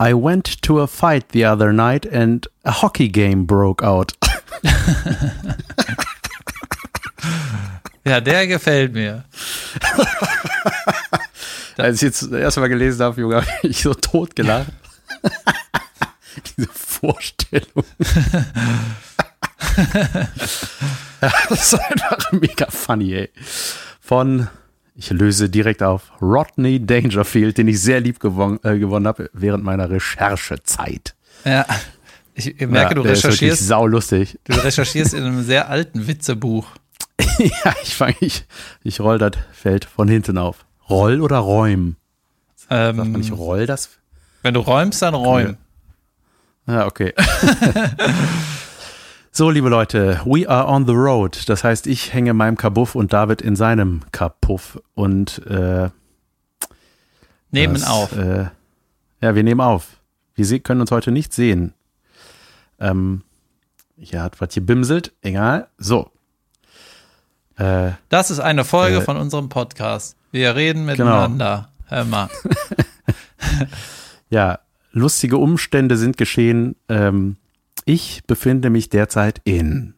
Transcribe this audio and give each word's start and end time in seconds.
I 0.00 0.14
went 0.14 0.62
to 0.62 0.80
a 0.80 0.86
fight 0.86 1.28
the 1.28 1.44
other 1.44 1.72
night 1.72 2.06
and 2.06 2.46
a 2.64 2.70
hockey 2.70 3.08
game 3.08 3.44
broke 3.44 3.82
out. 3.82 4.12
Ja, 8.04 8.20
der 8.20 8.46
gefällt 8.46 8.94
mir. 8.94 9.24
Als 11.76 11.96
ich 11.96 12.02
jetzt 12.02 12.22
das 12.22 12.30
erste 12.32 12.60
Mal 12.60 12.68
gelesen 12.68 13.02
habe, 13.04 13.20
Junge, 13.20 13.36
habe 13.36 13.46
ich 13.62 13.82
so 13.82 13.94
tot 13.94 14.34
gelacht. 14.34 14.72
Diese 16.56 16.68
Vorstellung. 16.72 17.84
ja, 21.20 21.32
das 21.48 21.72
ist 21.72 21.74
einfach 21.74 22.32
mega 22.32 22.66
funny, 22.70 23.14
ey. 23.14 23.30
Von, 24.00 24.48
ich 25.00 25.08
löse 25.10 25.48
direkt 25.48 25.82
auf, 25.82 26.12
Rodney 26.20 26.84
Dangerfield, 26.84 27.56
den 27.56 27.68
ich 27.68 27.80
sehr 27.80 28.00
lieb 28.00 28.20
gewonnen, 28.20 28.60
äh, 28.62 28.78
gewonnen 28.78 29.06
habe 29.06 29.30
während 29.32 29.64
meiner 29.64 29.88
Recherchezeit. 29.88 31.14
Ja. 31.46 31.64
Ich 32.34 32.54
merke, 32.60 32.90
ja, 32.90 32.94
du 32.94 33.02
der 33.02 33.12
ist 33.12 33.24
recherchierst, 33.24 33.66
saulustig. 33.66 34.38
du 34.44 34.52
recherchierst 34.52 35.14
in 35.14 35.24
einem 35.24 35.42
sehr 35.42 35.70
alten 35.70 36.06
Witzebuch. 36.06 36.66
ja, 37.38 37.74
ich 37.82 37.94
fange, 37.94 38.14
ich, 38.20 38.44
ich 38.82 39.00
roll 39.00 39.16
das 39.16 39.32
Feld 39.52 39.86
von 39.86 40.06
hinten 40.06 40.36
auf. 40.36 40.66
Roll 40.90 41.22
oder 41.22 41.38
räum? 41.38 41.96
Sagt 42.56 42.96
man 42.96 43.12
nicht 43.12 43.30
Ähm, 43.30 43.36
roll 43.36 43.64
das? 43.64 43.88
wenn 44.42 44.52
du 44.52 44.60
räumst, 44.60 45.00
dann 45.00 45.14
räum. 45.14 45.56
Ja, 46.66 46.86
okay. 46.86 47.14
so, 49.32 49.50
liebe 49.50 49.68
Leute, 49.68 50.20
we 50.24 50.48
are 50.48 50.66
on 50.66 50.86
the 50.86 50.92
road. 50.92 51.48
Das 51.48 51.64
heißt, 51.64 51.86
ich 51.86 52.12
hänge 52.12 52.30
in 52.30 52.36
meinem 52.36 52.56
Kabuff 52.56 52.94
und 52.94 53.12
David 53.12 53.42
in 53.42 53.56
seinem 53.56 54.02
Kapuff. 54.12 54.80
Und 54.94 55.44
äh, 55.46 55.90
Nehmen 57.50 57.74
das, 57.74 57.88
auf. 57.88 58.16
Äh, 58.16 58.48
ja, 59.20 59.34
wir 59.34 59.42
nehmen 59.42 59.60
auf. 59.60 59.98
Wir 60.34 60.60
können 60.60 60.80
uns 60.80 60.90
heute 60.90 61.10
nicht 61.10 61.32
sehen. 61.32 61.74
Ähm, 62.78 63.22
hier 63.96 64.22
hat 64.22 64.40
was 64.40 64.54
gebimselt. 64.54 65.12
Egal. 65.20 65.68
So. 65.78 66.10
Äh, 67.56 67.92
Das 68.08 68.30
ist 68.30 68.40
eine 68.40 68.64
Folge 68.64 68.98
äh, 68.98 69.00
von 69.02 69.16
unserem 69.16 69.48
Podcast. 69.48 70.16
Wir 70.30 70.54
reden 70.54 70.86
miteinander. 70.86 71.70
Hör 71.86 72.04
mal. 72.04 72.30
ja, 74.30 74.60
lustige 74.92 75.36
Umstände 75.36 75.96
sind 75.96 76.16
geschehen. 76.16 76.76
Ähm, 76.88 77.36
ich 77.84 78.22
befinde 78.26 78.70
mich 78.70 78.88
derzeit 78.88 79.40
in 79.44 79.94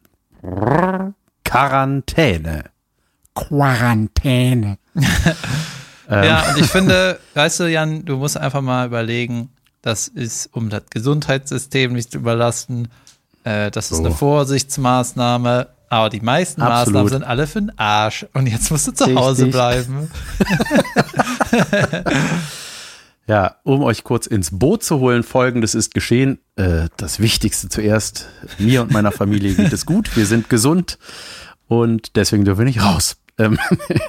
Quarantäne. 1.43 2.65
Quarantäne. 3.35 4.77
Ähm. 6.09 6.23
Ja, 6.25 6.49
und 6.49 6.57
ich 6.59 6.65
finde, 6.69 7.17
weißt 7.33 7.61
du, 7.61 7.71
Jan, 7.71 8.03
du 8.03 8.17
musst 8.17 8.37
einfach 8.37 8.59
mal 8.59 8.85
überlegen, 8.85 9.49
das 9.81 10.09
ist, 10.09 10.49
um 10.51 10.69
das 10.69 10.83
Gesundheitssystem 10.89 11.93
nicht 11.93 12.11
zu 12.11 12.17
überlasten, 12.17 12.89
äh, 13.45 13.71
das 13.71 13.89
ist 13.89 13.99
So. 13.99 14.03
eine 14.05 14.13
Vorsichtsmaßnahme, 14.13 15.69
aber 15.87 16.09
die 16.09 16.19
meisten 16.19 16.61
Absolut. 16.61 16.87
Maßnahmen 16.87 17.09
sind 17.09 17.23
alle 17.23 17.47
für 17.47 17.61
den 17.61 17.79
Arsch. 17.79 18.25
Und 18.33 18.47
jetzt 18.47 18.69
musst 18.69 18.87
du 18.87 18.91
zu 18.91 19.15
Hause 19.15 19.45
Richtig. 19.45 19.53
bleiben. 19.53 20.11
Ja, 23.25 23.55
um 23.63 23.81
euch 23.83 24.03
kurz 24.03 24.27
ins 24.27 24.57
Boot 24.57 24.83
zu 24.83 24.99
holen, 24.99 25.23
folgendes 25.23 25.75
ist 25.75 25.93
geschehen. 25.93 26.39
Äh, 26.57 26.89
das 26.97 27.19
Wichtigste 27.19 27.69
zuerst. 27.69 28.27
Mir 28.59 28.81
und 28.81 28.91
meiner 28.91 29.13
Familie 29.13 29.53
geht 29.53 29.71
es 29.71 29.85
gut. 29.85 30.17
Wir 30.17 30.25
sind 30.25 30.49
gesund 30.49 30.97
und 31.67 32.17
deswegen 32.17 32.43
dürfen 32.43 32.59
wir 32.59 32.65
nicht 32.65 32.83
raus. 32.83 33.15
Ähm, 33.37 33.57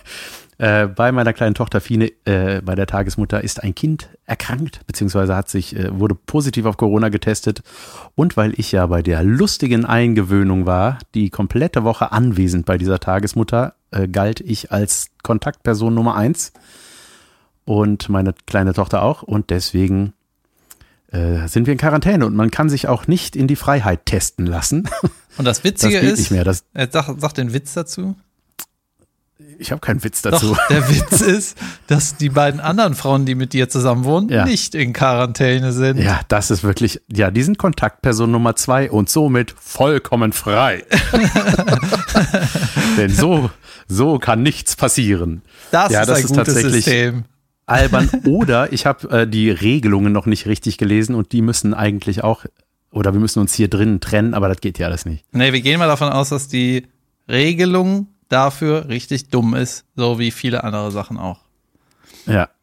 äh, 0.58 0.88
bei 0.88 1.12
meiner 1.12 1.32
kleinen 1.32 1.54
Tochter 1.54 1.80
Fine, 1.80 2.10
äh, 2.24 2.60
bei 2.60 2.74
der 2.74 2.88
Tagesmutter, 2.88 3.44
ist 3.44 3.62
ein 3.62 3.76
Kind 3.76 4.08
erkrankt, 4.26 4.80
beziehungsweise 4.88 5.36
hat 5.36 5.48
sich, 5.48 5.76
äh, 5.76 5.96
wurde 5.96 6.16
positiv 6.16 6.64
auf 6.64 6.76
Corona 6.76 7.08
getestet. 7.08 7.62
Und 8.16 8.36
weil 8.36 8.52
ich 8.58 8.72
ja 8.72 8.84
bei 8.86 9.00
der 9.00 9.22
lustigen 9.22 9.84
Eingewöhnung 9.84 10.66
war, 10.66 10.98
die 11.14 11.30
komplette 11.30 11.84
Woche 11.84 12.10
anwesend 12.10 12.66
bei 12.66 12.78
dieser 12.78 12.98
Tagesmutter, 12.98 13.74
äh, 13.92 14.08
galt 14.08 14.40
ich 14.40 14.72
als 14.72 15.10
Kontaktperson 15.22 15.94
Nummer 15.94 16.16
eins 16.16 16.52
und 17.64 18.08
meine 18.08 18.34
kleine 18.46 18.72
Tochter 18.74 19.02
auch. 19.02 19.22
Und 19.22 19.50
deswegen 19.50 20.12
äh, 21.12 21.46
sind 21.48 21.66
wir 21.66 21.72
in 21.72 21.78
Quarantäne 21.78 22.26
und 22.26 22.34
man 22.34 22.50
kann 22.50 22.68
sich 22.68 22.88
auch 22.88 23.06
nicht 23.06 23.36
in 23.36 23.46
die 23.46 23.56
Freiheit 23.56 24.06
testen 24.06 24.46
lassen. 24.46 24.88
Und 25.36 25.44
das 25.46 25.58
Das 25.58 25.64
Witzige 25.64 26.00
geht 26.00 26.12
ist, 26.12 26.18
nicht 26.20 26.30
mehr. 26.30 26.44
Das, 26.44 26.62
äh, 26.74 26.86
sag, 26.90 27.12
sag 27.18 27.34
den 27.34 27.52
Witz 27.52 27.74
dazu. 27.74 28.14
ich 29.58 29.72
habe 29.72 29.80
keinen 29.80 30.04
Witz 30.04 30.22
dazu. 30.22 30.54
Doch, 30.54 30.66
der 30.68 30.88
Witz 30.88 31.20
ist, 31.22 31.58
dass 31.88 32.16
die 32.16 32.28
beiden 32.28 32.60
anderen 32.60 32.94
Frauen, 32.94 33.26
die 33.26 33.34
mit 33.34 33.52
dir 33.52 33.68
zusammen 33.68 34.04
wohnen, 34.04 34.28
Ja. 34.28 34.44
nicht 34.44 34.76
in 34.76 34.92
Quarantäne 34.92 35.72
sind. 35.72 35.98
Ja, 35.98 36.20
das 36.28 36.52
ist 36.52 36.62
wirklich, 36.62 37.00
ja, 37.12 37.32
die 37.32 37.42
sind 37.42 37.58
Kontaktperson 37.58 38.30
Nummer 38.30 38.54
zwei 38.54 38.88
und 38.90 39.08
somit 39.10 39.54
vollkommen 39.58 40.32
frei. 40.32 40.84
Denn 42.96 43.10
so, 43.10 43.50
so 43.88 44.18
kann 44.18 44.42
nichts 44.42 44.76
passieren. 44.76 45.42
Das 45.70 45.90
Ja, 45.92 46.02
ist 46.02 46.08
das 46.08 46.18
ein 46.18 46.24
ist 46.24 46.28
gutes 46.30 46.46
tatsächlich- 46.54 46.84
System. 46.84 47.24
Albern. 47.66 48.08
Oder 48.26 48.72
ich 48.72 48.86
habe 48.86 49.22
äh, 49.22 49.26
die 49.26 49.50
Regelungen 49.50 50.12
noch 50.12 50.26
nicht 50.26 50.46
richtig 50.46 50.78
gelesen 50.78 51.14
und 51.14 51.32
die 51.32 51.42
müssen 51.42 51.74
eigentlich 51.74 52.22
auch, 52.24 52.44
oder 52.90 53.12
wir 53.12 53.20
müssen 53.20 53.40
uns 53.40 53.54
hier 53.54 53.68
drinnen 53.68 54.00
trennen, 54.00 54.34
aber 54.34 54.48
das 54.48 54.60
geht 54.60 54.78
ja 54.78 54.86
alles 54.86 55.06
nicht. 55.06 55.24
Nee, 55.32 55.52
wir 55.52 55.60
gehen 55.60 55.78
mal 55.78 55.86
davon 55.88 56.10
aus, 56.10 56.28
dass 56.28 56.48
die 56.48 56.86
Regelung 57.28 58.08
dafür 58.28 58.88
richtig 58.88 59.28
dumm 59.30 59.54
ist, 59.54 59.84
so 59.96 60.18
wie 60.18 60.30
viele 60.30 60.64
andere 60.64 60.90
Sachen 60.90 61.18
auch. 61.18 61.40
Ja. 62.26 62.48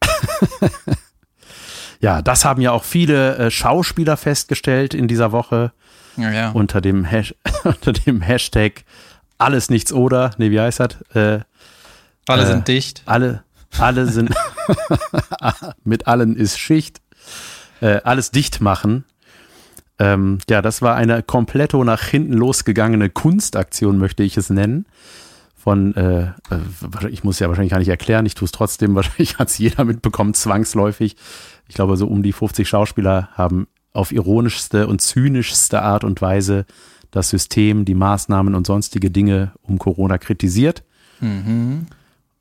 ja, 2.00 2.22
das 2.22 2.44
haben 2.44 2.60
ja 2.60 2.72
auch 2.72 2.84
viele 2.84 3.36
äh, 3.36 3.50
Schauspieler 3.50 4.16
festgestellt 4.16 4.94
in 4.94 5.08
dieser 5.08 5.32
Woche 5.32 5.72
Ja, 6.16 6.30
ja. 6.30 6.50
unter 6.50 6.80
dem, 6.80 7.04
Hash 7.04 7.34
unter 7.64 7.92
dem 7.92 8.20
Hashtag 8.20 8.84
alles 9.38 9.70
nichts 9.70 9.92
oder, 9.92 10.32
nee, 10.38 10.50
wie 10.50 10.60
heißt 10.60 10.80
das? 10.80 11.00
Äh, 11.14 11.40
Alle 12.28 12.42
äh, 12.42 12.46
sind 12.46 12.68
dicht. 12.68 13.02
alle, 13.06 13.42
alle 13.78 14.06
sind, 14.06 14.34
mit 15.84 16.06
allen 16.06 16.36
ist 16.36 16.58
Schicht, 16.58 17.00
äh, 17.80 18.00
alles 18.04 18.30
dicht 18.30 18.60
machen. 18.60 19.04
Ähm, 19.98 20.38
ja, 20.48 20.62
das 20.62 20.82
war 20.82 20.96
eine 20.96 21.22
kompletto 21.22 21.84
nach 21.84 22.02
hinten 22.02 22.32
losgegangene 22.32 23.10
Kunstaktion, 23.10 23.98
möchte 23.98 24.22
ich 24.22 24.36
es 24.36 24.50
nennen. 24.50 24.86
Von, 25.56 25.94
äh, 25.94 26.22
äh, 26.22 27.08
ich 27.08 27.22
muss 27.22 27.38
ja 27.38 27.48
wahrscheinlich 27.48 27.70
gar 27.70 27.78
nicht 27.78 27.88
erklären, 27.88 28.26
ich 28.26 28.34
tue 28.34 28.46
es 28.46 28.52
trotzdem, 28.52 28.94
wahrscheinlich 28.96 29.38
hat 29.38 29.48
es 29.48 29.58
jeder 29.58 29.84
mitbekommen, 29.84 30.34
zwangsläufig. 30.34 31.16
Ich 31.68 31.74
glaube, 31.74 31.96
so 31.96 32.06
um 32.06 32.22
die 32.22 32.32
50 32.32 32.68
Schauspieler 32.68 33.28
haben 33.34 33.68
auf 33.92 34.10
ironischste 34.10 34.86
und 34.86 35.00
zynischste 35.00 35.82
Art 35.82 36.02
und 36.02 36.20
Weise 36.20 36.66
das 37.10 37.28
System, 37.28 37.84
die 37.84 37.94
Maßnahmen 37.94 38.54
und 38.54 38.66
sonstige 38.66 39.10
Dinge 39.10 39.52
um 39.62 39.78
Corona 39.78 40.18
kritisiert. 40.18 40.82
Mhm. 41.20 41.86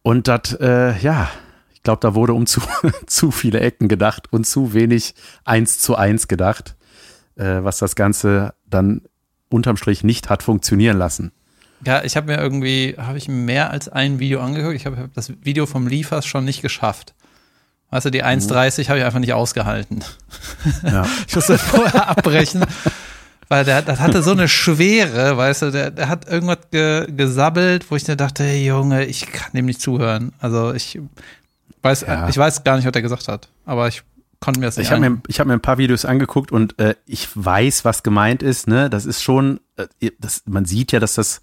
Und 0.03 0.27
das, 0.27 0.53
äh, 0.59 0.97
ja, 0.99 1.29
ich 1.73 1.83
glaube, 1.83 1.99
da 2.01 2.15
wurde 2.15 2.33
um 2.33 2.45
zu, 2.45 2.61
zu 3.07 3.31
viele 3.31 3.59
Ecken 3.59 3.87
gedacht 3.87 4.31
und 4.31 4.45
zu 4.45 4.73
wenig 4.73 5.15
eins 5.45 5.79
zu 5.79 5.95
eins 5.95 6.27
gedacht, 6.27 6.75
äh, 7.35 7.63
was 7.63 7.77
das 7.77 7.95
Ganze 7.95 8.53
dann 8.67 9.01
unterm 9.49 9.77
Strich 9.77 10.03
nicht 10.03 10.29
hat 10.29 10.43
funktionieren 10.43 10.97
lassen. 10.97 11.31
Ja, 11.85 12.03
ich 12.03 12.15
habe 12.15 12.27
mir 12.27 12.39
irgendwie, 12.39 12.95
habe 12.97 13.17
ich 13.17 13.27
mehr 13.27 13.71
als 13.71 13.89
ein 13.89 14.19
Video 14.19 14.39
angeguckt. 14.39 14.75
Ich 14.75 14.85
habe 14.85 14.97
hab 14.97 15.13
das 15.13 15.33
Video 15.43 15.65
vom 15.65 15.87
Liefers 15.87 16.25
schon 16.25 16.45
nicht 16.45 16.61
geschafft. 16.61 17.15
Weißt 17.89 18.05
du, 18.05 18.09
die 18.09 18.23
1,30 18.23 18.87
habe 18.87 18.99
ich 18.99 19.05
einfach 19.05 19.19
nicht 19.19 19.33
ausgehalten. 19.33 20.03
Ja. 20.83 21.05
Ich 21.27 21.35
musste 21.35 21.57
vorher 21.57 22.07
abbrechen, 22.07 22.65
weil 23.51 23.65
der, 23.65 23.81
das 23.81 23.99
hatte 23.99 24.23
so 24.23 24.31
eine 24.31 24.47
Schwere, 24.47 25.35
weißt 25.35 25.63
du, 25.63 25.71
der, 25.71 25.91
der 25.91 26.07
hat 26.07 26.25
irgendwas 26.25 26.59
ge, 26.71 27.05
gesabbelt, 27.11 27.91
wo 27.91 27.97
ich 27.97 28.07
mir 28.07 28.15
dachte, 28.15 28.45
hey, 28.45 28.65
Junge, 28.65 29.03
ich 29.03 29.29
kann 29.29 29.51
dem 29.53 29.65
nicht 29.65 29.81
zuhören. 29.81 30.31
Also 30.39 30.73
ich 30.73 30.99
weiß, 31.81 32.05
Ja. 32.07 32.29
ich 32.29 32.37
weiß 32.37 32.63
gar 32.63 32.77
nicht, 32.77 32.85
was 32.85 32.93
er 32.95 33.01
gesagt 33.01 33.27
hat, 33.27 33.49
aber 33.65 33.89
ich 33.89 34.03
konnte 34.39 34.61
mir 34.61 34.67
das 34.67 34.77
nicht 34.77 34.85
Ich 34.87 34.91
habe 34.93 35.01
mir, 35.09 35.21
ich 35.27 35.41
hab 35.41 35.47
mir 35.47 35.53
ein 35.53 35.59
paar 35.61 35.77
Videos 35.77 36.05
angeguckt 36.05 36.53
und 36.53 36.79
äh, 36.79 36.95
ich 37.05 37.27
weiß, 37.35 37.83
was 37.83 38.03
gemeint 38.03 38.41
ist. 38.41 38.67
Ne? 38.69 38.89
Das 38.89 39.05
ist 39.05 39.21
schon, 39.21 39.59
äh, 39.75 40.11
das, 40.17 40.43
man 40.45 40.63
sieht 40.63 40.93
ja, 40.93 41.01
dass 41.01 41.15
das 41.15 41.41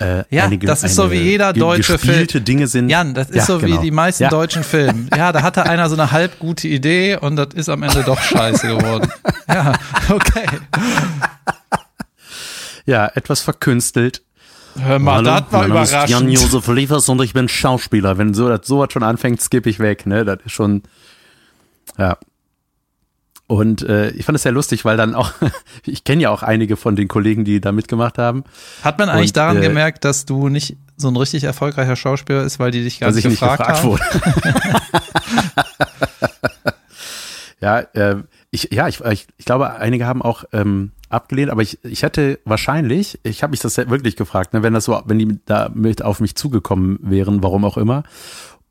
äh, 0.00 0.24
Ja, 0.30 0.44
einige, 0.44 0.66
das 0.66 0.82
ist 0.84 0.94
so 0.94 1.10
wie 1.10 1.16
jeder 1.20 1.52
deutsche 1.52 1.98
Film. 1.98 2.26
Dinge 2.44 2.66
sind. 2.66 2.88
Jan, 2.88 3.14
das 3.14 3.30
ist 3.30 3.36
Ja, 3.36 3.44
so 3.44 3.58
genau. 3.58 3.76
wie 3.76 3.84
die 3.84 3.90
meisten 3.90 4.24
ja. 4.24 4.28
deutschen 4.30 4.64
Filme. 4.64 5.08
Ja, 5.16 5.32
da 5.32 5.42
hatte 5.42 5.64
einer 5.64 5.88
so 5.88 5.94
eine 5.96 6.10
halb 6.12 6.38
gute 6.38 6.68
Idee 6.68 7.16
und 7.16 7.36
das 7.36 7.48
ist 7.54 7.68
am 7.68 7.82
Ende 7.82 8.02
doch 8.04 8.20
scheiße 8.20 8.66
geworden. 8.68 9.10
Ja, 9.48 9.72
okay. 10.10 10.46
Ja, 12.84 13.06
etwas 13.14 13.40
verkünstelt. 13.40 14.22
Hör 14.78 14.98
mal, 14.98 15.16
Hallo, 15.16 15.24
das 15.24 15.44
war 15.50 15.60
mein 15.60 15.68
Name 15.70 15.82
ist 15.82 15.90
überraschend. 15.90 16.10
Jan-Josef 16.10 16.66
Liefers 16.68 17.08
und 17.08 17.22
ich 17.22 17.32
bin 17.32 17.48
Schauspieler. 17.48 18.18
Wenn 18.18 18.34
so, 18.34 18.48
das 18.48 18.66
sowas 18.66 18.92
schon 18.92 19.02
anfängt, 19.02 19.40
skippe 19.40 19.68
ich 19.70 19.78
weg. 19.78 20.06
Ne? 20.06 20.24
Das 20.24 20.38
ist 20.44 20.52
schon, 20.52 20.82
ja. 21.98 22.16
Und 23.48 23.82
äh, 23.82 24.10
ich 24.10 24.26
fand 24.26 24.36
es 24.36 24.42
sehr 24.42 24.52
lustig, 24.52 24.84
weil 24.84 24.98
dann 24.98 25.14
auch, 25.14 25.32
ich 25.86 26.04
kenne 26.04 26.22
ja 26.22 26.30
auch 26.30 26.42
einige 26.42 26.76
von 26.76 26.96
den 26.96 27.08
Kollegen, 27.08 27.44
die 27.44 27.60
da 27.60 27.72
mitgemacht 27.72 28.18
haben, 28.18 28.44
Hat 28.84 28.98
man 28.98 29.08
eigentlich 29.08 29.30
Und, 29.30 29.36
daran 29.38 29.56
äh, 29.56 29.62
gemerkt, 29.62 30.04
dass 30.04 30.26
du 30.26 30.48
nicht 30.48 30.76
so 30.96 31.08
ein 31.08 31.16
richtig 31.16 31.44
erfolgreicher 31.44 31.96
Schauspieler 31.96 32.42
ist, 32.42 32.58
weil 32.58 32.70
die 32.70 32.84
dich 32.84 33.00
gar 33.00 33.08
nicht 33.08 33.18
ich 33.18 33.24
nicht 33.24 33.40
gefragt, 33.40 33.66
gefragt 33.66 33.82
haben? 33.82 33.98
Ja, 37.60 37.80
äh, 37.80 38.22
ich, 38.50 38.68
ja, 38.72 38.88
ich, 38.88 39.00
ich, 39.00 39.26
ich 39.36 39.44
glaube, 39.44 39.70
einige 39.74 40.06
haben 40.06 40.22
auch 40.22 40.44
ähm, 40.52 40.92
abgelehnt, 41.08 41.50
aber 41.50 41.62
ich, 41.62 41.82
ich 41.84 42.02
hätte 42.02 42.38
wahrscheinlich, 42.44 43.18
ich 43.24 43.42
habe 43.42 43.50
mich 43.50 43.60
das 43.60 43.76
wirklich 43.76 44.16
gefragt, 44.16 44.54
ne, 44.54 44.62
wenn 44.62 44.74
das 44.74 44.84
so, 44.84 45.00
wenn 45.06 45.18
die 45.18 45.40
da 45.44 45.70
mit 45.74 46.02
auf 46.02 46.20
mich 46.20 46.36
zugekommen 46.36 46.98
wären, 47.02 47.42
warum 47.42 47.64
auch 47.64 47.76
immer. 47.76 48.04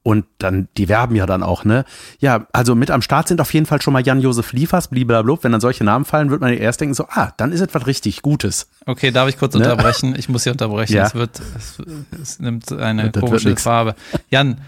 Und 0.08 0.24
dann, 0.38 0.70
die 0.78 0.88
werben 0.88 1.18
ja 1.18 1.26
dann 1.26 1.44
auch, 1.44 1.66
ne? 1.66 1.84
Ja, 2.20 2.48
also 2.54 2.76
mit 2.76 2.92
am 2.92 3.02
Start 3.02 3.28
sind 3.28 3.42
auf 3.42 3.54
jeden 3.54 3.66
Fall 3.66 3.82
schon 3.82 3.92
mal 3.92 4.02
Jan-Josef 4.02 4.54
Liefers, 4.54 4.88
blablabla. 4.88 5.40
Wenn 5.42 5.52
dann 5.52 5.60
solche 5.60 5.84
Namen 5.84 6.06
fallen, 6.06 6.30
wird 6.30 6.40
man 6.40 6.54
erst 6.54 6.80
denken, 6.80 6.94
so, 6.94 7.08
ah, 7.10 7.34
dann 7.36 7.52
ist 7.52 7.60
etwas 7.60 7.88
richtig 7.88 8.22
Gutes. 8.22 8.70
Okay, 8.86 9.12
darf 9.12 9.28
ich 9.28 9.38
kurz 9.38 9.54
ne? 9.54 9.70
unterbrechen? 9.70 10.16
Ich 10.18 10.30
muss 10.30 10.44
hier 10.44 10.54
unterbrechen. 10.54 10.96
Ja. 10.96 11.08
Es 11.08 11.14
wird, 11.14 11.42
es, 11.58 11.84
es 12.22 12.40
nimmt 12.40 12.72
eine 12.72 13.12
das 13.12 13.22
komische 13.22 13.54
Farbe. 13.58 13.96
Jan, 14.30 14.62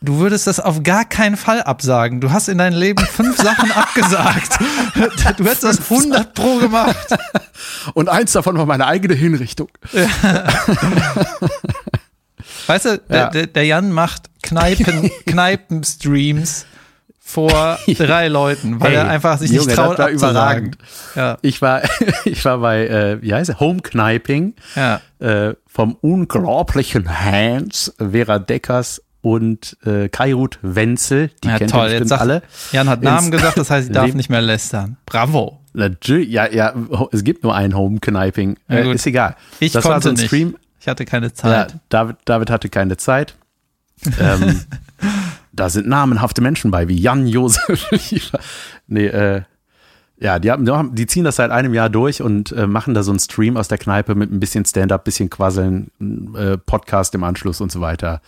Du 0.00 0.18
würdest 0.18 0.48
das 0.48 0.58
auf 0.58 0.82
gar 0.82 1.04
keinen 1.04 1.36
Fall 1.36 1.62
absagen. 1.62 2.20
Du 2.20 2.32
hast 2.32 2.48
in 2.48 2.58
deinem 2.58 2.76
Leben 2.76 3.06
fünf 3.06 3.36
Sachen 3.36 3.70
abgesagt. 3.76 4.58
Du 5.36 5.44
hättest 5.44 5.62
das 5.62 5.78
100 5.92 6.34
pro 6.34 6.56
gemacht. 6.56 7.06
Und 7.94 8.08
eins 8.08 8.32
davon 8.32 8.58
war 8.58 8.66
meine 8.66 8.88
eigene 8.88 9.14
Hinrichtung. 9.14 9.68
Ja. 9.92 10.08
Weißt 12.66 12.84
du, 12.84 13.00
ja. 13.08 13.28
der, 13.30 13.46
der, 13.46 13.64
Jan 13.64 13.92
macht 13.92 14.30
Kneipen, 14.42 15.10
Kneipenstreams 15.26 16.66
vor 17.20 17.78
drei 17.86 18.28
Leuten, 18.28 18.80
weil 18.80 18.90
hey, 18.90 18.96
er 18.96 19.08
einfach 19.08 19.38
sich 19.38 19.50
Junge, 19.50 19.66
nicht 19.66 19.76
traut 19.76 19.98
das 19.98 20.20
war 20.20 20.30
überragend. 20.30 20.76
Ja. 21.14 21.38
Ich 21.42 21.62
war, 21.62 21.82
ich 22.24 22.44
war 22.44 22.58
bei, 22.58 22.86
äh, 22.86 23.22
wie 23.22 23.32
heißt 23.32 23.50
es, 23.50 23.60
Homekniping 23.60 24.54
ja. 24.76 25.00
äh, 25.18 25.54
vom 25.66 25.96
unglaublichen 26.00 27.08
Hans 27.08 27.94
Vera 27.98 28.38
Deckers 28.38 29.00
und 29.22 29.76
äh, 29.86 30.08
Kairut 30.08 30.58
Wenzel, 30.62 31.30
die 31.42 31.48
ja, 31.48 31.58
kennt 31.58 31.70
toll. 31.70 31.90
Jetzt 31.90 32.08
sagt, 32.08 32.20
alle. 32.20 32.42
Jan 32.72 32.88
hat 32.88 33.02
Namen 33.02 33.30
gesagt, 33.30 33.56
das 33.56 33.70
heißt, 33.70 33.88
ich 33.88 33.94
darf 33.94 34.12
nicht 34.14 34.28
mehr 34.28 34.42
lästern. 34.42 34.96
Bravo. 35.06 35.60
Ja, 35.74 36.52
ja, 36.52 36.74
es 37.12 37.24
gibt 37.24 37.44
nur 37.44 37.54
ein 37.54 37.74
Home-Kniping. 37.74 38.58
Ja, 38.68 38.76
äh, 38.76 38.92
ist 38.92 39.06
egal. 39.06 39.36
Ich 39.58 39.72
das 39.72 39.84
konnte 39.84 40.08
so 40.08 40.10
nicht. 40.10 40.26
Stream. 40.26 40.56
Ich 40.82 40.88
hatte 40.88 41.04
keine 41.04 41.32
Zeit. 41.32 41.72
Ja, 41.72 41.78
David, 41.90 42.16
David 42.24 42.50
hatte 42.50 42.68
keine 42.68 42.96
Zeit. 42.96 43.36
ähm, 44.18 44.62
da 45.52 45.70
sind 45.70 45.86
namenhafte 45.86 46.42
Menschen 46.42 46.72
bei, 46.72 46.88
wie 46.88 47.00
Jan 47.00 47.28
Josef 47.28 47.88
Nee, 48.88 49.06
äh, 49.06 49.42
ja, 50.18 50.40
die, 50.40 50.50
haben, 50.50 50.94
die 50.96 51.06
ziehen 51.06 51.22
das 51.22 51.36
seit 51.36 51.52
einem 51.52 51.72
Jahr 51.72 51.88
durch 51.88 52.20
und 52.20 52.50
äh, 52.50 52.66
machen 52.66 52.94
da 52.94 53.04
so 53.04 53.12
einen 53.12 53.20
Stream 53.20 53.56
aus 53.56 53.68
der 53.68 53.78
Kneipe 53.78 54.16
mit 54.16 54.32
ein 54.32 54.40
bisschen 54.40 54.64
Stand-up, 54.64 55.04
bisschen 55.04 55.30
Quasseln, 55.30 55.92
äh, 56.36 56.58
Podcast 56.58 57.14
im 57.14 57.22
Anschluss 57.22 57.60
und 57.60 57.70
so 57.70 57.80
weiter 57.80 58.20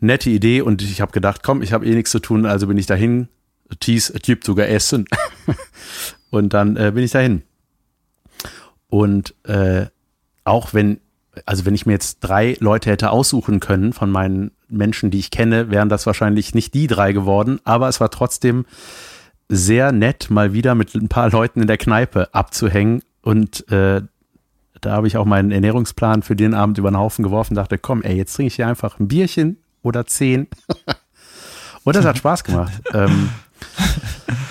nette 0.00 0.30
Idee 0.30 0.62
und 0.62 0.80
ich 0.80 1.02
habe 1.02 1.12
gedacht, 1.12 1.42
komm, 1.42 1.60
ich 1.60 1.74
habe 1.74 1.86
eh 1.86 1.94
nichts 1.94 2.10
zu 2.10 2.20
tun, 2.20 2.46
also 2.46 2.66
bin 2.66 2.78
ich 2.78 2.86
dahin. 2.86 3.28
Tees, 3.80 4.12
Typ 4.22 4.44
sogar 4.44 4.68
essen. 4.68 5.06
und 6.30 6.54
dann 6.54 6.76
äh, 6.76 6.92
bin 6.94 7.02
ich 7.02 7.10
dahin. 7.10 7.42
Und 8.88 9.34
äh, 9.44 9.86
auch 10.44 10.72
wenn, 10.72 11.00
also 11.44 11.66
wenn 11.66 11.74
ich 11.74 11.86
mir 11.86 11.92
jetzt 11.92 12.20
drei 12.20 12.56
Leute 12.60 12.90
hätte 12.90 13.10
aussuchen 13.10 13.60
können 13.60 13.92
von 13.92 14.10
meinen 14.10 14.52
Menschen, 14.68 15.10
die 15.10 15.18
ich 15.18 15.30
kenne, 15.30 15.70
wären 15.70 15.88
das 15.88 16.06
wahrscheinlich 16.06 16.54
nicht 16.54 16.74
die 16.74 16.86
drei 16.86 17.12
geworden, 17.12 17.60
aber 17.64 17.88
es 17.88 18.00
war 18.00 18.10
trotzdem 18.10 18.64
sehr 19.48 19.92
nett, 19.92 20.30
mal 20.30 20.52
wieder 20.52 20.74
mit 20.74 20.94
ein 20.94 21.08
paar 21.08 21.30
Leuten 21.30 21.60
in 21.60 21.66
der 21.66 21.78
Kneipe 21.78 22.34
abzuhängen 22.34 23.02
und 23.22 23.70
äh, 23.70 24.02
da 24.80 24.92
habe 24.92 25.06
ich 25.06 25.16
auch 25.16 25.24
meinen 25.24 25.50
Ernährungsplan 25.50 26.22
für 26.22 26.36
den 26.36 26.54
Abend 26.54 26.78
über 26.78 26.90
den 26.90 26.98
Haufen 26.98 27.22
geworfen, 27.22 27.54
dachte, 27.54 27.78
komm, 27.78 28.02
ey, 28.02 28.16
jetzt 28.16 28.34
trinke 28.34 28.48
ich 28.48 28.56
hier 28.56 28.66
einfach 28.66 28.98
ein 28.98 29.08
Bierchen, 29.08 29.58
oder 29.86 30.04
zehn. 30.04 30.48
Und 31.84 31.96
das 31.96 32.04
hat 32.04 32.18
Spaß 32.18 32.44
gemacht. 32.44 32.72
ähm, 32.92 33.30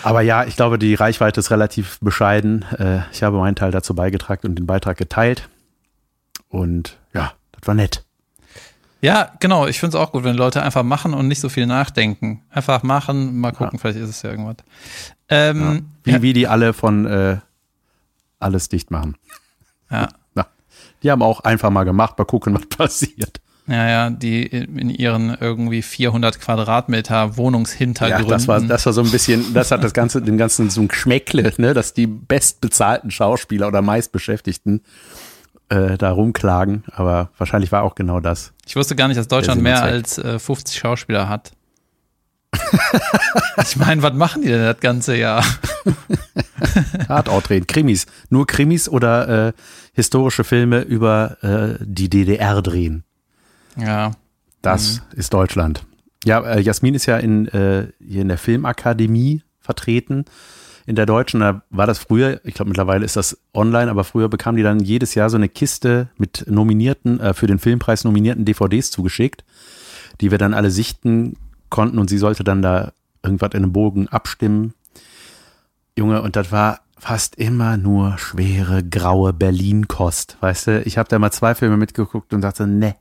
aber 0.04 0.22
ja, 0.22 0.46
ich 0.46 0.56
glaube, 0.56 0.80
die 0.80 0.96
Reichweite 0.96 1.42
ist 1.42 1.52
relativ 1.52 2.00
bescheiden. 2.00 2.64
Äh, 2.80 3.02
ich 3.12 3.22
habe 3.22 3.38
meinen 3.38 3.56
Teil 3.56 3.72
dazu 3.72 3.94
beigetragen 3.94 4.48
und 4.48 4.56
den 4.56 4.66
Beitrag 4.66 4.98
geteilt. 4.98 5.50
Und 6.56 6.98
ja, 7.14 7.34
das 7.52 7.68
war 7.68 7.76
nett. 7.76 8.06
Ja, 9.02 9.34
genau. 9.42 9.68
Ich 9.68 9.78
finde 9.78 9.98
es 9.98 10.02
auch 10.02 10.14
gut, 10.14 10.24
wenn 10.24 10.38
Leute 10.38 10.64
einfach 10.64 10.84
machen 10.84 11.14
und 11.14 11.28
nicht 11.28 11.42
so 11.42 11.50
viel 11.50 11.66
nachdenken. 11.66 12.44
Einfach 12.50 12.82
machen, 12.82 13.38
mal 13.38 13.52
gucken, 13.52 13.74
ja. 13.74 13.80
vielleicht 13.80 14.00
ist 14.00 14.10
es 14.10 14.22
ja 14.22 14.32
irgendwas. 14.32 14.56
Ähm, 15.28 15.88
ja. 16.06 16.14
Wie, 16.16 16.22
wie 16.22 16.32
die 16.32 16.48
alle 16.48 16.72
von 16.72 17.06
äh, 17.06 17.40
alles 18.40 18.70
dicht 18.70 18.90
machen. 18.90 19.18
Ja. 19.92 20.08
Na, 20.34 20.48
die 21.04 21.12
haben 21.12 21.22
auch 21.22 21.42
einfach 21.42 21.72
mal 21.72 21.84
gemacht, 21.84 22.18
mal 22.18 22.24
gucken, 22.24 22.54
was 22.58 22.68
passiert. 22.68 23.42
Ja, 23.68 23.90
ja, 23.90 24.10
die 24.10 24.46
in 24.46 24.90
ihren 24.90 25.36
irgendwie 25.38 25.82
400 25.82 26.40
Quadratmeter 26.40 27.36
Wohnungshintergründen. 27.36 28.30
Ja, 28.30 28.34
das 28.34 28.48
war, 28.48 28.62
das 28.62 28.86
war 28.86 28.94
so 28.94 29.02
ein 29.02 29.12
bisschen, 29.12 29.54
das 29.54 29.72
hat 29.72 29.84
das 29.84 29.92
Ganze, 29.94 30.22
den 30.22 30.38
ganzen 30.38 30.70
so 30.70 30.80
ein 30.80 30.88
Geschmäckle, 30.88 31.52
ne, 31.58 31.74
dass 31.74 31.94
die 31.94 32.08
bestbezahlten 32.08 33.12
Schauspieler 33.12 33.68
oder 33.68 33.82
meistbeschäftigten 33.82 34.84
äh, 35.70 35.98
da 35.98 36.12
rumklagen. 36.12 36.84
Aber 36.92 37.30
wahrscheinlich 37.38 37.72
war 37.72 37.84
auch 37.84 37.96
genau 37.96 38.20
das. 38.20 38.54
Ich 38.66 38.76
wusste 38.76 38.96
gar 38.96 39.08
nicht, 39.08 39.18
dass 39.18 39.28
Deutschland 39.28 39.62
mehr 39.62 39.82
als 39.82 40.18
äh, 40.18 40.40
50 40.40 40.78
Schauspieler 40.78 41.30
hat. 41.30 41.52
ich 43.62 43.76
meine, 43.76 44.02
was 44.02 44.14
machen 44.14 44.42
die 44.42 44.48
denn 44.48 44.64
das 44.64 44.80
ganze 44.80 45.16
Jahr? 45.18 45.44
Tatort 47.08 47.50
drehen, 47.50 47.68
Krimis. 47.68 48.06
Nur 48.30 48.48
Krimis 48.48 48.88
oder 48.88 49.48
äh, 49.48 49.54
historische 49.94 50.44
Filme 50.44 50.82
über 50.82 51.38
äh, 51.44 51.78
die 51.82 52.10
DDR 52.10 52.62
drehen. 52.62 53.04
Ja. 53.78 54.12
Das 54.62 55.02
mhm. 55.12 55.20
ist 55.20 55.34
Deutschland. 55.34 55.84
Ja, 56.24 56.42
äh, 56.42 56.60
Jasmin 56.60 56.96
ist 56.96 57.06
ja 57.06 57.18
in, 57.18 57.48
äh, 57.50 57.88
hier 58.00 58.22
in 58.22 58.30
der 58.30 58.38
Filmakademie 58.38 59.44
vertreten. 59.60 60.26
In 60.88 60.96
der 60.96 61.08
Deutschen, 61.08 61.40
da 61.40 61.64
war 61.72 61.88
das 61.88 61.98
früher, 61.98 62.42
ich 62.44 62.54
glaube 62.54 62.70
mittlerweile 62.70 63.06
ist 63.06 63.16
das 63.16 63.40
online, 63.54 63.90
aber 63.90 64.04
früher 64.04 64.30
bekamen 64.30 64.58
die 64.58 64.64
dann 64.64 64.80
jedes 64.80 65.16
Jahr 65.16 65.30
so 65.30 65.38
eine 65.38 65.50
Kiste 65.50 66.10
mit 66.18 66.46
nominierten, 66.48 67.20
äh, 67.20 67.34
für 67.34 67.48
den 67.48 67.58
Filmpreis 67.58 68.04
nominierten 68.04 68.46
DVDs 68.46 68.92
zugeschickt, 68.92 69.44
die 70.22 70.30
wir 70.30 70.38
dann 70.38 70.54
alle 70.54 70.70
sichten 70.70 71.38
konnten 71.70 71.98
und 71.98 72.10
sie 72.10 72.20
sollte 72.20 72.44
dann 72.44 72.62
da 72.62 72.94
irgendwas 73.24 73.52
in 73.54 73.64
einem 73.64 73.74
Bogen 73.74 74.08
abstimmen. 74.10 74.74
Junge, 75.98 76.22
und 76.22 76.36
das 76.36 76.52
war 76.52 76.82
fast 76.98 77.36
immer 77.36 77.78
nur 77.78 78.18
schwere, 78.18 78.84
graue 78.84 79.34
Berlin-Kost. 79.34 80.38
Weißt 80.40 80.68
du, 80.68 80.82
ich 80.84 80.98
habe 80.98 81.10
da 81.10 81.18
mal 81.18 81.32
zwei 81.32 81.56
Filme 81.56 81.78
mitgeguckt 81.78 82.34
und 82.34 82.42
dachte, 82.42 82.68
ne, 82.68 82.96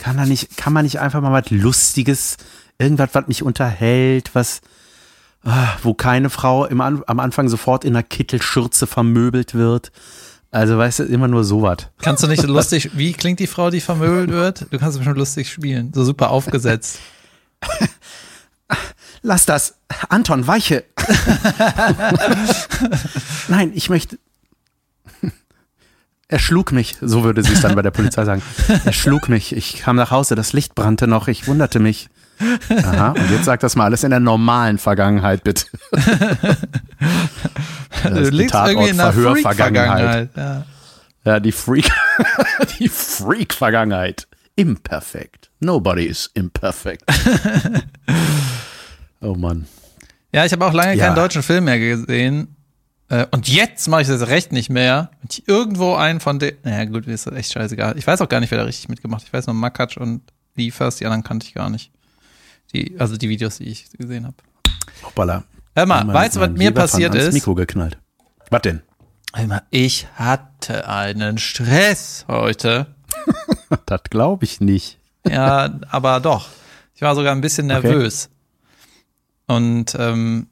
kann, 0.00 0.16
da 0.16 0.26
nicht, 0.26 0.56
kann 0.56 0.72
man 0.72 0.84
nicht 0.84 1.00
einfach 1.00 1.20
mal 1.20 1.32
was 1.32 1.50
Lustiges, 1.50 2.36
irgendwas, 2.78 3.10
was 3.12 3.28
mich 3.28 3.42
unterhält, 3.42 4.34
was, 4.34 4.60
wo 5.82 5.94
keine 5.94 6.30
Frau 6.30 6.66
im, 6.66 6.80
am 6.80 7.20
Anfang 7.20 7.48
sofort 7.48 7.84
in 7.84 7.94
einer 7.94 8.02
Kittelschürze 8.02 8.86
vermöbelt 8.86 9.54
wird. 9.54 9.92
Also 10.50 10.78
weißt 10.78 11.00
du, 11.00 11.04
immer 11.04 11.28
nur 11.28 11.44
sowas. 11.44 11.88
Kannst 12.00 12.22
du 12.22 12.26
nicht 12.26 12.42
lustig, 12.42 12.90
wie 12.94 13.12
klingt 13.12 13.38
die 13.38 13.46
Frau, 13.46 13.70
die 13.70 13.80
vermöbelt 13.80 14.30
wird? 14.30 14.66
Du 14.70 14.78
kannst 14.78 14.96
bestimmt 14.98 15.18
lustig 15.18 15.50
spielen, 15.50 15.92
so 15.94 16.04
super 16.04 16.30
aufgesetzt. 16.30 17.00
Lass 19.22 19.46
das. 19.46 19.76
Anton, 20.08 20.46
weiche. 20.46 20.84
Nein, 23.48 23.72
ich 23.74 23.90
möchte, 23.90 24.18
er 26.28 26.38
schlug 26.38 26.72
mich, 26.72 26.96
so 27.00 27.24
würde 27.24 27.42
sie 27.42 27.54
es 27.54 27.62
dann 27.62 27.74
bei 27.74 27.82
der 27.82 27.90
Polizei 27.90 28.24
sagen. 28.26 28.42
Er 28.84 28.92
schlug 28.92 29.30
mich, 29.30 29.56
ich 29.56 29.78
kam 29.78 29.96
nach 29.96 30.10
Hause, 30.10 30.34
das 30.34 30.52
Licht 30.52 30.74
brannte 30.74 31.06
noch, 31.06 31.26
ich 31.28 31.46
wunderte 31.46 31.80
mich. 31.80 32.10
Aha, 32.70 33.10
und 33.10 33.30
jetzt 33.30 33.44
sagt 33.44 33.62
das 33.62 33.76
mal 33.76 33.84
alles 33.84 34.04
in 34.04 34.10
der 34.10 34.20
normalen 34.20 34.78
Vergangenheit, 34.78 35.44
bitte. 35.44 35.66
Das 38.02 38.12
du 38.12 38.30
liegst 38.30 38.54
irgendwie 38.54 38.90
in 38.90 38.96
der 38.96 39.12
Freak-Vergangenheit. 39.12 40.30
Ja. 40.36 40.64
ja, 41.24 41.40
die 41.40 41.52
Freak, 41.52 41.90
die 42.78 42.88
Freak-Vergangenheit. 42.88 44.26
Imperfekt. 44.56 45.50
Nobody 45.60 46.04
is 46.04 46.30
imperfect. 46.34 47.04
oh 49.20 49.34
Mann. 49.34 49.66
Ja, 50.32 50.44
ich 50.44 50.52
habe 50.52 50.66
auch 50.66 50.72
lange 50.72 50.96
ja. 50.96 51.06
keinen 51.06 51.16
deutschen 51.16 51.42
Film 51.42 51.64
mehr 51.64 51.78
gesehen. 51.78 52.56
Äh, 53.08 53.26
und 53.30 53.48
jetzt 53.48 53.88
mache 53.88 54.02
ich 54.02 54.08
das 54.08 54.28
recht 54.28 54.52
nicht 54.52 54.70
mehr. 54.70 55.10
Wenn 55.20 55.28
ich 55.30 55.48
irgendwo 55.48 55.94
einen 55.94 56.20
von 56.20 56.38
den, 56.38 56.54
naja 56.64 56.84
gut, 56.84 57.06
ist 57.06 57.26
das 57.26 57.34
echt 57.34 57.52
scheißegal. 57.52 57.96
Ich 57.96 58.06
weiß 58.06 58.20
auch 58.20 58.28
gar 58.28 58.40
nicht, 58.40 58.50
wer 58.50 58.58
da 58.58 58.64
richtig 58.64 58.88
mitgemacht 58.88 59.22
hat. 59.22 59.28
Ich 59.28 59.32
weiß 59.32 59.46
nur 59.46 59.54
Makatsch 59.54 59.96
und 59.96 60.22
Liefers, 60.56 60.96
die 60.96 61.06
anderen 61.06 61.22
kannte 61.22 61.46
ich 61.46 61.54
gar 61.54 61.70
nicht. 61.70 61.92
Die, 62.72 62.98
also 62.98 63.16
die 63.16 63.28
Videos, 63.28 63.58
die 63.58 63.64
ich 63.64 63.90
gesehen 63.90 64.26
habe. 64.26 64.36
Hoppala. 65.02 65.44
Hör 65.74 65.86
mal, 65.86 66.06
weißt 66.06 66.36
du, 66.36 66.40
was 66.40 66.50
mir 66.50 66.72
passiert 66.72 67.14
ist? 67.14 67.32
Mikro 67.32 67.54
geknallt. 67.54 67.98
Was 68.50 68.62
denn? 68.62 68.82
Mal, 69.46 69.62
ich 69.70 70.08
hatte 70.14 70.88
einen 70.88 71.38
Stress 71.38 72.24
heute. 72.28 72.86
das 73.86 74.02
glaube 74.10 74.44
ich 74.44 74.60
nicht. 74.60 74.98
ja, 75.28 75.78
aber 75.90 76.20
doch. 76.20 76.48
Ich 76.94 77.02
war 77.02 77.14
sogar 77.14 77.32
ein 77.32 77.40
bisschen 77.40 77.68
nervös. 77.68 78.28
Okay. 79.46 79.56
Und 79.56 79.94
ähm, 79.98 80.48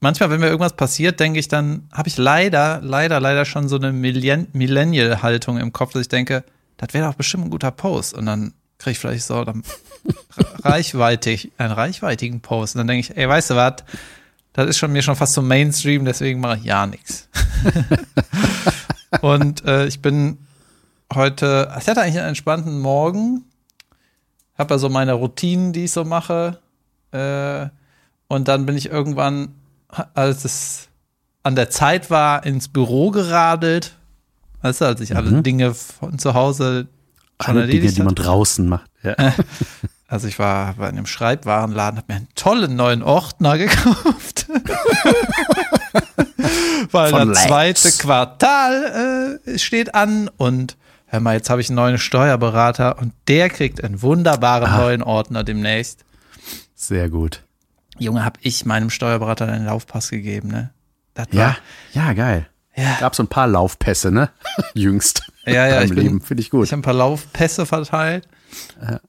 manchmal, 0.00 0.30
wenn 0.30 0.40
mir 0.40 0.46
irgendwas 0.46 0.76
passiert, 0.76 1.18
denke 1.18 1.40
ich 1.40 1.48
dann, 1.48 1.88
habe 1.92 2.08
ich 2.08 2.16
leider, 2.16 2.80
leider, 2.82 3.20
leider 3.20 3.44
schon 3.44 3.68
so 3.68 3.76
eine 3.76 3.92
Millennial-Haltung 3.92 5.58
im 5.58 5.72
Kopf, 5.72 5.92
dass 5.92 6.02
ich 6.02 6.08
denke, 6.08 6.44
das 6.76 6.94
wäre 6.94 7.08
doch 7.08 7.14
bestimmt 7.14 7.46
ein 7.46 7.50
guter 7.50 7.70
Post. 7.70 8.14
Und 8.14 8.26
dann 8.26 8.54
kriege 8.80 8.92
ich 8.92 8.98
vielleicht 8.98 9.24
so 9.24 9.44
dann 9.44 9.62
reichweitig, 10.64 11.52
einen 11.58 11.72
reichweitigen 11.72 12.40
Post. 12.40 12.74
Und 12.74 12.80
dann 12.80 12.88
denke 12.88 13.00
ich, 13.12 13.16
ey, 13.16 13.28
weißt 13.28 13.50
du 13.50 13.56
was? 13.56 13.74
Das 14.52 14.68
ist 14.68 14.78
schon 14.78 14.90
mir 14.92 15.02
schon 15.02 15.14
fast 15.14 15.34
so 15.34 15.42
Mainstream, 15.42 16.04
deswegen 16.04 16.40
mache 16.40 16.56
ich 16.58 16.64
ja 16.64 16.84
nichts. 16.86 17.28
Und 19.20 19.64
äh, 19.64 19.86
ich 19.86 20.00
bin 20.02 20.38
heute, 21.12 21.72
ich 21.78 21.88
hatte 21.88 22.00
eigentlich 22.02 22.18
einen 22.18 22.28
entspannten 22.28 22.80
Morgen, 22.80 23.44
habe 24.56 24.74
ja 24.74 24.78
so 24.78 24.88
meine 24.88 25.12
Routinen, 25.14 25.72
die 25.72 25.84
ich 25.84 25.92
so 25.92 26.04
mache. 26.04 26.58
Äh, 27.12 27.68
und 28.28 28.46
dann 28.48 28.66
bin 28.66 28.76
ich 28.76 28.90
irgendwann, 28.90 29.54
als 30.14 30.44
es 30.44 30.88
an 31.42 31.56
der 31.56 31.70
Zeit 31.70 32.10
war, 32.10 32.46
ins 32.46 32.68
Büro 32.68 33.10
geradelt. 33.10 33.96
Weißt 34.62 34.80
du, 34.82 34.84
als 34.84 35.00
ich 35.00 35.16
alle 35.16 35.30
Mhm. 35.30 35.42
Dinge 35.42 35.74
von 35.74 36.18
zu 36.18 36.34
Hause 36.34 36.86
Alle 37.48 37.66
Dinge, 37.66 37.90
die 37.92 38.02
man 38.02 38.14
draußen 38.14 38.68
macht. 38.68 38.90
Ja. 39.02 39.16
Also 40.12 40.26
ich 40.26 40.40
war 40.40 40.74
bei 40.74 40.88
einem 40.88 41.06
Schreibwarenladen, 41.06 41.98
habe 42.00 42.12
mir 42.12 42.16
einen 42.16 42.28
tollen 42.34 42.74
neuen 42.74 43.04
Ordner 43.04 43.56
gekauft. 43.58 44.46
Weil 46.90 47.10
Von 47.10 47.28
das 47.28 47.44
zweite 47.44 47.92
Quartal 47.92 49.38
äh, 49.46 49.56
steht 49.58 49.94
an 49.94 50.28
und 50.36 50.76
hör 51.06 51.20
mal, 51.20 51.34
jetzt 51.36 51.48
habe 51.50 51.60
ich 51.60 51.68
einen 51.68 51.76
neuen 51.76 51.98
Steuerberater 51.98 52.98
und 52.98 53.12
der 53.28 53.50
kriegt 53.50 53.84
einen 53.84 54.02
wunderbaren 54.02 54.66
Ah. 54.68 54.78
neuen 54.78 55.02
Ordner 55.04 55.44
demnächst. 55.44 56.04
Sehr 56.74 57.08
gut. 57.08 57.44
Junge, 57.98 58.24
habe 58.24 58.40
ich 58.42 58.64
meinem 58.64 58.90
Steuerberater 58.90 59.46
einen 59.46 59.66
Laufpass 59.66 60.10
gegeben, 60.10 60.48
ne? 60.48 60.70
Das 61.14 61.28
Ja, 61.32 61.56
ja, 61.92 62.14
geil. 62.14 62.48
ja, 62.74 62.96
Gab 62.98 63.14
so 63.14 63.22
ein 63.22 63.28
paar 63.28 63.46
Laufpässe, 63.46 64.10
ne? 64.10 64.30
Jüngst. 64.74 65.30
Ja, 65.52 65.66
ja, 65.66 65.82
ich 65.84 65.90
Leben. 65.90 66.20
Finde 66.20 66.42
ich 66.42 66.50
gut. 66.50 66.64
Ich 66.64 66.72
habe 66.72 66.80
ein 66.80 66.82
paar 66.82 66.94
Laufpässe 66.94 67.66
verteilt. 67.66 68.26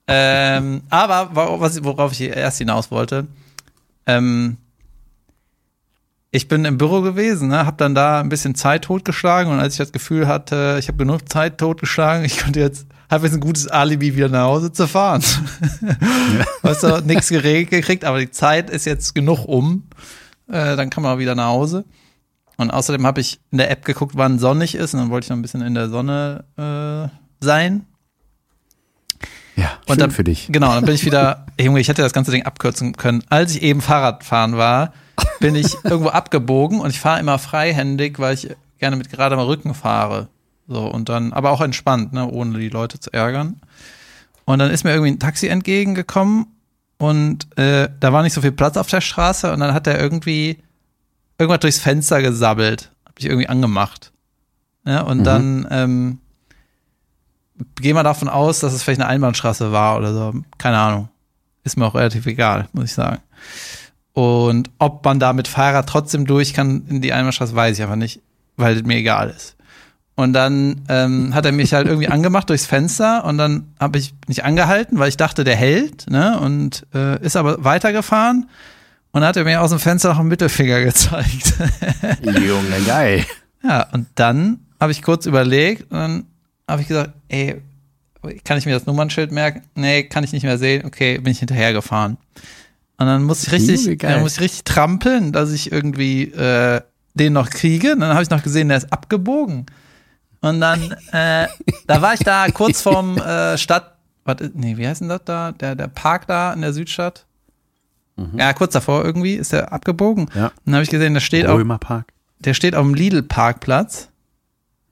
Ähm, 0.07 0.81
aber 0.89 1.29
worauf 1.33 2.11
ich 2.11 2.21
erst 2.21 2.59
hinaus 2.59 2.91
wollte, 2.91 3.27
ähm, 4.05 4.57
ich 6.31 6.47
bin 6.47 6.63
im 6.63 6.77
Büro 6.77 7.01
gewesen, 7.01 7.49
ne, 7.49 7.65
habe 7.65 7.77
dann 7.77 7.93
da 7.93 8.21
ein 8.21 8.29
bisschen 8.29 8.55
Zeit 8.55 8.85
totgeschlagen 8.85 9.51
und 9.51 9.59
als 9.59 9.73
ich 9.73 9.79
das 9.79 9.91
Gefühl 9.91 10.27
hatte, 10.27 10.77
ich 10.79 10.87
habe 10.87 10.97
genug 10.97 11.27
Zeit 11.27 11.57
totgeschlagen, 11.57 12.23
ich 12.23 12.39
konnte 12.39 12.61
jetzt, 12.61 12.87
habe 13.09 13.25
jetzt 13.25 13.33
ein 13.33 13.41
gutes 13.41 13.67
Alibi, 13.67 14.15
wieder 14.15 14.29
nach 14.29 14.45
Hause 14.45 14.71
zu 14.71 14.87
fahren. 14.87 15.21
Weißt 16.61 16.83
du, 16.83 17.01
nichts 17.05 17.27
geregelt 17.27 17.69
gekriegt, 17.69 18.05
aber 18.05 18.19
die 18.19 18.31
Zeit 18.31 18.69
ist 18.69 18.85
jetzt 18.85 19.13
genug 19.13 19.45
um. 19.45 19.83
Äh, 20.47 20.77
dann 20.77 20.89
kann 20.89 21.03
man 21.03 21.15
auch 21.15 21.19
wieder 21.19 21.35
nach 21.35 21.47
Hause. 21.47 21.83
Und 22.61 22.69
außerdem 22.69 23.07
habe 23.07 23.19
ich 23.21 23.39
in 23.49 23.57
der 23.57 23.71
App 23.71 23.85
geguckt, 23.85 24.13
wann 24.15 24.37
sonnig 24.37 24.75
ist 24.75 24.93
und 24.93 24.99
dann 24.99 25.09
wollte 25.09 25.25
ich 25.25 25.29
noch 25.31 25.37
ein 25.37 25.41
bisschen 25.41 25.63
in 25.63 25.73
der 25.73 25.89
Sonne 25.89 26.45
äh, 26.57 27.09
sein. 27.43 27.87
ja, 29.55 29.63
schön 29.63 29.93
Und 29.93 29.99
dann, 29.99 30.11
für 30.11 30.23
dich. 30.23 30.49
Genau, 30.51 30.71
dann 30.71 30.85
bin 30.85 30.93
ich 30.93 31.03
wieder, 31.03 31.47
Junge, 31.59 31.79
ich 31.79 31.87
hätte 31.87 32.03
das 32.03 32.13
ganze 32.13 32.29
Ding 32.29 32.43
abkürzen 32.43 32.95
können. 32.95 33.23
Als 33.29 33.55
ich 33.55 33.63
eben 33.63 33.81
Fahrrad 33.81 34.23
fahren 34.23 34.57
war, 34.57 34.93
bin 35.39 35.55
ich 35.55 35.75
irgendwo 35.83 36.09
abgebogen 36.09 36.81
und 36.81 36.91
ich 36.91 36.99
fahre 36.99 37.19
immer 37.19 37.39
freihändig, 37.39 38.19
weil 38.19 38.35
ich 38.35 38.49
gerne 38.77 38.95
mit 38.95 39.09
geradem 39.09 39.39
Rücken 39.39 39.73
fahre. 39.73 40.27
So, 40.67 40.85
und 40.85 41.09
dann, 41.09 41.33
aber 41.33 41.49
auch 41.49 41.61
entspannt, 41.61 42.13
ne, 42.13 42.27
ohne 42.27 42.59
die 42.59 42.69
Leute 42.69 42.99
zu 42.99 43.11
ärgern. 43.11 43.59
Und 44.45 44.59
dann 44.59 44.69
ist 44.69 44.83
mir 44.83 44.91
irgendwie 44.91 45.13
ein 45.13 45.19
Taxi 45.19 45.47
entgegengekommen 45.47 46.45
und 46.99 47.57
äh, 47.57 47.89
da 47.99 48.13
war 48.13 48.21
nicht 48.21 48.33
so 48.33 48.41
viel 48.41 48.51
Platz 48.51 48.77
auf 48.77 48.87
der 48.87 49.01
Straße 49.01 49.51
und 49.51 49.61
dann 49.61 49.73
hat 49.73 49.87
er 49.87 49.99
irgendwie 49.99 50.59
irgendwas 51.41 51.59
durchs 51.59 51.79
Fenster 51.79 52.21
gesabbelt. 52.21 52.91
Hab 53.05 53.19
ich 53.19 53.25
irgendwie 53.25 53.49
angemacht. 53.49 54.11
Ja, 54.85 55.01
und 55.01 55.19
Mhm. 55.19 55.23
dann 55.23 55.67
ähm, 55.69 56.17
gehen 57.75 57.95
wir 57.95 58.03
davon 58.03 58.29
aus, 58.29 58.59
dass 58.59 58.73
es 58.73 58.83
vielleicht 58.83 59.01
eine 59.01 59.09
Einbahnstraße 59.09 59.71
war 59.71 59.97
oder 59.97 60.13
so. 60.13 60.33
Keine 60.57 60.77
Ahnung. 60.77 61.09
Ist 61.63 61.77
mir 61.77 61.85
auch 61.85 61.95
relativ 61.95 62.25
egal, 62.25 62.67
muss 62.73 62.85
ich 62.85 62.93
sagen. 62.93 63.19
Und 64.13 64.69
ob 64.79 65.05
man 65.05 65.19
da 65.19 65.33
mit 65.33 65.47
Fahrrad 65.47 65.87
trotzdem 65.87 66.25
durch 66.25 66.53
kann 66.53 66.85
in 66.87 67.01
die 67.01 67.13
Einbahnstraße, 67.13 67.55
weiß 67.55 67.77
ich 67.77 67.83
einfach 67.83 67.95
nicht, 67.95 68.21
weil 68.57 68.75
es 68.77 68.83
mir 68.83 68.95
egal 68.97 69.29
ist. 69.29 69.55
Und 70.15 70.33
dann 70.33 70.81
ähm, 70.89 71.33
hat 71.33 71.45
er 71.45 71.51
mich 71.51 71.73
halt 71.73 71.87
irgendwie 71.87 72.09
angemacht 72.09 72.49
durchs 72.49 72.65
Fenster 72.65 73.23
und 73.23 73.37
dann 73.37 73.73
habe 73.79 73.97
ich 73.97 74.13
nicht 74.27 74.43
angehalten, 74.43 74.99
weil 74.99 75.09
ich 75.09 75.17
dachte, 75.17 75.43
der 75.43 75.55
hält, 75.55 76.09
ne? 76.09 76.37
Und 76.39 76.85
äh, 76.93 77.19
ist 77.23 77.37
aber 77.37 77.63
weitergefahren 77.63 78.49
und 79.11 79.21
dann 79.21 79.25
hat 79.29 79.37
er 79.37 79.43
mir 79.43 79.61
aus 79.61 79.69
dem 79.71 79.79
Fenster 79.79 80.09
noch 80.09 80.19
einen 80.19 80.29
Mittelfinger 80.29 80.81
gezeigt. 80.83 81.53
Junge, 82.23 82.79
geil. 82.85 83.25
Ja, 83.63 83.87
und 83.91 84.07
dann 84.15 84.59
habe 84.79 84.91
ich 84.91 85.01
kurz 85.01 85.25
überlegt 85.25 85.83
und 85.91 85.97
dann 85.97 86.25
habe 86.67 86.81
ich 86.81 86.87
gesagt, 86.87 87.11
ey, 87.29 87.61
kann 88.45 88.57
ich 88.57 88.65
mir 88.65 88.73
das 88.73 88.85
Nummernschild 88.85 89.31
merken? 89.31 89.63
Nee, 89.75 90.03
kann 90.03 90.23
ich 90.23 90.31
nicht 90.31 90.43
mehr 90.43 90.57
sehen. 90.57 90.85
Okay, 90.85 91.17
bin 91.17 91.31
ich 91.31 91.39
hinterhergefahren. 91.39 92.17
Und 92.97 93.07
dann 93.07 93.23
musste 93.23 93.47
ich 93.47 93.53
richtig, 93.53 93.85
Junge, 93.85 93.97
dann 93.97 94.21
musste 94.21 94.39
ich 94.39 94.43
richtig 94.45 94.63
trampeln, 94.63 95.31
dass 95.31 95.51
ich 95.51 95.71
irgendwie 95.71 96.23
äh, 96.25 96.81
den 97.15 97.33
noch 97.33 97.49
kriege. 97.49 97.93
Und 97.93 98.01
dann 98.01 98.11
habe 98.11 98.21
ich 98.23 98.29
noch 98.29 98.43
gesehen, 98.43 98.67
der 98.69 98.77
ist 98.77 98.93
abgebogen. 98.93 99.65
Und 100.41 100.61
dann, 100.61 100.91
äh, 101.11 101.47
da 101.87 102.01
war 102.01 102.13
ich 102.13 102.19
da 102.21 102.47
kurz 102.53 102.81
vorm 102.81 103.17
äh, 103.21 103.57
Stadt, 103.57 103.95
was, 104.23 104.39
ist- 104.41 104.55
nee, 104.55 104.77
wie 104.77 104.87
heißt 104.87 105.01
denn 105.01 105.09
das 105.09 105.21
da? 105.25 105.51
Der, 105.51 105.75
der 105.75 105.87
Park 105.87 106.27
da 106.27 106.53
in 106.53 106.61
der 106.61 106.73
Südstadt. 106.73 107.25
Ja, 108.37 108.53
kurz 108.53 108.73
davor 108.73 109.03
irgendwie 109.03 109.33
ist 109.33 109.53
der 109.53 109.71
abgebogen. 109.71 110.29
Ja. 110.35 110.47
Und 110.47 110.53
dann 110.65 110.75
habe 110.75 110.83
ich 110.83 110.89
gesehen, 110.89 111.13
der 111.13 111.21
steht 111.21 111.47
auf, 111.47 111.57
Römerpark. 111.57 112.11
der 112.39 112.53
steht 112.53 112.75
auf 112.75 112.85
dem 112.85 112.93
Lidl-Parkplatz. 112.93 114.09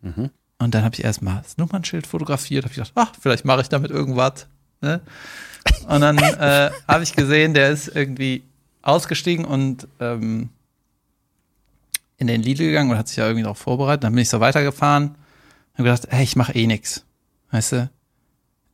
Mhm. 0.01 0.29
Und 0.59 0.75
dann 0.75 0.83
habe 0.83 0.95
ich 0.95 1.03
erstmal 1.03 1.41
das 1.41 1.57
Nummernschild 1.57 2.05
fotografiert. 2.05 2.65
Habe 2.65 2.71
ich 2.71 2.77
gedacht, 2.77 2.91
ach, 2.95 3.13
vielleicht 3.19 3.45
mache 3.45 3.61
ich 3.61 3.69
damit 3.69 3.91
irgendwas. 3.91 4.47
Ne? 4.81 5.01
Und 5.87 6.01
dann 6.01 6.17
äh, 6.17 6.69
habe 6.87 7.03
ich 7.03 7.15
gesehen, 7.15 7.53
der 7.53 7.69
ist 7.69 7.87
irgendwie 7.87 8.43
ausgestiegen 8.81 9.45
und 9.45 9.87
ähm, 9.99 10.49
in 12.17 12.27
den 12.27 12.41
Lidl 12.41 12.65
gegangen 12.65 12.91
und 12.91 12.97
hat 12.97 13.07
sich 13.07 13.17
ja 13.17 13.25
irgendwie 13.25 13.43
darauf 13.43 13.57
vorbereitet. 13.57 14.03
Dann 14.03 14.13
bin 14.13 14.21
ich 14.21 14.29
so 14.29 14.39
weitergefahren. 14.39 15.15
Habe 15.73 15.83
gedacht, 15.83 16.07
hey, 16.09 16.23
ich 16.23 16.35
mache 16.35 16.53
eh 16.53 16.67
nix. 16.67 17.05
Weißt 17.51 17.71
du? 17.71 17.89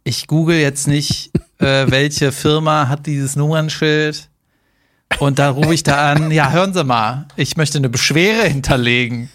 Ich 0.03 0.27
google 0.27 0.57
jetzt 0.57 0.87
nicht, 0.87 1.31
äh, 1.59 1.85
welche 1.91 2.31
Firma 2.31 2.87
hat 2.87 3.05
dieses 3.05 3.35
Nummernschild. 3.35 4.29
Und 5.19 5.39
dann 5.39 5.53
rufe 5.53 5.73
ich 5.73 5.83
da 5.83 6.11
an, 6.11 6.31
ja, 6.31 6.51
hören 6.51 6.73
Sie 6.73 6.83
mal, 6.83 7.25
ich 7.35 7.57
möchte 7.57 7.77
eine 7.77 7.89
Beschwere 7.89 8.43
hinterlegen. 8.47 9.29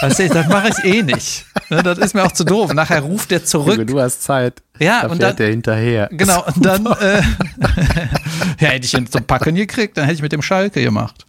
Weißt 0.00 0.18
du, 0.20 0.28
das 0.28 0.46
mache 0.48 0.68
ich 0.68 0.84
eh 0.84 1.02
nicht. 1.02 1.44
Ne, 1.68 1.82
das 1.82 1.98
ist 1.98 2.14
mir 2.14 2.24
auch 2.24 2.32
zu 2.32 2.44
doof. 2.44 2.72
Nachher 2.74 3.00
ruft 3.00 3.30
der 3.30 3.44
zurück. 3.44 3.86
du 3.86 4.00
hast 4.00 4.22
Zeit. 4.22 4.62
Ja, 4.78 5.02
da 5.02 5.08
und 5.08 5.18
fährt 5.18 5.30
dann- 5.30 5.36
der 5.36 5.48
hinterher. 5.50 6.08
Genau, 6.12 6.44
und 6.46 6.64
dann 6.64 6.86
äh, 6.86 7.22
ja, 8.60 8.68
hätte 8.68 8.86
ich 8.86 8.94
ihn 8.94 9.06
zum 9.10 9.24
Packen 9.24 9.54
gekriegt, 9.56 9.96
dann 9.96 10.04
hätte 10.04 10.16
ich 10.16 10.22
mit 10.22 10.32
dem 10.32 10.42
Schalke 10.42 10.82
gemacht. 10.82 11.26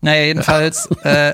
Naja, 0.00 0.24
jedenfalls 0.24 0.86
äh, 1.04 1.32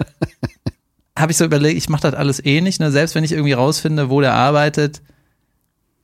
habe 1.17 1.33
ich 1.33 1.39
so 1.39 1.45
überlegt, 1.45 1.79
ich 1.79 1.89
mache 1.89 2.03
das 2.03 2.15
alles 2.15 2.45
eh 2.45 2.61
nicht. 2.61 2.81
Ne? 2.81 2.91
Selbst 2.91 3.15
wenn 3.15 3.25
ich 3.25 3.33
irgendwie 3.33 3.53
rausfinde, 3.53 4.11
wo 4.11 4.21
der 4.21 4.35
arbeitet, 4.35 5.01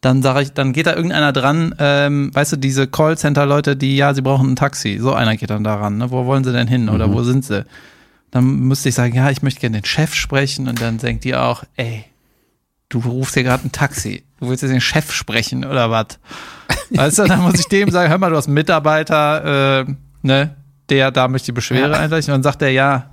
dann 0.04 0.22
sage 0.22 0.42
ich, 0.42 0.52
dann 0.52 0.74
geht 0.74 0.86
da 0.86 0.94
irgendeiner 0.94 1.32
dran, 1.32 1.74
ähm, 1.78 2.30
weißt 2.34 2.52
du, 2.52 2.56
diese 2.56 2.86
Callcenter-Leute, 2.86 3.74
die, 3.74 3.96
ja, 3.96 4.12
sie 4.12 4.20
brauchen 4.20 4.52
ein 4.52 4.56
Taxi. 4.56 4.98
So 5.00 5.14
einer 5.14 5.36
geht 5.36 5.48
dann 5.48 5.64
daran, 5.64 5.96
ne? 5.96 6.10
Wo 6.10 6.26
wollen 6.26 6.44
sie 6.44 6.52
denn 6.52 6.68
hin 6.68 6.90
oder 6.90 7.10
wo 7.10 7.22
sind 7.22 7.44
sie? 7.44 7.64
Dann 8.30 8.44
müsste 8.44 8.90
ich 8.90 8.94
sagen, 8.94 9.14
ja, 9.14 9.30
ich 9.30 9.42
möchte 9.42 9.60
gerne 9.60 9.78
den 9.80 9.86
Chef 9.86 10.14
sprechen 10.14 10.68
und 10.68 10.82
dann 10.82 10.98
denkt 10.98 11.24
die 11.24 11.34
auch, 11.34 11.64
ey, 11.76 12.04
du 12.90 12.98
rufst 12.98 13.32
hier 13.32 13.44
gerade 13.44 13.66
ein 13.66 13.72
Taxi. 13.72 14.24
Du 14.40 14.48
willst 14.50 14.62
jetzt 14.62 14.72
den 14.72 14.82
Chef 14.82 15.10
sprechen 15.10 15.64
oder 15.64 15.90
was? 15.90 16.18
Weißt 16.90 17.20
du, 17.20 17.24
dann 17.24 17.40
muss 17.40 17.58
ich 17.58 17.68
dem 17.68 17.90
sagen, 17.90 18.10
hör 18.10 18.18
mal, 18.18 18.28
du 18.28 18.36
hast 18.36 18.46
einen 18.46 18.54
Mitarbeiter, 18.54 19.80
äh, 19.80 19.94
ne, 20.20 20.54
der 20.90 21.12
da 21.12 21.28
möchte 21.28 21.46
die 21.46 21.52
Beschwere 21.52 21.96
einreichen. 21.96 22.34
Und 22.34 22.38
dann 22.38 22.42
sagt 22.42 22.60
er, 22.60 22.70
ja, 22.70 23.10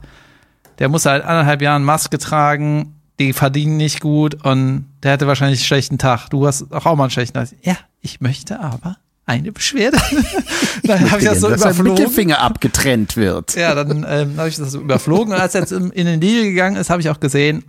der 0.79 0.89
muss 0.89 1.03
seit 1.03 1.23
anderthalb 1.23 1.61
Jahren 1.61 1.85
Maske 1.85 2.17
tragen, 2.17 3.00
die 3.21 3.33
verdienen 3.33 3.77
nicht 3.77 3.99
gut 3.99 4.43
und 4.43 4.85
der 5.03 5.13
hatte 5.13 5.27
wahrscheinlich 5.27 5.59
einen 5.59 5.65
schlechten 5.65 5.97
Tag. 5.97 6.29
Du 6.29 6.47
hast 6.47 6.71
auch, 6.71 6.85
auch 6.85 6.95
mal 6.95 7.05
einen 7.05 7.11
schlechten 7.11 7.35
Tag. 7.35 7.49
Ja, 7.61 7.77
ich 8.01 8.21
möchte 8.21 8.59
aber 8.59 8.97
eine 9.25 9.51
Beschwerde. 9.51 9.97
dann 10.83 11.11
habe 11.11 11.21
ich 11.21 11.27
das 11.27 11.39
so 11.39 11.49
dass 11.49 11.61
überflogen. 11.61 11.93
Mittelfinger 11.93 12.39
abgetrennt 12.39 13.15
wird. 13.15 13.55
Ja, 13.55 13.75
dann 13.75 14.05
ähm, 14.07 14.37
habe 14.37 14.49
ich 14.49 14.57
das 14.57 14.71
so 14.71 14.81
überflogen. 14.81 15.33
Und 15.33 15.39
als 15.39 15.55
er 15.55 15.61
jetzt 15.61 15.71
in, 15.71 15.91
in 15.91 16.05
den 16.05 16.19
Deal 16.19 16.43
gegangen 16.43 16.75
ist, 16.75 16.89
habe 16.89 17.01
ich 17.01 17.09
auch 17.09 17.19
gesehen, 17.19 17.63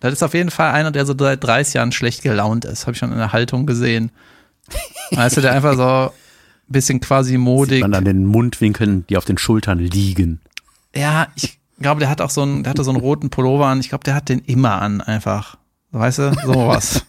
das 0.00 0.12
ist 0.12 0.22
auf 0.22 0.34
jeden 0.34 0.50
Fall 0.50 0.72
einer, 0.72 0.90
der 0.90 1.06
so 1.06 1.14
seit 1.18 1.42
30 1.42 1.74
Jahren 1.74 1.92
schlecht 1.92 2.22
gelaunt 2.22 2.64
ist. 2.64 2.82
Habe 2.82 2.92
ich 2.92 2.98
schon 2.98 3.12
in 3.12 3.18
der 3.18 3.32
Haltung 3.32 3.66
gesehen. 3.66 4.10
Weißt 5.12 5.36
du, 5.36 5.40
der 5.40 5.52
einfach 5.52 5.76
so 5.76 5.82
ein 5.82 6.10
bisschen 6.68 7.00
quasi 7.00 7.38
modig. 7.38 7.80
Man 7.80 7.94
an 7.94 8.04
den 8.04 8.26
Mundwinkeln, 8.26 9.06
die 9.08 9.16
auf 9.16 9.24
den 9.24 9.38
Schultern 9.38 9.78
liegen. 9.78 10.40
Ja, 10.94 11.28
ich 11.36 11.58
glaube, 11.78 12.00
der 12.00 12.08
hat 12.08 12.20
auch 12.20 12.30
so 12.30 12.42
einen, 12.42 12.62
der 12.62 12.70
hatte 12.70 12.84
so 12.84 12.90
einen 12.90 13.00
roten 13.00 13.30
Pullover 13.30 13.66
an. 13.66 13.80
Ich 13.80 13.90
glaube, 13.90 14.04
der 14.04 14.14
hat 14.14 14.28
den 14.28 14.40
immer 14.40 14.80
an, 14.80 15.00
einfach. 15.00 15.56
Weißt 15.92 16.18
du, 16.18 16.32
sowas. 16.44 17.04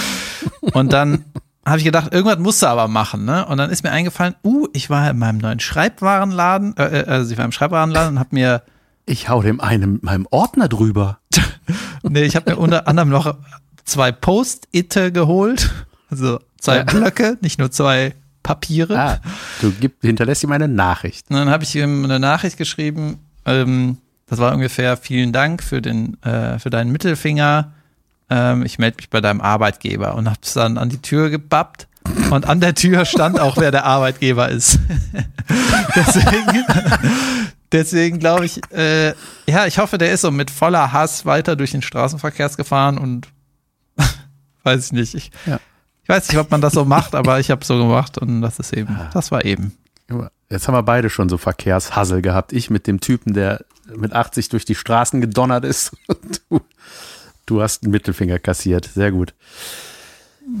Und 0.72 0.92
dann 0.92 1.24
habe 1.64 1.78
ich 1.78 1.84
gedacht, 1.84 2.12
irgendwas 2.12 2.38
musst 2.38 2.62
du 2.62 2.66
aber 2.66 2.88
machen, 2.88 3.24
ne? 3.24 3.44
Und 3.46 3.58
dann 3.58 3.70
ist 3.70 3.82
mir 3.82 3.90
eingefallen, 3.90 4.34
uh, 4.44 4.68
ich 4.72 4.88
war 4.88 5.10
in 5.10 5.18
meinem 5.18 5.38
neuen 5.38 5.60
Schreibwarenladen, 5.60 6.76
äh, 6.76 7.00
äh, 7.00 7.04
also 7.06 7.32
ich 7.32 7.38
war 7.38 7.44
im 7.44 7.52
Schreibwarenladen 7.52 8.14
und 8.14 8.18
habe 8.20 8.30
mir 8.32 8.62
Ich 9.04 9.28
hau 9.28 9.42
dem 9.42 9.60
einen 9.60 9.98
meinem 10.02 10.26
Ordner 10.30 10.68
drüber. 10.68 11.18
Nee, 12.08 12.22
ich 12.22 12.36
habe 12.36 12.52
mir 12.52 12.56
unter 12.58 12.86
anderem 12.86 13.08
noch 13.08 13.36
zwei 13.84 14.12
Post-Itte 14.12 15.10
geholt. 15.10 15.72
Also 16.08 16.38
zwei 16.60 16.76
Ja. 16.76 16.82
Blöcke, 16.84 17.36
nicht 17.40 17.58
nur 17.58 17.72
zwei 17.72 18.14
Papiere. 18.44 18.96
Ah, 18.96 19.20
du 19.60 19.72
gib, 19.72 20.02
hinterlässt 20.02 20.44
ihm 20.44 20.52
eine 20.52 20.68
Nachricht. 20.68 21.28
Und 21.30 21.36
dann 21.36 21.50
habe 21.50 21.64
ich 21.64 21.74
ihm 21.74 22.04
eine 22.04 22.20
Nachricht 22.20 22.58
geschrieben, 22.58 23.18
ähm, 23.46 23.98
das 24.26 24.38
war 24.38 24.52
ungefähr, 24.52 24.96
vielen 24.96 25.32
Dank 25.32 25.62
für, 25.62 25.80
den, 25.80 26.22
äh, 26.22 26.58
für 26.58 26.70
deinen 26.70 26.90
Mittelfinger. 26.92 27.72
Ähm, 28.28 28.64
ich 28.64 28.78
melde 28.78 28.96
mich 28.96 29.08
bei 29.08 29.20
deinem 29.20 29.40
Arbeitgeber 29.40 30.14
und 30.14 30.28
habe 30.28 30.40
es 30.42 30.52
dann 30.52 30.78
an 30.78 30.88
die 30.88 31.00
Tür 31.00 31.30
gebappt. 31.30 31.86
Und 32.30 32.46
an 32.46 32.60
der 32.60 32.74
Tür 32.74 33.04
stand 33.04 33.40
auch, 33.40 33.56
wer 33.56 33.70
der 33.72 33.84
Arbeitgeber 33.84 34.48
ist. 34.48 34.78
deswegen 35.96 36.64
deswegen 37.72 38.18
glaube 38.18 38.46
ich, 38.46 38.60
äh, 38.72 39.08
ja, 39.48 39.66
ich 39.66 39.78
hoffe, 39.78 39.98
der 39.98 40.12
ist 40.12 40.20
so 40.22 40.30
mit 40.30 40.50
voller 40.50 40.92
Hass 40.92 41.26
weiter 41.26 41.56
durch 41.56 41.72
den 41.72 41.82
Straßenverkehr 41.82 42.48
gefahren 42.50 42.98
und 42.98 43.28
weiß 44.62 44.86
ich 44.86 44.92
nicht. 44.92 45.14
Ich, 45.14 45.30
Ja. 45.46 45.58
ich 46.02 46.08
weiß 46.08 46.28
nicht, 46.28 46.38
ob 46.38 46.50
man 46.50 46.60
das 46.60 46.74
so 46.74 46.84
macht, 46.84 47.14
aber 47.14 47.40
ich 47.40 47.50
habe 47.50 47.64
so 47.64 47.76
gemacht 47.76 48.18
und 48.18 48.40
das 48.42 48.58
ist 48.58 48.72
eben, 48.72 48.96
das 49.12 49.30
war 49.30 49.44
eben. 49.44 49.72
Jetzt 50.48 50.68
haben 50.68 50.74
wir 50.74 50.82
beide 50.82 51.10
schon 51.10 51.28
so 51.28 51.38
Verkehrshassel 51.38 52.22
gehabt. 52.22 52.52
Ich 52.52 52.70
mit 52.70 52.86
dem 52.86 53.00
Typen, 53.00 53.34
der 53.34 53.64
mit 53.94 54.12
80 54.12 54.48
durch 54.48 54.64
die 54.64 54.74
Straßen 54.74 55.20
gedonnert 55.20 55.64
ist. 55.64 55.92
Und 56.06 56.42
du, 56.48 56.60
du 57.46 57.62
hast 57.62 57.82
einen 57.82 57.92
Mittelfinger 57.92 58.38
kassiert. 58.38 58.88
Sehr 58.94 59.10
gut. 59.12 59.34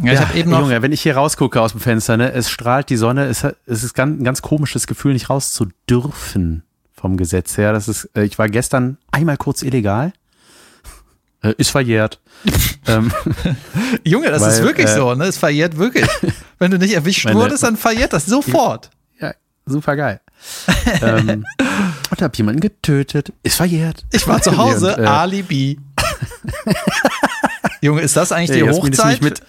Ja, 0.02 0.12
ich 0.14 0.20
habe 0.20 0.38
eben 0.38 0.50
noch, 0.50 0.60
Junge, 0.60 0.82
wenn 0.82 0.90
ich 0.90 1.02
hier 1.02 1.16
rausgucke 1.16 1.60
aus 1.60 1.70
dem 1.70 1.80
Fenster, 1.80 2.16
ne, 2.16 2.32
es 2.32 2.50
strahlt 2.50 2.90
die 2.90 2.96
Sonne, 2.96 3.26
es, 3.26 3.44
es 3.66 3.84
ist 3.84 3.94
ganz, 3.94 4.20
ein 4.20 4.24
ganz 4.24 4.42
komisches 4.42 4.88
Gefühl, 4.88 5.12
nicht 5.12 5.30
raus 5.30 5.52
zu 5.52 5.68
dürfen 5.88 6.64
vom 6.92 7.16
Gesetz 7.16 7.56
her. 7.56 7.72
Das 7.72 7.86
ist, 7.86 8.10
äh, 8.16 8.24
ich 8.24 8.36
war 8.38 8.48
gestern 8.48 8.98
einmal 9.12 9.36
kurz 9.36 9.62
illegal. 9.62 10.12
Äh, 11.42 11.54
ist 11.58 11.70
verjährt. 11.70 12.20
ähm, 12.88 13.12
Junge, 14.02 14.30
das 14.30 14.42
Weil, 14.42 14.50
ist 14.50 14.62
wirklich 14.62 14.88
äh, 14.88 14.94
so, 14.94 15.14
ne? 15.14 15.26
Es 15.26 15.38
verjährt 15.38 15.76
wirklich. 15.76 16.08
Wenn 16.58 16.72
du 16.72 16.78
nicht 16.78 16.94
erwischt 16.94 17.24
Meine- 17.24 17.38
wurdest, 17.38 17.62
dann 17.62 17.76
verjährt 17.76 18.12
das 18.12 18.26
sofort. 18.26 18.90
Ja, 19.66 19.72
super 19.72 19.96
geil. 19.96 20.20
ähm, 21.02 21.44
und 22.10 22.22
hab 22.22 22.36
jemanden 22.36 22.60
getötet. 22.60 23.32
Ist 23.42 23.56
verjährt. 23.56 24.04
Ich 24.12 24.26
war 24.26 24.40
zu 24.40 24.56
Hause, 24.56 24.94
und, 24.96 25.04
äh, 25.04 25.06
Alibi. 25.06 25.80
Junge, 27.80 28.00
ist 28.02 28.16
das 28.16 28.32
eigentlich 28.32 28.58
die 28.58 28.66
ist 28.66 28.76
Hochzeit? 28.76 29.22
mit, 29.22 29.42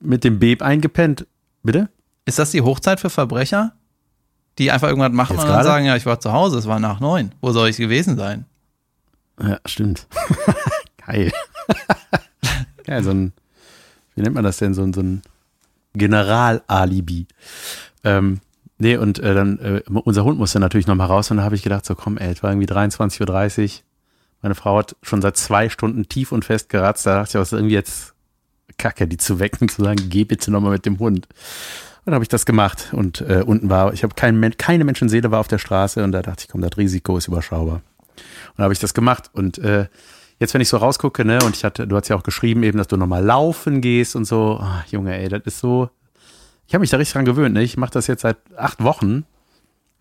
mit 0.00 0.24
dem 0.24 0.38
Beb 0.38 0.62
eingepennt. 0.62 1.26
Bitte? 1.62 1.88
Ist 2.24 2.38
das 2.38 2.50
die 2.50 2.62
Hochzeit 2.62 3.00
für 3.00 3.10
Verbrecher? 3.10 3.72
Die 4.58 4.70
einfach 4.70 4.88
irgendwas 4.88 5.12
machen 5.12 5.36
Jetzt 5.36 5.44
und 5.44 5.50
dann 5.50 5.64
sagen, 5.64 5.86
ja, 5.86 5.96
ich 5.96 6.06
war 6.06 6.20
zu 6.20 6.32
Hause, 6.32 6.58
es 6.58 6.66
war 6.66 6.80
nach 6.80 7.00
neun. 7.00 7.32
Wo 7.40 7.52
soll 7.52 7.68
ich 7.68 7.76
gewesen 7.76 8.16
sein? 8.16 8.44
Ja, 9.40 9.58
stimmt. 9.64 10.06
Geil. 11.06 11.32
Geil, 12.84 13.02
so 13.02 13.10
ein, 13.10 13.32
wie 14.14 14.22
nennt 14.22 14.34
man 14.34 14.44
das 14.44 14.58
denn, 14.58 14.74
so 14.74 14.82
ein, 14.82 14.92
so 14.92 15.00
ein 15.00 15.22
General-Alibi. 15.94 17.26
Ähm, 18.04 18.40
nee, 18.80 18.96
und 18.96 19.18
äh, 19.18 19.34
dann, 19.34 19.58
äh, 19.58 19.82
unser 19.88 20.24
Hund 20.24 20.38
musste 20.38 20.60
natürlich 20.60 20.86
noch 20.86 20.94
mal 20.94 21.06
raus 21.06 21.30
und 21.30 21.36
da 21.38 21.44
habe 21.44 21.54
ich 21.54 21.62
gedacht, 21.62 21.86
so 21.86 21.94
komm, 21.94 22.18
ey, 22.18 22.32
es 22.32 22.42
war 22.42 22.50
irgendwie 22.50 22.66
23.30 22.66 23.62
Uhr. 23.62 23.70
Meine 24.42 24.54
Frau 24.54 24.78
hat 24.78 24.96
schon 25.02 25.22
seit 25.22 25.36
zwei 25.36 25.68
Stunden 25.68 26.08
tief 26.08 26.32
und 26.32 26.44
fest 26.44 26.70
geratzt. 26.70 27.06
Da 27.06 27.16
dachte 27.16 27.36
ich, 27.36 27.40
was 27.40 27.52
ist 27.52 27.58
irgendwie 27.58 27.74
jetzt 27.74 28.14
Kacke, 28.78 29.06
die 29.06 29.18
zu 29.18 29.38
wecken, 29.38 29.68
zu 29.68 29.82
sagen, 29.82 30.08
geh 30.08 30.24
bitte 30.24 30.50
noch 30.50 30.60
mal 30.60 30.70
mit 30.70 30.86
dem 30.86 30.98
Hund. 30.98 31.26
Und 31.26 32.06
dann 32.06 32.14
habe 32.14 32.24
ich 32.24 32.28
das 32.28 32.46
gemacht 32.46 32.88
und 32.92 33.20
äh, 33.20 33.44
unten 33.46 33.68
war, 33.68 33.92
ich 33.92 34.02
habe 34.02 34.14
kein, 34.14 34.56
keine 34.56 34.84
Menschenseele 34.84 35.30
war 35.30 35.40
auf 35.40 35.48
der 35.48 35.58
Straße 35.58 36.02
und 36.02 36.12
da 36.12 36.22
dachte 36.22 36.44
ich, 36.44 36.48
komm, 36.48 36.62
das 36.62 36.76
Risiko 36.78 37.18
ist 37.18 37.28
überschaubar. 37.28 37.82
Und 38.06 38.56
dann 38.56 38.64
habe 38.64 38.72
ich 38.72 38.80
das 38.80 38.94
gemacht. 38.94 39.30
Und 39.34 39.58
äh, 39.58 39.86
jetzt, 40.38 40.54
wenn 40.54 40.62
ich 40.62 40.68
so 40.68 40.78
rausgucke, 40.78 41.24
ne, 41.24 41.38
und 41.44 41.54
ich 41.54 41.64
hatte, 41.64 41.86
du 41.86 41.96
hast 41.96 42.08
ja 42.08 42.16
auch 42.16 42.22
geschrieben, 42.22 42.62
eben, 42.62 42.78
dass 42.78 42.88
du 42.88 42.96
nochmal 42.96 43.22
laufen 43.22 43.82
gehst 43.82 44.16
und 44.16 44.24
so, 44.24 44.58
ah, 44.60 44.82
Junge, 44.90 45.16
ey, 45.16 45.28
das 45.28 45.42
ist 45.44 45.58
so. 45.60 45.90
Ich 46.70 46.74
habe 46.74 46.82
mich 46.82 46.90
da 46.90 46.98
richtig 46.98 47.14
dran 47.14 47.24
gewöhnt, 47.24 47.52
ne? 47.54 47.64
Ich 47.64 47.76
mache 47.76 47.90
das 47.90 48.06
jetzt 48.06 48.22
seit 48.22 48.36
acht 48.56 48.80
Wochen 48.80 49.24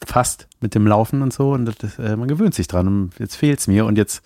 fast 0.05 0.47
mit 0.61 0.75
dem 0.75 0.85
Laufen 0.85 1.23
und 1.23 1.33
so. 1.33 1.49
Und 1.53 1.65
das, 1.65 1.97
äh, 1.97 2.15
man 2.15 2.27
gewöhnt 2.27 2.53
sich 2.53 2.67
dran. 2.67 2.85
Und 2.85 3.13
jetzt 3.17 3.37
fehlt's 3.37 3.65
mir. 3.65 3.87
Und 3.87 3.97
jetzt 3.97 4.21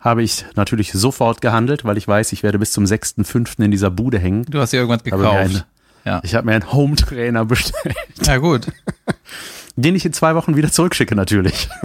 habe 0.00 0.22
ich 0.22 0.46
natürlich 0.54 0.92
sofort 0.92 1.42
gehandelt, 1.42 1.84
weil 1.84 1.98
ich 1.98 2.08
weiß, 2.08 2.32
ich 2.32 2.42
werde 2.42 2.58
bis 2.58 2.72
zum 2.72 2.84
6.5. 2.84 3.62
in 3.62 3.70
dieser 3.70 3.90
Bude 3.90 4.18
hängen. 4.18 4.46
Du 4.46 4.58
hast 4.58 4.72
dir 4.72 4.78
irgendwas 4.78 5.04
gekauft. 5.04 5.36
einen, 5.36 5.62
Ja. 6.06 6.22
Ich 6.24 6.34
habe 6.34 6.46
mir 6.46 6.52
einen 6.52 6.72
Home-Trainer 6.72 7.44
bestellt, 7.44 7.94
ja, 8.22 8.38
gut. 8.38 8.68
den 9.76 9.94
ich 9.96 10.06
in 10.06 10.14
zwei 10.14 10.34
Wochen 10.34 10.56
wieder 10.56 10.72
zurückschicke, 10.72 11.14
natürlich. 11.14 11.68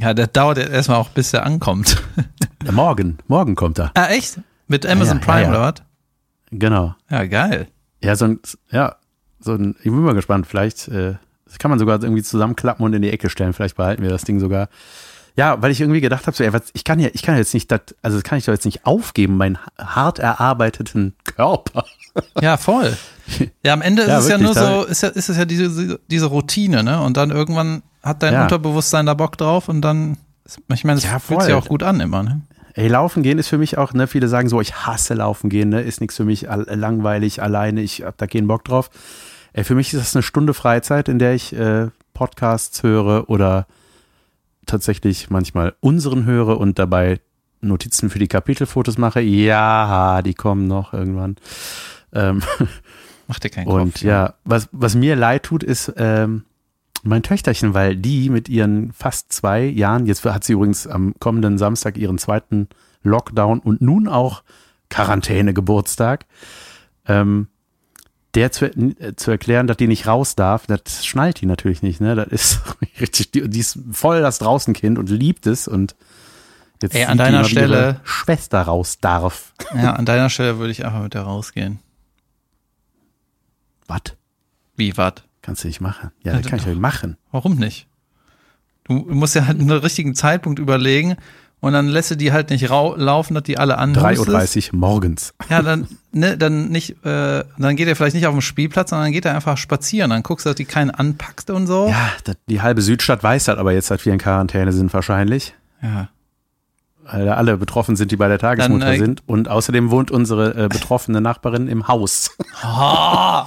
Ja, 0.00 0.14
der 0.14 0.28
dauert 0.28 0.58
jetzt 0.58 0.70
erstmal 0.70 0.98
auch, 0.98 1.08
bis 1.08 1.32
der 1.32 1.44
ankommt. 1.44 2.00
Ja, 2.64 2.70
morgen, 2.70 3.18
morgen 3.26 3.56
kommt 3.56 3.80
er. 3.80 3.90
ah, 3.94 4.06
echt? 4.10 4.38
Mit 4.68 4.86
Amazon 4.86 5.18
ja, 5.18 5.24
Prime 5.24 5.40
ja, 5.40 5.46
ja. 5.46 5.50
oder 5.50 5.60
was? 5.60 5.82
Genau. 6.52 6.94
Ja, 7.10 7.24
geil. 7.24 7.66
Ja, 8.00 8.14
so 8.14 8.26
ein, 8.26 8.40
ja, 8.70 8.94
so 9.40 9.52
ein, 9.54 9.76
ich 9.78 9.84
bin 9.84 10.00
mal 10.02 10.14
gespannt, 10.14 10.46
vielleicht, 10.46 10.88
äh, 10.88 11.14
das 11.46 11.58
kann 11.58 11.70
man 11.70 11.78
sogar 11.78 12.02
irgendwie 12.02 12.22
zusammenklappen 12.22 12.84
und 12.84 12.92
in 12.92 13.02
die 13.02 13.10
Ecke 13.10 13.30
stellen, 13.30 13.52
vielleicht 13.52 13.76
behalten 13.76 14.02
wir 14.02 14.10
das 14.10 14.22
Ding 14.22 14.40
sogar. 14.40 14.68
Ja, 15.36 15.62
weil 15.62 15.70
ich 15.70 15.80
irgendwie 15.80 16.00
gedacht 16.00 16.26
habe, 16.26 16.36
so, 16.36 16.42
ey, 16.42 16.52
was, 16.52 16.64
ich 16.72 16.82
kann 16.82 16.98
ja, 16.98 17.08
ich 17.12 17.22
kann 17.22 17.34
ja 17.36 17.38
jetzt 17.38 17.54
nicht, 17.54 17.70
das, 17.70 17.80
also 18.02 18.16
das 18.16 18.24
kann 18.24 18.38
ich 18.38 18.44
doch 18.46 18.52
jetzt 18.52 18.64
nicht 18.64 18.84
aufgeben, 18.86 19.36
meinen 19.36 19.56
hart 19.78 20.18
erarbeiteten 20.18 21.14
Körper. 21.24 21.84
Ja, 22.40 22.56
voll. 22.56 22.96
Ja, 23.64 23.74
am 23.74 23.80
Ende 23.80 24.02
ist 24.02 24.08
Ja, 24.08 24.18
es 24.18 24.24
ja 24.28 24.40
wirklich, 24.40 24.46
nur 24.46 24.54
da- 24.54 24.80
so, 24.80 24.84
ist, 24.86 25.02
ja, 25.04 25.08
ist 25.10 25.28
es 25.28 25.36
ja 25.36 25.44
diese, 25.44 26.00
diese 26.10 26.26
Routine, 26.26 26.82
ne? 26.82 27.00
Und 27.00 27.16
dann 27.16 27.30
irgendwann 27.30 27.82
hat 28.02 28.24
dein 28.24 28.32
Ja. 28.32 28.42
Unterbewusstsein 28.42 29.06
da 29.06 29.14
Bock 29.14 29.36
drauf 29.38 29.68
und 29.68 29.82
dann, 29.82 30.16
ich 30.74 30.82
meine, 30.84 30.98
es 30.98 31.04
Ja, 31.04 31.20
fühlt 31.20 31.42
sich 31.42 31.54
auch 31.54 31.68
gut 31.68 31.84
an 31.84 32.00
immer, 32.00 32.24
ne? 32.24 32.40
Ey, 32.74 32.88
laufen 32.88 33.22
gehen 33.22 33.38
ist 33.38 33.46
für 33.46 33.58
mich 33.58 33.78
auch, 33.78 33.92
ne, 33.92 34.08
viele 34.08 34.26
sagen 34.26 34.48
so, 34.48 34.60
ich 34.60 34.74
hasse 34.84 35.14
laufen 35.14 35.48
gehen, 35.48 35.68
ne, 35.68 35.80
ist 35.82 36.00
nichts 36.00 36.16
für 36.16 36.24
mich 36.24 36.42
langweilig, 36.50 37.40
alleine, 37.40 37.82
ich 37.82 38.02
hab 38.02 38.16
da 38.18 38.26
keinen 38.26 38.48
Bock 38.48 38.64
drauf. 38.64 38.90
Ey, 39.52 39.64
für 39.64 39.74
mich 39.74 39.92
ist 39.92 40.00
das 40.00 40.16
eine 40.16 40.22
Stunde 40.22 40.54
Freizeit, 40.54 41.08
in 41.08 41.18
der 41.18 41.34
ich 41.34 41.54
äh, 41.54 41.88
Podcasts 42.14 42.82
höre 42.82 43.28
oder 43.30 43.66
tatsächlich 44.66 45.30
manchmal 45.30 45.74
unseren 45.80 46.24
höre 46.24 46.58
und 46.58 46.78
dabei 46.78 47.20
Notizen 47.60 48.10
für 48.10 48.18
die 48.18 48.28
Kapitelfotos 48.28 48.98
mache. 48.98 49.20
Ja, 49.20 50.22
die 50.22 50.34
kommen 50.34 50.66
noch 50.66 50.92
irgendwann. 50.92 51.36
Ähm, 52.12 52.42
Mach 53.26 53.38
dir 53.38 53.50
keinen 53.50 53.66
und 53.66 53.94
Kopf. 53.94 54.02
ja, 54.02 54.34
was, 54.44 54.68
was 54.72 54.94
mir 54.94 55.16
leid 55.16 55.42
tut, 55.42 55.62
ist 55.62 55.92
ähm, 55.96 56.44
mein 57.02 57.22
Töchterchen, 57.22 57.74
weil 57.74 57.96
die 57.96 58.30
mit 58.30 58.48
ihren 58.48 58.92
fast 58.92 59.32
zwei 59.32 59.64
Jahren, 59.64 60.06
jetzt 60.06 60.24
hat 60.24 60.44
sie 60.44 60.54
übrigens 60.54 60.86
am 60.86 61.14
kommenden 61.18 61.58
Samstag 61.58 61.96
ihren 61.96 62.18
zweiten 62.18 62.68
Lockdown 63.02 63.60
und 63.60 63.80
nun 63.80 64.08
auch 64.08 64.42
Quarantäne-Geburtstag, 64.90 66.26
ähm, 67.06 67.48
der 68.34 68.52
zu, 68.52 68.66
äh, 68.66 69.14
zu 69.16 69.30
erklären, 69.30 69.66
dass 69.66 69.76
die 69.78 69.86
nicht 69.86 70.06
raus 70.06 70.36
darf, 70.36 70.66
das 70.66 71.04
schnallt 71.06 71.40
die 71.40 71.46
natürlich 71.46 71.82
nicht, 71.82 72.00
ne? 72.00 72.14
Das 72.14 72.28
ist 72.28 72.60
richtig, 73.00 73.30
die, 73.32 73.48
die 73.48 73.58
ist 73.60 73.78
voll 73.92 74.20
das 74.20 74.38
Draußenkind 74.38 74.98
und 74.98 75.08
liebt 75.10 75.46
es 75.46 75.66
und 75.68 75.96
jetzt 76.82 76.94
Ey, 76.94 77.04
an 77.04 77.12
sieht 77.12 77.14
die 77.14 77.24
deiner 77.24 77.38
ihre 77.40 77.48
Stelle- 77.48 78.00
Schwester 78.04 78.62
raus 78.62 78.98
darf. 79.00 79.52
Ja, 79.74 79.94
an 79.94 80.04
deiner 80.04 80.30
Stelle 80.30 80.58
würde 80.58 80.70
ich 80.72 80.84
einfach 80.84 81.02
mit 81.02 81.14
der 81.14 81.22
rausgehen. 81.22 81.78
Was? 83.86 84.00
Wie, 84.76 84.96
was? 84.96 85.14
Kannst 85.42 85.64
du 85.64 85.68
nicht 85.68 85.80
machen. 85.80 86.10
Ja, 86.22 86.32
Ja, 86.32 86.38
das 86.40 86.46
kann 86.50 86.58
ich 86.58 86.64
doch. 86.64 86.72
doch 86.72 86.78
machen. 86.78 87.16
Warum 87.32 87.56
nicht? 87.56 87.86
Du 88.84 88.94
musst 88.94 89.34
ja 89.34 89.46
halt 89.46 89.58
einen 89.58 89.70
richtigen 89.70 90.14
Zeitpunkt 90.14 90.58
überlegen 90.58 91.16
und 91.60 91.72
dann 91.72 91.88
lässt 91.88 92.10
du 92.10 92.16
die 92.16 92.32
halt 92.32 92.50
nicht 92.50 92.70
rau 92.70 92.94
laufen, 92.94 93.34
dass 93.34 93.42
die 93.42 93.58
alle 93.58 93.78
anhustest. 93.78 94.28
3.30 94.28 94.72
Uhr 94.72 94.78
morgens. 94.78 95.34
Ja, 95.50 95.60
dann, 95.62 95.88
ne, 96.12 96.38
dann 96.38 96.68
nicht, 96.68 97.04
äh, 97.04 97.44
dann 97.58 97.76
geht 97.76 97.88
er 97.88 97.96
vielleicht 97.96 98.14
nicht 98.14 98.26
auf 98.26 98.34
den 98.34 98.42
Spielplatz, 98.42 98.90
sondern 98.90 99.06
dann 99.06 99.12
geht 99.12 99.24
er 99.24 99.34
einfach 99.34 99.56
spazieren. 99.56 100.10
Dann 100.10 100.22
guckst 100.22 100.46
du, 100.46 100.50
dass 100.50 100.56
die 100.56 100.66
keinen 100.66 100.90
anpackst 100.90 101.50
und 101.50 101.66
so. 101.66 101.88
Ja, 101.88 102.10
die 102.48 102.62
halbe 102.62 102.80
Südstadt 102.80 103.22
weiß 103.22 103.44
das 103.44 103.58
aber 103.58 103.72
jetzt, 103.72 103.90
dass 103.90 104.04
wir 104.04 104.12
in 104.12 104.20
Quarantäne 104.20 104.72
sind 104.72 104.94
wahrscheinlich. 104.94 105.54
Ja. 105.82 106.08
Weil 107.10 107.24
da 107.24 107.34
alle 107.34 107.56
betroffen 107.56 107.96
sind, 107.96 108.12
die 108.12 108.16
bei 108.16 108.28
der 108.28 108.38
Tagesmutter 108.38 108.84
Dann, 108.86 108.94
äh, 108.94 108.98
sind. 108.98 109.22
Und 109.26 109.48
außerdem 109.48 109.90
wohnt 109.90 110.10
unsere 110.10 110.64
äh, 110.64 110.68
betroffene 110.68 111.20
Nachbarin 111.20 111.66
im 111.68 111.88
Haus. 111.88 112.30
Oh, 112.64 113.44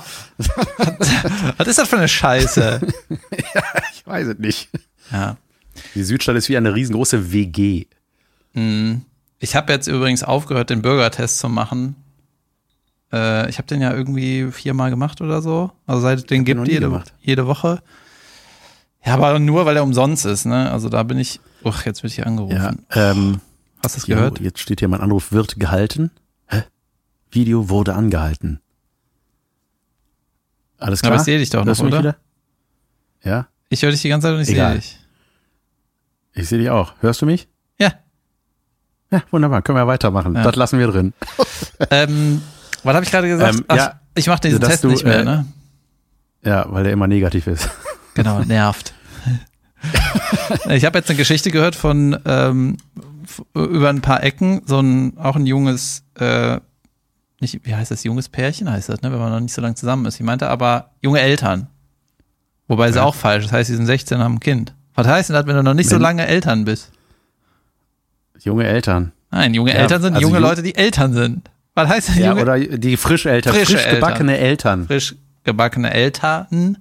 was 1.57 1.67
ist 1.67 1.77
das 1.77 1.87
für 1.87 1.97
eine 1.97 2.07
Scheiße? 2.07 2.79
Ich 3.93 4.07
weiß 4.07 4.27
es 4.27 4.39
nicht. 4.39 4.69
Ja. 5.11 5.37
Die 5.93 6.03
Südstadt 6.03 6.35
ist 6.35 6.49
wie 6.49 6.57
eine 6.57 6.73
riesengroße 6.73 7.31
WG. 7.31 7.85
Mhm. 8.53 9.03
Ich 9.39 9.55
habe 9.55 9.71
jetzt 9.73 9.87
übrigens 9.87 10.23
aufgehört, 10.23 10.69
den 10.69 10.81
Bürgertest 10.81 11.39
zu 11.39 11.49
machen. 11.49 11.95
Äh, 13.11 13.49
ich 13.49 13.57
habe 13.57 13.67
den 13.67 13.81
ja 13.81 13.93
irgendwie 13.93 14.51
viermal 14.51 14.89
gemacht 14.89 15.19
oder 15.21 15.41
so. 15.41 15.71
Also 15.87 16.01
seit 16.01 16.19
es 16.19 16.25
den 16.25 16.45
gibt 16.45 16.67
jede, 16.67 16.81
gemacht. 16.81 17.13
jede 17.21 17.47
Woche. 17.47 17.81
Ja, 19.03 19.15
aber 19.15 19.39
nur, 19.39 19.65
weil 19.65 19.75
er 19.77 19.83
umsonst 19.83 20.25
ist, 20.25 20.45
ne? 20.45 20.71
Also 20.71 20.87
da 20.89 21.01
bin 21.03 21.17
ich, 21.17 21.39
uch, 21.63 21.83
jetzt 21.85 22.03
wird 22.03 22.13
hier 22.13 22.27
angerufen. 22.27 22.55
Ja, 22.93 23.11
ähm, 23.11 23.41
Hast 23.83 23.95
du 23.95 23.99
es 23.99 24.05
gehört? 24.05 24.39
jetzt 24.39 24.59
steht 24.59 24.79
hier, 24.79 24.87
mein 24.89 25.01
Anruf 25.01 25.31
wird 25.31 25.59
gehalten. 25.59 26.11
Hä? 26.47 26.61
Video 27.31 27.67
wurde 27.69 27.95
angehalten. 27.95 28.59
Alles 30.77 31.01
Aber 31.03 31.09
klar? 31.09 31.19
ich 31.21 31.25
sehe 31.25 31.39
dich 31.39 31.49
doch 31.49 31.65
noch, 31.65 31.79
oder? 31.79 31.99
wieder? 31.99 32.15
Ja, 33.23 33.47
Ich 33.69 33.81
höre 33.83 33.91
dich 33.91 34.01
die 34.01 34.09
ganze 34.09 34.27
Zeit 34.27 34.35
und 34.35 34.41
ich 34.41 34.47
sehe 34.47 34.73
dich. 34.75 34.99
ich 36.33 36.47
sehe 36.47 36.59
dich 36.59 36.69
auch. 36.69 36.93
Hörst 37.01 37.21
du 37.21 37.25
mich? 37.25 37.47
Ja. 39.11 39.21
Wunderbar. 39.31 39.61
Können 39.61 39.77
wir 39.77 39.87
weitermachen. 39.87 40.35
Ja. 40.35 40.43
Das 40.43 40.55
lassen 40.55 40.79
wir 40.79 40.87
drin. 40.87 41.13
ähm, 41.91 42.41
was 42.83 42.95
habe 42.95 43.05
ich 43.05 43.11
gerade 43.11 43.27
gesagt? 43.27 43.55
Ähm, 43.55 43.65
Ach, 43.67 43.75
ja, 43.77 43.99
ich 44.15 44.27
mache 44.27 44.41
diesen 44.41 44.59
Test 44.61 44.83
du, 44.83 44.87
nicht 44.87 45.03
mehr, 45.03 45.19
äh, 45.19 45.23
ne? 45.25 45.45
Ja, 46.43 46.65
weil 46.69 46.83
der 46.83 46.93
immer 46.93 47.07
negativ 47.07 47.47
ist. 47.47 47.69
Genau, 48.13 48.39
nervt. 48.41 48.93
ich 50.69 50.83
habe 50.83 50.97
jetzt 50.97 51.09
eine 51.09 51.15
Geschichte 51.17 51.49
gehört 51.49 51.75
von 51.75 52.19
ähm, 52.25 52.75
über 53.55 53.89
ein 53.89 54.01
paar 54.01 54.21
Ecken, 54.21 54.61
so 54.65 54.81
ein 54.81 55.17
auch 55.17 55.37
ein 55.37 55.45
junges, 55.45 56.03
äh, 56.19 56.59
nicht, 57.39 57.65
wie 57.65 57.73
heißt 57.73 57.89
das, 57.89 58.03
junges 58.03 58.27
Pärchen 58.27 58.69
heißt 58.69 58.89
das, 58.89 59.01
ne, 59.01 59.13
wenn 59.13 59.19
man 59.19 59.31
noch 59.31 59.39
nicht 59.39 59.53
so 59.53 59.61
lange 59.61 59.75
zusammen 59.75 60.05
ist. 60.07 60.15
Ich 60.19 60.25
meinte 60.25 60.49
aber 60.49 60.89
junge 61.01 61.21
Eltern. 61.21 61.67
Wobei 62.67 62.89
ist 62.89 62.95
Ja. 62.95 63.03
auch 63.03 63.15
falsch. 63.15 63.45
Das 63.45 63.53
heißt, 63.53 63.69
sie 63.69 63.75
sind 63.77 63.85
16 63.85 64.17
und 64.17 64.23
haben 64.25 64.35
ein 64.35 64.39
Kind. 64.41 64.73
Was 64.95 65.07
heißt 65.07 65.29
denn 65.29 65.35
das, 65.35 65.45
wenn 65.45 65.55
du 65.55 65.63
noch 65.63 65.73
nicht 65.73 65.87
so 65.89 65.95
Wenn- 65.95 66.01
lange 66.01 66.27
Eltern 66.27 66.65
bist? 66.65 66.91
Junge 68.43 68.65
Eltern. 68.65 69.11
Nein, 69.31 69.53
junge 69.53 69.71
Ja, 69.71 69.77
Eltern 69.77 70.01
sind 70.01 70.13
also 70.15 70.27
junge 70.27 70.39
ju- 70.39 70.41
Leute, 70.41 70.63
die 70.63 70.75
Eltern 70.75 71.13
sind. 71.13 71.49
Was 71.73 71.87
heißt 71.89 72.09
denn 72.09 72.17
Ja, 72.23 72.29
junge, 72.31 72.41
oder 72.41 72.59
die 72.59 72.97
Frischeltern, 72.97 73.53
Frische 73.53 73.77
frisch 73.77 73.89
gebackene 73.93 74.37
Eltern. 74.37 74.87
frisch 74.87 75.15
gebackene 75.43 75.91
Eltern? 75.93 76.77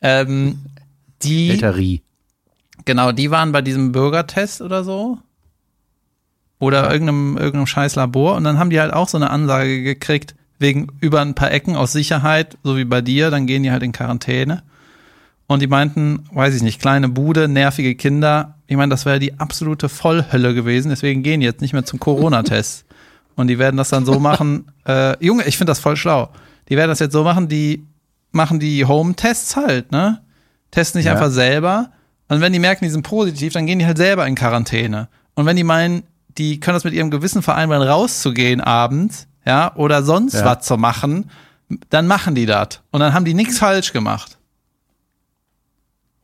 Ähm, 0.00 0.58
die, 1.22 1.50
Elterie. 1.50 2.02
genau, 2.84 3.12
die 3.12 3.30
waren 3.30 3.52
bei 3.52 3.62
diesem 3.62 3.92
Bürgertest 3.92 4.60
oder 4.60 4.82
so. 4.84 5.18
Oder 6.58 6.90
irgendeinem, 6.90 7.36
irgendeinem 7.36 7.66
scheiß 7.66 7.96
Labor. 7.96 8.34
Und 8.36 8.44
dann 8.44 8.58
haben 8.58 8.70
die 8.70 8.80
halt 8.80 8.92
auch 8.92 9.08
so 9.08 9.18
eine 9.18 9.30
Ansage 9.30 9.82
gekriegt, 9.82 10.34
wegen 10.58 10.88
über 11.00 11.20
ein 11.20 11.34
paar 11.34 11.50
Ecken 11.52 11.76
aus 11.76 11.92
Sicherheit, 11.92 12.56
so 12.62 12.76
wie 12.78 12.84
bei 12.86 13.02
dir, 13.02 13.30
dann 13.30 13.46
gehen 13.46 13.62
die 13.62 13.70
halt 13.70 13.82
in 13.82 13.92
Quarantäne. 13.92 14.62
Und 15.48 15.62
die 15.62 15.66
meinten, 15.68 16.24
weiß 16.32 16.54
ich 16.56 16.62
nicht, 16.62 16.80
kleine 16.80 17.08
Bude, 17.08 17.46
nervige 17.48 17.94
Kinder. 17.94 18.54
Ich 18.66 18.76
meine, 18.76 18.90
das 18.90 19.06
wäre 19.06 19.18
die 19.20 19.38
absolute 19.38 19.88
Vollhölle 19.88 20.54
gewesen, 20.54 20.88
deswegen 20.88 21.22
gehen 21.22 21.40
die 21.40 21.46
jetzt 21.46 21.60
nicht 21.60 21.72
mehr 21.72 21.84
zum 21.84 22.00
Corona-Test. 22.00 22.84
Und 23.36 23.48
die 23.48 23.58
werden 23.58 23.76
das 23.76 23.90
dann 23.90 24.04
so 24.06 24.18
machen, 24.18 24.66
äh, 24.88 25.22
Junge, 25.24 25.44
ich 25.46 25.56
finde 25.58 25.70
das 25.70 25.78
voll 25.78 25.96
schlau. 25.96 26.30
Die 26.68 26.76
werden 26.76 26.88
das 26.88 26.98
jetzt 26.98 27.12
so 27.12 27.22
machen, 27.22 27.48
die 27.48 27.84
machen 28.32 28.58
die 28.58 28.84
Home-Tests 28.84 29.56
halt, 29.56 29.92
ne? 29.92 30.20
Testen 30.70 30.98
sich 31.00 31.06
Ja. 31.06 31.12
einfach 31.12 31.30
selber. 31.30 31.90
Und 32.28 32.40
wenn 32.40 32.52
die 32.52 32.58
merken, 32.58 32.84
die 32.84 32.90
sind 32.90 33.02
positiv, 33.02 33.52
dann 33.52 33.66
gehen 33.66 33.78
die 33.78 33.86
halt 33.86 33.98
selber 33.98 34.26
in 34.26 34.34
Quarantäne. 34.34 35.08
Und 35.34 35.46
wenn 35.46 35.54
die 35.56 35.64
meinen, 35.64 36.02
die 36.38 36.58
können 36.58 36.74
das 36.74 36.84
mit 36.84 36.92
ihrem 36.94 37.10
Gewissen 37.10 37.40
vereinbaren, 37.42 37.86
rauszugehen 37.86 38.60
abends, 38.60 39.28
ja, 39.46 39.74
oder 39.76 40.02
sonst 40.02 40.34
Ja. 40.34 40.44
was 40.44 40.66
zu 40.66 40.76
machen, 40.76 41.30
dann 41.90 42.06
machen 42.08 42.34
die 42.34 42.46
das. 42.46 42.80
Und 42.90 43.00
dann 43.00 43.12
haben 43.14 43.24
die 43.24 43.34
nichts 43.34 43.58
falsch 43.58 43.92
gemacht. 43.92 44.38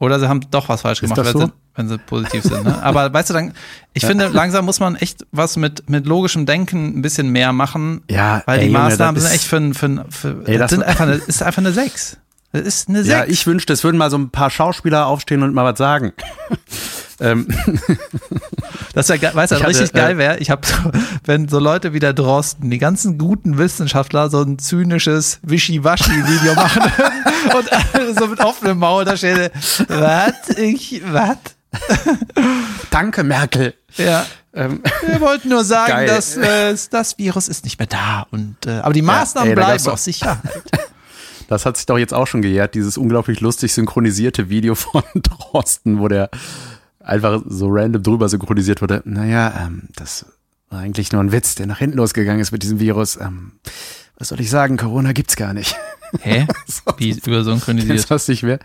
Oder 0.03 0.19
sie 0.19 0.29
haben 0.29 0.41
doch 0.51 0.69
was 0.69 0.81
falsch 0.81 1.01
gemacht, 1.01 1.17
das 1.17 1.27
wenn, 1.29 1.33
so? 1.41 1.47
sie, 1.47 1.53
wenn 1.77 1.89
sie 1.89 1.97
positiv 1.97 2.43
sind. 2.43 2.65
Ne? 2.65 2.83
Aber 2.83 3.13
weißt 3.15 3.31
du, 3.31 3.35
dann, 3.35 3.53
ich 3.95 4.05
finde, 4.05 4.27
langsam 4.27 4.65
muss 4.65 4.81
man 4.81 4.97
echt 4.97 5.25
was 5.31 5.57
mit, 5.57 5.89
mit 5.89 6.07
logischem 6.07 6.45
Denken 6.45 6.99
ein 6.99 7.03
bisschen 7.03 7.29
mehr 7.31 7.53
machen, 7.53 8.03
Ja, 8.11 8.43
weil 8.47 8.59
ey, 8.59 8.67
die 8.67 8.73
Junge, 8.73 8.89
Maßnahmen 8.89 9.21
sind 9.21 9.31
echt 9.33 9.45
für, 9.45 9.73
für, 9.75 10.05
für 10.11 10.43
Ey, 10.47 10.59
das- 10.59 10.73
sind 10.73 10.83
einfach 10.83 11.05
eine, 11.05 11.15
ist 11.15 11.41
einfach 11.41 11.63
eine 11.63 11.71
6. 11.71 12.17
Das 12.51 12.63
ist 12.63 12.89
eine 12.89 13.05
6. 13.05 13.09
Ja, 13.09 13.25
ich 13.27 13.47
wünschte, 13.47 13.73
es 13.73 13.85
würden 13.85 13.97
mal 13.97 14.11
so 14.11 14.19
ein 14.19 14.31
paar 14.31 14.51
Schauspieler 14.51 15.07
aufstehen 15.07 15.45
und 15.45 15.55
mal 15.55 15.65
was 15.65 15.79
sagen. 15.79 16.13
ähm, 17.23 17.47
Das 18.95 19.09
wäre 19.09 19.19
geil, 19.19 19.31
weißt 19.35 19.53
du, 19.53 19.61
was 19.61 19.67
richtig 19.69 19.91
äh, 19.95 19.99
geil 19.99 20.19
wäre, 20.19 20.39
ich 20.39 20.51
habe 20.51 20.67
so, 20.67 20.75
wenn 21.25 21.49
so 21.49 21.59
Leute 21.59 21.93
wie 21.95 21.99
der 21.99 22.13
Drosten, 22.13 22.71
die 22.71 22.79
ganzen 22.79 23.17
guten 23.17 23.57
Wissenschaftler 23.57 24.29
so 24.29 24.43
ein 24.43 24.59
zynisches 24.59 25.39
Wischiwaschi-Video 25.43 26.55
machen 26.57 26.83
und 27.57 27.73
alle 27.73 28.15
so 28.15 28.27
mit 28.27 28.41
offenem 28.41 28.79
Maul 28.79 29.05
da 29.07 29.17
steht, 29.17 29.51
was, 29.89 30.51
ich, 30.59 31.01
was? 31.07 31.37
danke, 32.91 33.25
Merkel. 33.25 33.75
Ja, 33.97 34.27
Ähm, 34.55 34.83
wir 35.07 35.21
wollten 35.23 35.49
nur 35.49 35.65
sagen, 35.65 35.91
Geil. 35.93 36.07
dass 36.09 36.37
äh, 36.37 36.77
das 36.91 37.17
Virus 37.17 37.49
ist 37.49 37.65
nicht 37.65 37.79
mehr 37.79 37.87
da 37.87 38.27
und 38.31 38.57
äh, 38.67 38.81
aber 38.81 38.93
die 38.93 39.01
Maßnahmen 39.01 39.49
ey, 39.49 39.55
da 39.57 39.61
bleiben 39.63 39.73
gab's 39.73 39.85
doch- 39.85 39.95
auch 39.95 39.99
sicher. 39.99 40.43
das 41.49 41.65
hat 41.65 41.79
sich 41.79 41.87
doch 41.87 41.97
jetzt 41.97 42.13
auch 42.13 42.27
schon 42.27 42.43
gejährt, 42.43 42.75
dieses 42.75 42.99
unglaublich 42.99 43.41
lustig 43.41 43.73
synchronisierte 43.73 44.51
Video 44.51 44.75
von 44.75 45.03
Drosten, 45.15 46.01
wo 46.01 46.09
der 46.09 46.29
einfach 47.05 47.43
so 47.47 47.69
random 47.69 48.03
drüber 48.03 48.29
synchronisiert 48.29 48.83
wurde. 48.83 49.03
Naja, 49.05 49.67
ähm, 49.67 49.89
das 49.97 50.27
war 50.71 50.81
eigentlich 50.81 51.13
nur 51.13 51.23
ein 51.23 51.33
Witz, 51.33 51.55
der 51.55 51.67
nach 51.67 51.79
hinten 51.79 51.97
losgegangen 51.97 52.41
ist 52.41 52.53
mit 52.53 52.63
diesem 52.63 52.81
Virus. 52.81 53.17
Ähm, 53.17 53.53
was 54.17 54.29
soll 54.29 54.41
ich 54.41 54.51
sagen? 54.51 54.77
Corona 54.77 55.13
gibt's 55.13 55.37
gar 55.37 55.53
nicht. 55.55 55.77
Hä? 56.21 56.47
Wie 56.97 57.11
übersynchronisiert? 57.11 58.11
Das 58.11 58.29
nicht 58.29 58.43
mehr? 58.43 58.59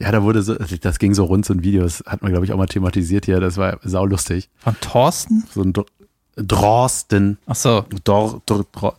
Ja, 0.00 0.12
da 0.12 0.22
wurde 0.22 0.42
so, 0.42 0.54
das 0.54 0.98
ging 0.98 1.14
so 1.14 1.24
rund, 1.24 1.44
so 1.44 1.52
ein 1.52 1.64
Video, 1.64 1.82
das 1.82 2.04
hat 2.06 2.22
man, 2.22 2.30
glaube 2.30 2.46
ich, 2.46 2.52
auch 2.52 2.56
mal 2.56 2.66
thematisiert 2.66 3.24
hier, 3.24 3.40
das 3.40 3.56
war 3.56 3.78
saulustig. 3.82 4.48
Von 4.58 4.76
Thorsten? 4.80 5.44
So 5.52 5.62
ein 5.62 5.72
Dr 5.72 5.92
Drosten, 6.36 7.38
Ach 7.46 7.56
so. 7.56 7.84
Dor, 8.04 8.42
Dor, 8.46 8.64
Dor, 8.72 8.96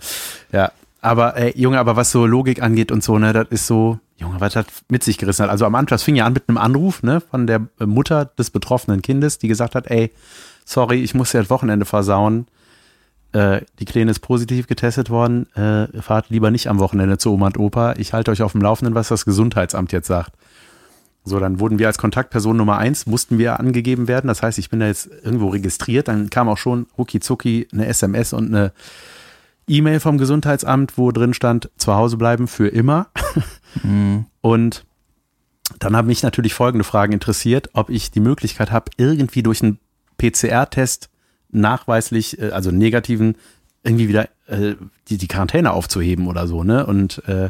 ja, 0.52 0.74
aber 1.00 1.38
ey, 1.38 1.54
Junge, 1.56 1.80
aber 1.80 1.96
was 1.96 2.12
so 2.12 2.26
Logik 2.26 2.62
angeht 2.62 2.92
und 2.92 3.02
so, 3.02 3.18
ne, 3.18 3.32
das 3.32 3.48
ist 3.50 3.66
so, 3.66 4.00
Junge, 4.20 4.40
was 4.42 4.54
das 4.54 4.66
mit 4.90 5.04
sich 5.04 5.18
gerissen 5.18 5.44
hat. 5.44 5.50
Also 5.50 5.66
am 5.66 5.76
Anfang, 5.76 5.96
das 5.96 6.04
fing 6.04 6.16
ja 6.16 6.26
an 6.26 6.34
mit 6.34 6.48
einem 6.48 6.58
Anruf, 6.58 7.04
ne, 7.04 7.22
von 7.22 7.48
der 7.48 7.68
Mutter 7.80 8.26
des 8.26 8.50
betroffenen 8.50 9.02
Kindes, 9.02 9.38
die 9.38 9.48
gesagt 9.48 9.76
hat, 9.76 9.88
ey, 9.88 10.12
sorry, 10.66 11.02
ich 11.02 11.14
muss 11.14 11.34
ja 11.34 11.42
das 11.42 11.50
Wochenende 11.50 11.86
versauen. 11.86 12.48
Äh, 13.32 13.62
die 13.80 13.86
Kleine 13.86 14.12
ist 14.12 14.20
positiv 14.20 14.68
getestet 14.68 15.10
worden, 15.10 15.48
äh, 15.56 16.02
fahrt 16.02 16.30
lieber 16.30 16.52
nicht 16.52 16.68
am 16.68 16.80
Wochenende 16.80 17.18
zu 17.18 17.32
Oma 17.32 17.48
und 17.48 17.60
Opa. 17.60 17.94
Ich 17.98 18.14
halte 18.14 18.32
euch 18.32 18.42
auf 18.42 18.54
dem 18.54 18.62
Laufenden, 18.62 18.96
was 18.96 19.08
das 19.08 19.26
Gesundheitsamt 19.26 19.92
jetzt 19.92 20.08
sagt. 20.08 20.34
So, 21.26 21.40
dann 21.40 21.60
wurden 21.60 21.80
wir 21.80 21.88
als 21.88 21.98
Kontaktperson 21.98 22.58
Nummer 22.58 22.78
eins, 22.78 23.06
mussten 23.06 23.38
wir 23.38 23.60
angegeben 23.60 24.08
werden. 24.08 24.28
Das 24.28 24.42
heißt, 24.42 24.58
ich 24.58 24.70
bin 24.70 24.80
da 24.80 24.88
jetzt 24.88 25.10
irgendwo 25.24 25.50
registriert. 25.50 26.08
Dann 26.08 26.30
kam 26.30 26.50
auch 26.50 26.58
schon 26.58 26.88
rucki 26.98 27.20
zucki 27.20 27.68
eine 27.72 27.86
SMS 27.88 28.34
und 28.34 28.48
eine 28.48 28.72
E-Mail 29.68 30.00
vom 30.00 30.18
Gesundheitsamt, 30.18 30.98
wo 30.98 31.12
drin 31.12 31.34
stand, 31.36 31.70
zu 31.78 31.94
Hause 31.94 32.18
bleiben 32.18 32.48
für 32.48 32.68
immer. 32.68 33.08
Und 34.42 34.86
dann 35.78 35.96
haben 35.96 36.08
mich 36.08 36.24
natürlich 36.24 36.54
folgende 36.54 36.84
Fragen 36.84 37.14
interessiert, 37.14 37.70
ob 37.74 37.90
ich 37.90 38.12
die 38.12 38.20
Möglichkeit 38.20 38.72
habe, 38.72 38.92
irgendwie 38.98 39.44
durch 39.44 39.62
einen 39.62 39.80
PCR-Test 40.18 41.10
nachweislich, 41.52 42.40
äh, 42.40 42.52
also 42.52 42.72
negativen, 42.72 43.36
irgendwie 43.84 44.08
wieder 44.08 44.30
äh, 44.48 44.76
die, 45.08 45.18
die 45.18 45.28
Quarantäne 45.28 45.72
aufzuheben 45.72 46.28
oder 46.28 46.48
so, 46.48 46.64
ne? 46.64 46.86
Und 46.86 47.24
äh, 47.28 47.50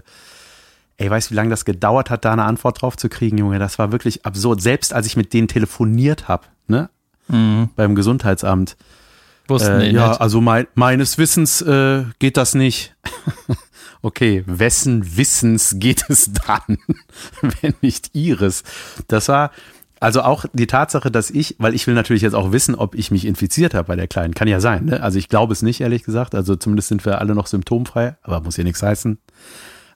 ey, 0.98 1.10
weißt 1.10 1.30
du, 1.30 1.32
wie 1.32 1.36
lange 1.36 1.50
das 1.50 1.66
gedauert 1.66 2.10
hat, 2.10 2.26
da 2.26 2.34
eine 2.34 2.44
Antwort 2.44 2.82
drauf 2.82 2.98
zu 2.98 3.10
kriegen, 3.10 3.38
Junge? 3.38 3.58
Das 3.58 3.80
war 3.80 3.92
wirklich 3.92 4.26
absurd. 4.26 4.62
Selbst 4.62 4.94
als 4.94 5.08
ich 5.08 5.18
mit 5.18 5.34
denen 5.34 5.48
telefoniert 5.48 6.28
habe, 6.28 6.46
ne? 6.68 6.90
Mhm. 7.28 7.70
Beim 7.76 7.96
Gesundheitsamt. 7.96 8.76
Wussten 9.48 9.82
Äh, 9.82 9.92
ja, 9.92 10.10
nicht. 10.10 10.22
also 10.22 10.42
mein, 10.42 10.68
meines 10.76 11.18
Wissens 11.18 11.62
äh, 11.62 12.04
geht 12.20 12.38
das 12.38 12.54
nicht. 12.54 12.96
okay, 14.02 14.44
wessen 14.46 15.18
Wissens 15.18 15.76
geht 15.78 16.06
es 16.10 16.32
dann, 16.32 16.78
wenn 17.62 17.74
nicht 17.82 18.16
ihres? 18.16 18.64
Das 19.08 19.28
war 19.28 19.52
also 20.00 20.22
auch 20.22 20.46
die 20.54 20.68
Tatsache, 20.68 21.12
dass 21.12 21.30
ich, 21.30 21.56
weil 21.60 21.76
ich 21.76 21.86
will 21.86 21.94
natürlich 21.94 22.22
jetzt 22.22 22.34
auch 22.34 22.52
wissen, 22.52 22.76
ob 22.76 22.96
ich 22.96 23.12
mich 23.12 23.26
infiziert 23.26 23.74
habe 23.74 23.88
bei 23.88 23.96
der 23.96 24.08
Kleinen, 24.08 24.34
kann 24.34 24.48
ja 24.48 24.62
sein. 24.62 24.86
Ne? 24.86 25.04
Also 25.04 25.20
ich 25.20 25.28
glaube 25.28 25.52
es 25.52 25.62
nicht, 25.62 25.82
ehrlich 25.82 26.04
gesagt. 26.04 26.36
Also 26.36 26.56
zumindest 26.56 26.88
sind 26.88 27.06
wir 27.06 27.20
alle 27.20 27.36
noch 27.36 27.48
symptomfrei, 27.48 28.16
aber 28.22 28.40
muss 28.42 28.58
ja 28.58 28.64
nichts 28.64 28.82
heißen. 28.82 29.20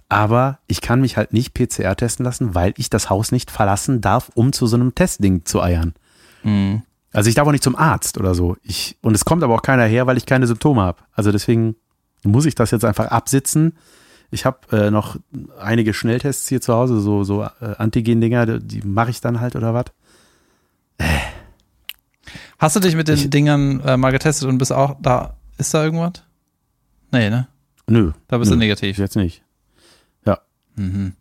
Aber 0.09 0.59
ich 0.67 0.81
kann 0.81 0.99
mich 0.99 1.15
halt 1.15 1.31
nicht 1.31 1.53
PCR 1.53 1.95
testen 1.95 2.25
lassen, 2.25 2.53
weil 2.53 2.73
ich 2.77 2.89
das 2.89 3.09
Haus 3.09 3.31
nicht 3.31 3.49
verlassen 3.49 4.01
darf, 4.01 4.29
um 4.35 4.51
zu 4.51 4.67
so 4.67 4.75
einem 4.75 4.93
Testding 4.93 5.45
zu 5.45 5.61
eiern. 5.61 5.93
Mhm. 6.43 6.83
Also 7.13 7.29
ich 7.29 7.35
darf 7.35 7.47
auch 7.47 7.51
nicht 7.51 7.63
zum 7.63 7.75
Arzt 7.75 8.17
oder 8.17 8.35
so. 8.35 8.57
Ich, 8.61 8.97
und 9.01 9.15
es 9.15 9.23
kommt 9.23 9.43
aber 9.43 9.55
auch 9.55 9.61
keiner 9.61 9.85
her, 9.85 10.05
weil 10.05 10.17
ich 10.17 10.25
keine 10.25 10.47
Symptome 10.47 10.81
habe. 10.81 10.99
Also 11.13 11.31
deswegen 11.31 11.75
muss 12.23 12.45
ich 12.45 12.55
das 12.55 12.71
jetzt 12.71 12.85
einfach 12.85 13.07
absitzen. 13.07 13.73
Ich 14.31 14.45
habe 14.45 14.59
äh, 14.71 14.91
noch 14.91 15.17
einige 15.59 15.93
Schnelltests 15.93 16.47
hier 16.49 16.59
zu 16.61 16.73
Hause, 16.73 16.99
so, 17.01 17.23
so 17.23 17.43
äh, 17.43 17.75
Antigen-Dinger, 17.77 18.59
die, 18.59 18.81
mache 18.81 19.11
ich 19.11 19.21
dann 19.21 19.39
halt 19.39 19.55
oder 19.55 19.73
was. 19.73 19.85
Hast 22.57 22.75
du 22.75 22.79
dich 22.79 22.95
mit 22.95 23.07
den 23.07 23.15
Ich- 23.15 23.29
Dingern 23.29 23.79
äh, 23.81 23.97
mal 23.97 24.11
getestet 24.11 24.47
und 24.47 24.57
bist 24.57 24.71
auch 24.71 24.95
da? 25.01 25.35
Ist 25.57 25.73
da 25.73 25.83
irgendwas? 25.83 26.23
Nee, 27.11 27.29
ne? 27.29 27.47
Nö. 27.87 28.13
Da 28.27 28.37
bist 28.37 28.49
nö, 28.49 28.55
du 28.55 28.59
negativ. 28.59 28.97
Jetzt 28.97 29.15
nicht. 29.15 29.41
Mhm. 30.75 31.13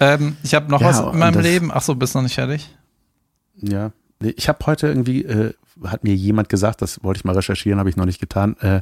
Ähm, 0.00 0.36
ich 0.42 0.54
habe 0.54 0.70
noch 0.70 0.80
Ja, 0.80 0.86
was 0.86 1.00
in 1.12 1.18
meinem 1.18 1.38
Leben. 1.42 1.70
Ach 1.70 1.82
so, 1.82 1.94
bist 1.94 2.14
noch 2.14 2.22
nicht 2.22 2.36
fertig? 2.36 2.74
Ja. 3.56 3.92
Ich 4.20 4.48
habe 4.48 4.64
heute 4.64 4.86
irgendwie, 4.86 5.22
äh, 5.22 5.52
hat 5.84 6.02
mir 6.02 6.14
jemand 6.14 6.48
gesagt, 6.48 6.80
das 6.80 7.04
wollte 7.04 7.18
ich 7.18 7.24
mal 7.26 7.34
recherchieren, 7.34 7.78
habe 7.78 7.90
ich 7.90 7.96
noch 7.96 8.06
nicht 8.06 8.20
getan, 8.22 8.56
äh, 8.60 8.80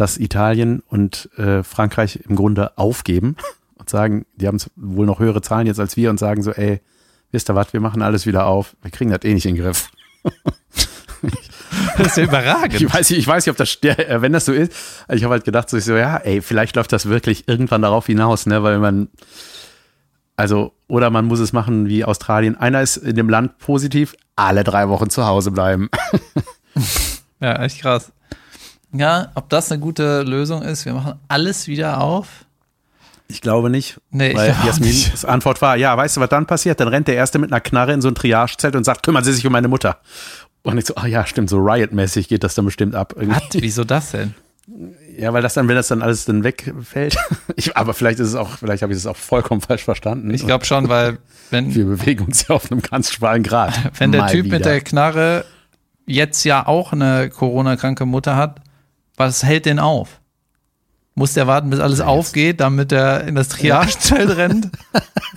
dass 0.00 0.16
Italien 0.16 0.82
und 0.88 1.28
äh, 1.36 1.62
Frankreich 1.62 2.20
im 2.28 2.36
Grunde 2.36 2.76
aufgeben 2.78 3.36
und 3.78 3.90
sagen, 3.90 4.26
die 4.36 4.46
haben 4.46 4.58
wohl 4.76 5.06
noch 5.06 5.18
höhere 5.18 5.42
Zahlen 5.42 5.66
jetzt 5.66 5.80
als 5.80 5.96
wir 5.96 6.10
und 6.10 6.18
sagen 6.18 6.42
so, 6.42 6.52
ey, 6.52 6.80
wisst 7.32 7.50
ihr 7.50 7.54
was, 7.54 7.72
wir 7.72 7.80
machen 7.80 8.02
alles 8.02 8.26
wieder 8.26 8.46
auf, 8.46 8.76
wir 8.82 8.90
kriegen 8.90 9.10
das 9.10 9.24
eh 9.24 9.34
nicht 9.34 9.46
in 9.46 9.56
den 9.56 9.64
Griff. 9.64 9.90
Das 11.96 12.08
ist 12.08 12.16
ja 12.16 12.24
überragend. 12.24 12.80
Ich 12.80 12.92
weiß 12.92 13.10
nicht, 13.10 13.18
ich 13.18 13.26
weiß 13.26 13.44
nicht, 13.44 13.50
ob 13.50 13.56
das, 13.56 13.76
äh, 13.82 14.22
wenn 14.22 14.32
das 14.32 14.44
so 14.44 14.52
ist, 14.52 14.72
ich 15.12 15.24
habe 15.24 15.32
halt 15.32 15.44
gedacht, 15.44 15.68
so, 15.68 15.76
ich 15.76 15.84
so, 15.84 15.96
ja, 15.96 16.16
ey, 16.16 16.40
vielleicht 16.40 16.76
läuft 16.76 16.92
das 16.92 17.06
wirklich 17.06 17.48
irgendwann 17.48 17.82
darauf 17.82 18.06
hinaus, 18.06 18.46
ne, 18.46 18.62
weil 18.62 18.78
man, 18.78 19.08
also, 20.36 20.72
oder 20.86 21.10
man 21.10 21.24
muss 21.24 21.40
es 21.40 21.52
machen 21.52 21.88
wie 21.88 22.04
Australien. 22.04 22.56
Einer 22.56 22.82
ist 22.82 22.96
in 22.96 23.16
dem 23.16 23.28
Land 23.28 23.58
positiv, 23.58 24.14
alle 24.36 24.62
drei 24.62 24.88
Wochen 24.88 25.10
zu 25.10 25.26
Hause 25.26 25.50
bleiben. 25.50 25.90
Ja, 27.40 27.62
echt 27.62 27.82
krass. 27.82 28.12
Ja, 28.92 29.28
ob 29.34 29.48
das 29.50 29.70
eine 29.70 29.80
gute 29.80 30.22
Lösung 30.22 30.62
ist, 30.62 30.84
wir 30.84 30.94
machen 30.94 31.14
alles 31.28 31.66
wieder 31.66 32.00
auf. 32.00 32.46
Ich 33.30 33.42
glaube 33.42 33.68
nicht. 33.68 34.00
Nee, 34.10 34.34
weil 34.34 34.50
ich 34.50 34.70
auch 34.70 34.78
nicht. 34.78 35.24
Antwort 35.26 35.60
war, 35.60 35.76
ja, 35.76 35.94
weißt 35.94 36.16
du, 36.16 36.20
was 36.22 36.30
dann 36.30 36.46
passiert? 36.46 36.80
Dann 36.80 36.88
rennt 36.88 37.08
der 37.08 37.14
Erste 37.14 37.38
mit 37.38 37.52
einer 37.52 37.60
Knarre 37.60 37.92
in 37.92 38.00
so 38.00 38.08
ein 38.08 38.14
Triagezelt 38.14 38.74
und 38.74 38.84
sagt, 38.84 39.02
kümmern 39.02 39.22
Sie 39.22 39.34
sich 39.34 39.46
um 39.46 39.52
meine 39.52 39.68
Mutter. 39.68 39.98
Und 40.62 40.78
ich 40.78 40.86
so, 40.86 40.94
ah 40.96 41.06
ja, 41.06 41.26
stimmt, 41.26 41.50
so 41.50 41.58
Riot-mäßig 41.58 42.28
geht 42.28 42.42
das 42.42 42.54
dann 42.54 42.64
bestimmt 42.64 42.94
ab. 42.94 43.14
Irgendwie. 43.16 43.36
Was? 43.36 43.62
Wieso 43.62 43.84
das 43.84 44.12
denn? 44.12 44.34
Ja, 45.16 45.32
weil 45.32 45.42
das 45.42 45.54
dann, 45.54 45.68
wenn 45.68 45.76
das 45.76 45.88
dann 45.88 46.02
alles 46.02 46.24
dann 46.24 46.44
wegfällt. 46.44 47.16
Ich, 47.56 47.76
aber 47.76 47.92
vielleicht 47.92 48.20
ist 48.20 48.28
es 48.28 48.34
auch, 48.36 48.50
vielleicht 48.58 48.82
habe 48.82 48.92
ich 48.92 48.98
das 48.98 49.06
auch 49.06 49.16
vollkommen 49.16 49.60
falsch 49.60 49.82
verstanden. 49.82 50.32
Ich 50.32 50.46
glaube 50.46 50.64
schon, 50.64 50.88
weil 50.88 51.18
wenn, 51.50 51.74
wir 51.74 51.86
bewegen 51.86 52.26
uns 52.26 52.46
ja 52.46 52.54
auf 52.54 52.70
einem 52.70 52.82
ganz 52.82 53.10
schmalen 53.10 53.42
Grad. 53.42 53.74
wenn 53.98 54.12
der 54.12 54.22
Mal 54.22 54.30
Typ 54.30 54.44
wieder. 54.44 54.58
mit 54.58 54.64
der 54.64 54.80
Knarre 54.80 55.44
jetzt 56.06 56.44
ja 56.44 56.66
auch 56.66 56.92
eine 56.92 57.30
Corona-kranke 57.30 58.06
Mutter 58.06 58.36
hat, 58.36 58.60
was 59.18 59.42
hält 59.42 59.66
den 59.66 59.78
auf? 59.78 60.20
Muss 61.14 61.34
der 61.34 61.46
warten, 61.48 61.68
bis 61.70 61.80
alles 61.80 62.00
aufgeht, 62.00 62.60
damit 62.60 62.92
er 62.92 63.24
in 63.24 63.34
das 63.34 63.48
Triagezelt 63.48 64.30
rennt? 64.36 64.70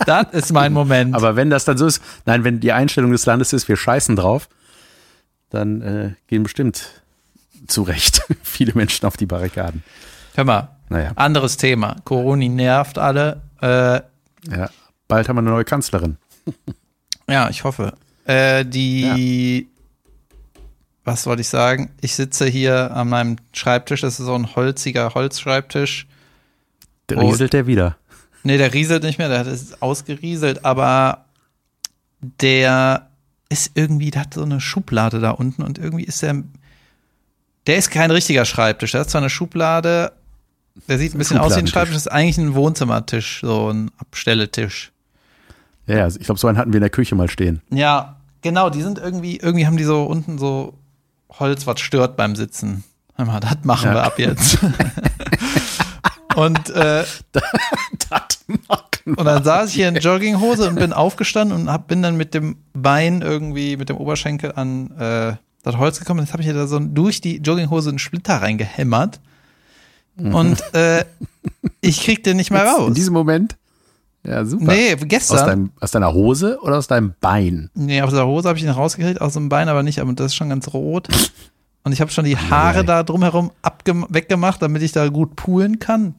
Das 0.06 0.26
ist 0.32 0.52
mein 0.52 0.72
Moment. 0.72 1.14
Aber 1.14 1.34
wenn 1.34 1.50
das 1.50 1.64
dann 1.64 1.76
so 1.76 1.86
ist, 1.86 2.00
nein, 2.24 2.44
wenn 2.44 2.60
die 2.60 2.72
Einstellung 2.72 3.10
des 3.10 3.26
Landes 3.26 3.52
ist, 3.52 3.68
wir 3.68 3.76
scheißen 3.76 4.14
drauf, 4.16 4.48
dann 5.50 5.82
äh, 5.82 6.10
gehen 6.28 6.44
bestimmt 6.44 7.02
zu 7.66 7.82
Recht 7.82 8.22
viele 8.42 8.72
Menschen 8.74 9.06
auf 9.06 9.16
die 9.16 9.26
Barrikaden. 9.26 9.82
Hör 10.34 10.44
mal, 10.44 10.68
Naja, 10.88 11.12
anderes 11.16 11.56
Thema. 11.56 11.96
Corona 12.04 12.46
nervt 12.46 12.96
alle. 12.98 13.42
Äh, 13.60 14.00
ja. 14.50 14.70
Bald 15.08 15.28
haben 15.28 15.36
wir 15.36 15.40
eine 15.40 15.50
neue 15.50 15.64
Kanzlerin. 15.64 16.16
Ja, 17.28 17.50
ich 17.50 17.64
hoffe. 17.64 17.94
Äh, 18.24 18.64
die, 18.64 19.68
was 21.04 21.26
wollte 21.26 21.42
ich 21.42 21.48
sagen? 21.48 21.90
Ich 22.00 22.14
sitze 22.14 22.46
hier 22.46 22.94
an 22.94 23.08
meinem 23.08 23.36
Schreibtisch. 23.52 24.02
Das 24.02 24.20
ist 24.20 24.26
so 24.26 24.34
ein 24.34 24.54
holziger 24.54 25.14
Holzschreibtisch. 25.14 26.06
Der 27.08 27.20
rieselt 27.20 27.52
der 27.52 27.66
wieder. 27.66 27.96
Nee, 28.44 28.58
der 28.58 28.72
rieselt 28.74 29.02
nicht 29.02 29.18
mehr, 29.18 29.28
der 29.28 29.46
ist 29.46 29.82
ausgerieselt, 29.82 30.64
aber 30.64 31.24
der 32.20 33.08
ist 33.48 33.72
irgendwie, 33.74 34.10
der 34.10 34.22
hat 34.22 34.34
so 34.34 34.42
eine 34.42 34.60
Schublade 34.60 35.20
da 35.20 35.30
unten 35.30 35.62
und 35.62 35.78
irgendwie 35.78 36.04
ist 36.04 36.22
der, 36.22 36.42
der 37.66 37.76
ist 37.76 37.90
kein 37.90 38.10
richtiger 38.10 38.44
Schreibtisch. 38.44 38.92
Der 38.92 39.02
hat 39.02 39.10
zwar 39.10 39.20
eine 39.20 39.30
Schublade, 39.30 40.12
der 40.88 40.98
sieht 40.98 41.14
ein 41.14 41.18
bisschen 41.18 41.38
aus 41.38 41.54
wie 41.54 41.60
ein. 41.60 41.66
Schreibtisch, 41.66 41.94
das 41.94 42.06
ist 42.06 42.12
eigentlich 42.12 42.38
ein 42.38 42.54
Wohnzimmertisch, 42.54 43.40
so 43.42 43.70
ein 43.70 43.90
Abstelletisch. 43.98 44.92
Ja, 45.86 46.06
ich 46.06 46.20
glaube, 46.20 46.40
so 46.40 46.48
einen 46.48 46.58
hatten 46.58 46.72
wir 46.72 46.78
in 46.78 46.82
der 46.82 46.90
Küche 46.90 47.14
mal 47.14 47.28
stehen. 47.28 47.60
Ja, 47.70 48.16
genau, 48.40 48.70
die 48.70 48.82
sind 48.82 48.98
irgendwie, 48.98 49.36
irgendwie 49.36 49.66
haben 49.66 49.76
die 49.76 49.84
so 49.84 50.04
unten 50.04 50.38
so 50.38 50.74
Holz, 51.38 51.66
was 51.66 51.80
stört 51.80 52.16
beim 52.16 52.36
Sitzen. 52.36 52.84
Hör 53.16 53.24
mal, 53.26 53.40
das 53.40 53.58
machen 53.64 53.86
Ja. 53.88 53.94
wir 53.94 54.04
ab 54.04 54.18
jetzt. 54.18 54.58
und, 56.36 56.70
äh, 56.70 57.04
und 59.04 59.24
dann 59.24 59.44
saß 59.44 59.68
ich 59.70 59.74
hier 59.74 59.88
in 59.88 59.96
Jogginghose 59.96 60.68
und 60.68 60.76
bin 60.76 60.92
aufgestanden 60.92 61.58
und 61.62 61.70
hab, 61.70 61.88
bin 61.88 62.02
dann 62.02 62.16
mit 62.16 62.34
dem 62.34 62.56
Bein 62.72 63.22
irgendwie, 63.22 63.76
mit 63.76 63.88
dem 63.88 63.96
Oberschenkel 63.96 64.52
an 64.54 64.90
äh, 64.98 65.36
das 65.62 65.76
Holz 65.76 65.98
gekommen. 65.98 66.20
Jetzt 66.20 66.32
habe 66.32 66.42
ich 66.42 66.48
da 66.48 66.66
so 66.66 66.78
durch 66.78 67.20
die 67.20 67.36
Jogginghose 67.38 67.90
einen 67.90 67.98
Splitter 67.98 68.36
reingehämmert. 68.42 69.20
Und 70.16 70.62
äh, 70.74 71.04
ich 71.80 72.02
krieg 72.02 72.22
den 72.22 72.36
nicht 72.36 72.50
mehr 72.50 72.62
In 72.64 72.68
raus. 72.68 72.92
diesem 72.94 73.14
Moment? 73.14 73.56
Ja, 74.24 74.44
super. 74.44 74.66
Nee, 74.72 74.94
Aus, 74.94 75.00
gestern. 75.04 75.46
deinem, 75.46 75.70
aus 75.80 75.90
deiner 75.90 76.12
Hose 76.12 76.58
oder 76.62 76.78
aus 76.78 76.86
deinem 76.86 77.14
Bein? 77.20 77.70
Nee, 77.74 78.02
aus 78.02 78.12
der 78.12 78.26
Hose 78.26 78.48
habe 78.48 78.56
ich 78.58 78.64
ihn 78.64 78.70
rausgekriegt, 78.70 79.20
aus 79.20 79.32
dem 79.34 79.48
Bein 79.48 79.68
aber 79.68 79.82
nicht, 79.82 80.00
aber 80.00 80.12
das 80.12 80.26
ist 80.26 80.34
schon 80.36 80.48
ganz 80.48 80.72
rot. 80.72 81.08
Und 81.84 81.90
ich 81.92 82.00
habe 82.00 82.12
schon 82.12 82.24
die 82.24 82.36
Haare 82.36 82.84
da 82.84 83.02
drumherum 83.02 83.50
weggemacht, 84.08 84.62
damit 84.62 84.82
ich 84.82 84.92
da 84.92 85.08
gut 85.08 85.34
poolen 85.34 85.80
kann. 85.80 86.14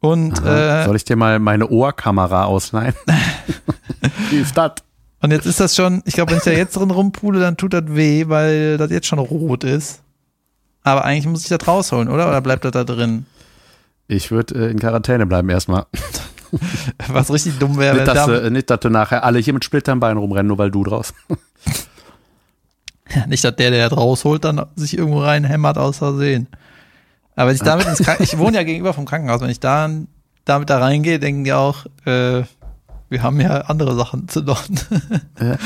Und, 0.00 0.40
Aha. 0.40 0.82
äh, 0.82 0.84
Soll 0.86 0.96
ich 0.96 1.04
dir 1.04 1.14
mal 1.14 1.38
meine 1.38 1.68
Ohrkamera 1.68 2.44
ausleihen? 2.44 2.94
Wie 4.30 4.38
ist 4.38 4.56
das? 4.56 4.72
und 5.20 5.32
jetzt 5.32 5.46
ist 5.46 5.58
das 5.60 5.74
schon, 5.74 6.02
ich 6.06 6.14
glaube, 6.14 6.30
wenn 6.32 6.38
ich 6.38 6.44
da 6.44 6.50
jetzt 6.52 6.76
drin 6.76 6.90
rumpule, 6.90 7.40
dann 7.40 7.56
tut 7.56 7.72
das 7.72 7.84
weh, 7.88 8.28
weil 8.28 8.78
das 8.78 8.90
jetzt 8.90 9.06
schon 9.06 9.18
rot 9.20 9.62
ist. 9.64 10.00
Aber 10.84 11.04
eigentlich 11.04 11.26
muss 11.26 11.42
ich 11.42 11.48
das 11.48 11.66
rausholen, 11.66 12.08
oder? 12.08 12.28
Oder 12.28 12.40
bleibt 12.40 12.64
das 12.64 12.72
da 12.72 12.82
drin? 12.84 13.26
Ich 14.06 14.30
würde 14.30 14.54
äh, 14.66 14.70
in 14.70 14.78
Quarantäne 14.78 15.26
bleiben 15.26 15.48
erstmal. 15.50 15.86
Was 17.08 17.32
richtig 17.32 17.58
dumm 17.58 17.78
wäre, 17.78 17.96
Nicht, 17.96 18.06
wenn 18.06 18.14
dass, 18.14 18.26
da, 18.26 18.50
nicht, 18.50 18.70
dass 18.70 18.80
du 18.80 18.90
nachher 18.90 19.24
alle 19.24 19.38
hier 19.38 19.52
mit 19.52 19.64
Splitter 19.64 19.92
am 19.92 20.00
Bein 20.00 20.16
rumrennen, 20.16 20.48
nur 20.48 20.58
weil 20.58 20.70
du 20.70 20.84
draus. 20.84 21.14
nicht, 23.26 23.44
dass 23.44 23.56
der, 23.56 23.70
der 23.70 23.88
das 23.88 23.98
rausholt, 23.98 24.44
dann 24.44 24.66
sich 24.76 24.96
irgendwo 24.96 25.20
reinhämmert 25.20 25.78
aus 25.78 25.98
Versehen. 25.98 26.48
Aber 27.36 27.48
wenn 27.48 27.56
ich 27.56 27.62
damit 27.62 27.86
ins 27.86 27.98
Krankenhaus, 27.98 28.32
ich 28.32 28.38
wohne 28.38 28.56
ja 28.56 28.62
gegenüber 28.64 28.92
vom 28.92 29.04
Krankenhaus, 29.04 29.40
wenn 29.40 29.50
ich 29.50 29.60
da 29.60 29.88
damit 30.44 30.70
da 30.70 30.78
reingehe, 30.78 31.18
denken 31.18 31.44
die 31.44 31.52
auch, 31.52 31.86
äh, 32.04 32.42
wir 33.10 33.22
haben 33.22 33.40
ja 33.40 33.60
andere 33.62 33.94
Sachen 33.94 34.28
zu 34.28 34.42
tun. 34.42 34.56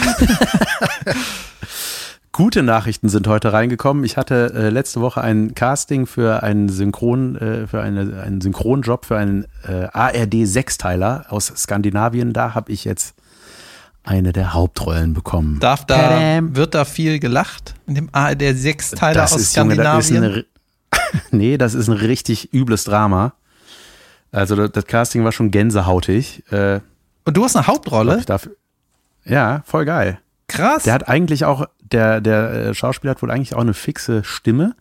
Gute 2.35 2.63
Nachrichten 2.63 3.11
sind 3.11 3.29
heute 3.29 3.53
reingekommen. 3.53 4.05
Ich 4.05 4.17
hatte 4.17 4.53
äh, 4.55 4.71
letzte 4.71 5.03
Woche 5.03 5.21
ein 5.21 5.55
Casting 5.55 6.07
für 6.07 6.43
einen 6.43 6.71
Synchron, 6.71 7.37
äh, 7.37 7.67
für 7.67 7.83
eine, 7.83 8.23
einen 8.23 8.41
Synchronjob 8.41 9.05
für 9.05 9.19
einen 9.19 9.45
äh, 9.69 9.89
ARD 9.93 10.47
Sechsteiler 10.47 11.27
aus 11.29 11.53
Skandinavien. 11.55 12.33
Da 12.33 12.55
habe 12.55 12.73
ich 12.73 12.85
jetzt 12.87 13.15
eine 14.03 14.33
der 14.33 14.55
Hauptrollen 14.55 15.13
bekommen. 15.13 15.61
Darf 15.61 15.85
da, 15.85 15.97
Tadam. 16.09 16.57
wird 16.57 16.75
da 16.75 16.87
viel 16.87 17.19
gelacht 17.19 17.75
in 17.87 17.97
dem 17.97 18.09
ARD 18.13 18.57
Sechsteiler 18.57 19.13
das 19.21 19.35
aus 19.35 19.41
ist, 19.43 19.57
Junge, 19.57 19.77
das 19.77 19.99
ist 19.99 20.07
Skandinavien? 20.17 20.45
eine, 20.91 21.21
nee, 21.33 21.59
das 21.59 21.75
ist 21.75 21.89
ein 21.89 21.99
richtig 21.99 22.55
übles 22.55 22.85
Drama. 22.85 23.35
Also 24.31 24.57
das, 24.57 24.73
das 24.73 24.87
Casting 24.87 25.23
war 25.23 25.33
schon 25.33 25.51
gänsehautig. 25.51 26.51
Äh, 26.51 26.81
Und 27.27 27.37
du 27.37 27.45
hast 27.45 27.57
eine 27.57 27.67
Hauptrolle? 27.67 28.17
ich 28.21 28.25
darf, 28.27 28.49
ja, 29.27 29.61
voll 29.67 29.85
geil. 29.85 30.19
Krass. 30.49 30.83
Der 30.85 30.95
hat 30.95 31.09
eigentlich 31.09 31.45
auch, 31.45 31.67
der, 31.93 32.21
der 32.21 32.53
äh, 32.53 32.75
Schauspieler 32.75 33.13
hat 33.13 33.23
wohl 33.23 33.31
eigentlich 33.31 33.55
auch 33.55 33.61
eine 33.61 33.75
fixe 33.75 34.25
Stimme. 34.25 34.75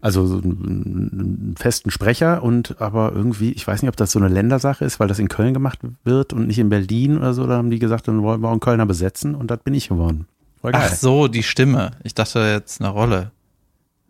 Also 0.00 0.26
so 0.26 0.36
einen, 0.36 1.10
einen 1.12 1.54
festen 1.58 1.90
Sprecher 1.90 2.42
und 2.42 2.80
aber 2.80 3.12
irgendwie, 3.12 3.52
ich 3.52 3.66
weiß 3.66 3.82
nicht, 3.82 3.88
ob 3.88 3.96
das 3.96 4.12
so 4.12 4.18
eine 4.18 4.28
Ländersache 4.28 4.84
ist, 4.84 5.00
weil 5.00 5.08
das 5.08 5.18
in 5.18 5.28
Köln 5.28 5.54
gemacht 5.54 5.80
wird 6.04 6.32
und 6.32 6.46
nicht 6.46 6.58
in 6.58 6.68
Berlin 6.68 7.18
oder 7.18 7.34
so. 7.34 7.46
Da 7.46 7.56
haben 7.56 7.70
die 7.70 7.78
gesagt, 7.78 8.06
dann 8.06 8.22
wollen 8.22 8.40
wir 8.40 8.48
auch 8.48 8.52
einen 8.52 8.60
Kölner 8.60 8.86
besetzen 8.86 9.34
und 9.34 9.50
das 9.50 9.58
bin 9.60 9.74
ich 9.74 9.88
geworden. 9.88 10.26
Ach 10.62 10.92
so, 10.92 11.28
die 11.28 11.42
Stimme. 11.42 11.92
Ich 12.02 12.14
dachte 12.14 12.40
jetzt 12.40 12.80
eine 12.80 12.90
Rolle. 12.90 13.30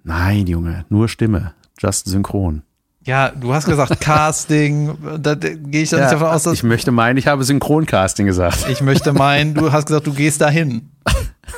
Nein, 0.05 0.47
Junge, 0.47 0.85
nur 0.89 1.09
Stimme. 1.09 1.53
Just 1.79 2.07
synchron. 2.07 2.63
Ja, 3.05 3.31
du 3.31 3.55
hast 3.55 3.67
gesagt 3.67 4.01
Casting. 4.01 4.97
Da 5.21 5.35
gehe 5.35 5.83
ich 5.83 5.91
dann 5.91 6.01
nicht 6.01 6.13
davon 6.13 6.29
aus, 6.29 6.43
dass 6.43 6.55
ich 6.55 6.63
möchte 6.63 6.91
meinen, 6.91 7.17
ich 7.17 7.27
habe 7.27 7.45
Synchroncasting 7.45 8.27
gesagt. 8.27 8.67
ich 8.69 8.81
möchte 8.81 9.13
meinen, 9.13 9.55
du 9.55 9.73
hast 9.73 9.87
gesagt, 9.87 10.07
du 10.07 10.13
gehst 10.13 10.41
dahin. 10.41 10.91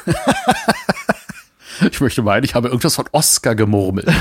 Ich 1.93 2.01
möchte 2.01 2.23
meinen, 2.23 2.43
ich 2.43 2.57
habe 2.57 2.67
irgendwas 2.69 2.97
von 2.97 3.05
Oscar 3.13 3.55
gemurmelt. 3.55 4.09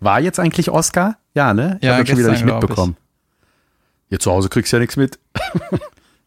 War 0.00 0.20
jetzt 0.20 0.38
eigentlich 0.38 0.70
Oscar? 0.70 1.16
Ja, 1.34 1.54
ne? 1.54 1.78
Ich 1.80 1.86
Ja, 1.86 1.94
habe 1.94 2.02
das 2.04 2.10
schon 2.10 2.18
wieder 2.18 2.30
nicht 2.32 2.44
mitbekommen. 2.44 2.96
Hier 4.10 4.18
zu 4.20 4.30
Hause 4.30 4.48
kriegst 4.50 4.72
du 4.72 4.76
ja 4.76 4.80
nichts 4.80 4.96
mit. 4.98 5.18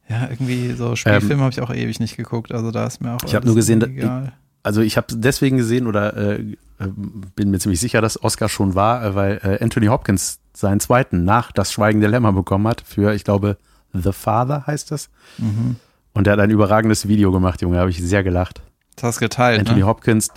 Ja, 0.09 0.27
irgendwie 0.29 0.73
so 0.73 0.95
Spielfilme 0.95 1.43
habe 1.43 1.51
ich 1.51 1.61
auch 1.61 1.69
ewig 1.71 1.99
nicht 1.99 2.17
geguckt. 2.17 2.51
Also 2.51 2.71
da 2.71 2.87
ist 2.87 3.01
mir 3.01 3.11
auch. 3.13 3.21
Ähm, 3.21 3.27
Ich 3.27 3.35
hab 3.35 3.43
alles 3.43 3.45
nur 3.45 3.55
gesehen, 3.55 3.83
egal. 3.83 4.33
Also 4.63 4.81
ich 4.81 4.97
habe 4.97 5.07
deswegen 5.11 5.57
gesehen 5.57 5.85
oder 5.87 6.17
äh, 6.17 6.39
äh, 6.79 6.87
bin 7.35 7.51
mir 7.51 7.59
ziemlich 7.59 7.79
sicher, 7.79 8.01
dass 8.01 8.21
Oscar 8.21 8.49
schon 8.49 8.73
war, 8.75 9.03
äh, 9.05 9.15
weil 9.15 9.39
äh, 9.43 9.63
Anthony 9.63 9.85
Hopkins 9.87 10.39
seinen 10.53 10.79
zweiten 10.79 11.23
nach 11.23 11.51
Das 11.51 11.71
Schweigen 11.71 12.01
der 12.01 12.09
Lämmer 12.09 12.33
bekommen 12.33 12.67
hat 12.67 12.81
für, 12.85 13.13
ich 13.13 13.23
glaube, 13.23 13.57
The 13.93 14.11
Father 14.11 14.65
heißt 14.67 14.89
das. 14.91 15.09
Mhm. 15.37 15.75
Und 16.13 16.25
der 16.25 16.33
hat 16.33 16.39
ein 16.39 16.49
überragendes 16.49 17.07
Video 17.07 17.31
gemacht, 17.31 17.61
Junge, 17.61 17.77
habe 17.77 17.89
ich 17.89 18.01
sehr 18.01 18.23
gelacht. 18.23 18.61
Das 18.95 19.03
hast 19.03 19.19
geteilt, 19.19 19.59
Anthony 19.59 19.79
ne? 19.79 19.85
Hopkins 19.85 20.29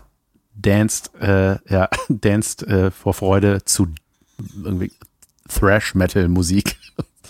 danced, 0.55 1.11
äh, 1.21 1.57
ja, 1.69 1.89
danced 2.09 2.63
äh, 2.63 2.91
vor 2.91 3.15
Freude 3.15 3.65
zu 3.65 3.89
irgendwie 4.63 4.93
Thrash-Metal-Musik. 5.49 6.77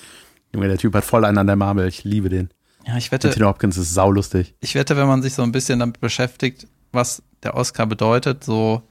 Junge, 0.54 0.68
der 0.68 0.78
Typ 0.78 0.94
hat 0.94 1.04
voll 1.04 1.24
einen 1.24 1.38
an 1.38 1.46
der 1.46 1.56
Marmel. 1.56 1.88
Ich 1.88 2.04
liebe 2.04 2.28
den. 2.28 2.50
Ja, 2.86 2.96
ich 2.96 3.12
wette, 3.12 3.28
Anthony 3.28 3.46
Hopkins 3.46 3.76
ist 3.76 3.94
saulustig. 3.94 4.54
ich 4.60 4.74
wette, 4.74 4.96
wenn 4.96 5.06
man 5.06 5.22
sich 5.22 5.34
so 5.34 5.42
ein 5.42 5.52
bisschen 5.52 5.78
damit 5.78 6.00
beschäftigt, 6.00 6.66
was 6.90 7.22
der 7.42 7.54
Oscar 7.54 7.86
bedeutet, 7.86 8.44
so 8.44 8.82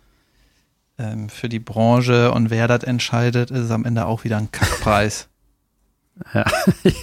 ähm, 0.97 1.29
für 1.29 1.49
die 1.49 1.59
Branche 1.59 2.31
und 2.31 2.49
wer 2.49 2.67
das 2.67 2.83
entscheidet, 2.83 3.51
ist 3.51 3.59
es 3.59 3.71
am 3.71 3.85
Ende 3.85 4.05
auch 4.05 4.23
wieder 4.23 4.37
ein 4.37 4.51
Kackpreis. 4.51 5.27
Ja, 6.34 6.45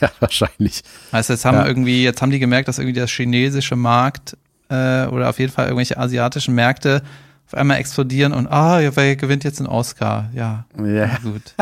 ja 0.01 0.11
wahrscheinlich. 0.21 0.83
Du, 1.11 1.17
jetzt 1.17 1.45
haben 1.45 1.57
Ja. 1.59 1.67
irgendwie, 1.67 2.03
jetzt 2.05 2.23
haben 2.23 2.31
die 2.31 2.39
gemerkt, 2.39 2.69
dass 2.69 2.79
irgendwie 2.79 2.95
der 2.95 3.07
chinesische 3.07 3.77
Markt 3.77 4.37
äh, 4.69 5.07
oder 5.07 5.29
auf 5.31 5.39
jeden 5.39 5.53
Fall 5.53 5.67
irgendwelche 5.67 5.99
asiatischen 5.99 6.55
Märkte 6.55 7.03
auf 7.47 7.55
einmal 7.55 7.79
explodieren 7.79 8.33
und 8.33 8.47
ah, 8.47 8.79
ja, 8.81 8.95
wer 8.95 9.17
gewinnt 9.17 9.45
jetzt 9.45 9.59
einen 9.59 9.69
Oscar? 9.69 10.31
Ja, 10.35 10.67
Ja, 10.77 11.17
gut. 11.23 11.55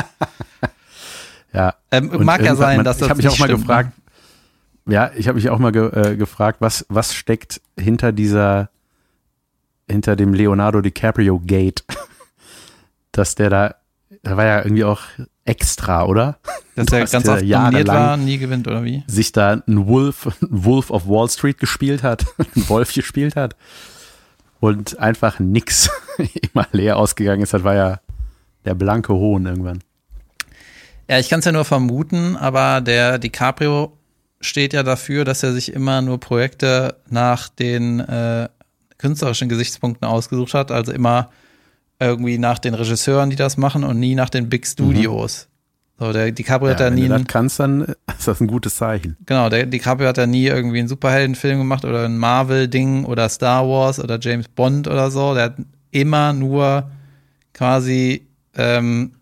ja. 1.53 1.75
Ähm, 1.90 2.11
mag 2.25 2.42
ja 2.42 2.57
sein, 2.57 2.83
dass 2.83 2.99
das 2.99 3.07
Ich 3.07 3.11
habe 3.11 3.19
mich 3.19 3.29
auch 3.29 3.38
mal 3.38 3.47
stimmt, 3.47 3.62
gefragt, 3.62 3.92
ja, 4.88 5.11
ich 5.16 5.29
habe 5.29 5.37
mich 5.37 5.49
auch 5.51 5.59
mal 5.59 5.73
ge, 5.73 5.88
äh, 6.12 6.16
gefragt, 6.16 6.61
was, 6.61 6.87
was 6.88 7.14
steckt 7.14 7.61
hinter 7.79 8.12
dieser, 8.12 8.71
hinter 9.88 10.16
dem 10.16 10.35
Leonardo 10.35 10.81
DiCaprio 10.81 11.40
Gate, 11.40 11.85
dass 13.12 13.35
der 13.37 13.51
da 13.51 13.75
da 14.23 14.37
war 14.37 14.45
ja 14.45 14.59
irgendwie 14.59 14.85
auch 14.85 15.03
extra, 15.47 16.05
oder? 16.05 16.39
Dass 16.75 16.89
er 16.93 17.07
ganz 17.07 17.29
oft 17.29 17.43
jahrelang- 17.43 17.87
war, 17.97 18.17
nie 18.17 18.39
gewinnt, 18.39 18.67
oder 18.69 18.85
wie? 18.85 19.05
Sich 19.07 19.33
da 19.33 19.53
ein 19.67 19.87
Wolf, 19.87 20.27
ein 20.43 20.65
Wolf 20.65 20.91
of 20.91 21.09
Wall 21.09 21.29
Street 21.31 21.59
gespielt 21.59 22.03
hat, 22.03 22.27
ein 22.57 22.69
Wolf 22.69 22.93
gespielt 22.93 23.37
hat 23.37 23.57
und 24.61 24.99
einfach 24.99 25.39
nix 25.39 25.91
immer 26.53 26.67
leer 26.73 26.97
ausgegangen 26.99 27.43
ist. 27.43 27.55
Das 27.55 27.65
war 27.65 27.75
ja 27.75 28.01
der 28.65 28.75
blanke 28.75 29.15
Hohn 29.15 29.47
irgendwann. 29.47 29.83
Ja, 31.09 31.19
ich 31.19 31.29
kann 31.29 31.39
es 31.39 31.45
ja 31.47 31.53
nur 31.53 31.65
vermuten, 31.65 32.37
aber 32.37 32.81
der 32.81 33.19
DiCaprio 33.19 33.97
steht 34.41 34.73
ja 34.73 34.83
dafür, 34.83 35.25
dass 35.25 35.43
er 35.43 35.53
sich 35.53 35.73
immer 35.73 36.03
nur 36.03 36.19
Projekte 36.19 36.97
nach 37.09 37.49
den 37.49 38.01
äh, 38.01 38.49
künstlerischen 38.99 39.49
Gesichtspunkten 39.49 40.07
ausgesucht 40.07 40.55
hat, 40.55 40.71
also 40.73 40.93
immer 40.93 41.31
irgendwie 41.99 42.39
nach 42.39 42.59
den 42.59 42.75
Regisseuren, 42.75 43.31
die 43.31 43.37
das 43.37 43.57
machen 43.57 43.85
und 43.85 43.99
nie 43.99 44.15
nach 44.15 44.31
den 44.31 44.49
Big 44.49 44.67
Studios. 44.67 45.49
So, 45.99 46.13
der 46.13 46.31
DiCaprio 46.31 46.71
hat 46.71 46.81
ja 46.81 46.87
wenn 46.87 46.95
nie 46.95 47.09
du 47.09 47.15
einen, 47.15 47.25
das 47.25 47.33
kannst, 47.33 47.59
dann 47.59 47.83
ist 48.19 48.29
das 48.29 48.41
ein 48.41 48.47
gutes 48.47 48.77
Zeichen. 48.77 49.17
genau, 49.25 49.49
der 49.49 49.65
DiCaprio 49.65 50.09
hat 50.09 50.19
ja 50.19 50.27
nie 50.27 50.47
irgendwie 50.47 50.79
einen 50.79 50.89
Superheldenfilm 50.89 51.59
gemacht 51.59 51.87
oder 51.87 52.05
ein 52.05 52.19
Marvel-Ding 52.19 53.07
oder 53.07 53.29
Star 53.31 53.67
Wars 53.67 53.99
oder 53.99 54.19
James 54.21 54.49
Bond 54.49 54.89
oder 54.89 55.11
so. 55.11 55.35
Der 55.35 55.45
hat 55.45 55.57
immer 55.91 56.35
nur 56.35 56.91
quasi 57.55 58.27
ähm, 58.55 59.13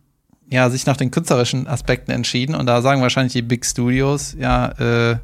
ja, 0.51 0.69
sich 0.69 0.87
nach 0.87 0.97
den 0.97 1.13
künstlerischen 1.13 1.69
Aspekten 1.69 2.11
entschieden 2.11 2.55
und 2.55 2.67
da 2.67 2.83
sagen 2.83 3.03
wahrscheinlich 3.03 3.33
die 3.33 3.43
Big 3.43 3.65
Studios, 3.65 4.37
ja, 4.39 4.69
äh, 5.13 5.17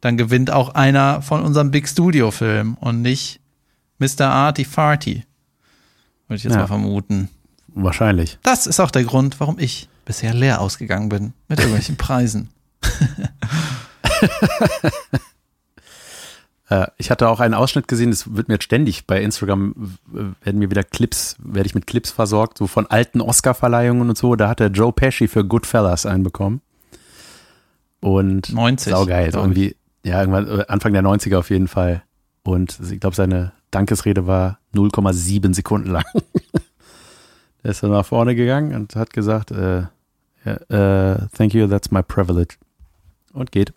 dann 0.00 0.16
gewinnt 0.16 0.50
auch 0.50 0.74
einer 0.74 1.22
von 1.22 1.42
unserem 1.42 1.70
Big 1.70 1.88
Studio 1.88 2.32
Film 2.32 2.76
und 2.80 3.02
nicht 3.02 3.40
Mr. 3.98 4.26
Arty 4.26 4.64
Farty. 4.64 5.24
Würde 6.32 6.38
ich 6.38 6.44
jetzt 6.44 6.54
Ja. 6.54 6.60
mal 6.60 6.66
vermuten. 6.66 7.28
Wahrscheinlich. 7.74 8.38
Das 8.42 8.66
ist 8.66 8.80
auch 8.80 8.90
der 8.90 9.04
Grund, 9.04 9.38
warum 9.38 9.58
ich 9.58 9.88
bisher 10.06 10.32
leer 10.32 10.60
ausgegangen 10.62 11.08
bin 11.10 11.34
mit 11.48 11.58
irgendwelchen 11.60 11.96
Preisen. 11.96 12.48
Äh, 16.68 16.86
ich 16.96 17.10
hatte 17.10 17.28
auch 17.28 17.40
einen 17.40 17.54
Ausschnitt 17.54 17.86
gesehen, 17.88 18.10
das 18.12 18.34
wird 18.34 18.48
mir 18.48 18.54
jetzt 18.54 18.64
ständig 18.64 19.06
bei 19.06 19.20
Instagram, 19.20 19.98
äh, 20.14 20.46
werden 20.46 20.58
mir 20.58 20.70
wieder 20.70 20.84
Clips, 20.84 21.36
werde 21.42 21.66
ich 21.66 21.74
mit 21.74 21.86
Clips 21.86 22.10
versorgt, 22.10 22.56
so 22.56 22.66
von 22.66 22.86
alten 22.86 23.20
Oscar-Verleihungen 23.20 24.08
und 24.08 24.16
so. 24.16 24.36
Da 24.36 24.48
hat 24.48 24.60
der 24.60 24.68
Joe 24.68 24.92
Pesci 24.92 25.28
für 25.28 25.44
Goodfellas 25.44 26.06
einen 26.06 26.22
bekommen. 26.22 26.62
Und 28.00 28.52
90, 28.54 28.90
saugeil. 28.92 29.30
Irgendwie, 29.34 29.76
ja, 30.04 30.20
irgendwann 30.20 30.48
äh, 30.60 30.64
Anfang 30.68 30.92
der 30.94 31.02
90er 31.02 31.36
auf 31.36 31.50
jeden 31.50 31.68
Fall. 31.68 32.04
Und 32.42 32.78
ich 32.90 33.00
glaube, 33.00 33.16
seine 33.16 33.52
Dankesrede 33.70 34.26
war 34.26 34.58
0,7 34.74 35.54
Sekunden 35.54 35.90
lang. 35.90 36.04
der 37.62 37.70
ist 37.70 37.82
dann 37.82 37.90
nach 37.90 38.06
vorne 38.06 38.34
gegangen 38.34 38.74
und 38.74 38.96
hat 38.96 39.12
gesagt, 39.12 39.50
äh, 39.50 39.84
ja, 40.44 41.12
äh, 41.14 41.28
thank 41.36 41.54
you, 41.54 41.66
that's 41.66 41.90
my 41.90 42.02
privilege. 42.02 42.56
Und 43.32 43.52
geht. 43.52 43.72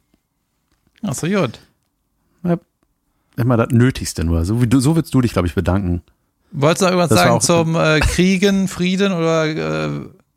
Achso, 1.03 1.27
gut. 1.27 1.59
Immer 3.37 3.57
das 3.57 3.69
Nötigste 3.71 4.23
nur. 4.23 4.45
So, 4.45 4.61
wie 4.61 4.67
du, 4.67 4.79
so 4.79 4.95
würdest 4.95 5.13
du 5.13 5.21
dich, 5.21 5.33
glaube 5.33 5.47
ich, 5.47 5.55
bedanken. 5.55 6.01
Wolltest 6.51 6.81
du 6.81 6.85
noch 6.85 6.91
irgendwas 6.91 7.09
Das 7.09 7.19
sagen 7.19 7.41
zum 7.41 7.75
äh, 7.75 7.99
Kriegen, 7.99 8.67
Frieden 8.67 9.11
oder 9.11 9.45
äh, 9.45 9.89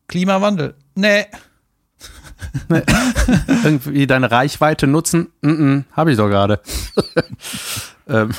Klimawandel? 0.09 0.75
Nee. 0.95 1.27
Irgendwie 3.65 4.07
deine 4.07 4.31
Reichweite 4.31 4.87
nutzen? 4.87 5.29
Mm 5.43 5.49
-mm, 5.49 5.85
Habe 5.93 6.13
ich 6.13 6.17
doch 6.17 6.29
gerade. 6.29 6.61
Ähm, 8.09 8.31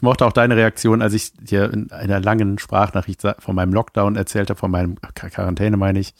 ich 0.00 0.02
mochte 0.02 0.24
auch 0.24 0.32
deine 0.32 0.56
Reaktion, 0.56 1.02
als 1.02 1.12
ich 1.12 1.34
dir 1.34 1.70
in 1.70 1.92
einer 1.92 2.20
langen 2.20 2.58
Sprachnachricht 2.58 3.20
von 3.38 3.54
meinem 3.54 3.74
Lockdown 3.74 4.16
erzählte, 4.16 4.54
von 4.54 4.70
meinem 4.70 4.96
Quar- 5.14 5.28
Quarantäne, 5.28 5.76
meine 5.76 5.98
ich. 5.98 6.14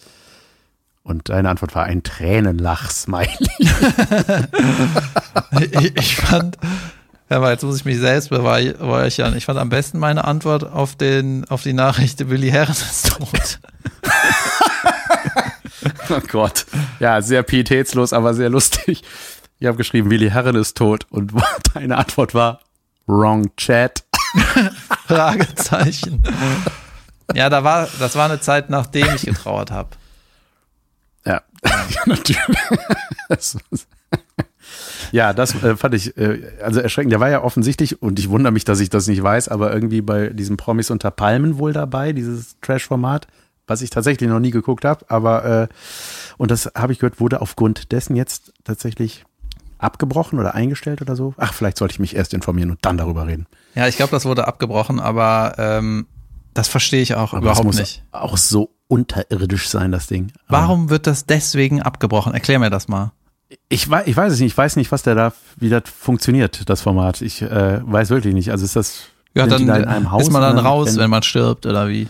Und 1.02 1.30
deine 1.30 1.48
Antwort 1.48 1.74
war 1.74 1.84
ein 1.84 2.02
Tränenlach-Smiley. 2.02 3.38
ich, 5.80 5.96
ich 5.96 6.16
fand, 6.16 6.58
ja, 7.30 7.38
aber 7.38 7.52
jetzt 7.52 7.64
muss 7.64 7.78
ich 7.78 7.86
mich 7.86 7.96
selbst 7.96 8.28
beweihräuchern. 8.28 9.34
Ich 9.34 9.46
fand 9.46 9.58
am 9.58 9.70
besten 9.70 9.98
meine 9.98 10.26
Antwort 10.26 10.64
auf 10.64 10.94
den, 10.94 11.46
auf 11.48 11.62
die 11.62 11.72
Nachricht, 11.72 12.28
Willi 12.28 12.50
Herren 12.50 12.72
ist 12.72 13.16
tot. 13.16 13.60
Oh 16.10 16.20
Gott. 16.30 16.66
Ja, 16.98 17.22
sehr 17.22 17.42
pietätslos, 17.44 18.12
aber 18.12 18.34
sehr 18.34 18.50
lustig. 18.50 19.02
Ich 19.58 19.66
habe 19.66 19.78
geschrieben, 19.78 20.10
Willi 20.10 20.28
Herren 20.28 20.56
ist 20.56 20.76
tot. 20.76 21.06
Und 21.08 21.32
deine 21.74 21.96
Antwort 21.96 22.34
war 22.34 22.60
Wrong 23.10 23.54
Chat. 23.56 24.04
Fragezeichen. 25.06 26.22
Ja, 27.34 27.48
da 27.50 27.64
war, 27.64 27.88
das 27.98 28.14
war 28.16 28.26
eine 28.26 28.40
Zeit, 28.40 28.70
nachdem 28.70 29.06
ich 29.14 29.22
getrauert 29.22 29.70
habe. 29.70 29.90
Ja, 31.26 31.42
natürlich. 32.06 32.38
Das- 33.28 33.58
ja, 35.12 35.32
das 35.32 35.60
äh, 35.62 35.76
fand 35.76 35.94
ich 35.94 36.16
äh, 36.16 36.52
also 36.62 36.80
erschreckend. 36.80 37.10
Der 37.12 37.18
war 37.20 37.28
ja 37.30 37.42
offensichtlich, 37.42 38.00
und 38.00 38.18
ich 38.20 38.28
wundere 38.30 38.52
mich, 38.52 38.64
dass 38.64 38.78
ich 38.78 38.90
das 38.90 39.08
nicht 39.08 39.22
weiß, 39.22 39.48
aber 39.48 39.72
irgendwie 39.72 40.00
bei 40.02 40.28
diesem 40.28 40.56
Promis 40.56 40.90
unter 40.90 41.10
Palmen 41.10 41.58
wohl 41.58 41.72
dabei, 41.72 42.12
dieses 42.12 42.56
Trash-Format, 42.60 43.26
was 43.66 43.82
ich 43.82 43.90
tatsächlich 43.90 44.28
noch 44.30 44.38
nie 44.38 44.52
geguckt 44.52 44.84
habe. 44.84 45.04
Aber, 45.08 45.44
äh, 45.44 45.68
und 46.38 46.50
das 46.52 46.70
habe 46.76 46.92
ich 46.92 47.00
gehört, 47.00 47.18
wurde 47.18 47.40
aufgrund 47.40 47.90
dessen 47.90 48.14
jetzt 48.14 48.52
tatsächlich 48.62 49.24
abgebrochen 49.80 50.38
oder 50.38 50.54
eingestellt 50.54 51.00
oder 51.02 51.16
so. 51.16 51.34
Ach, 51.38 51.52
vielleicht 51.54 51.78
sollte 51.78 51.92
ich 51.92 51.98
mich 51.98 52.14
erst 52.14 52.34
informieren 52.34 52.70
und 52.70 52.78
dann 52.82 52.96
darüber 52.98 53.26
reden. 53.26 53.46
Ja, 53.74 53.88
ich 53.88 53.96
glaube, 53.96 54.10
das 54.12 54.24
wurde 54.24 54.46
abgebrochen, 54.46 55.00
aber 55.00 55.54
ähm, 55.58 56.06
das 56.54 56.68
verstehe 56.68 57.00
ich 57.02 57.14
auch 57.14 57.32
Aber 57.32 57.42
überhaupt 57.42 57.58
das 57.60 57.64
muss 57.64 57.78
nicht. 57.78 58.02
auch 58.12 58.36
so 58.36 58.70
unterirdisch 58.88 59.68
sein, 59.68 59.92
das 59.92 60.06
Ding. 60.06 60.32
Warum 60.48 60.90
wird 60.90 61.06
das 61.06 61.24
deswegen 61.26 61.80
abgebrochen? 61.80 62.34
Erklär 62.34 62.58
mir 62.58 62.70
das 62.70 62.88
mal. 62.88 63.12
Ich 63.68 63.88
weiß, 63.88 64.06
ich 64.06 64.16
weiß 64.16 64.32
es 64.34 64.40
nicht. 64.40 64.52
Ich 64.52 64.58
weiß 64.58 64.76
nicht, 64.76 64.92
was 64.92 65.02
der 65.02 65.14
da, 65.14 65.32
wie 65.56 65.68
das 65.70 65.82
funktioniert, 65.86 66.68
das 66.68 66.82
Format. 66.82 67.20
Ich 67.22 67.40
äh, 67.42 67.80
weiß 67.84 68.10
wirklich 68.10 68.34
nicht. 68.34 68.50
Also 68.50 68.64
ist 68.64 68.76
das, 68.76 69.04
Ja, 69.34 69.46
dann 69.46 69.66
da 69.66 69.76
in 69.76 69.84
einem 69.86 70.10
Haus 70.10 70.22
ist 70.24 70.30
man 70.32 70.42
dann 70.42 70.58
raus, 70.58 70.88
wenn- 70.94 70.98
wenn 70.98 71.10
man 71.10 71.22
stirbt 71.22 71.66
oder 71.66 71.88
wie? 71.88 72.08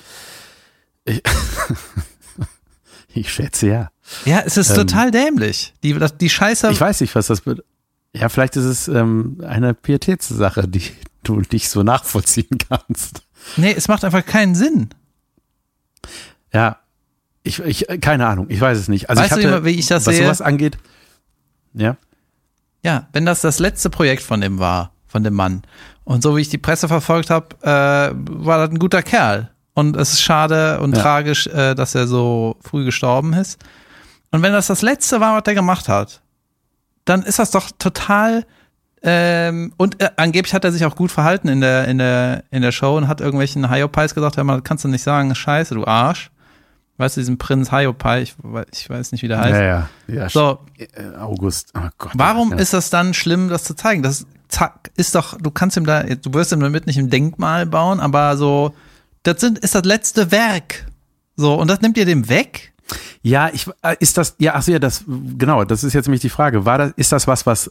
Ich 3.13 3.33
schätze 3.33 3.67
ja. 3.69 3.91
Ja, 4.25 4.41
es 4.45 4.57
ist 4.57 4.71
Ähm, 4.71 4.77
total 4.77 5.11
dämlich. 5.11 5.73
Die, 5.83 5.99
die 6.21 6.31
Scheiße. 6.31 6.71
Ich 6.71 6.81
weiß 6.81 7.01
nicht, 7.01 7.15
was 7.15 7.29
das 7.29 7.47
wird. 7.47 7.65
Ja, 8.13 8.29
vielleicht 8.29 8.57
ist 8.57 8.65
es 8.65 8.89
ähm, 8.89 9.39
eine 9.47 9.73
Pietätssache, 9.75 10.67
die 10.67 10.83
du 11.23 11.41
nicht 11.53 11.69
so 11.69 11.83
nachvollziehen 11.83 12.59
kannst. 12.69 13.23
nee, 13.57 13.73
es 13.77 13.89
macht 13.89 14.05
einfach 14.05 14.25
keinen 14.27 14.55
Sinn. 14.55 14.89
Ja, 16.53 16.79
ich, 17.43 17.61
ich 17.61 17.87
keine 18.01 18.27
Ahnung, 18.27 18.47
ich 18.49 18.61
weiß 18.61 18.79
es 18.79 18.89
nicht. 18.89 19.09
Also 19.09 19.23
Weißt 19.23 19.37
ich 19.37 19.45
du, 19.45 19.51
hatte, 19.53 19.65
wie 19.65 19.71
ich 19.71 19.87
das 19.87 20.07
was 20.07 20.15
sehe? 20.17 20.25
sowas 20.25 20.41
angeht, 20.43 20.79
ja, 21.73 21.97
Ja, 22.83 23.09
wenn 23.13 23.25
das 23.27 23.41
das 23.43 23.59
letzte 23.61 23.91
Projekt 23.91 24.23
von 24.23 24.41
dem 24.41 24.59
war, 24.59 24.93
von 25.07 25.23
dem 25.23 25.35
Mann. 25.35 25.63
Und 26.05 26.23
so 26.23 26.37
wie 26.37 26.41
ich 26.41 26.49
die 26.49 26.59
Presse 26.59 26.89
verfolgt 26.89 27.31
habe, 27.31 27.55
äh, 27.63 28.13
war 28.45 28.59
das 28.59 28.71
ein 28.71 28.79
guter 28.79 29.03
Kerl. 29.03 29.51
Und 29.75 29.97
es 29.97 30.15
ist 30.15 30.23
schade 30.23 30.81
und 30.81 30.97
Ja. 30.97 31.03
tragisch, 31.03 31.47
äh, 31.47 31.75
dass 31.77 31.95
er 31.95 32.09
so 32.09 32.57
früh 32.61 32.85
gestorben 32.85 33.33
ist. 33.35 33.59
Und 34.31 34.43
wenn 34.43 34.53
das 34.53 34.69
das 34.69 34.83
letzte 34.83 35.21
war, 35.21 35.37
was 35.37 35.43
der 35.45 35.55
gemacht 35.55 35.89
hat, 35.89 36.21
dann 37.05 37.23
ist 37.23 37.39
das 37.39 37.51
doch 37.51 37.71
total. 37.79 38.47
Ähm, 39.03 39.73
und 39.77 40.01
äh, 40.03 40.11
angeblich 40.17 40.55
hat 40.55 40.65
er 40.65 40.73
sich 40.73 40.85
auch 40.85 40.95
gut 40.95 41.11
verhalten 41.11 41.49
in 41.49 41.61
der, 41.61 41.89
in 41.89 41.99
der, 41.99 42.45
in 42.51 42.63
der 42.63 42.73
Show 42.73 42.97
und 42.97 43.09
hat 43.09 43.21
irgendwelchen 43.21 43.71
Hyopies 43.71 44.15
gesagt, 44.15 44.37
hör 44.37 44.45
mal, 44.45 44.61
kannst 44.63 44.85
du 44.85 44.89
nicht 44.89 45.03
sagen, 45.03 45.35
scheiße, 45.35 45.75
du 45.75 45.87
Arsch. 45.87 46.31
Weißt 46.99 47.17
du, 47.17 47.23
diesen 47.23 47.39
Prinz 47.39 47.73
Hyopai, 47.73 48.21
ich, 48.21 48.35
ich 48.73 48.91
weiß 48.91 49.13
nicht, 49.13 49.23
wie 49.23 49.29
der 49.29 49.41
heißt. 49.41 49.59
ja, 49.59 49.63
ja, 49.63 49.89
ja. 50.07 50.29
So, 50.29 50.59
äh, 50.77 51.17
August. 51.17 51.73
Oh 51.75 51.89
Gott. 51.97 52.13
Warum 52.15 52.51
ja. 52.51 52.59
ist 52.59 52.75
das 52.75 52.91
dann 52.91 53.15
schlimm, 53.15 53.49
das 53.49 53.65
zu 53.65 53.75
zeigen? 53.75 54.03
Das 54.03 54.27
zack, 54.49 54.91
ist 54.97 55.15
doch, 55.15 55.39
du 55.39 55.51
kannst 55.51 55.79
ihm 55.79 55.87
da, 55.87 56.03
du 56.03 56.35
wirst 56.35 56.53
ihm 56.53 56.61
damit 56.61 56.87
nicht 56.87 56.99
ein 56.99 57.09
Denkmal 57.09 57.65
bauen, 57.65 58.01
aber 58.01 58.37
so, 58.37 58.75
das 59.23 59.41
sind, 59.41 59.59
ist 59.59 59.75
das 59.75 59.85
letzte 59.85 60.31
Werk. 60.31 60.87
So, 61.37 61.55
und 61.55 61.69
das 61.69 61.81
nimmt 61.81 61.97
ihr 61.97 62.05
dem 62.05 62.29
weg? 62.29 62.75
Ja, 63.23 63.51
ich 63.53 63.69
äh, 63.83 63.97
ist 64.01 64.17
das 64.19 64.37
ja, 64.39 64.55
ach 64.55 64.63
so, 64.63 64.73
ja, 64.73 64.79
das 64.79 65.05
genau, 65.39 65.65
das 65.65 65.85
ist 65.85 65.93
jetzt 65.93 66.07
nämlich 66.07 66.21
die 66.23 66.29
Frage, 66.31 66.65
war 66.65 66.79
das 66.79 66.93
ist 66.97 67.13
das 67.13 67.27
was 67.27 67.47
was 67.47 67.71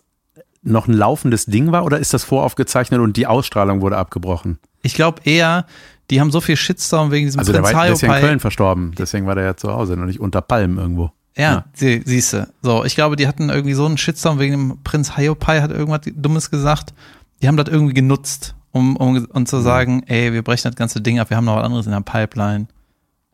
noch 0.61 0.87
ein 0.87 0.93
laufendes 0.93 1.45
Ding 1.45 1.71
war 1.71 1.85
oder 1.85 1.99
ist 1.99 2.13
das 2.13 2.23
voraufgezeichnet 2.23 2.99
und 2.99 3.15
die 3.17 3.27
Ausstrahlung 3.27 3.81
wurde 3.81 3.97
abgebrochen? 3.97 4.59
Ich 4.81 4.93
glaube 4.93 5.21
eher, 5.23 5.65
die 6.09 6.19
haben 6.19 6.31
so 6.31 6.41
viel 6.41 6.55
Shitstorm 6.57 7.11
wegen 7.11 7.27
diesem 7.27 7.39
Also 7.39 7.53
Prinz 7.53 7.73
war, 7.73 7.83
der 7.85 7.93
ist 7.93 8.01
ja 8.01 8.15
in. 8.15 8.21
Köln 8.21 8.39
verstorben, 8.39 8.93
deswegen 8.97 9.25
war 9.25 9.35
der 9.35 9.45
ja 9.45 9.55
zu 9.57 9.71
Hause 9.71 9.93
und 9.93 10.05
nicht 10.05 10.19
unter 10.19 10.41
Palmen 10.41 10.77
irgendwo. 10.77 11.11
Ja, 11.37 11.51
Ja. 11.51 11.65
sie, 11.73 12.01
siehste. 12.05 12.49
So, 12.61 12.83
ich 12.83 12.95
glaube, 12.95 13.15
die 13.15 13.27
hatten 13.27 13.49
irgendwie 13.49 13.73
so 13.73 13.85
einen 13.85 13.97
Shitstorm 13.97 14.39
wegen 14.39 14.51
dem 14.53 14.83
Prinz 14.83 15.15
Hyopai, 15.15 15.61
hat 15.61 15.71
irgendwas 15.71 16.01
Dummes 16.13 16.51
gesagt. 16.51 16.93
Die 17.41 17.47
haben 17.47 17.55
das 17.57 17.69
irgendwie 17.69 17.93
genutzt, 17.93 18.55
um, 18.71 18.97
um, 18.97 19.15
um 19.31 19.41
Mhm. 19.41 19.45
zu 19.45 19.61
sagen, 19.61 20.03
ey, 20.07 20.33
wir 20.33 20.41
brechen 20.43 20.63
das 20.69 20.75
ganze 20.75 20.99
Ding 20.99 21.19
ab, 21.19 21.29
wir 21.29 21.37
haben 21.37 21.45
noch 21.45 21.55
was 21.55 21.63
anderes 21.65 21.85
in 21.85 21.93
der 21.93 22.01
Pipeline. 22.01 22.67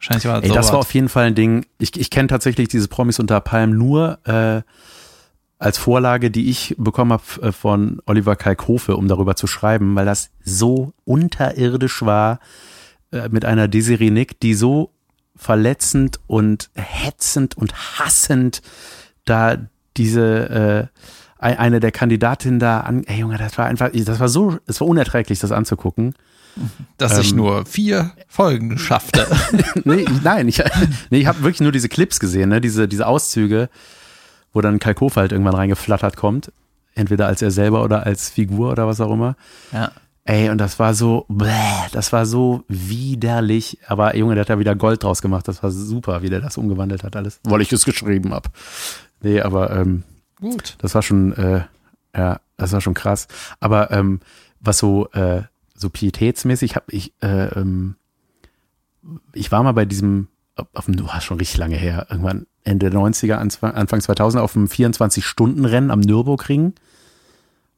Wahrscheinlich 0.05 0.25
war 0.25 0.41
das 0.41 0.49
Ey, 0.49 0.55
das 0.55 0.71
war 0.71 0.79
auf 0.79 0.93
jeden 0.93 1.09
Fall 1.09 1.25
ein 1.25 1.35
Ding. 1.35 1.65
Ich, 1.79 1.99
ich 1.99 2.09
kenne 2.09 2.27
tatsächlich 2.27 2.67
diese 2.67 2.87
Promis 2.87 3.19
unter 3.19 3.39
Palmen 3.41 3.77
nur 3.77 4.19
äh, 4.25 4.61
als 5.57 5.77
Vorlage, 5.77 6.29
die 6.29 6.49
ich 6.49 6.75
bekommen 6.77 7.13
habe 7.13 7.51
von 7.51 8.01
Oliver 8.05 8.35
Kalkofe, 8.35 8.97
um 8.97 9.07
darüber 9.07 9.35
zu 9.35 9.47
schreiben, 9.47 9.95
weil 9.95 10.05
das 10.05 10.29
so 10.43 10.93
unterirdisch 11.05 12.03
war 12.03 12.39
äh, 13.11 13.29
mit 13.29 13.45
einer 13.45 13.67
Desiree 13.67 14.11
Nick, 14.11 14.39
die 14.39 14.53
so 14.53 14.91
verletzend 15.35 16.19
und 16.27 16.69
hetzend 16.75 17.57
und 17.57 17.99
hassend 17.99 18.61
da 19.25 19.57
diese 19.97 20.91
äh, 20.91 20.99
eine 21.39 21.79
der 21.79 21.91
Kandidatinnen 21.91 22.59
da 22.59 22.81
an. 22.81 23.03
Ey 23.05 23.19
Junge, 23.19 23.37
das 23.37 23.57
war 23.57 23.65
einfach, 23.65 23.89
das 23.91 24.19
war 24.19 24.29
so, 24.29 24.57
es 24.67 24.81
war 24.81 24.87
unerträglich, 24.87 25.39
das 25.39 25.51
anzugucken. 25.51 26.15
Dass 26.97 27.17
ich 27.19 27.31
Ähm. 27.31 27.37
nur 27.37 27.65
vier 27.65 28.11
Folgen 28.27 28.77
schaffte. 28.77 29.27
nee, 29.83 30.01
ich- 30.03 30.21
nein, 30.23 30.47
ich, 30.47 30.63
nee, 31.09 31.19
ich 31.19 31.27
habe 31.27 31.39
wirklich 31.43 31.61
nur 31.61 31.71
diese 31.71 31.89
Clips 31.89 32.19
gesehen, 32.19 32.49
ne? 32.49 32.61
diese, 32.61 32.87
diese 32.87 33.07
Auszüge, 33.07 33.69
wo 34.53 34.61
dann 34.61 34.79
Kalkofe 34.79 35.19
halt 35.19 35.31
irgendwann 35.31 35.55
reingeflattert 35.55 36.15
kommt. 36.15 36.51
Entweder 36.93 37.27
als 37.27 37.41
er 37.41 37.51
selber 37.51 37.83
oder 37.83 38.05
als 38.05 38.29
Figur 38.29 38.71
oder 38.71 38.87
was 38.87 39.01
auch 39.01 39.11
immer. 39.11 39.35
ja. 39.71 39.91
Ey, 40.27 40.49
und 40.49 40.57
das 40.57 40.79
war 40.79 40.95
so, 40.95 41.25
bläh, 41.29 41.51
das 41.91 42.11
war 42.11 42.25
so 42.25 42.63
widerlich. 42.67 43.77
Aber 43.87 44.15
Junge, 44.15 44.33
der 44.33 44.41
hat 44.41 44.49
da 44.49 44.57
wieder 44.57 44.75
Gold 44.75 45.03
draus 45.03 45.21
gemacht. 45.21 45.47
Das 45.47 45.61
war 45.61 45.69
super, 45.69 46.23
wie 46.23 46.29
der 46.31 46.41
das 46.41 46.57
umgewandelt 46.57 47.03
hat 47.03 47.15
alles. 47.15 47.39
Weil 47.43 47.61
ich 47.61 47.71
es 47.71 47.85
geschrieben 47.85 48.33
hab. 48.33 48.49
Nee, 49.21 49.41
aber 49.41 49.69
ähm, 49.69 50.01
Gut. 50.41 50.77
das 50.79 50.95
war 50.95 51.03
schon, 51.03 51.33
äh, 51.33 51.61
ja, 52.17 52.39
das 52.57 52.71
war 52.71 52.81
schon 52.81 52.95
krass. 52.95 53.27
Aber 53.59 53.91
ähm, 53.91 54.19
was 54.61 54.79
so, 54.79 55.07
äh, 55.11 55.43
so 55.75 55.89
pietätsmäßig 55.89 56.75
hab 56.75 56.91
ich, 56.91 57.13
äh, 57.21 57.47
ähm, 57.59 57.95
ich 59.33 59.51
war 59.51 59.61
mal 59.63 59.73
bei 59.73 59.85
diesem, 59.85 60.27
auf 60.73 60.85
dem, 60.85 61.05
war 61.05 61.21
schon 61.21 61.37
richtig 61.37 61.57
lange 61.57 61.75
her, 61.75 62.07
irgendwann 62.09 62.47
Ende 62.63 62.89
der 62.89 62.99
90er, 62.99 63.35
Anfang, 63.35 63.73
Anfang 63.73 64.01
2000 64.01 64.41
auf 64.41 64.53
dem 64.53 64.67
24-Stunden-Rennen 64.67 65.91
am 65.91 65.99
Nürburgring, 65.99 66.73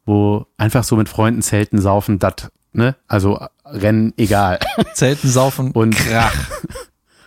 wo 0.05 0.45
einfach 0.57 0.83
so 0.83 0.95
mit 0.95 1.09
Freunden 1.09 1.41
zelten, 1.41 1.81
saufen, 1.81 2.19
dat, 2.19 2.51
ne, 2.71 2.95
also 3.07 3.39
Rennen 3.65 4.13
egal. 4.17 4.59
Zelten 4.93 5.29
saufen 5.29 5.71
Und- 5.71 5.95
Krach. 5.95 6.33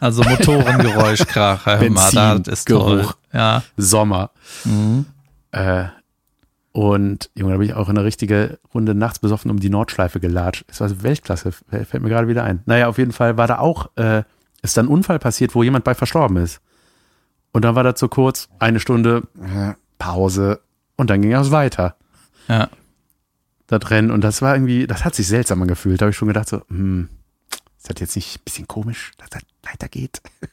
Also 0.02 0.22
Motorengeräusch, 0.22 1.26
Krach. 1.26 1.66
Hör 1.66 1.76
mal, 1.90 2.10
Benzin, 2.10 2.42
das 2.44 2.60
ist 2.60 2.68
toll. 2.68 3.00
Geruch. 3.02 3.16
Ja. 3.34 3.62
Sommer. 3.76 4.30
Mhm. 4.64 5.04
Äh, 5.52 5.88
und 6.80 7.30
Junge, 7.34 7.52
da 7.52 7.58
bin 7.58 7.68
ich 7.68 7.74
auch 7.74 7.88
in 7.88 7.96
eine 7.98 8.04
richtige 8.06 8.58
Runde 8.74 8.94
nachts 8.94 9.18
besoffen 9.18 9.50
um 9.50 9.60
die 9.60 9.70
Nordschleife 9.70 10.20
gelatscht. 10.20 10.64
Es 10.68 10.80
war 10.80 10.88
so 10.88 11.02
Weltklasse, 11.02 11.52
fällt 11.52 12.00
mir 12.02 12.08
gerade 12.08 12.28
wieder 12.28 12.44
ein. 12.44 12.62
Naja, 12.66 12.88
auf 12.88 12.98
jeden 12.98 13.12
Fall 13.12 13.36
war 13.36 13.46
da 13.46 13.58
auch, 13.58 13.90
äh, 13.96 14.22
ist 14.62 14.76
da 14.76 14.82
ein 14.82 14.88
Unfall 14.88 15.18
passiert, 15.18 15.54
wo 15.54 15.62
jemand 15.62 15.84
bei 15.84 15.94
verstorben 15.94 16.36
ist. 16.38 16.60
Und 17.52 17.64
dann 17.64 17.74
war 17.74 17.82
das 17.82 17.98
so 17.98 18.08
kurz, 18.08 18.48
eine 18.58 18.78
Stunde 18.80 19.22
Pause 19.98 20.60
und 20.96 21.10
dann 21.10 21.20
ging 21.22 21.32
es 21.32 21.50
weiter. 21.50 21.96
Ja. 22.48 22.68
Das 23.66 23.90
Rennen. 23.90 24.10
Und 24.10 24.22
das 24.22 24.40
war 24.42 24.54
irgendwie, 24.54 24.86
das 24.86 25.04
hat 25.04 25.14
sich 25.14 25.26
seltsam 25.26 25.60
angefühlt. 25.62 26.00
Da 26.00 26.04
habe 26.04 26.10
ich 26.10 26.16
schon 26.16 26.28
gedacht, 26.28 26.48
so, 26.48 26.62
hm, 26.68 27.08
ist 27.78 27.90
das 27.90 28.00
jetzt 28.00 28.16
nicht 28.16 28.38
ein 28.38 28.44
bisschen 28.44 28.68
komisch, 28.68 29.12
dass 29.18 29.30
das 29.30 29.42
weitergeht? 29.70 30.20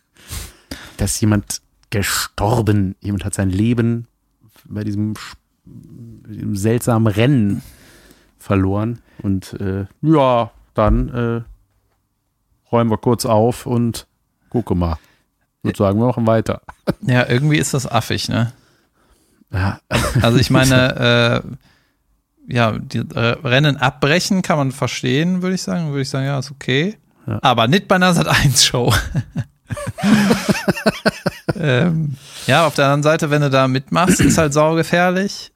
Da 0.97 1.05
ist 1.05 1.21
jemand 1.21 1.61
gestorben, 1.91 2.95
jemand 3.01 3.23
hat 3.23 3.35
sein 3.35 3.51
Leben 3.51 4.07
bei 4.65 4.83
diesem, 4.83 5.13
sch- 5.13 5.35
diesem 6.27 6.55
seltsamen 6.55 7.11
Rennen 7.11 7.61
verloren. 8.37 8.99
Und 9.21 9.53
äh, 9.59 9.85
ja, 10.01 10.51
dann 10.73 11.09
äh, 11.09 11.41
räumen 12.71 12.91
wir 12.91 12.97
kurz 12.97 13.25
auf 13.25 13.65
und 13.65 14.07
gucke 14.49 14.75
mal. 14.75 14.97
Ich 15.59 15.69
würde 15.69 15.77
sagen, 15.77 15.99
wir 15.99 16.07
machen 16.07 16.27
weiter. 16.27 16.61
Ja, 17.01 17.27
irgendwie 17.27 17.57
ist 17.57 17.73
das 17.73 17.85
affig, 17.85 18.29
ne? 18.29 18.53
Ja, 19.51 19.81
Also 20.21 20.37
ich 20.37 20.49
meine, 20.49 21.43
äh, 22.47 22.53
ja, 22.53 22.71
die 22.71 22.99
äh, 22.99 23.35
Rennen 23.43 23.75
abbrechen 23.75 24.41
kann 24.41 24.57
man 24.57 24.71
verstehen, 24.71 25.41
würde 25.41 25.55
ich 25.55 25.61
sagen. 25.61 25.89
Würde 25.89 26.01
ich 26.01 26.09
sagen, 26.09 26.25
ja, 26.25 26.39
ist 26.39 26.49
okay. 26.49 26.97
Ja. 27.27 27.39
Aber 27.41 27.67
nicht 27.67 27.89
bei 27.89 27.95
einer 27.95 28.13
Sat 28.13 28.27
1 28.27 28.65
Show. 28.65 28.93
ähm, 31.55 32.15
ja, 32.45 32.65
auf 32.65 32.75
der 32.75 32.85
anderen 32.85 33.03
Seite, 33.03 33.29
wenn 33.29 33.41
du 33.41 33.49
da 33.49 33.67
mitmachst, 33.67 34.21
ist 34.21 34.37
halt 34.37 34.53
saugefährlich. 34.53 35.51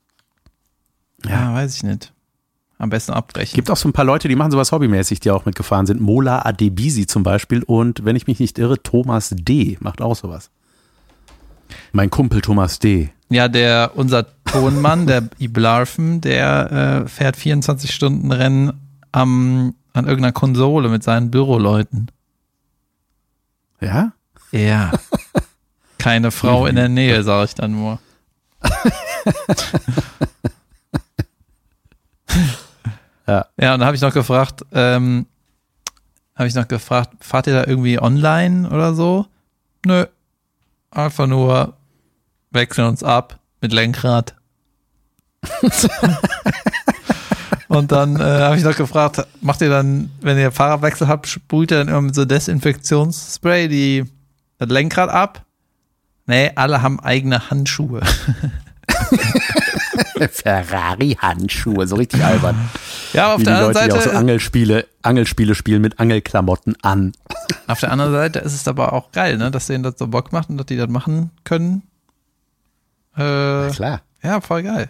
Ja, 1.25 1.53
weiß 1.53 1.75
ich 1.75 1.83
nicht. 1.83 2.13
Am 2.77 2.89
besten 2.89 3.13
abbrechen. 3.13 3.53
gibt 3.53 3.69
auch 3.69 3.77
so 3.77 3.87
ein 3.87 3.93
paar 3.93 4.05
Leute, 4.05 4.27
die 4.27 4.35
machen 4.35 4.51
sowas 4.51 4.71
hobbymäßig, 4.71 5.19
die 5.19 5.29
auch 5.29 5.45
mitgefahren 5.45 5.85
sind. 5.85 6.01
Mola 6.01 6.45
Adebisi 6.45 7.05
zum 7.05 7.21
Beispiel 7.21 7.61
und 7.61 8.03
wenn 8.05 8.15
ich 8.15 8.25
mich 8.25 8.39
nicht 8.39 8.57
irre, 8.57 8.81
Thomas 8.81 9.29
D. 9.31 9.77
macht 9.81 10.01
auch 10.01 10.15
sowas. 10.15 10.49
Mein 11.91 12.09
Kumpel 12.09 12.41
Thomas 12.41 12.79
D. 12.79 13.11
Ja, 13.29 13.47
der, 13.47 13.91
unser 13.95 14.25
Tonmann, 14.45 15.05
der 15.05 15.29
Iblarfen, 15.39 16.21
der 16.21 17.03
äh, 17.03 17.07
fährt 17.07 17.37
24 17.37 17.93
Stunden 17.93 18.31
Rennen 18.31 18.73
am, 19.11 19.75
an 19.93 20.05
irgendeiner 20.05 20.33
Konsole 20.33 20.89
mit 20.89 21.03
seinen 21.03 21.29
Büroleuten. 21.29 22.09
Ja? 23.79 24.13
Ja. 24.51 24.91
Keine 25.99 26.31
Frau 26.31 26.65
in 26.65 26.75
der 26.75 26.89
Nähe, 26.89 27.23
sage 27.23 27.45
ich 27.45 27.55
dann 27.55 27.73
nur. 27.73 27.99
Ja. 33.27 33.45
Ja, 33.57 33.73
und 33.73 33.79
dann 33.79 33.85
habe 33.85 33.95
ich 33.95 34.01
noch 34.01 34.13
gefragt, 34.13 34.65
ähm, 34.73 35.25
habe 36.35 36.47
ich 36.47 36.55
noch 36.55 36.67
gefragt, 36.67 37.23
fahrt 37.23 37.47
ihr 37.47 37.53
da 37.53 37.65
irgendwie 37.65 37.99
online 37.99 38.69
oder 38.69 38.93
so? 38.93 39.27
Nö. 39.85 40.05
Einfach 40.89 41.27
nur 41.27 41.77
wechseln 42.51 42.87
uns 42.87 43.03
ab 43.03 43.39
mit 43.61 43.71
Lenkrad. 43.73 44.35
und 47.67 47.91
dann 47.91 48.19
äh, 48.19 48.23
habe 48.23 48.57
ich 48.57 48.63
noch 48.63 48.75
gefragt, 48.75 49.25
macht 49.39 49.61
ihr 49.61 49.69
dann, 49.69 50.11
wenn 50.21 50.37
ihr 50.37 50.51
Fahrerwechsel 50.51 51.07
habt, 51.07 51.27
sprüht 51.27 51.71
ihr 51.71 51.77
dann 51.77 51.87
immer 51.87 52.01
mit 52.01 52.15
so 52.15 52.25
Desinfektionsspray 52.25 53.67
die, 53.67 54.05
das 54.57 54.69
Lenkrad 54.69 55.09
ab? 55.09 55.45
Nee, 56.25 56.51
alle 56.55 56.81
haben 56.81 56.99
eigene 56.99 57.49
Handschuhe. 57.49 58.01
Ferrari-Handschuhe, 60.31 61.87
so 61.87 61.95
richtig 61.95 62.23
albern. 62.23 62.69
Ja, 63.13 63.33
auf 63.33 63.39
Wie 63.39 63.43
die 63.43 63.49
der 63.49 63.61
Leute, 63.61 63.79
anderen 63.79 63.89
die 63.89 63.93
auch 63.93 63.97
so 63.97 64.03
Seite, 64.05 64.17
Angelspiele, 64.17 64.87
Angelspiele 65.01 65.55
spielen 65.55 65.81
mit 65.81 65.99
Angelklamotten 65.99 66.75
an. 66.81 67.13
auf 67.67 67.79
der 67.79 67.91
anderen 67.91 68.11
Seite 68.11 68.39
ist 68.39 68.53
es 68.53 68.67
aber 68.67 68.93
auch 68.93 69.11
geil, 69.11 69.37
ne, 69.37 69.51
dass 69.51 69.67
denen 69.67 69.83
das 69.83 69.95
so 69.97 70.07
Bock 70.07 70.31
macht 70.31 70.49
und 70.49 70.57
dass 70.57 70.65
die 70.65 70.77
das 70.77 70.89
machen 70.89 71.31
können. 71.43 71.83
Äh, 73.15 73.69
Klar. 73.71 74.01
ja, 74.23 74.41
voll 74.41 74.63
geil. 74.63 74.89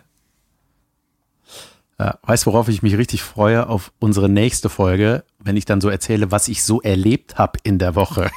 Ja, 2.00 2.18
weißt 2.24 2.46
du, 2.46 2.52
worauf 2.52 2.68
ich 2.68 2.82
mich 2.82 2.98
richtig 2.98 3.22
freue? 3.22 3.68
Auf 3.68 3.92
unsere 4.00 4.28
nächste 4.28 4.70
Folge, 4.70 5.24
wenn 5.38 5.56
ich 5.56 5.66
dann 5.66 5.82
so 5.82 5.90
erzähle, 5.90 6.32
was 6.32 6.48
ich 6.48 6.64
so 6.64 6.82
erlebt 6.82 7.38
habe 7.38 7.60
in 7.64 7.78
der 7.78 7.96
Woche. 7.96 8.32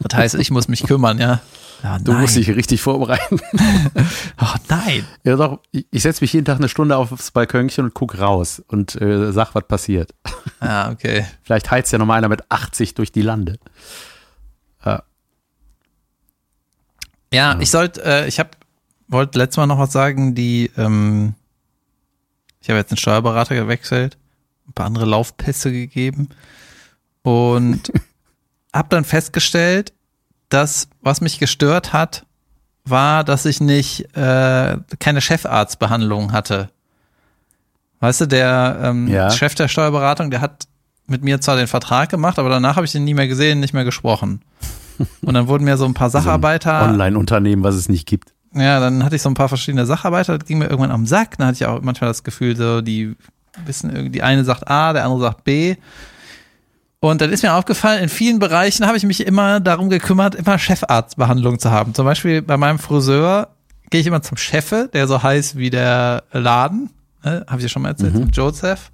Das 0.00 0.18
heißt, 0.18 0.34
ich 0.34 0.50
muss 0.50 0.68
mich 0.68 0.82
kümmern, 0.82 1.18
ja. 1.18 1.40
Ja 1.82 1.98
Du 1.98 2.12
musst 2.12 2.36
dich 2.36 2.48
richtig 2.50 2.80
vorbereiten. 2.80 3.40
Oh 4.38 4.54
nein. 4.68 5.04
Ja, 5.24 5.36
doch, 5.36 5.60
ich, 5.72 5.86
ich 5.90 6.02
setze 6.02 6.22
mich 6.22 6.32
jeden 6.32 6.44
Tag 6.44 6.58
eine 6.58 6.68
Stunde 6.68 6.96
aufs 6.96 7.30
Balkönchen 7.30 7.86
und 7.86 7.94
guck 7.94 8.18
raus 8.18 8.62
und 8.68 9.00
äh, 9.00 9.32
sag, 9.32 9.54
was 9.54 9.66
passiert. 9.66 10.14
Ah, 10.58 10.90
okay. 10.90 11.26
Vielleicht 11.42 11.70
heizt 11.70 11.92
ja 11.92 11.98
noch 11.98 12.06
mal 12.06 12.14
einer 12.14 12.30
mit 12.30 12.50
80 12.50 12.94
durch 12.94 13.12
die 13.12 13.20
Lande. 13.20 13.58
Ja, 17.32 17.58
ich 17.60 17.70
sollte, 17.70 18.02
äh, 18.04 18.28
ich 18.28 18.38
habe, 18.38 18.50
wollte 19.08 19.38
letztes 19.38 19.58
Mal 19.58 19.66
noch 19.66 19.78
was 19.78 19.92
sagen, 19.92 20.34
die, 20.34 20.70
ähm, 20.76 21.34
ich 22.60 22.70
habe 22.70 22.78
jetzt 22.78 22.92
einen 22.92 22.98
Steuerberater 22.98 23.54
gewechselt, 23.54 24.16
ein 24.68 24.72
paar 24.72 24.86
andere 24.86 25.06
Laufpässe 25.06 25.72
gegeben 25.72 26.30
und 27.22 27.92
habe 28.72 28.88
dann 28.90 29.04
festgestellt, 29.04 29.92
dass 30.48 30.88
was 31.02 31.20
mich 31.20 31.38
gestört 31.38 31.92
hat, 31.92 32.24
war, 32.84 33.24
dass 33.24 33.44
ich 33.46 33.60
nicht 33.60 34.16
äh, 34.16 34.76
keine 34.98 35.20
Chefarztbehandlung 35.20 36.32
hatte. 36.32 36.68
Weißt 38.00 38.20
du, 38.20 38.26
der 38.26 38.78
ähm, 38.82 39.08
Ja. 39.08 39.30
Chef 39.30 39.54
der 39.54 39.68
Steuerberatung, 39.68 40.30
der 40.30 40.40
hat 40.40 40.68
mit 41.06 41.22
mir 41.24 41.40
zwar 41.40 41.56
den 41.56 41.66
Vertrag 41.66 42.08
gemacht, 42.10 42.38
aber 42.38 42.48
danach 42.48 42.76
habe 42.76 42.86
ich 42.86 42.94
ihn 42.94 43.04
nie 43.04 43.14
mehr 43.14 43.28
gesehen, 43.28 43.60
nicht 43.60 43.74
mehr 43.74 43.84
gesprochen. 43.84 44.40
Und 45.22 45.34
dann 45.34 45.46
wurden 45.48 45.64
mir 45.64 45.76
so 45.76 45.84
ein 45.84 45.94
paar 45.94 46.10
Sacharbeiter 46.10 46.82
Online-Unternehmen, 46.82 47.62
was 47.62 47.74
es 47.74 47.88
nicht 47.88 48.06
gibt. 48.06 48.32
ja, 48.54 48.80
dann 48.80 49.04
hatte 49.04 49.16
ich 49.16 49.22
so 49.22 49.28
ein 49.30 49.34
paar 49.34 49.48
verschiedene 49.48 49.86
Sacharbeiter, 49.86 50.38
das 50.38 50.46
ging 50.46 50.58
mir 50.58 50.66
irgendwann 50.66 50.90
am 50.90 51.06
Sack. 51.06 51.38
Dann 51.38 51.48
hatte 51.48 51.56
ich 51.56 51.66
auch 51.66 51.80
manchmal 51.82 52.10
das 52.10 52.22
Gefühl, 52.24 52.56
so, 52.56 52.80
die 52.82 53.16
wissen 53.64 53.90
irgendwie, 53.90 54.10
die 54.10 54.22
eine 54.22 54.44
sagt 54.44 54.68
A, 54.68 54.92
der 54.92 55.04
andere 55.04 55.20
sagt 55.20 55.44
B. 55.44 55.76
Und 57.00 57.20
dann 57.20 57.30
ist 57.32 57.42
mir 57.42 57.54
aufgefallen, 57.54 58.02
in 58.02 58.08
vielen 58.08 58.38
Bereichen 58.38 58.86
habe 58.86 58.96
ich 58.96 59.04
mich 59.04 59.26
immer 59.26 59.60
darum 59.60 59.90
gekümmert, 59.90 60.34
immer 60.34 60.58
Chefarztbehandlung 60.58 61.58
zu 61.58 61.70
haben. 61.70 61.94
Zum 61.94 62.04
Beispiel 62.04 62.42
bei 62.42 62.56
meinem 62.56 62.78
Friseur 62.78 63.48
gehe 63.90 64.00
ich 64.00 64.06
immer 64.06 64.22
zum 64.22 64.36
Chefe, 64.36 64.88
der 64.92 65.06
so 65.06 65.22
heißt 65.22 65.56
wie 65.56 65.70
der 65.70 66.24
Laden. 66.32 66.90
Ne? 67.22 67.44
Habe 67.46 67.58
ich 67.58 67.64
ja 67.64 67.68
schon 67.68 67.82
mal 67.82 67.90
erzählt, 67.90 68.14
zum 68.14 68.30
Joseph. 68.30 68.90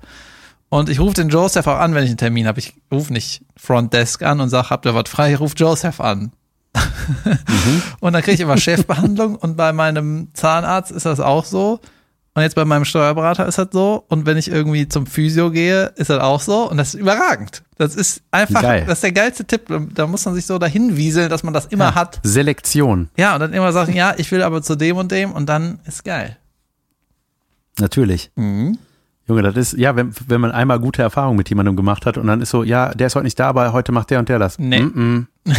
Und 0.69 0.89
ich 0.89 1.01
rufe 1.01 1.15
den 1.15 1.29
Joseph 1.29 1.67
auch 1.67 1.79
an, 1.79 1.95
wenn 1.95 2.03
ich 2.05 2.11
einen 2.11 2.19
Termin 2.19 2.47
habe. 2.47 2.59
Ich 2.59 2.75
rufe 2.91 3.13
nicht 3.13 3.43
Front 3.57 3.93
Desk 3.93 4.23
an 4.23 4.41
und 4.41 4.49
sage, 4.49 4.71
habt 4.71 4.87
ihr 4.87 4.95
was 4.95 5.09
frei? 5.09 5.35
Ich 5.35 5.41
rufe 5.41 5.55
Joseph 5.57 6.01
an. 6.01 6.33
Und 8.01 8.15
dann 8.15 8.23
kriege 8.23 8.35
ich 8.35 8.41
immer 8.41 8.57
Chefbehandlung 8.57 9.37
und 9.37 9.59
bei 9.59 9.75
meinem 9.75 10.29
Zahnarzt 10.33 10.91
ist 10.91 11.05
das 11.05 11.21
auch 11.21 11.45
so. 11.45 11.81
Und 12.35 12.43
jetzt 12.43 12.55
bei 12.55 12.65
meinem 12.65 12.87
Steuerberater 12.87 13.47
ist 13.47 13.59
das 13.59 13.69
so. 13.73 14.05
Und 14.09 14.25
wenn 14.25 14.39
ich 14.39 14.51
irgendwie 14.51 14.89
zum 14.89 15.05
Physio 15.07 15.51
gehe, 15.51 15.93
ist 15.97 16.09
das 16.09 16.19
auch 16.21 16.41
so. 16.41 16.71
Und 16.71 16.79
das 16.79 16.95
ist 16.95 17.01
überragend. 17.01 17.63
Das 17.77 17.95
ist 17.95 18.23
einfach, 18.31 18.63
Geil. 18.63 18.85
das 18.87 18.95
ist 18.99 19.05
der 19.05 19.13
geilste 19.13 19.45
Tipp. 19.45 19.63
Da 19.95 20.07
muss 20.07 20.25
man 20.25 20.35
sich 20.35 20.47
so 20.47 20.59
dahin 20.59 20.97
wieseln, 20.97 21.29
dass 21.29 21.43
man 21.43 21.53
das 21.53 21.67
immer 21.67 21.87
Ja. 21.89 21.95
hat. 21.95 22.21
Selektion, 22.23 23.11
Ja, 23.19 23.35
und 23.35 23.41
dann 23.41 23.53
immer 23.53 23.71
sagen, 23.73 23.93
ja, 23.95 24.15
ich 24.17 24.31
will 24.33 24.43
aber 24.43 24.63
zu 24.63 24.77
dem 24.77 24.97
und 24.97 25.13
dem 25.13 25.33
und 25.33 25.47
dann 25.47 25.81
ist 25.85 26.05
geil. 26.05 26.39
natürlich. 27.79 28.31
Mhm. 28.37 28.79
Junge, 29.29 29.43
das 29.43 29.57
ist, 29.57 29.73
ja, 29.79 29.95
wenn, 29.95 30.13
wenn 30.27 30.41
man 30.41 30.51
einmal 30.53 30.81
gute 30.81 31.01
Erfahrungen 31.03 31.37
mit 31.37 31.49
jemandem 31.49 31.77
gemacht 31.77 32.07
hat 32.07 32.19
und 32.19 32.27
dann 32.27 32.41
ist 32.41 32.51
so, 32.51 32.65
ja, 32.65 32.93
der 32.95 33.07
ist 33.07 33.15
heute 33.15 33.25
nicht 33.25 33.39
da, 33.39 33.49
aber 33.49 33.73
heute 33.73 33.93
macht 33.93 34.11
der 34.11 34.19
und 34.19 34.29
der 34.29 34.39
das. 34.39 34.59
Nee. 34.59 34.83
Mm 34.83 35.27
-mm. 35.47 35.53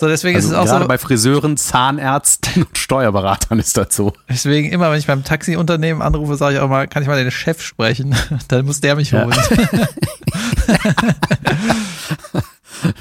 So, 0.00 0.06
deswegen 0.06 0.36
Also 0.36 0.46
ist 0.48 0.52
es 0.54 0.58
auch 0.58 0.66
gerade 0.66 0.84
so, 0.84 0.88
bei 0.88 0.96
Friseuren, 0.96 1.56
Zahnärzten 1.56 2.62
und 2.62 2.78
Steuerberatern 2.78 3.58
ist 3.58 3.76
das 3.76 3.96
so. 3.96 4.12
deswegen 4.28 4.70
immer, 4.70 4.92
wenn 4.92 4.98
ich 5.00 5.08
beim 5.08 5.24
Taxiunternehmen 5.24 6.02
anrufe, 6.02 6.36
sage 6.36 6.54
ich 6.54 6.60
auch 6.60 6.68
mal, 6.68 6.86
kann 6.86 7.02
ich 7.02 7.08
mal 7.08 7.20
den 7.20 7.32
Chef 7.32 7.60
sprechen? 7.60 8.14
Dann 8.48 8.64
muss 8.64 8.80
der 8.80 8.94
mich 8.94 9.10
Ja. 9.10 9.24
holen. 9.24 9.36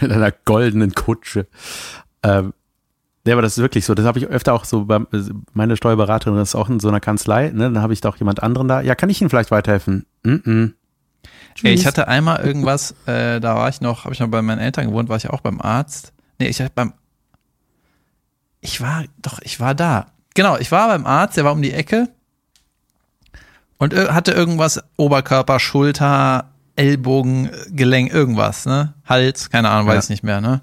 Mit 0.02 0.12
einer 0.12 0.32
goldenen 0.32 0.96
Kutsche. 0.96 1.46
Ähm, 2.24 2.54
ja, 3.28 3.34
aber 3.34 3.44
das 3.44 3.58
ist 3.58 3.62
wirklich 3.62 3.86
so. 3.86 3.94
Das 3.94 4.08
habe 4.08 4.18
ich 4.18 4.26
öfter 4.26 4.54
auch 4.54 4.66
so 4.66 4.86
bei 4.86 5.00
meine 5.54 5.78
Steuerberaterin 5.78 6.40
ist 6.40 6.56
auch 6.56 6.68
in 6.70 6.80
so 6.80 6.88
einer 6.88 7.00
Kanzlei, 7.00 7.50
ne? 7.50 7.72
Dann 7.72 7.82
habe 7.84 7.94
ich 7.94 8.02
da 8.02 8.10
auch 8.10 8.18
jemand 8.18 8.42
anderen 8.42 8.68
da. 8.68 8.82
Ja, 8.82 8.96
kann 8.96 9.12
ich 9.12 9.22
Ihnen 9.22 9.30
vielleicht 9.30 9.52
weiterhelfen? 9.52 10.08
Mm 10.24 10.30
-mm. 10.34 10.72
Ey, 11.62 11.74
ich 11.74 11.86
hatte 11.86 12.08
einmal 12.08 12.44
irgendwas, 12.44 12.96
äh, 13.06 13.40
da 13.40 13.56
war 13.56 13.70
ich 13.70 13.82
noch, 13.82 14.06
habe 14.06 14.16
ich 14.16 14.20
noch 14.20 14.30
bei 14.30 14.42
meinen 14.42 14.58
Eltern 14.60 14.88
gewohnt, 14.88 15.10
war 15.10 15.18
ich 15.18 15.30
auch 15.30 15.42
beim 15.42 15.62
Arzt. 15.62 16.14
Nee, 16.40 16.48
ich 16.48 16.64
beim 16.76 16.94
Ich 18.62 18.82
war 18.82 19.06
doch, 19.22 19.40
ich 19.42 19.60
war 19.60 19.76
da. 19.76 20.08
Genau, 20.34 20.58
ich 20.58 20.72
war 20.72 20.88
beim 20.88 21.06
Arzt, 21.06 21.38
der 21.38 21.46
war 21.46 21.52
um 21.54 21.62
die 21.62 21.74
Ecke 21.74 22.10
und 23.78 23.94
hatte 23.96 24.32
irgendwas 24.32 24.84
Oberkörper, 24.98 25.60
Schulter, 25.60 26.52
Ellbogen, 26.76 27.50
Gelenk, 27.72 28.12
irgendwas, 28.14 28.66
ne? 28.66 28.94
Hals, 29.06 29.50
keine 29.50 29.70
Ahnung, 29.70 29.88
weiß 29.88 29.96
Ja. 29.96 30.00
ich 30.02 30.10
nicht 30.10 30.24
mehr, 30.24 30.42
ne? 30.42 30.62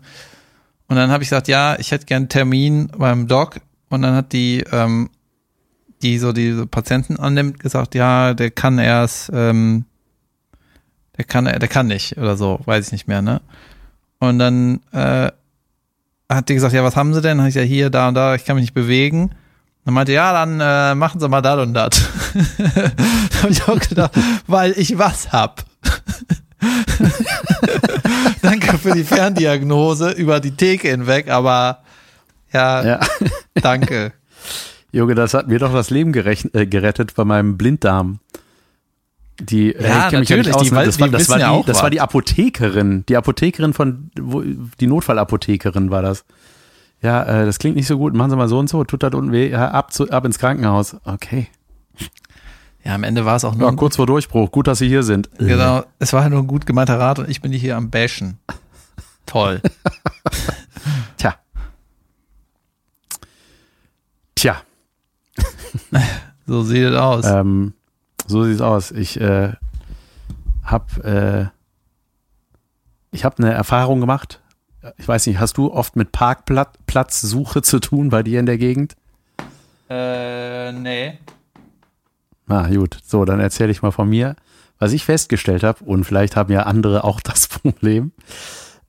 Und 0.87 0.97
dann 0.97 1.11
habe 1.11 1.23
ich 1.23 1.31
gesagt, 1.31 1.49
ja, 1.49 1.77
ich 1.79 1.91
hätte 1.91 2.07
gern 2.07 2.23
einen 2.25 2.29
Termin 2.29 2.89
beim 2.97 3.27
Doc 3.27 3.61
und 3.89 4.03
dann 4.03 4.15
hat 4.15 4.33
die 4.33 4.65
ähm, 4.71 5.11
die 6.03 6.19
so 6.19 6.33
diese 6.33 6.67
Patienten 6.67 7.17
annimmt, 7.17 7.59
gesagt, 7.59 7.95
ja, 7.95 8.35
der 8.35 8.51
kann 8.51 8.79
erst 8.79 9.31
ähm, 9.33 9.87
der 11.17 11.25
kann, 11.25 11.45
der 11.47 11.69
kann 11.69 11.87
nicht 11.87 12.19
oder 12.19 12.37
so, 12.37 12.61
weiß 12.65 12.87
ich 12.87 12.93
nicht 12.93 13.09
mehr, 13.09 13.23
ne? 13.23 13.41
Und 14.19 14.39
dann 14.39 14.81
äh, 14.93 15.31
hat 16.35 16.49
die 16.49 16.55
gesagt, 16.55 16.75
ja, 16.75 16.83
was 16.85 16.97
haben 16.97 17.15
sie 17.15 17.21
denn? 17.21 17.39
Habe 17.39 17.49
ich 17.49 17.55
ja 17.55 17.63
hier, 17.63 17.91
da 17.91 18.09
und 18.09 18.15
da, 18.15 18.35
ich 18.35 18.45
kann 18.45 18.57
mich 18.57 18.63
nicht 18.65 18.75
bewegen. 18.75 19.31
Dann 19.85 19.95
meinte, 19.95 20.13
ja, 20.13 20.33
dann 20.33 20.61
äh, 20.61 20.95
machen 20.95 21.21
sie 21.21 21.29
mal 21.29 21.43
das 21.43 21.61
und 21.61 21.75
das. 21.75 21.91
da 22.65 23.43
habe 23.43 23.53
ich 23.53 23.69
auch 23.69 23.79
gedacht, 23.79 24.13
weil 24.47 24.73
ich 24.77 24.99
was 24.99 25.33
hab. 25.33 25.65
Danke 28.43 28.79
für 28.79 28.93
die 28.93 29.05
Ferndiagnose 29.05 30.11
über 30.13 30.41
die 30.41 30.53
Theke 30.57 30.89
hinweg, 30.89 31.29
aber 31.31 31.83
ja, 32.53 32.85
Ja. 32.85 33.01
danke. 33.55 34.13
Junge, 34.93 35.15
das 35.17 35.35
hat 35.35 35.49
mir 35.49 35.59
doch 35.59 35.73
das 35.73 35.91
Leben 35.91 36.15
äh, 36.15 36.67
gerettet 36.67 37.15
bei 37.17 37.25
meinem 37.25 37.57
Blinddarm. 37.57 38.21
Die, 39.41 39.75
äh, 39.75 39.83
Ja, 39.83 40.05
ich 40.05 40.11
kenn 40.11 40.21
mich 40.21 40.29
natürlich, 40.31 40.47
nicht 40.47 40.57
aus, 40.57 40.63
die 40.63 40.75
ne? 40.75 40.85
das, 40.85 41.01
war, 41.01 41.09
die 41.09 41.13
das, 41.13 41.29
war 41.29 41.41
ja 41.41 41.57
die, 41.59 41.67
das 41.67 41.83
war 41.83 41.91
die 41.91 42.01
Apothekerin. 42.01 43.05
Die 43.09 43.17
Apothekerin 43.17 43.73
von, 43.73 44.11
wo, 44.21 44.43
die 44.43 44.87
Notfallapothekerin 44.87 45.91
war 45.91 46.03
das. 46.03 46.25
Ja, 47.03 47.23
äh, 47.25 47.45
das 47.45 47.59
klingt 47.59 47.77
nicht 47.77 47.87
so 47.87 47.99
gut. 47.99 48.15
Machen 48.15 48.31
Sie 48.31 48.37
mal 48.37 48.49
so 48.49 48.59
und 48.59 48.69
so. 48.69 48.85
Tut 48.85 49.03
das 49.03 49.13
unten 49.13 49.33
weh? 49.33 49.51
Ja, 49.51 49.71
ab, 49.73 49.93
zu, 49.93 50.11
ab 50.11 50.25
ins 50.25 50.39
Krankenhaus. 50.39 50.97
Okay. 51.05 51.49
Ja, 52.85 52.95
am 52.95 53.03
Ende 53.03 53.25
war 53.25 53.37
es 53.37 53.45
auch 53.45 53.55
nur 53.55 53.69
Ja, 53.69 53.75
kurz 53.77 53.97
vor 53.97 54.07
Durchbruch. 54.07 54.51
Gut, 54.53 54.67
dass 54.67 54.79
Sie 54.79 54.89
hier 54.89 55.03
sind. 55.03 55.31
Genau, 55.39 55.85
es 55.99 56.13
war 56.13 56.29
nur 56.29 56.41
ein 56.41 56.47
gut 56.47 56.67
gemeinter 56.67 56.99
Rat 57.01 57.19
und 57.19 57.29
ich 57.29 57.41
bin 57.41 57.51
hier 57.51 57.77
am 57.77 57.91
Bashen. 57.91 58.39
Toll. 59.27 59.61
Tja. 61.17 61.35
Tja. 64.35 64.57
So 66.47 66.63
sieht 66.63 66.83
es 66.85 66.95
aus. 66.95 67.25
Ähm, 67.27 67.73
so 68.27 68.45
sieht's 68.45 68.61
aus. 68.61 68.91
Ich 68.91 69.21
äh, 69.21 69.53
hab, 70.65 71.05
äh, 71.05 71.47
ich 73.11 73.25
habe 73.25 73.39
eine 73.39 73.53
Erfahrung 73.53 74.01
gemacht. 74.01 74.41
Ich 74.99 75.09
weiß 75.09 75.27
nicht, 75.27 75.39
hast 75.39 75.57
du 75.57 75.73
oft 75.73 75.97
mit 75.97 76.13
Parkplatzsuche 76.13 77.63
zu 77.63 77.81
tun 77.81 78.11
bei 78.11 78.23
dir 78.23 78.41
in 78.41 78.47
der 78.47 78.59
Gegend? 78.59 78.97
Äh, 79.89 80.73
nee. 80.73 81.19
Ah, 82.49 82.69
gut. 82.69 82.99
So, 83.05 83.25
dann 83.25 83.41
erzähle 83.41 83.71
ich 83.71 83.83
mal 83.83 83.93
von 83.93 84.09
mir, 84.09 84.37
was 84.79 84.93
ich 84.93 85.05
festgestellt 85.05 85.63
habe. 85.63 85.85
Und 85.85 86.05
vielleicht 86.05 86.37
haben 86.37 86.53
ja 86.53 86.65
andere 86.65 87.05
auch 87.05 87.21
das 87.23 87.49
Problem. 87.49 88.13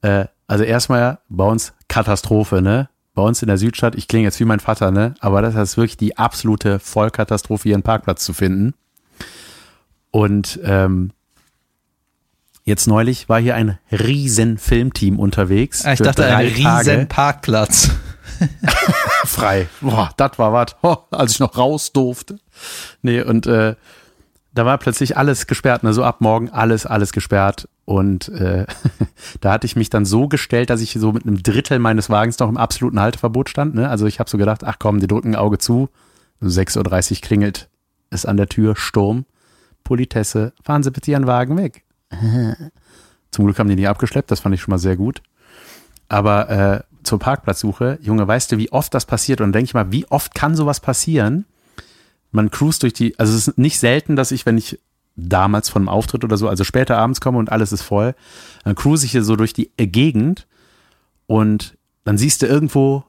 Äh, 0.01 0.25
also 0.47 0.63
erstmal 0.63 1.19
bei 1.29 1.45
uns 1.45 1.73
Katastrophe, 1.87 2.61
ne? 2.61 2.89
Bei 3.13 3.21
uns 3.21 3.41
in 3.41 3.47
der 3.47 3.57
Südstadt, 3.57 3.95
ich 3.95 4.09
klinge 4.09 4.25
jetzt 4.25 4.39
wie 4.41 4.45
mein 4.45 4.59
Vater, 4.59 4.91
ne? 4.91 5.15
Aber 5.21 5.41
das 5.41 5.55
ist 5.55 5.77
wirklich 5.77 5.95
die 5.95 6.17
absolute 6.17 6.79
Vollkatastrophe, 6.79 7.63
hier 7.63 7.75
einen 7.75 7.83
Parkplatz 7.83 8.25
zu 8.25 8.33
finden. 8.33 8.73
Und 10.15 10.61
ähm, 10.63 11.11
jetzt 12.63 12.87
neulich 12.87 13.27
war 13.27 13.41
hier 13.41 13.53
ein 13.53 13.79
riesen 13.91 14.57
Filmteam 14.57 15.19
unterwegs. 15.19 15.83
Ah, 15.83 15.91
ich 15.91 15.99
dachte, 15.99 16.25
ein 16.25 16.47
riesen 16.47 16.63
Tage 16.63 17.05
Parkplatz. 17.09 17.91
frei. 19.25 19.67
Boah, 19.81 20.11
das 20.15 20.39
war 20.39 20.53
was, 20.53 20.77
oh, 20.83 20.95
als 21.11 21.33
ich 21.33 21.39
noch 21.41 21.57
raus 21.57 21.91
durfte. 21.91 22.39
Nee, 23.01 23.23
und 23.23 23.45
äh, 23.45 23.75
da 24.53 24.65
war 24.65 24.77
plötzlich 24.77 25.17
alles 25.17 25.47
gesperrt, 25.47 25.83
ne? 25.83 25.91
so 25.91 26.01
ab 26.05 26.21
morgen 26.21 26.49
alles, 26.49 26.85
alles 26.85 27.11
gesperrt. 27.11 27.67
Und 27.83 28.29
äh, 28.29 28.65
da 29.41 29.51
hatte 29.51 29.67
ich 29.67 29.75
mich 29.75 29.89
dann 29.89 30.05
so 30.05 30.29
gestellt, 30.29 30.69
dass 30.69 30.79
ich 30.79 30.93
so 30.93 31.11
mit 31.11 31.27
einem 31.27 31.43
Drittel 31.43 31.79
meines 31.79 32.09
Wagens 32.09 32.39
noch 32.39 32.47
im 32.47 32.55
absoluten 32.55 33.01
Halteverbot 33.01 33.49
stand. 33.49 33.75
Ne? 33.75 33.89
Also 33.89 34.05
ich 34.05 34.19
habe 34.21 34.29
so 34.29 34.37
gedacht, 34.37 34.63
ach 34.63 34.77
komm, 34.79 35.01
die 35.01 35.07
drücken 35.07 35.31
ein 35.31 35.35
Auge 35.35 35.57
zu. 35.57 35.89
6.30 36.41 37.11
Uhr 37.15 37.17
klingelt 37.21 37.67
es 38.11 38.25
an 38.25 38.37
der 38.37 38.47
Tür, 38.47 38.77
Sturm. 38.77 39.25
Politesse, 39.85 40.51
fahren 40.61 40.83
Sie 40.83 40.91
bitte 40.91 41.11
Ihren 41.11 41.27
Wagen 41.27 41.57
weg. 41.57 41.85
Zum 43.31 43.45
Glück 43.45 43.57
haben 43.57 43.69
die 43.69 43.75
nicht 43.75 43.87
abgeschleppt, 43.87 44.29
das 44.31 44.41
fand 44.41 44.53
ich 44.53 44.61
schon 44.61 44.71
mal 44.71 44.77
sehr 44.77 44.97
gut. 44.97 45.21
Aber 46.09 46.49
äh, 46.49 46.83
zur 47.03 47.19
Parkplatzsuche, 47.19 47.99
Junge, 48.01 48.27
weißt 48.27 48.51
du, 48.51 48.57
wie 48.57 48.71
oft 48.71 48.93
das 48.93 49.05
passiert? 49.05 49.39
Und 49.39 49.53
denke 49.53 49.65
ich 49.65 49.73
mal, 49.73 49.91
wie 49.91 50.05
oft 50.09 50.35
kann 50.35 50.55
sowas 50.55 50.79
passieren? 50.79 51.45
Man 52.31 52.51
cruist 52.51 52.83
durch 52.83 52.93
die, 52.93 53.17
also 53.17 53.33
es 53.35 53.47
ist 53.47 53.57
nicht 53.57 53.79
selten, 53.79 54.15
dass 54.15 54.31
ich, 54.31 54.45
wenn 54.45 54.57
ich 54.57 54.79
damals 55.15 55.69
von 55.69 55.83
einem 55.83 55.89
Auftritt 55.89 56.23
oder 56.23 56.37
so, 56.37 56.49
also 56.49 56.63
später 56.63 56.97
abends 56.97 57.21
komme 57.21 57.37
und 57.37 57.51
alles 57.51 57.71
ist 57.71 57.83
voll, 57.83 58.15
dann 58.63 58.75
cruise 58.75 59.05
ich 59.05 59.11
hier 59.11 59.23
so 59.23 59.35
durch 59.35 59.53
die 59.53 59.71
äh, 59.77 59.87
Gegend 59.87 60.47
und 61.27 61.77
dann 62.03 62.17
siehst 62.17 62.41
du 62.41 62.45
irgendwo, 62.45 63.03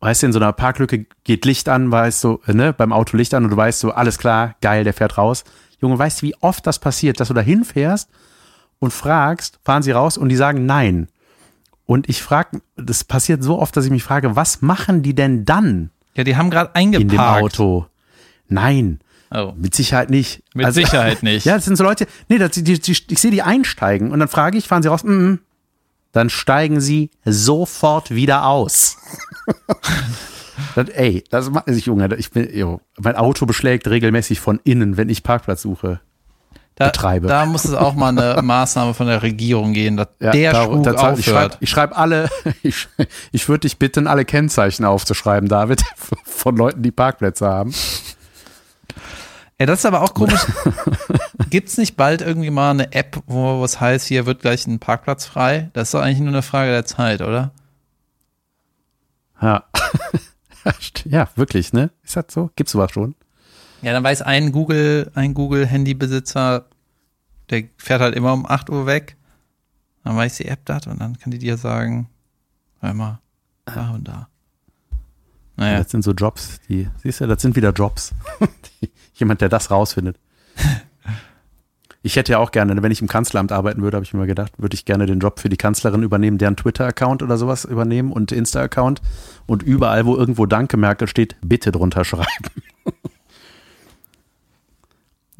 weißt 0.00 0.22
du, 0.22 0.26
in 0.26 0.32
so 0.32 0.38
einer 0.38 0.52
Parklücke 0.52 1.06
geht 1.22 1.44
Licht 1.44 1.68
an, 1.68 1.90
weißt 1.90 2.24
du, 2.24 2.40
ne, 2.46 2.72
beim 2.72 2.92
Auto 2.92 3.16
Licht 3.16 3.34
an 3.34 3.44
und 3.44 3.50
du 3.50 3.56
weißt 3.56 3.80
so, 3.80 3.92
alles 3.92 4.18
klar, 4.18 4.56
geil, 4.60 4.84
der 4.84 4.94
fährt 4.94 5.16
raus. 5.16 5.44
Junge, 5.80 5.98
weißt 5.98 6.22
du, 6.22 6.26
wie 6.26 6.34
oft 6.40 6.66
das 6.66 6.78
passiert, 6.78 7.20
dass 7.20 7.28
du 7.28 7.34
da 7.34 7.40
hinfährst 7.40 8.08
und 8.78 8.92
fragst, 8.92 9.58
fahren 9.64 9.82
sie 9.82 9.92
raus 9.92 10.16
und 10.18 10.28
die 10.28 10.36
sagen 10.36 10.66
nein. 10.66 11.08
Und 11.86 12.08
ich 12.08 12.22
frage, 12.22 12.62
das 12.76 13.04
passiert 13.04 13.42
so 13.42 13.58
oft, 13.58 13.76
dass 13.76 13.84
ich 13.84 13.90
mich 13.90 14.02
frage, 14.02 14.36
was 14.36 14.62
machen 14.62 15.02
die 15.02 15.14
denn 15.14 15.44
dann 15.44 15.90
Ja, 16.14 16.24
die 16.24 16.36
haben 16.36 16.50
gerade 16.50 16.70
in 16.80 16.92
dem 16.92 17.02
eingeparkt. 17.02 17.42
Auto? 17.42 17.86
Nein, 18.48 19.00
Oh. 19.36 19.52
mit 19.56 19.74
Sicherheit 19.74 20.10
nicht. 20.10 20.42
Mit 20.54 20.64
Also- 20.66 20.80
Sicherheit 20.80 21.22
nicht. 21.24 21.44
Ja, 21.44 21.56
das 21.56 21.64
sind 21.64 21.76
so 21.76 21.82
Leute, 21.84 22.06
nee, 22.28 22.38
das, 22.38 22.52
die, 22.52 22.62
die, 22.62 22.92
ich 23.08 23.18
sehe 23.20 23.30
die 23.32 23.42
einsteigen 23.42 24.12
und 24.12 24.20
dann 24.20 24.28
frage 24.28 24.56
ich, 24.56 24.68
fahren 24.68 24.82
sie 24.82 24.88
raus? 24.88 25.02
Mm, 25.02 25.10
mm. 25.32 25.38
Dann 26.12 26.30
steigen 26.30 26.80
sie 26.80 27.10
sofort 27.24 28.12
wieder 28.14 28.46
aus. 28.46 28.96
das, 30.74 30.88
ey, 30.90 31.24
das 31.30 31.50
macht 31.50 31.66
sich, 31.68 31.86
Junge, 31.86 32.14
ich 32.16 32.30
bin, 32.30 32.48
jo, 32.56 32.80
mein 32.98 33.16
Auto 33.16 33.46
beschlägt 33.46 33.88
regelmäßig 33.88 34.40
von 34.40 34.60
innen, 34.64 34.96
wenn 34.96 35.08
ich 35.08 35.22
Parkplatz 35.22 35.62
suche. 35.62 36.00
da, 36.76 36.86
betreibe. 36.86 37.28
Da 37.28 37.46
muss 37.46 37.64
es 37.64 37.74
auch 37.74 37.94
mal 37.94 38.08
eine 38.16 38.40
Maßnahme 38.42 38.94
von 38.94 39.06
der 39.06 39.22
Regierung 39.22 39.72
gehen, 39.72 39.96
dass 39.96 40.08
Ja, 40.20 40.30
der 40.32 40.52
da- 40.52 40.64
Spuk 40.64 40.86
aufhört. 40.88 41.18
Ich 41.18 41.24
schreibe 41.26 41.66
schreib 41.66 41.98
alle, 41.98 42.28
ich, 42.62 42.88
ich 43.32 43.48
würde 43.48 43.60
dich 43.60 43.78
bitten, 43.78 44.06
alle 44.06 44.24
Kennzeichen 44.24 44.84
aufzuschreiben, 44.84 45.48
David, 45.48 45.82
von 46.24 46.56
Leuten, 46.56 46.82
die 46.82 46.90
Parkplätze 46.92 47.46
haben. 47.46 47.74
Ey, 49.56 49.66
das 49.66 49.78
ist 49.80 49.86
aber 49.86 50.02
auch 50.02 50.14
komisch. 50.14 50.40
Gibt's 51.48 51.78
nicht 51.78 51.96
bald 51.96 52.22
irgendwie 52.22 52.50
mal 52.50 52.70
eine 52.72 52.92
App, 52.92 53.20
wo 53.26 53.60
was 53.60 53.80
heißt, 53.80 54.08
hier 54.08 54.26
wird 54.26 54.40
gleich 54.40 54.66
ein 54.66 54.80
Parkplatz 54.80 55.26
frei? 55.26 55.70
Das 55.74 55.88
ist 55.88 55.94
doch 55.94 56.00
eigentlich 56.00 56.18
nur 56.18 56.28
eine 56.30 56.42
Frage 56.42 56.72
der 56.72 56.84
Zeit, 56.84 57.22
oder? 57.22 57.52
Ja. 59.40 59.62
ja, 61.04 61.28
wirklich, 61.36 61.72
ne? 61.72 61.90
Ist 62.02 62.16
das 62.16 62.26
so? 62.30 62.50
Gibt's 62.56 62.72
sowas 62.72 62.92
schon? 62.92 63.14
Ja, 63.82 63.92
dann 63.92 64.04
weiß 64.04 64.22
ein 64.22 64.52
Google, 64.52 65.10
ein 65.14 65.34
Google-Handybesitzer, 65.34 66.66
der 67.50 67.64
fährt 67.76 68.00
halt 68.00 68.14
immer 68.14 68.32
um 68.32 68.46
8 68.46 68.70
Uhr 68.70 68.86
weg. 68.86 69.16
Dann 70.04 70.16
weiß 70.16 70.36
die 70.36 70.46
App 70.46 70.64
das 70.64 70.86
und 70.86 71.00
dann 71.00 71.18
kann 71.18 71.30
die 71.30 71.38
dir 71.38 71.56
sagen, 71.56 72.08
hör 72.80 72.94
mal, 72.94 73.20
da 73.66 73.90
und 73.90 74.06
da. 74.08 74.28
Naja. 75.56 75.78
Das 75.78 75.90
sind 75.90 76.02
so 76.02 76.12
Jobs, 76.12 76.60
die, 76.68 76.88
siehst 77.02 77.20
du, 77.20 77.26
das 77.26 77.40
sind 77.40 77.56
wieder 77.56 77.70
Jobs. 77.70 78.12
Jemand, 79.14 79.40
der 79.40 79.48
das 79.48 79.70
rausfindet. 79.70 80.18
Ich 82.06 82.16
hätte 82.16 82.32
ja 82.32 82.38
auch 82.38 82.50
gerne, 82.50 82.82
wenn 82.82 82.92
ich 82.92 83.00
im 83.00 83.08
Kanzleramt 83.08 83.50
arbeiten 83.50 83.80
würde, 83.80 83.96
habe 83.96 84.04
ich 84.04 84.12
mir 84.12 84.18
mal 84.20 84.26
gedacht, 84.26 84.52
würde 84.58 84.74
ich 84.74 84.84
gerne 84.84 85.06
den 85.06 85.20
Job 85.20 85.40
für 85.40 85.48
die 85.48 85.56
Kanzlerin 85.56 86.02
übernehmen, 86.02 86.36
deren 86.36 86.54
Twitter-Account 86.54 87.22
oder 87.22 87.38
sowas 87.38 87.64
übernehmen 87.64 88.12
und 88.12 88.30
Insta-Account 88.30 89.00
und 89.46 89.62
überall, 89.62 90.04
wo 90.04 90.14
irgendwo 90.14 90.44
Danke-Merkel 90.44 91.08
steht, 91.08 91.34
bitte 91.40 91.72
drunter 91.72 92.04
schreiben. 92.04 92.28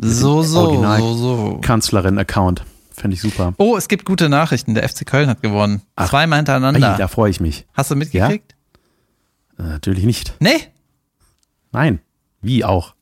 So, 0.01 0.43
so, 0.43 0.61
Original- 0.61 1.01
so, 1.01 1.15
so. 1.17 1.59
Kanzlerin-Account. 1.61 2.65
Fände 2.93 3.15
ich 3.15 3.21
super. 3.21 3.55
Oh, 3.59 3.77
es 3.77 3.89
gibt 3.89 4.05
gute 4.05 4.29
Nachrichten. 4.29 4.75
Der 4.75 4.89
FC 4.89 5.07
Köln 5.07 5.29
hat 5.29 5.43
gewonnen. 5.43 5.83
Ach. 5.97 6.09
Zweimal 6.09 6.37
Ei, 6.37 6.41
hintereinander. 6.41 6.97
da 6.97 7.09
freue 7.09 7.31
ich 7.31 7.41
mich. 7.41 7.67
Hast 7.75 7.91
du 7.91 7.97
mitgekriegt? 7.97 8.55
Äh, 9.59 9.63
natürlich 9.65 10.05
nicht. 10.05 10.35
Nee? 10.41 10.57
Nein. 11.73 12.01
Wie 12.41 12.65
auch? 12.65 12.95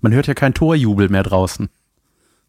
Man 0.00 0.12
hört 0.12 0.26
ja 0.26 0.34
kein 0.34 0.54
Torjubel 0.54 1.08
mehr 1.08 1.22
draußen. 1.22 1.68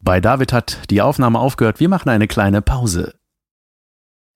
Bei 0.01 0.21
David 0.21 0.53
hat 0.53 0.77
die 0.89 1.01
Aufnahme 1.01 1.39
aufgehört. 1.39 1.81
Wir 1.81 1.89
machen 1.89 2.07
eine 2.09 2.27
kleine 2.27 2.61
Pause. 2.61 3.15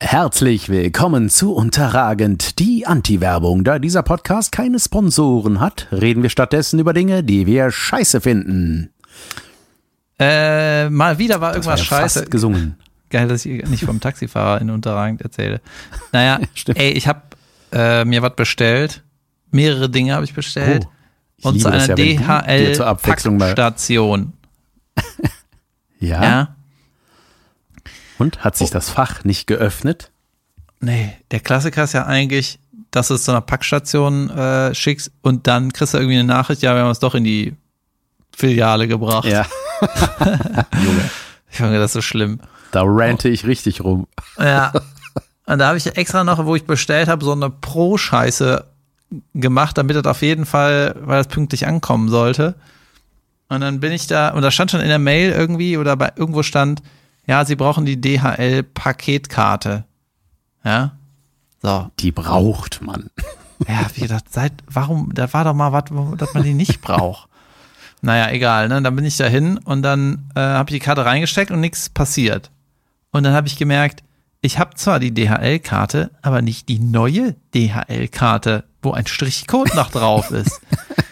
Herzlich 0.01 0.67
willkommen 0.67 1.29
zu 1.29 1.55
Unterragend, 1.55 2.59
die 2.59 2.85
Anti-Werbung. 2.85 3.63
Da 3.63 3.79
dieser 3.79 4.03
Podcast 4.03 4.51
keine 4.51 4.77
Sponsoren 4.77 5.61
hat, 5.61 5.87
reden 5.93 6.21
wir 6.21 6.29
stattdessen 6.29 6.79
über 6.79 6.91
Dinge, 6.91 7.23
die 7.23 7.47
wir 7.47 7.71
scheiße 7.71 8.19
finden. 8.19 8.89
Äh, 10.19 10.89
mal 10.89 11.17
wieder 11.17 11.39
war 11.39 11.53
Das 11.53 11.65
war 11.65 11.75
irgendwas 11.75 11.79
ja 11.79 11.85
scheiße. 11.85 12.19
Fast 12.19 12.31
gesungen. 12.31 12.75
Geil, 13.09 13.29
dass 13.29 13.45
ich 13.45 13.65
nicht 13.69 13.85
vom 13.85 14.01
Taxifahrer 14.01 14.59
in 14.59 14.69
Unterragend 14.69 15.21
erzähle. 15.21 15.61
Naja, 16.11 16.41
Stimmt. 16.53 16.77
ey, 16.79 16.91
ich 16.91 17.07
habe 17.07 17.21
äh, 17.71 18.03
mir 18.03 18.21
was 18.21 18.35
bestellt. 18.35 19.01
Mehrere 19.51 19.89
Dinge 19.89 20.15
habe 20.15 20.25
ich 20.25 20.33
bestellt. 20.33 20.83
Oh, 20.85 20.89
ich 21.37 21.45
und 21.45 21.61
zu 21.61 21.69
einer 21.69 21.87
ja. 21.87 21.95
DHL-Packstation. 21.95 24.33
Ja? 26.03 26.23
Ja. 26.23 26.55
Und 28.19 28.43
hat 28.43 28.55
sich 28.55 28.69
das 28.69 28.89
Fach 28.89 29.23
nicht 29.23 29.47
geöffnet? 29.47 30.11
Nee, 30.79 31.13
der 31.31 31.39
Klassiker 31.39 31.83
ist 31.83 31.93
ja 31.93 32.05
eigentlich, 32.05 32.59
dass 32.91 33.07
du 33.07 33.15
es 33.15 33.23
zu 33.23 33.31
einer 33.31 33.41
Packstation 33.41 34.29
äh, 34.29 34.75
schickst 34.75 35.11
und 35.21 35.47
dann 35.47 35.73
kriegst 35.73 35.93
du 35.93 35.97
irgendwie 35.97 36.19
eine 36.19 36.27
Nachricht, 36.27 36.61
ja, 36.61 36.75
wir 36.75 36.83
haben 36.83 36.91
es 36.91 36.99
doch 36.99 37.15
in 37.15 37.23
die 37.23 37.55
Filiale 38.35 38.87
gebracht. 38.87 39.25
Ja. 39.25 39.45
Junge, 40.83 41.09
Ich 41.51 41.57
finde 41.57 41.79
das 41.79 41.93
so 41.93 42.01
schlimm. 42.01 42.39
da 42.71 42.83
rante 42.85 43.29
ich 43.29 43.45
richtig 43.45 43.81
rum. 43.83 44.07
Ja. 44.39 44.71
Und 45.45 45.59
da 45.59 45.67
habe 45.67 45.77
ich 45.77 45.97
extra 45.97 46.23
noch, 46.23 46.45
wo 46.45 46.55
ich 46.55 46.65
bestellt 46.65 47.09
habe, 47.09 47.25
so 47.25 47.33
eine 47.33 47.49
Pro-Scheiße 47.49 48.65
gemacht, 49.33 49.77
damit 49.77 49.97
das 49.97 50.05
auf 50.05 50.21
jeden 50.21 50.45
Fall, 50.45 50.95
weil 51.01 51.17
das 51.17 51.27
pünktlich 51.27 51.67
ankommen 51.67 52.07
sollte. 52.09 52.55
Und 53.53 53.61
dann 53.61 53.79
bin 53.79 53.91
ich 53.91 54.07
da, 54.07 54.29
und 54.29 54.41
da 54.41 54.51
stand 54.51 54.71
schon 54.71 54.81
in 54.81 54.87
der 54.89 54.99
Mail 54.99 55.31
irgendwie 55.31 55.77
oder 55.77 55.95
bei 55.95 56.11
irgendwo 56.15 56.43
stand, 56.43 56.81
ja, 57.25 57.45
sie 57.45 57.55
brauchen 57.55 57.85
die 57.85 57.99
DHL-Paketkarte. 58.01 59.85
Ja. 60.63 60.91
So. 61.61 61.89
Die 61.99 62.11
braucht 62.11 62.81
man. 62.81 63.09
Ja, 63.65 63.85
wie 63.93 64.01
gedacht, 64.01 64.25
seit, 64.29 64.51
warum, 64.67 65.13
da 65.13 65.31
war 65.31 65.45
doch 65.45 65.53
mal 65.53 65.71
was, 65.71 65.85
wo- 65.89 66.15
dass 66.15 66.33
man 66.33 66.43
die 66.43 66.53
nicht 66.53 66.81
braucht. 66.81 67.29
Naja, 68.01 68.29
egal, 68.31 68.67
ne? 68.67 68.81
Dann 68.81 68.93
bin 68.93 69.05
ich 69.05 69.15
da 69.15 69.25
hin 69.27 69.57
und 69.57 69.83
dann 69.83 70.29
äh, 70.35 70.41
habe 70.41 70.69
ich 70.69 70.73
die 70.81 70.85
Karte 70.85 71.05
reingesteckt 71.05 71.49
und 71.49 71.61
nichts 71.61 71.87
passiert. 71.87 72.51
Und 73.11 73.23
dann 73.23 73.31
habe 73.33 73.47
ich 73.47 73.55
gemerkt, 73.57 74.03
ich 74.41 74.59
habe 74.59 74.75
zwar 74.75 74.99
die 74.99 75.13
DHL-Karte, 75.13 76.11
aber 76.21 76.41
nicht 76.41 76.67
die 76.67 76.79
neue 76.79 77.35
DHL-Karte, 77.55 78.65
wo 78.81 78.91
ein 78.91 79.07
Strichcode 79.07 79.73
noch 79.75 79.91
drauf 79.91 80.31
ist. 80.31 80.59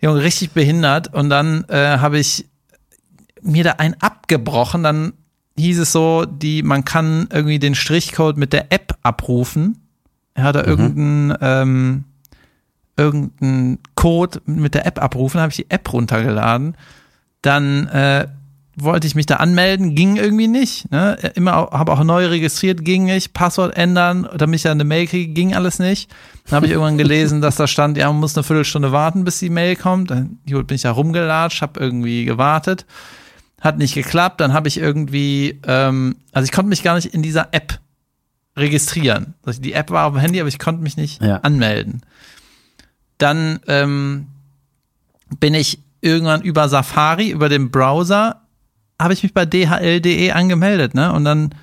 Junge, 0.00 0.22
richtig 0.22 0.52
behindert. 0.52 1.12
Und 1.12 1.30
dann 1.30 1.64
äh, 1.68 1.98
habe 1.98 2.18
ich 2.18 2.46
mir 3.42 3.64
da 3.64 3.72
einen 3.72 3.94
abgebrochen. 4.00 4.82
Dann 4.82 5.12
hieß 5.56 5.78
es 5.78 5.92
so, 5.92 6.24
die, 6.24 6.62
man 6.62 6.84
kann 6.84 7.28
irgendwie 7.32 7.58
den 7.58 7.74
Strichcode 7.74 8.36
mit 8.36 8.52
der 8.52 8.72
App 8.72 8.96
abrufen. 9.02 9.78
Er 10.34 10.44
hat 10.44 10.56
da 10.56 10.64
irgendeinen, 10.64 11.34
ähm, 11.40 12.04
irgendeinen 12.96 13.78
Code 13.94 14.40
mit 14.44 14.74
der 14.74 14.86
App 14.86 15.02
abrufen, 15.02 15.40
habe 15.40 15.50
ich 15.50 15.56
die 15.56 15.70
App 15.70 15.92
runtergeladen. 15.92 16.76
Dann 17.42 17.86
äh, 17.88 18.28
wollte 18.78 19.06
ich 19.06 19.14
mich 19.14 19.24
da 19.26 19.36
anmelden, 19.36 19.94
ging 19.94 20.16
irgendwie 20.16 20.48
nicht. 20.48 20.90
Ne? 20.90 21.16
Immer 21.34 21.52
habe 21.72 21.92
auch 21.92 22.04
neu 22.04 22.26
registriert, 22.26 22.84
ging 22.84 23.04
nicht. 23.04 23.32
Passwort 23.32 23.76
ändern, 23.76 24.28
damit 24.36 24.56
ich 24.58 24.62
dann 24.64 24.72
eine 24.72 24.84
Mail 24.84 25.06
kriege, 25.06 25.32
ging 25.32 25.54
alles 25.54 25.78
nicht. 25.78 26.10
Dann 26.44 26.56
habe 26.56 26.66
ich 26.66 26.72
irgendwann 26.72 26.98
gelesen, 26.98 27.40
dass 27.40 27.56
da 27.56 27.66
stand, 27.66 27.96
ja, 27.96 28.06
man 28.12 28.20
muss 28.20 28.36
eine 28.36 28.44
Viertelstunde 28.44 28.92
warten, 28.92 29.24
bis 29.24 29.38
die 29.38 29.48
Mail 29.50 29.76
kommt. 29.76 30.10
Dann 30.10 30.38
bin 30.44 30.64
ich 30.74 30.82
da 30.82 30.90
rumgelatscht, 30.90 31.62
habe 31.62 31.80
irgendwie 31.80 32.24
gewartet. 32.26 32.84
Hat 33.62 33.78
nicht 33.78 33.94
geklappt. 33.94 34.40
Dann 34.42 34.52
habe 34.52 34.68
ich 34.68 34.76
irgendwie, 34.76 35.58
ähm, 35.66 36.16
also 36.32 36.44
ich 36.44 36.52
konnte 36.52 36.68
mich 36.68 36.82
gar 36.82 36.94
nicht 36.96 37.14
in 37.14 37.22
dieser 37.22 37.48
App 37.52 37.80
registrieren. 38.58 39.34
Also 39.44 39.60
die 39.62 39.72
App 39.72 39.90
war 39.90 40.06
auf 40.06 40.12
dem 40.12 40.20
Handy, 40.20 40.38
aber 40.40 40.48
ich 40.48 40.58
konnte 40.58 40.82
mich 40.82 40.96
nicht 40.98 41.22
Ja. 41.22 41.36
anmelden. 41.38 42.02
Dann 43.18 43.60
ähm, 43.66 44.26
bin 45.40 45.54
ich 45.54 45.78
irgendwann 46.02 46.42
über 46.42 46.68
Safari, 46.68 47.30
über 47.30 47.48
den 47.48 47.70
Browser, 47.70 48.42
habe 49.00 49.12
ich 49.12 49.22
mich 49.22 49.34
bei 49.34 49.44
dhl.de 49.44 50.30
angemeldet, 50.32 50.94
ne? 50.94 51.12
Und 51.12 51.24
dann 51.24 51.54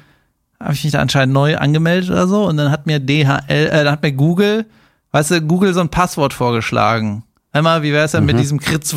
habe 0.59 0.73
ich 0.73 0.83
mich 0.83 0.93
da 0.93 0.99
anscheinend 0.99 1.33
neu 1.33 1.57
angemeldet 1.57 2.09
oder 2.09 2.27
so 2.27 2.45
und 2.47 2.57
dann 2.57 2.71
hat 2.71 2.85
mir 2.85 2.99
DHL, 2.99 3.43
äh, 3.49 3.83
dann 3.83 3.91
hat 3.91 4.03
mir 4.03 4.13
Google, 4.13 4.65
weißt 5.11 5.31
du, 5.31 5.41
Google 5.41 5.73
so 5.73 5.81
ein 5.81 5.89
Passwort 5.89 6.33
vorgeschlagen. 6.33 7.23
Einmal, 7.51 7.83
wie 7.83 7.91
wäre 7.91 8.05
es 8.05 8.11
denn 8.11 8.25
mit 8.25 8.39
diesem 8.39 8.59
Kritz 8.59 8.93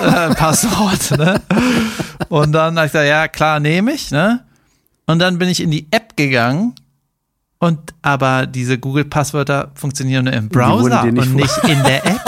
äh, 0.00 0.34
Passwort, 0.34 1.18
ne? 1.18 1.40
Und 2.28 2.52
dann 2.52 2.76
habe 2.76 2.86
ich 2.86 2.92
gesagt, 2.92 3.08
ja, 3.08 3.28
klar, 3.28 3.60
nehme 3.60 3.92
ich, 3.92 4.10
ne? 4.10 4.40
Und 5.06 5.18
dann 5.18 5.38
bin 5.38 5.48
ich 5.48 5.60
in 5.60 5.70
die 5.70 5.86
App 5.90 6.16
gegangen 6.16 6.74
und 7.62 7.94
aber 8.02 8.46
diese 8.46 8.76
Google-Passwörter 8.76 9.70
funktionieren 9.74 10.24
nur 10.24 10.34
im 10.34 10.48
Browser 10.48 11.04
nicht 11.04 11.28
und 11.28 11.36
nicht 11.36 11.58
in 11.62 11.80
der 11.84 12.04
App. 12.04 12.20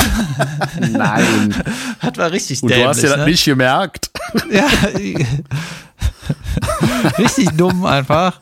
Nein. 0.93 1.53
Das 2.01 2.17
war 2.19 2.31
richtig 2.31 2.63
Und 2.63 2.69
dämlich. 2.69 2.85
du 2.85 2.89
hast 2.89 3.03
das 3.03 3.17
ne? 3.17 3.25
nicht 3.25 3.45
gemerkt. 3.45 4.13
Ja, 4.51 4.69
richtig 7.19 7.49
dumm 7.57 7.85
einfach. 7.85 8.41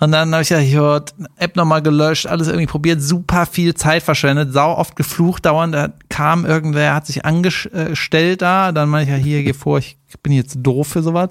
Und 0.00 0.10
dann 0.10 0.32
habe 0.32 0.42
ich 0.42 0.48
ja 0.48 0.58
hier 0.58 1.04
App 1.36 1.54
nochmal 1.54 1.82
gelöscht, 1.82 2.26
alles 2.26 2.48
irgendwie 2.48 2.66
probiert, 2.66 3.00
super 3.00 3.46
viel 3.46 3.74
Zeit 3.74 4.02
verschwendet, 4.02 4.52
sau 4.52 4.76
oft 4.76 4.96
geflucht 4.96 5.46
dauernd. 5.46 5.74
Da 5.74 5.92
kam 6.08 6.44
irgendwer, 6.44 6.94
hat 6.94 7.06
sich 7.06 7.24
angestellt 7.24 8.42
da. 8.42 8.72
Dann 8.72 8.88
meine 8.88 9.04
ich 9.04 9.10
ja, 9.10 9.16
hier, 9.16 9.44
geh 9.44 9.52
vor, 9.52 9.78
ich 9.78 9.96
bin 10.24 10.32
jetzt 10.32 10.58
doof 10.60 10.88
für 10.88 11.04
sowas. 11.04 11.28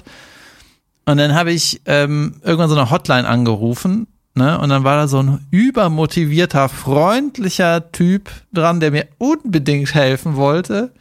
Und 1.05 1.17
dann 1.17 1.35
habe 1.35 1.51
ich 1.51 1.81
ähm, 1.85 2.35
irgendwann 2.43 2.69
so 2.69 2.75
eine 2.75 2.89
Hotline 2.89 3.27
angerufen. 3.27 4.07
Ne? 4.35 4.59
Und 4.59 4.69
dann 4.69 4.83
war 4.83 4.95
da 4.95 5.07
so 5.07 5.21
ein 5.21 5.47
übermotivierter, 5.51 6.69
freundlicher 6.69 7.91
Typ 7.91 8.29
dran, 8.53 8.79
der 8.79 8.91
mir 8.91 9.07
unbedingt 9.17 9.93
helfen 9.93 10.35
wollte. 10.35 10.93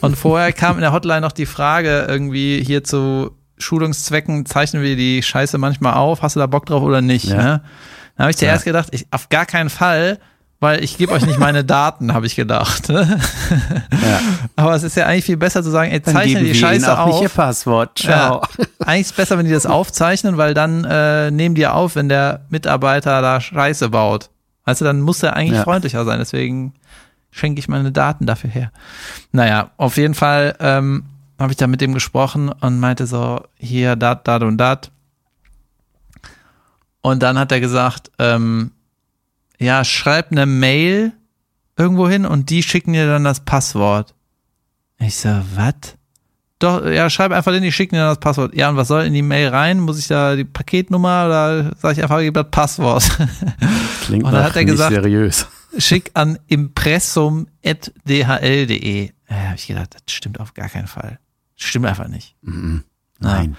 Und 0.00 0.16
vorher 0.16 0.52
kam 0.52 0.76
in 0.76 0.82
der 0.82 0.92
Hotline 0.92 1.20
noch 1.20 1.32
die 1.32 1.46
Frage 1.46 2.06
irgendwie 2.08 2.62
hier 2.64 2.84
zu 2.84 3.32
Schulungszwecken, 3.58 4.46
zeichnen 4.46 4.82
wir 4.82 4.96
die 4.96 5.22
Scheiße 5.22 5.58
manchmal 5.58 5.94
auf, 5.94 6.22
hast 6.22 6.36
du 6.36 6.40
da 6.40 6.46
Bock 6.46 6.66
drauf 6.66 6.82
oder 6.82 7.00
nicht? 7.00 7.26
Ja. 7.26 7.36
Ne? 7.36 7.62
Dann 8.16 8.24
habe 8.24 8.30
ich 8.30 8.36
zuerst 8.36 8.64
gedacht, 8.64 8.88
ich, 8.92 9.06
auf 9.10 9.28
gar 9.28 9.46
keinen 9.46 9.70
Fall, 9.70 10.18
weil 10.60 10.82
ich 10.82 10.98
gebe 10.98 11.12
euch 11.12 11.24
nicht 11.24 11.38
meine 11.38 11.64
Daten, 11.64 12.12
habe 12.14 12.26
ich 12.26 12.34
gedacht. 12.36 12.88
Ne? 12.88 13.20
Ja. 13.90 14.20
Aber 14.56 14.74
es 14.74 14.82
ist 14.84 14.96
ja 14.96 15.06
eigentlich 15.06 15.24
viel 15.24 15.36
besser 15.36 15.62
zu 15.62 15.70
sagen, 15.70 15.90
ey, 15.90 16.00
zeichne 16.02 16.42
die 16.42 16.54
Scheiße 16.54 16.98
auch 16.98 17.06
nicht 17.06 17.20
Ihr 17.22 17.26
auf. 17.26 17.34
Passwort. 17.34 17.98
Ciao. 17.98 18.42
Ja. 18.58 18.64
Eigentlich 18.86 19.00
ist 19.02 19.10
es 19.10 19.16
besser, 19.16 19.36
wenn 19.38 19.44
die 19.46 19.52
das 19.52 19.66
aufzeichnen, 19.66 20.36
weil 20.36 20.54
dann 20.54 20.84
äh, 20.84 21.30
nehmen 21.30 21.54
die 21.54 21.66
auf, 21.66 21.96
wenn 21.96 22.08
der 22.08 22.40
Mitarbeiter 22.48 23.20
da 23.20 23.40
Scheiße 23.40 23.88
baut. 23.90 24.30
Also 24.64 24.84
dann 24.84 25.00
muss 25.00 25.22
er 25.22 25.34
eigentlich 25.36 25.58
Ja. 25.58 25.64
freundlicher 25.64 26.04
sein. 26.04 26.18
Deswegen 26.20 26.74
schenke 27.30 27.58
ich 27.58 27.68
meine 27.68 27.92
Daten 27.92 28.24
dafür 28.26 28.50
her. 28.50 28.70
Naja, 29.32 29.70
auf 29.76 29.96
jeden 29.96 30.14
Fall 30.14 30.54
ähm, 30.60 31.04
habe 31.38 31.52
ich 31.52 31.56
da 31.56 31.66
mit 31.66 31.80
dem 31.80 31.92
gesprochen 31.94 32.48
und 32.50 32.80
meinte 32.80 33.06
so, 33.06 33.42
hier, 33.56 33.96
dat, 33.96 34.26
dat 34.28 34.42
und 34.42 34.58
dat. 34.58 34.90
Und 37.00 37.22
dann 37.22 37.38
hat 37.38 37.52
er 37.52 37.60
gesagt, 37.60 38.10
ähm, 38.18 38.72
ja, 39.58 39.84
schreib 39.84 40.30
eine 40.32 40.46
Mail 40.46 41.12
irgendwo 41.76 42.08
hin 42.08 42.26
und 42.26 42.50
die 42.50 42.62
schicken 42.62 42.92
dir 42.92 43.06
dann 43.06 43.24
das 43.24 43.40
Passwort. 43.40 44.14
Ich 44.98 45.16
so, 45.16 45.28
was? 45.54 45.74
Doch, 46.60 46.84
ja, 46.84 47.08
schreib 47.08 47.30
einfach 47.30 47.52
hin, 47.52 47.62
die 47.62 47.70
schicken 47.70 47.94
dir 47.94 48.00
dann 48.00 48.08
das 48.10 48.18
Passwort. 48.20 48.54
Ja, 48.56 48.68
und 48.68 48.76
was 48.76 48.88
soll 48.88 49.04
in 49.04 49.12
die 49.14 49.22
Mail 49.22 49.48
rein? 49.48 49.78
Muss 49.78 49.96
ich 49.98 50.08
da 50.08 50.34
die 50.34 50.44
Paketnummer 50.44 51.26
oder 51.26 51.76
sage 51.76 51.94
ich 51.94 52.02
einfach, 52.02 52.18
gib 52.20 52.34
das 52.34 52.50
Passwort? 52.50 53.04
Klingt 54.06 54.24
Und 54.24 54.32
dann 54.32 54.42
hat 54.44 54.56
er 54.56 54.62
nicht 54.64 54.72
gesagt- 54.72 54.94
seriös. 54.94 55.46
Schick 55.78 56.10
an 56.14 56.38
impressum.dhl.de. 56.46 59.10
Ja, 59.30 59.36
habe 59.36 59.56
ich 59.56 59.66
gedacht, 59.66 59.94
das 59.94 60.14
stimmt 60.14 60.40
auf 60.40 60.54
gar 60.54 60.68
keinen 60.68 60.86
Fall. 60.86 61.18
Das 61.58 61.66
stimmt 61.66 61.86
einfach 61.86 62.08
nicht. 62.08 62.34
Mhm. 62.42 62.84
Nein. 63.20 63.56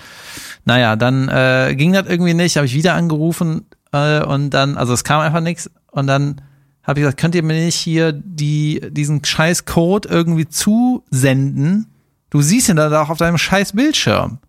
Naja, 0.66 0.96
dann 0.96 1.28
äh, 1.30 1.76
ging 1.76 1.94
das 1.94 2.08
irgendwie 2.08 2.34
nicht, 2.34 2.56
habe 2.58 2.66
ich 2.66 2.74
wieder 2.74 2.96
angerufen 2.96 3.66
äh, 3.92 4.24
und 4.24 4.50
dann, 4.52 4.78
also 4.78 4.94
es 4.94 5.04
kam 5.04 5.20
einfach 5.22 5.42
nichts 5.42 5.70
und 5.92 6.08
dann 6.08 6.42
habe 6.84 7.00
ich 7.00 7.04
gesagt, 7.04 7.20
könnt 7.20 7.36
ihr 7.36 7.44
mir 7.44 7.66
nicht 7.66 7.76
hier 7.76 8.12
die, 8.12 8.82
diesen 8.92 9.24
scheiß 9.24 9.66
Code 9.66 10.10
irgendwie 10.10 10.48
zusenden? 10.48 11.88
Du 12.30 12.42
siehst 12.42 12.70
ihn 12.70 12.78
dann 12.78 12.94
auch 12.94 13.10
auf 13.10 13.18
deinem 13.18 13.38
scheiß 13.38 13.74
Bildschirm. 13.74 14.40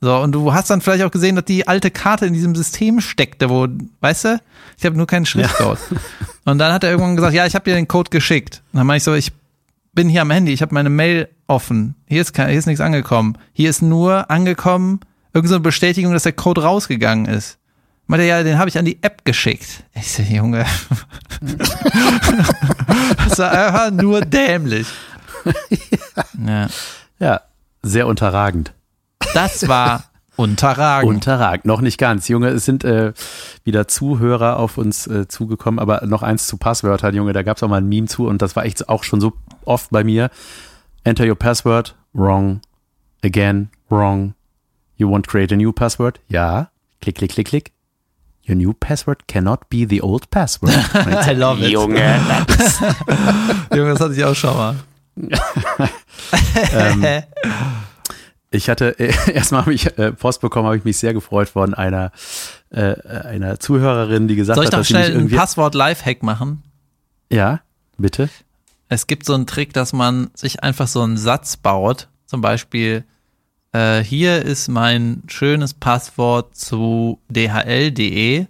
So, 0.00 0.14
und 0.18 0.32
du 0.32 0.52
hast 0.52 0.68
dann 0.68 0.82
vielleicht 0.82 1.04
auch 1.04 1.10
gesehen, 1.10 1.36
dass 1.36 1.46
die 1.46 1.66
alte 1.66 1.90
Karte 1.90 2.26
in 2.26 2.34
diesem 2.34 2.54
System 2.54 3.00
steckte, 3.00 3.48
wo, 3.48 3.66
weißt 4.00 4.24
du, 4.26 4.40
ich 4.76 4.84
habe 4.84 4.96
nur 4.96 5.06
keinen 5.06 5.24
Schriftcode. 5.24 5.78
Ja. 5.90 5.96
Und 6.44 6.58
dann 6.58 6.72
hat 6.72 6.84
er 6.84 6.90
irgendwann 6.90 7.16
gesagt, 7.16 7.34
ja, 7.34 7.46
ich 7.46 7.54
habe 7.54 7.64
dir 7.64 7.74
den 7.74 7.88
Code 7.88 8.10
geschickt. 8.10 8.62
Und 8.72 8.78
dann 8.78 8.86
meine 8.86 8.98
ich 8.98 9.04
so, 9.04 9.14
ich 9.14 9.32
bin 9.94 10.08
hier 10.08 10.22
am 10.22 10.30
Handy, 10.30 10.52
ich 10.52 10.60
habe 10.60 10.74
meine 10.74 10.90
Mail 10.90 11.28
offen. 11.46 11.94
Hier 12.06 12.20
ist, 12.20 12.34
kein, 12.34 12.50
hier 12.50 12.58
ist 12.58 12.66
nichts 12.66 12.82
angekommen. 12.82 13.38
Hier 13.54 13.70
ist 13.70 13.80
nur 13.80 14.30
angekommen, 14.30 15.00
irgendeine 15.32 15.58
so 15.58 15.62
Bestätigung, 15.62 16.12
dass 16.12 16.24
der 16.24 16.32
Code 16.32 16.62
rausgegangen 16.62 17.26
ist. 17.26 17.58
Meinte, 18.06 18.26
ja, 18.26 18.42
den 18.42 18.58
habe 18.58 18.68
ich 18.68 18.78
an 18.78 18.84
die 18.84 19.02
App 19.02 19.24
geschickt. 19.24 19.82
Ich 19.94 20.12
so, 20.12 20.22
Junge. 20.22 20.64
das 23.28 23.38
war 23.38 23.50
einfach 23.50 23.90
nur 23.90 24.20
dämlich. 24.20 24.86
ja. 26.46 26.68
ja, 27.18 27.40
sehr 27.82 28.06
unterragend. 28.06 28.72
Das 29.34 29.66
war 29.66 30.04
unterragend. 30.36 31.12
Unterragend, 31.12 31.64
noch 31.64 31.80
nicht 31.80 31.98
ganz. 31.98 32.28
Junge, 32.28 32.48
es 32.48 32.64
sind 32.64 32.84
äh, 32.84 33.12
wieder 33.64 33.88
Zuhörer 33.88 34.58
auf 34.58 34.78
uns 34.78 35.08
äh, 35.08 35.26
zugekommen, 35.26 35.80
aber 35.80 36.06
noch 36.06 36.22
eins 36.22 36.46
zu 36.46 36.58
Passwörtern, 36.58 37.14
Junge, 37.14 37.32
da 37.32 37.42
gab 37.42 37.56
es 37.56 37.62
auch 37.64 37.68
mal 37.68 37.78
ein 37.78 37.88
Meme 37.88 38.06
zu 38.06 38.28
und 38.28 38.40
das 38.40 38.54
war 38.54 38.64
echt 38.64 38.88
auch 38.88 39.02
schon 39.02 39.20
so 39.20 39.32
oft 39.64 39.90
bei 39.90 40.04
mir. 40.04 40.30
Enter 41.02 41.26
your 41.26 41.36
password, 41.36 41.96
wrong. 42.12 42.60
Again, 43.24 43.70
wrong. 43.88 44.34
You 44.96 45.10
want 45.10 45.26
to 45.26 45.30
create 45.30 45.52
a 45.52 45.56
new 45.56 45.72
password? 45.72 46.20
Ja. 46.28 46.70
Klick, 47.00 47.16
klick, 47.16 47.32
klick, 47.32 47.48
klick. 47.48 47.75
Your 48.48 48.54
new 48.54 48.72
password 48.72 49.26
cannot 49.26 49.68
be 49.68 49.86
the 49.88 50.00
old 50.00 50.30
password. 50.30 50.72
I 50.94 51.32
love 51.32 51.60
it. 51.60 51.72
Junge, 51.72 52.20
das 52.46 52.80
Junge, 53.74 53.92
das 53.92 54.00
hatte 54.00 54.14
ich 54.14 54.24
auch 54.24 54.34
schon 54.36 54.56
mal. 54.56 54.76
ähm, 56.72 57.22
ich 58.50 58.68
hatte 58.68 58.98
äh, 59.00 59.32
erstmal 59.32 59.62
habe 59.62 59.74
ich 59.74 59.98
äh, 59.98 60.12
Post 60.12 60.42
bekommen, 60.42 60.66
habe 60.66 60.76
ich 60.76 60.84
mich 60.84 60.98
sehr 60.98 61.12
gefreut 61.12 61.48
von 61.48 61.74
einer 61.74 62.12
äh, 62.70 62.94
einer 63.10 63.58
Zuhörerin, 63.58 64.28
die 64.28 64.36
gesagt 64.36 64.56
Soll 64.56 64.64
ich 64.64 64.72
hat, 64.72 64.80
dass 64.80 64.86
schnell 64.86 65.06
sie 65.06 65.12
mich 65.12 65.18
irgendwie 65.18 65.34
ein 65.34 65.40
Passwort 65.40 65.74
Lifehack 65.74 66.22
machen. 66.22 66.62
Ja, 67.30 67.60
bitte. 67.98 68.28
Es 68.88 69.08
gibt 69.08 69.26
so 69.26 69.34
einen 69.34 69.46
Trick, 69.46 69.72
dass 69.72 69.92
man 69.92 70.30
sich 70.34 70.62
einfach 70.62 70.86
so 70.86 71.02
einen 71.02 71.16
Satz 71.16 71.56
baut, 71.56 72.08
zum 72.26 72.40
Beispiel 72.40 73.04
äh, 73.76 74.02
hier 74.02 74.42
ist 74.42 74.68
mein 74.68 75.22
schönes 75.26 75.74
Passwort 75.74 76.56
zu 76.56 77.18
dhl.de. 77.28 78.46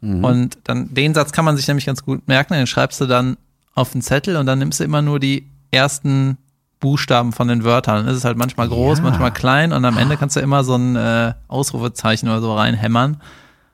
Mhm. 0.00 0.24
Und 0.24 0.58
dann 0.64 0.92
den 0.92 1.14
Satz 1.14 1.32
kann 1.32 1.44
man 1.44 1.56
sich 1.56 1.68
nämlich 1.68 1.86
ganz 1.86 2.02
gut 2.02 2.26
merken. 2.26 2.54
Den 2.54 2.66
schreibst 2.66 3.00
du 3.00 3.06
dann 3.06 3.36
auf 3.74 3.92
den 3.92 4.02
Zettel 4.02 4.36
und 4.36 4.46
dann 4.46 4.58
nimmst 4.58 4.80
du 4.80 4.84
immer 4.84 5.02
nur 5.02 5.20
die 5.20 5.48
ersten 5.70 6.38
Buchstaben 6.80 7.32
von 7.32 7.48
den 7.48 7.64
Wörtern. 7.64 8.04
Dann 8.04 8.08
ist 8.08 8.18
es 8.18 8.24
halt 8.24 8.36
manchmal 8.36 8.68
groß, 8.68 8.98
ja. 8.98 9.04
manchmal 9.04 9.32
klein 9.32 9.72
und 9.72 9.84
am 9.84 9.98
Ende 9.98 10.16
kannst 10.16 10.36
du 10.36 10.40
immer 10.40 10.64
so 10.64 10.74
ein 10.74 10.96
äh, 10.96 11.34
Ausrufezeichen 11.48 12.28
oder 12.28 12.40
so 12.40 12.54
reinhämmern. 12.54 13.22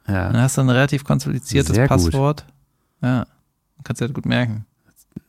Ja. 0.07 0.31
Dann 0.31 0.43
hast 0.43 0.59
du 0.59 0.61
ein 0.61 0.71
relativ 0.71 1.05
kompliziertes 1.05 1.75
Sehr 1.75 1.89
Passwort. 1.89 2.45
Gut. 2.47 3.09
Ja, 3.09 3.27
kannst 3.83 4.01
du 4.01 4.05
halt 4.05 4.15
gut 4.15 4.27
merken. 4.27 4.67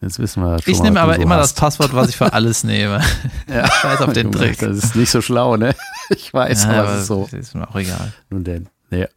Jetzt 0.02 0.20
wissen 0.20 0.44
wir 0.44 0.62
schon 0.62 0.74
Ich 0.74 0.82
nehme 0.82 1.00
aber 1.00 1.18
immer 1.18 1.36
hast. 1.38 1.52
das 1.52 1.60
Passwort, 1.60 1.94
was 1.94 2.10
ich 2.10 2.18
für 2.18 2.34
alles 2.34 2.64
nehme. 2.64 3.02
ja. 3.48 3.66
Ich 3.66 3.84
weiß 3.84 4.02
auf 4.02 4.14
den 4.14 4.32
Trick. 4.32 4.60
Das 4.60 4.78
ist 4.78 4.96
nicht 4.96 5.10
so 5.10 5.22
schlau, 5.22 5.58
ne? 5.58 5.76
Ich 6.10 6.34
weiß, 6.34 6.66
ja, 6.66 6.82
aber 6.84 6.94
es 6.96 7.02
ist 7.02 7.08
so. 7.08 7.30
Ist 7.32 7.56
mir 7.56 7.68
auch 7.70 7.76
egal. 7.76 8.12
Nun 8.30 8.44
denn. 8.44 8.68
Nee. 8.90 9.08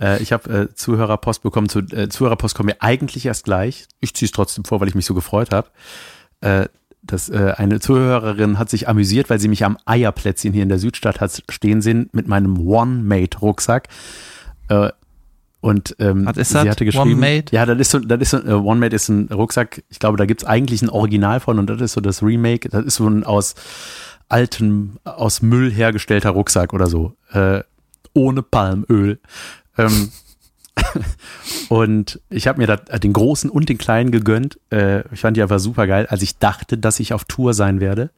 Äh, 0.00 0.22
ich 0.22 0.32
habe 0.32 0.68
äh, 0.70 0.74
Zuhörerpost 0.74 1.42
bekommen. 1.42 1.68
Zu, 1.68 1.80
äh, 1.80 2.08
Zuhörerpost 2.08 2.54
kommen 2.54 2.66
mir 2.66 2.82
eigentlich 2.82 3.24
erst 3.26 3.44
gleich. 3.44 3.86
Ich 4.00 4.14
ziehe 4.14 4.26
es 4.26 4.32
trotzdem 4.32 4.64
vor, 4.64 4.80
weil 4.80 4.88
ich 4.88 4.94
mich 4.94 5.06
so 5.06 5.14
gefreut 5.14 5.52
habe. 5.52 5.68
Äh, 6.42 6.66
dass 7.02 7.28
äh, 7.28 7.54
eine 7.56 7.80
Zuhörerin 7.80 8.58
hat 8.58 8.70
sich 8.70 8.88
amüsiert, 8.88 9.30
weil 9.30 9.40
sie 9.40 9.48
mich 9.48 9.64
am 9.64 9.78
Eierplätzchen 9.84 10.52
hier 10.52 10.62
in 10.62 10.68
der 10.68 10.78
Südstadt 10.78 11.20
hat 11.20 11.42
stehen 11.50 11.82
sehen 11.82 12.08
mit 12.12 12.28
meinem 12.28 12.58
One-Mate-Rucksack. 12.66 13.88
Äh, 14.68 14.90
und 15.64 15.96
ähm, 15.98 16.26
Was 16.26 16.36
ist 16.36 16.48
sie 16.50 16.54
das? 16.56 16.68
hatte 16.68 16.84
geschrieben, 16.84 17.12
One-Mate? 17.12 17.56
ja, 17.56 17.64
das 17.64 17.78
ist 17.78 17.90
so, 17.90 17.98
das 17.98 18.20
ist 18.20 18.30
so, 18.32 18.36
äh, 18.36 18.52
One-Mate 18.52 18.94
ist 18.94 19.08
ein 19.08 19.28
Rucksack, 19.32 19.82
ich 19.88 19.98
glaube, 19.98 20.18
da 20.18 20.26
gibt's 20.26 20.44
eigentlich 20.44 20.82
ein 20.82 20.90
Original 20.90 21.40
von 21.40 21.58
und 21.58 21.70
das 21.70 21.80
ist 21.80 21.92
so 21.94 22.02
das 22.02 22.22
Remake, 22.22 22.68
das 22.68 22.84
ist 22.84 22.96
so 22.96 23.08
ein 23.08 23.24
aus 23.24 23.54
altem, 24.28 24.98
aus 25.04 25.40
Müll 25.40 25.72
hergestellter 25.72 26.28
Rucksack 26.30 26.74
oder 26.74 26.86
so, 26.86 27.14
äh, 27.32 27.62
ohne 28.12 28.42
Palmöl. 28.42 29.20
Ähm, 29.78 30.10
und 31.70 32.20
ich 32.28 32.46
habe 32.46 32.58
mir 32.58 32.66
da 32.66 32.76
den 32.76 33.14
großen 33.14 33.48
und 33.48 33.70
den 33.70 33.78
kleinen 33.78 34.10
gegönnt. 34.10 34.60
Äh, 34.70 35.10
ich 35.14 35.20
fand 35.20 35.38
die 35.38 35.42
einfach 35.42 35.60
super 35.60 35.86
geil, 35.86 36.04
als 36.10 36.20
ich 36.20 36.36
dachte, 36.36 36.76
dass 36.76 37.00
ich 37.00 37.14
auf 37.14 37.24
Tour 37.24 37.54
sein 37.54 37.80
werde. 37.80 38.10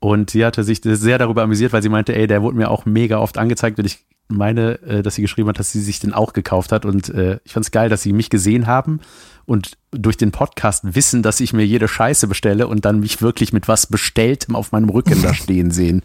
Und 0.00 0.30
sie 0.30 0.44
hatte 0.44 0.64
sich 0.64 0.80
sehr 0.82 1.18
darüber 1.18 1.44
amüsiert, 1.44 1.72
weil 1.72 1.82
sie 1.84 1.88
meinte, 1.88 2.16
ey, 2.16 2.26
der 2.26 2.42
wurde 2.42 2.56
mir 2.56 2.68
auch 2.68 2.84
mega 2.84 3.18
oft 3.18 3.38
angezeigt 3.38 3.78
und 3.78 3.84
ich 3.84 4.04
meine, 4.28 4.80
äh, 4.82 5.02
dass 5.02 5.14
sie 5.14 5.22
geschrieben 5.22 5.48
hat, 5.48 5.58
dass 5.58 5.72
sie 5.72 5.80
sich 5.80 6.00
den 6.00 6.12
auch 6.12 6.32
gekauft 6.32 6.72
hat. 6.72 6.84
Und 6.84 7.08
äh, 7.10 7.38
ich 7.44 7.52
fand 7.52 7.66
es 7.66 7.70
geil, 7.70 7.88
dass 7.88 8.02
sie 8.02 8.12
mich 8.12 8.30
gesehen 8.30 8.66
haben 8.66 9.00
und 9.46 9.72
durch 9.90 10.16
den 10.16 10.32
Podcast 10.32 10.94
wissen, 10.94 11.22
dass 11.22 11.40
ich 11.40 11.52
mir 11.52 11.66
jede 11.66 11.88
Scheiße 11.88 12.26
bestelle 12.26 12.66
und 12.66 12.84
dann 12.84 13.00
mich 13.00 13.20
wirklich 13.22 13.52
mit 13.52 13.68
was 13.68 13.86
Bestelltem 13.86 14.56
auf 14.56 14.72
meinem 14.72 14.88
Rücken 14.88 15.22
da 15.22 15.34
stehen 15.34 15.70
sehen. 15.70 16.02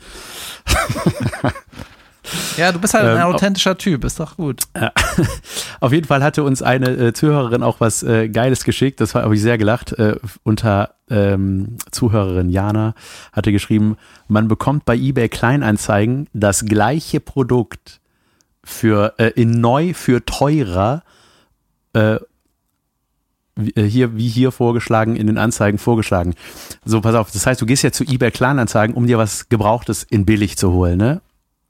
Ja, 2.57 2.71
du 2.71 2.79
bist 2.79 2.93
halt 2.93 3.05
ein 3.05 3.17
ähm, 3.17 3.33
authentischer 3.33 3.77
Typ, 3.77 4.03
ist 4.03 4.19
doch 4.19 4.37
gut. 4.37 4.63
Ja. 4.75 4.91
Auf 5.79 5.91
jeden 5.91 6.05
Fall 6.05 6.23
hatte 6.23 6.43
uns 6.43 6.61
eine 6.61 6.89
äh, 6.89 7.13
Zuhörerin 7.13 7.63
auch 7.63 7.79
was 7.79 8.03
äh, 8.03 8.29
Geiles 8.29 8.63
geschickt, 8.63 9.01
das 9.01 9.15
habe 9.15 9.33
ich 9.33 9.41
sehr 9.41 9.57
gelacht. 9.57 9.93
Äh, 9.93 10.17
unter 10.43 10.95
ähm, 11.09 11.77
Zuhörerin 11.91 12.49
Jana 12.49 12.93
hatte 13.31 13.51
geschrieben, 13.51 13.97
man 14.27 14.47
bekommt 14.47 14.85
bei 14.85 14.95
eBay 14.95 15.29
Kleinanzeigen 15.29 16.27
das 16.33 16.65
gleiche 16.65 17.19
Produkt 17.19 17.99
für 18.69 19.15
äh, 19.17 19.31
in 19.35 19.59
neu 19.59 19.93
für 19.93 20.23
teurer 20.25 21.03
äh, 21.93 22.19
äh, 23.75 23.83
hier, 23.83 24.15
wie 24.15 24.27
hier 24.27 24.51
vorgeschlagen, 24.51 25.15
in 25.15 25.27
den 25.27 25.37
Anzeigen 25.37 25.77
vorgeschlagen. 25.77 26.35
So, 26.85 27.01
pass 27.01 27.15
auf, 27.15 27.31
das 27.31 27.45
heißt, 27.45 27.61
du 27.61 27.65
gehst 27.65 27.83
ja 27.83 27.91
zu 27.91 28.03
eBay 28.03 28.31
Kleinanzeigen, 28.31 28.95
um 28.95 29.07
dir 29.07 29.17
was 29.17 29.49
Gebrauchtes 29.49 30.03
in 30.03 30.25
billig 30.25 30.57
zu 30.57 30.71
holen, 30.71 30.97
ne? 30.97 31.21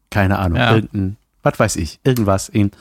Keine 0.10 0.40
Ahnung, 0.40 0.58
ja. 0.58 0.76
irgendein, 0.76 1.18
was 1.44 1.60
weiß 1.60 1.76
ich, 1.78 2.00
irgendwas 2.04 2.50
in 2.50 2.72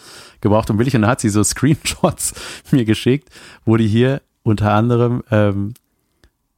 gebraucht 0.40 0.70
und 0.70 0.78
billig. 0.78 0.94
Und 0.94 1.02
dann 1.02 1.10
hat 1.10 1.20
sie 1.20 1.28
so 1.28 1.42
Screenshots 1.44 2.34
mir 2.70 2.84
geschickt, 2.84 3.28
wo 3.64 3.76
die 3.76 3.88
hier 3.88 4.22
unter 4.42 4.72
anderem, 4.72 5.22
ähm, 5.30 5.74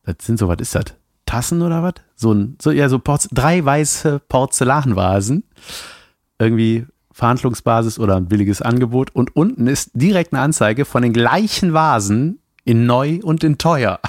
das 0.05 0.17
sind 0.21 0.39
so, 0.39 0.49
was 0.49 0.59
ist 0.61 0.75
das? 0.75 0.85
Tassen 1.27 1.63
oder 1.63 1.83
was? 1.83 1.95
So 2.17 2.33
ein, 2.33 2.57
so, 2.61 2.71
ja, 2.71 2.89
so 2.89 2.99
Porz 2.99 3.29
drei 3.31 3.65
weiße 3.65 4.21
Porzellanvasen. 4.29 5.45
Irgendwie 6.39 6.87
Verhandlungsbasis 7.21 7.99
oder 7.99 8.17
ein 8.17 8.27
billiges 8.27 8.63
Angebot. 8.63 9.15
Und 9.15 9.37
unten 9.37 9.67
ist 9.67 9.91
direkt 9.93 10.33
eine 10.33 10.43
Anzeige 10.43 10.87
von 10.87 11.03
den 11.03 11.13
gleichen 11.13 11.75
Vasen 11.75 12.41
in 12.65 12.87
neu 12.87 13.21
und 13.23 13.45
in 13.45 13.59
teuer. 13.59 14.01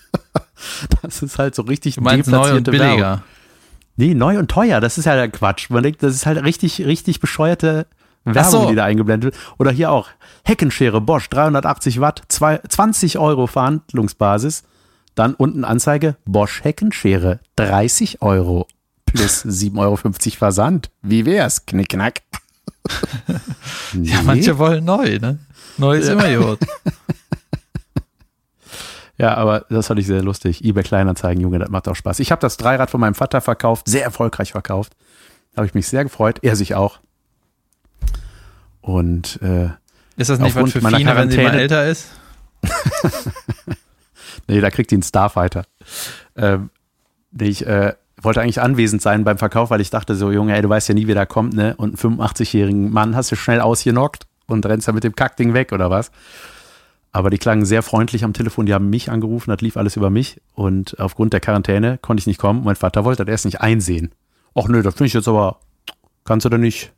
das 1.02 1.22
ist 1.22 1.38
halt 1.38 1.54
so 1.54 1.62
richtig 1.62 1.96
du 1.96 2.00
meinst 2.00 2.30
neu 2.30 2.56
und 2.56 2.64
billiger. 2.64 2.96
Werbung. 2.96 3.22
Nee, 3.96 4.14
neu 4.14 4.38
und 4.38 4.50
teuer, 4.50 4.80
das 4.80 4.96
ist 4.96 5.04
ja 5.04 5.14
der 5.14 5.28
Quatsch. 5.28 5.68
Man 5.68 5.82
denkt, 5.82 6.02
das 6.02 6.14
ist 6.14 6.24
halt 6.24 6.42
richtig, 6.42 6.84
richtig 6.86 7.20
bescheuerte 7.20 7.86
Werbung, 8.24 8.62
so. 8.62 8.68
die 8.70 8.74
da 8.74 8.84
eingeblendet 8.84 9.34
wird. 9.34 9.44
Oder 9.58 9.70
hier 9.70 9.90
auch 9.90 10.08
Heckenschere 10.42 11.02
Bosch, 11.02 11.28
380 11.28 12.00
Watt, 12.00 12.22
20 12.28 13.18
Euro 13.18 13.46
Verhandlungsbasis. 13.46 14.64
Dann 15.14 15.34
unten 15.34 15.64
Anzeige 15.64 16.16
Bosch 16.24 16.64
Heckenschere, 16.64 17.40
30 17.56 18.22
Euro 18.22 18.66
plus 19.06 19.44
7,50 19.44 19.78
Euro 19.78 19.96
Versand. 20.36 20.90
Wie 21.02 21.24
wär's? 21.24 21.64
Knickknack. 21.66 22.22
nee. 23.92 24.10
Ja, 24.10 24.22
manche 24.22 24.58
wollen 24.58 24.84
neu, 24.84 25.18
ne? 25.18 25.38
Neu 25.78 25.98
ist 25.98 26.08
ja. 26.08 26.12
immer 26.12 26.46
gut. 26.46 26.58
Ja, 29.18 29.34
aber 29.34 29.64
das 29.70 29.86
fand 29.86 29.98
ich 30.00 30.06
sehr 30.06 30.22
lustig. 30.22 30.62
eBay 30.62 30.82
Kleinanzeigen, 30.82 31.40
Junge, 31.42 31.58
das 31.58 31.70
macht 31.70 31.88
auch 31.88 31.96
Spaß. 31.96 32.20
Ich 32.20 32.30
habe 32.30 32.40
das 32.40 32.58
Dreirad 32.58 32.90
von 32.90 33.00
meinem 33.00 33.14
Vater 33.14 33.40
verkauft, 33.40 33.88
sehr 33.88 34.04
erfolgreich 34.04 34.52
verkauft. 34.52 34.94
Habe 35.56 35.66
ich 35.66 35.74
mich 35.74 35.88
sehr 35.88 36.04
gefreut, 36.04 36.40
er 36.42 36.54
sich 36.54 36.74
auch. 36.74 37.00
Und 38.82 39.40
äh, 39.42 39.70
ist 40.16 40.30
das 40.30 40.38
nicht 40.38 40.54
was 40.54 40.72
für 40.72 40.80
Fine, 40.80 41.16
wenn 41.16 41.30
sie 41.30 41.38
mal 41.38 41.54
älter 41.54 41.86
ist? 41.86 42.08
nee, 44.48 44.60
da 44.60 44.70
kriegt 44.70 44.92
ihn 44.92 45.02
Starfighter. 45.02 45.64
Ähm, 46.36 46.70
ich 47.38 47.66
äh, 47.66 47.94
wollte 48.26 48.42
eigentlich 48.42 48.60
anwesend 48.60 49.00
sein 49.00 49.24
beim 49.24 49.38
Verkauf, 49.38 49.70
weil 49.70 49.80
ich 49.80 49.88
dachte 49.88 50.14
so, 50.14 50.30
Junge, 50.30 50.54
ey, 50.54 50.60
du 50.60 50.68
weißt 50.68 50.88
ja 50.88 50.94
nie, 50.94 51.06
wer 51.06 51.14
da 51.14 51.24
kommt, 51.24 51.54
ne? 51.54 51.74
Und 51.76 52.04
einen 52.04 52.18
85-jährigen 52.18 52.92
Mann 52.92 53.16
hast 53.16 53.32
du 53.32 53.36
schnell 53.36 53.60
ausgenockt 53.60 54.26
und 54.46 54.66
rennst 54.66 54.88
dann 54.88 54.94
mit 54.94 55.04
dem 55.04 55.14
Kackding 55.14 55.54
weg 55.54 55.72
oder 55.72 55.88
was? 55.88 56.10
Aber 57.12 57.30
die 57.30 57.38
klangen 57.38 57.64
sehr 57.64 57.82
freundlich 57.82 58.24
am 58.24 58.34
Telefon, 58.34 58.66
die 58.66 58.74
haben 58.74 58.90
mich 58.90 59.10
angerufen, 59.10 59.50
das 59.50 59.62
lief 59.62 59.78
alles 59.78 59.96
über 59.96 60.10
mich 60.10 60.42
und 60.52 61.00
aufgrund 61.00 61.32
der 61.32 61.40
Quarantäne 61.40 61.96
konnte 61.96 62.20
ich 62.20 62.26
nicht 62.26 62.38
kommen. 62.38 62.62
Mein 62.62 62.76
Vater 62.76 63.06
wollte 63.06 63.24
das 63.24 63.32
erst 63.32 63.44
nicht 63.46 63.62
einsehen. 63.62 64.12
Ach 64.54 64.68
nö, 64.68 64.82
das 64.82 64.94
finde 64.94 65.06
ich 65.06 65.14
jetzt 65.14 65.28
aber, 65.28 65.60
kannst 66.24 66.44
du 66.44 66.50
da 66.50 66.58
nicht, 66.58 66.92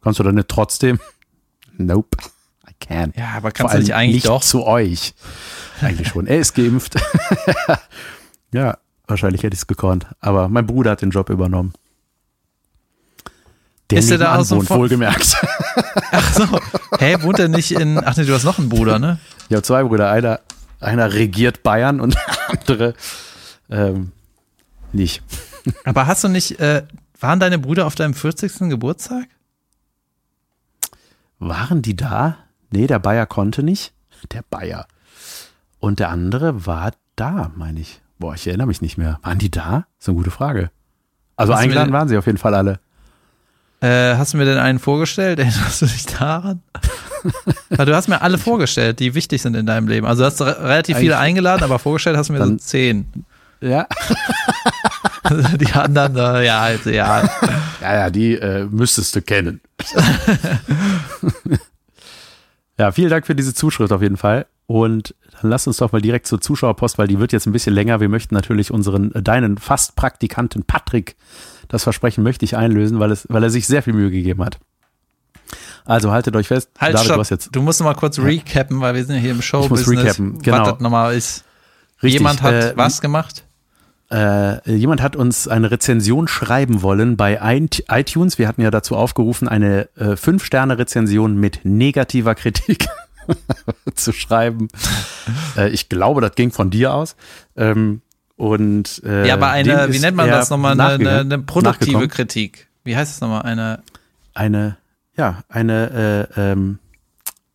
kannst 0.00 0.18
du 0.18 0.24
da 0.24 0.32
nicht 0.32 0.48
trotzdem? 0.48 0.98
Nope, 1.78 2.18
I 2.68 2.74
can. 2.78 3.14
Ja, 3.16 3.30
aber 3.36 3.50
kannst 3.50 3.74
du 3.74 3.78
nicht 3.78 3.94
eigentlich 3.94 4.16
nicht 4.16 4.28
doch? 4.28 4.42
zu 4.42 4.64
euch. 4.64 5.14
Eigentlich 5.80 6.08
schon. 6.08 6.26
Er 6.26 6.38
ist 6.38 6.54
geimpft. 6.54 6.96
ja, 8.52 8.76
wahrscheinlich 9.12 9.42
hätte 9.42 9.54
ich 9.54 9.60
es 9.60 9.66
gekonnt. 9.66 10.06
Aber 10.20 10.48
mein 10.48 10.66
Bruder 10.66 10.92
hat 10.92 11.02
den 11.02 11.10
Job 11.10 11.30
übernommen. 11.30 11.72
Der 13.90 13.98
Ist 13.98 14.10
er 14.10 14.18
da 14.18 14.42
so 14.42 14.56
wohnt, 14.56 14.70
wohlgemerkt. 14.70 15.36
Ach 16.10 16.34
so. 16.34 16.46
Hä, 16.98 17.18
wohnt 17.20 17.38
er 17.38 17.48
nicht 17.48 17.72
in. 17.72 18.02
Ach 18.02 18.16
nee, 18.16 18.24
du 18.24 18.32
hast 18.32 18.44
noch 18.44 18.58
einen 18.58 18.68
Bruder, 18.68 18.98
ne? 18.98 19.18
Ich 19.48 19.54
habe 19.54 19.62
zwei 19.62 19.84
Brüder. 19.84 20.10
Einer, 20.10 20.40
einer 20.80 21.12
regiert 21.12 21.62
Bayern 21.62 22.00
und 22.00 22.14
der 22.40 22.50
andere 22.50 22.94
ähm, 23.70 24.12
nicht. 24.92 25.22
Aber 25.84 26.06
hast 26.06 26.24
du 26.24 26.28
nicht. 26.28 26.58
Äh, 26.58 26.84
waren 27.20 27.38
deine 27.38 27.58
Brüder 27.58 27.86
auf 27.86 27.94
deinem 27.94 28.14
40. 28.14 28.70
Geburtstag? 28.70 29.26
Waren 31.38 31.82
die 31.82 31.94
da? 31.94 32.38
Nee, 32.70 32.86
der 32.86 32.98
Bayer 32.98 33.26
konnte 33.26 33.62
nicht. 33.62 33.92
Der 34.32 34.42
Bayer. 34.48 34.86
Und 35.78 35.98
der 35.98 36.10
andere 36.10 36.66
war 36.66 36.92
da, 37.16 37.52
meine 37.56 37.80
ich. 37.80 38.01
Boah, 38.22 38.34
ich 38.36 38.46
erinnere 38.46 38.68
mich 38.68 38.80
nicht 38.80 38.96
mehr. 38.98 39.18
Waren 39.24 39.38
die 39.40 39.50
da? 39.50 39.84
ist 39.98 40.08
eine 40.08 40.16
gute 40.16 40.30
Frage. 40.30 40.70
Also 41.34 41.52
Hast 41.52 41.58
du 41.58 41.62
eingeladen 41.64 41.88
den- 41.88 41.92
waren 41.94 42.06
sie 42.08 42.16
auf 42.16 42.26
jeden 42.26 42.38
Fall 42.38 42.54
alle. 42.54 42.78
Äh, 43.80 44.14
hast 44.16 44.32
du 44.32 44.36
mir 44.38 44.44
denn 44.44 44.58
einen 44.58 44.78
vorgestellt? 44.78 45.38
Erinnerst 45.40 45.82
du 45.82 45.86
dich 45.86 46.06
daran? 46.06 46.62
Weil 47.70 47.86
du 47.86 47.96
hast 47.96 48.06
mir 48.08 48.22
alle 48.22 48.38
vorgestellt, 48.38 49.00
die 49.00 49.16
wichtig 49.16 49.42
sind 49.42 49.56
in 49.56 49.66
deinem 49.66 49.88
Leben. 49.88 50.06
Also 50.06 50.22
du 50.22 50.26
hast 50.26 50.40
re 50.40 50.56
relativ 50.62 50.98
viele 50.98 51.16
Eigentlich- 51.16 51.28
eingeladen, 51.30 51.64
aber 51.64 51.80
vorgestellt 51.80 52.16
hast 52.16 52.28
du 52.28 52.34
mir 52.34 52.38
so 52.38 52.44
Dann- 52.44 52.58
zehn. 52.60 53.06
Ja. 53.60 53.88
Die 55.60 55.72
anderen, 55.72 56.16
äh, 56.16 56.46
ja, 56.46 56.60
also, 56.60 56.90
ja. 56.90 57.22
Ja, 57.80 57.94
ja, 57.94 58.10
die 58.10 58.34
äh, 58.34 58.66
müsstest 58.70 59.16
du 59.16 59.22
kennen. 59.22 59.60
ja, 62.78 62.92
vielen 62.92 63.10
Dank 63.10 63.26
für 63.26 63.34
diese 63.34 63.54
Zuschrift 63.54 63.92
auf 63.92 64.02
jeden 64.02 64.16
Fall. 64.16 64.46
Und 64.66 65.14
dann 65.40 65.50
lass 65.50 65.66
uns 65.66 65.76
doch 65.78 65.92
mal 65.92 66.00
direkt 66.00 66.26
zur 66.26 66.40
Zuschauerpost, 66.40 66.96
weil 66.98 67.08
die 67.08 67.18
wird 67.18 67.32
jetzt 67.32 67.46
ein 67.46 67.52
bisschen 67.52 67.74
länger. 67.74 68.00
Wir 68.00 68.08
möchten 68.08 68.34
natürlich 68.34 68.70
unseren, 68.70 69.14
äh, 69.14 69.22
deinen 69.22 69.58
fast 69.58 69.96
Praktikanten 69.96 70.62
Patrick, 70.64 71.16
das 71.68 71.82
Versprechen 71.82 72.22
möchte 72.22 72.44
ich 72.44 72.56
einlösen, 72.56 72.98
weil, 73.00 73.10
es, 73.10 73.26
weil 73.28 73.42
er 73.42 73.50
sich 73.50 73.66
sehr 73.66 73.82
viel 73.82 73.92
Mühe 73.92 74.10
gegeben 74.10 74.44
hat. 74.44 74.58
Also 75.84 76.12
haltet 76.12 76.36
euch 76.36 76.48
fest. 76.48 76.70
Halt, 76.78 76.94
David, 76.94 77.04
stopp. 77.06 77.16
du 77.16 77.20
hast 77.20 77.30
jetzt 77.30 77.48
Du 77.52 77.60
musst 77.62 77.80
noch 77.80 77.86
mal 77.86 77.94
kurz 77.94 78.18
recappen, 78.18 78.80
weil 78.80 78.94
wir 78.94 79.04
sind 79.04 79.16
ja 79.16 79.20
hier 79.20 79.32
im 79.32 79.42
Showbusiness. 79.42 80.04
recappen, 80.04 80.38
genau. 80.40 80.58
Was 80.60 80.68
das 80.70 80.80
nochmal 80.80 81.14
ist. 81.14 81.44
richtig. 82.02 82.20
Jemand 82.20 82.42
hat 82.42 82.54
äh, 82.54 82.72
was 82.76 83.00
gemacht? 83.00 83.44
Äh, 84.10 84.70
jemand 84.76 85.02
hat 85.02 85.16
uns 85.16 85.48
eine 85.48 85.70
Rezension 85.70 86.28
schreiben 86.28 86.82
wollen 86.82 87.16
bei 87.16 87.40
iT- 87.40 87.82
iTunes. 87.90 88.38
Wir 88.38 88.46
hatten 88.46 88.60
ja 88.62 88.70
dazu 88.70 88.94
aufgerufen, 88.94 89.48
eine 89.48 89.88
äh, 89.96 90.12
5-Sterne-Rezension 90.12 91.36
mit 91.36 91.60
negativer 91.64 92.34
Kritik 92.34 92.86
zu 93.94 94.12
schreiben. 94.12 94.68
Äh, 95.56 95.70
ich 95.70 95.88
glaube, 95.88 96.20
das 96.20 96.34
ging 96.34 96.50
von 96.52 96.70
dir 96.70 96.94
aus. 96.94 97.16
Ähm, 97.56 98.02
und 98.36 99.02
äh, 99.04 99.26
Ja, 99.28 99.34
aber 99.34 99.50
eine, 99.50 99.92
wie 99.92 99.98
nennt 99.98 100.16
man 100.16 100.28
das 100.28 100.50
nochmal? 100.50 100.78
Eine, 100.80 101.20
eine, 101.20 101.38
produktive. 101.38 102.08
Kritik. 102.08 102.68
Wie 102.84 102.96
heißt 102.96 103.14
es 103.14 103.20
nochmal? 103.20 103.42
Eine, 103.42 103.82
Eine, 104.34 104.76
ja, 105.16 105.42
eine, 105.48 106.28
äh, 106.36 106.40
ähm, 106.52 106.78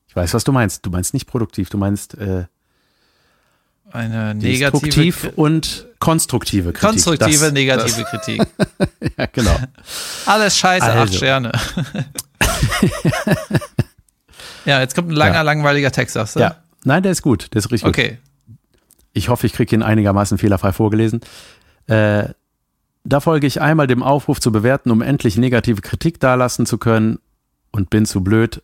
ich 0.08 0.16
weiß, 0.16 0.34
was 0.34 0.44
du 0.44 0.52
meinst. 0.52 0.86
Du 0.86 0.90
meinst 0.90 1.14
nicht 1.14 1.28
produktiv, 1.28 1.70
du 1.70 1.78
meinst 1.78 2.18
äh, 2.18 2.46
eine 3.92 4.36
negative. 4.36 4.72
destruktiv 4.72 5.30
und 5.36 5.88
konstruktive 6.00 6.72
Kritik. 6.74 6.90
Konstruktive, 6.90 7.46
Das- 7.46 7.54
negative 7.54 8.04
Kritik. 8.06 8.42
Das, 8.58 8.68
ja, 9.18 9.26
genau. 9.28 9.58
Alles 10.26 10.58
scheiße, 10.58 10.86
acht 10.86 10.96
Also. 10.98 11.18
Sterne. 11.18 11.52
ja, 14.68 14.80
jetzt 14.82 14.94
kommt 14.96 15.10
ein 15.10 15.16
langer, 15.16 15.34
Ja. 15.36 15.42
langweiliger 15.42 15.92
Text, 15.92 16.14
sagst 16.14 16.36
du? 16.36 16.40
Ja, 16.42 16.58
nein, 16.84 17.02
der 17.02 17.12
ist 17.14 17.24
gut, 17.24 17.48
der 17.54 17.60
ist 17.60 17.72
richtig 17.72 17.86
gut. 17.86 17.98
Okay. 17.98 18.18
Ich 19.14 19.30
hoffe, 19.30 19.48
ich 19.48 19.54
kriege 19.54 19.76
ihn 19.76 19.82
einigermaßen 19.82 20.38
fehlerfrei 20.38 20.72
vorgelesen. 20.74 21.22
Äh, 21.88 22.26
da 23.04 23.20
folge 23.22 23.48
ich 23.48 23.62
einmal 23.62 23.88
dem 23.88 24.04
Aufruf 24.04 24.40
zu 24.40 24.52
bewerten, 24.52 24.92
um 24.92 25.02
endlich 25.02 25.38
negative 25.38 25.82
Kritik 25.82 26.20
dalassen 26.20 26.66
zu 26.68 26.78
können 26.78 27.18
und 27.72 27.90
bin 27.90 28.06
zu 28.06 28.24
blöd 28.24 28.62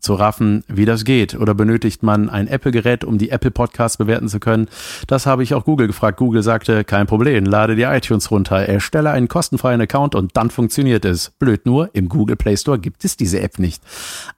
zu 0.00 0.14
raffen, 0.14 0.64
wie 0.68 0.84
das 0.84 1.04
geht. 1.04 1.34
Oder 1.34 1.54
benötigt 1.54 2.02
man 2.02 2.28
ein 2.28 2.48
Apple-Gerät, 2.48 3.04
um 3.04 3.18
die 3.18 3.30
Apple 3.30 3.50
Podcasts 3.50 3.96
bewerten 3.96 4.28
zu 4.28 4.40
können? 4.40 4.68
Das 5.06 5.26
habe 5.26 5.42
ich 5.42 5.54
auch 5.54 5.64
Google 5.64 5.86
gefragt. 5.86 6.18
Google 6.18 6.42
sagte, 6.42 6.84
kein 6.84 7.06
Problem, 7.06 7.44
lade 7.44 7.76
dir 7.76 7.92
iTunes 7.92 8.30
runter, 8.30 8.66
erstelle 8.66 9.10
einen 9.10 9.28
kostenfreien 9.28 9.80
Account 9.80 10.14
und 10.14 10.36
dann 10.36 10.50
funktioniert 10.50 11.04
es. 11.04 11.30
Blöd 11.30 11.66
nur, 11.66 11.90
im 11.94 12.08
Google 12.08 12.36
Play 12.36 12.56
Store 12.56 12.78
gibt 12.78 13.04
es 13.04 13.16
diese 13.16 13.40
App 13.40 13.58
nicht. 13.58 13.82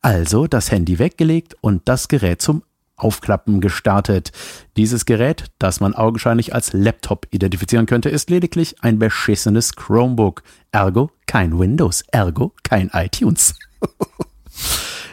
Also 0.02 0.46
das 0.46 0.70
Handy 0.70 0.98
weggelegt 0.98 1.56
und 1.60 1.82
das 1.86 2.08
Gerät 2.08 2.40
zum 2.40 2.62
Aufklappen 2.98 3.60
gestartet. 3.60 4.32
Dieses 4.76 5.06
Gerät, 5.06 5.44
das 5.58 5.80
man 5.80 5.94
augenscheinlich 5.94 6.54
als 6.54 6.72
Laptop 6.72 7.26
identifizieren 7.30 7.86
könnte, 7.86 8.10
ist 8.10 8.28
lediglich 8.28 8.76
ein 8.82 8.98
beschissenes 8.98 9.76
Chromebook. 9.76 10.42
Ergo 10.72 11.10
kein 11.26 11.58
Windows, 11.58 12.02
ergo 12.10 12.52
kein 12.62 12.90
iTunes. 12.92 13.54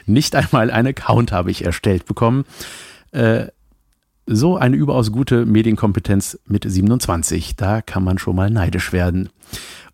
Nicht 0.06 0.36
einmal 0.36 0.72
einen 0.72 0.90
Account 0.90 1.32
habe 1.32 1.52
ich 1.52 1.66
erstellt 1.66 2.06
bekommen. 2.06 2.46
Äh, 3.12 3.48
so 4.28 4.58
eine 4.58 4.76
überaus 4.76 5.12
gute 5.12 5.46
Medienkompetenz 5.46 6.40
mit 6.48 6.66
27. 6.68 7.56
Da 7.56 7.82
kann 7.82 8.04
man 8.04 8.18
schon 8.18 8.36
mal 8.36 8.50
neidisch 8.50 8.92
werden. 8.92 9.30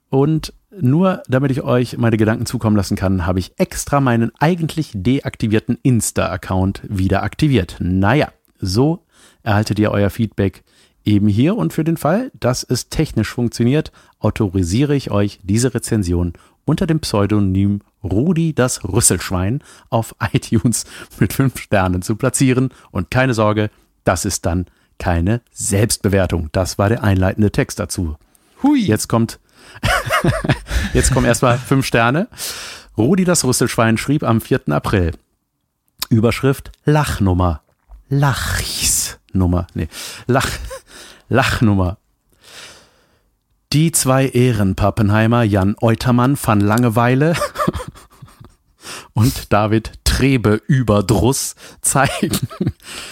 Und 0.09 0.53
nur 0.79 1.21
damit 1.27 1.51
ich 1.51 1.63
euch 1.63 1.97
meine 1.97 2.15
Gedanken 2.15 2.45
zukommen 2.45 2.77
lassen 2.77 2.95
kann, 2.95 3.25
habe 3.25 3.39
ich 3.39 3.53
extra 3.57 3.99
meinen 3.99 4.31
eigentlich 4.39 4.91
deaktivierten 4.93 5.77
Insta-Account 5.83 6.81
wieder 6.87 7.23
aktiviert. 7.23 7.75
Naja, 7.79 8.31
so 8.59 9.03
erhaltet 9.43 9.79
ihr 9.79 9.91
euer 9.91 10.09
Feedback 10.09 10.63
eben 11.03 11.27
hier 11.27 11.57
und 11.57 11.73
für 11.73 11.83
den 11.83 11.97
Fall, 11.97 12.31
dass 12.39 12.63
es 12.63 12.89
technisch 12.89 13.29
funktioniert, 13.33 13.91
autorisiere 14.19 14.95
ich 14.95 15.11
euch 15.11 15.39
diese 15.43 15.73
Rezension 15.73 16.33
unter 16.63 16.87
dem 16.87 16.99
Pseudonym 16.99 17.81
Rudi 18.03 18.53
das 18.53 18.83
Rüsselschwein 18.83 19.63
auf 19.89 20.15
iTunes 20.33 20.85
mit 21.19 21.33
fünf 21.33 21.59
Sternen 21.59 22.01
zu 22.01 22.15
platzieren. 22.15 22.69
Und 22.91 23.11
keine 23.11 23.33
Sorge, 23.33 23.69
das 24.03 24.25
ist 24.25 24.45
dann 24.45 24.65
keine 24.97 25.41
Selbstbewertung. 25.51 26.49
Das 26.51 26.77
war 26.77 26.89
der 26.89 27.03
einleitende 27.03 27.51
Text 27.51 27.79
dazu. 27.79 28.15
Hui. 28.63 28.81
Jetzt 28.81 29.07
kommt, 29.07 29.39
jetzt 30.93 31.13
kommen 31.13 31.25
erstmal 31.25 31.57
fünf 31.57 31.85
Sterne. 31.85 32.27
Rudi 32.97 33.23
das 33.23 33.43
Rüsselschwein 33.43 33.97
schrieb 33.97 34.23
am 34.23 34.41
4. 34.41 34.69
April. 34.69 35.11
Überschrift 36.09 36.71
Lachnummer. 36.85 37.61
Lachsnummer. 38.09 39.67
Nee, 39.73 39.87
Lach, 40.27 40.47
Lachnummer. 41.29 41.97
Die 43.71 43.93
zwei 43.93 44.27
Ehrenpappenheimer 44.27 45.43
Jan 45.43 45.75
Eutermann 45.79 46.37
van 46.41 46.59
Langeweile 46.59 47.35
und 49.13 49.51
David 49.53 49.93
Trebe 50.03 50.61
Überdruss 50.67 51.55
zeigen 51.81 52.37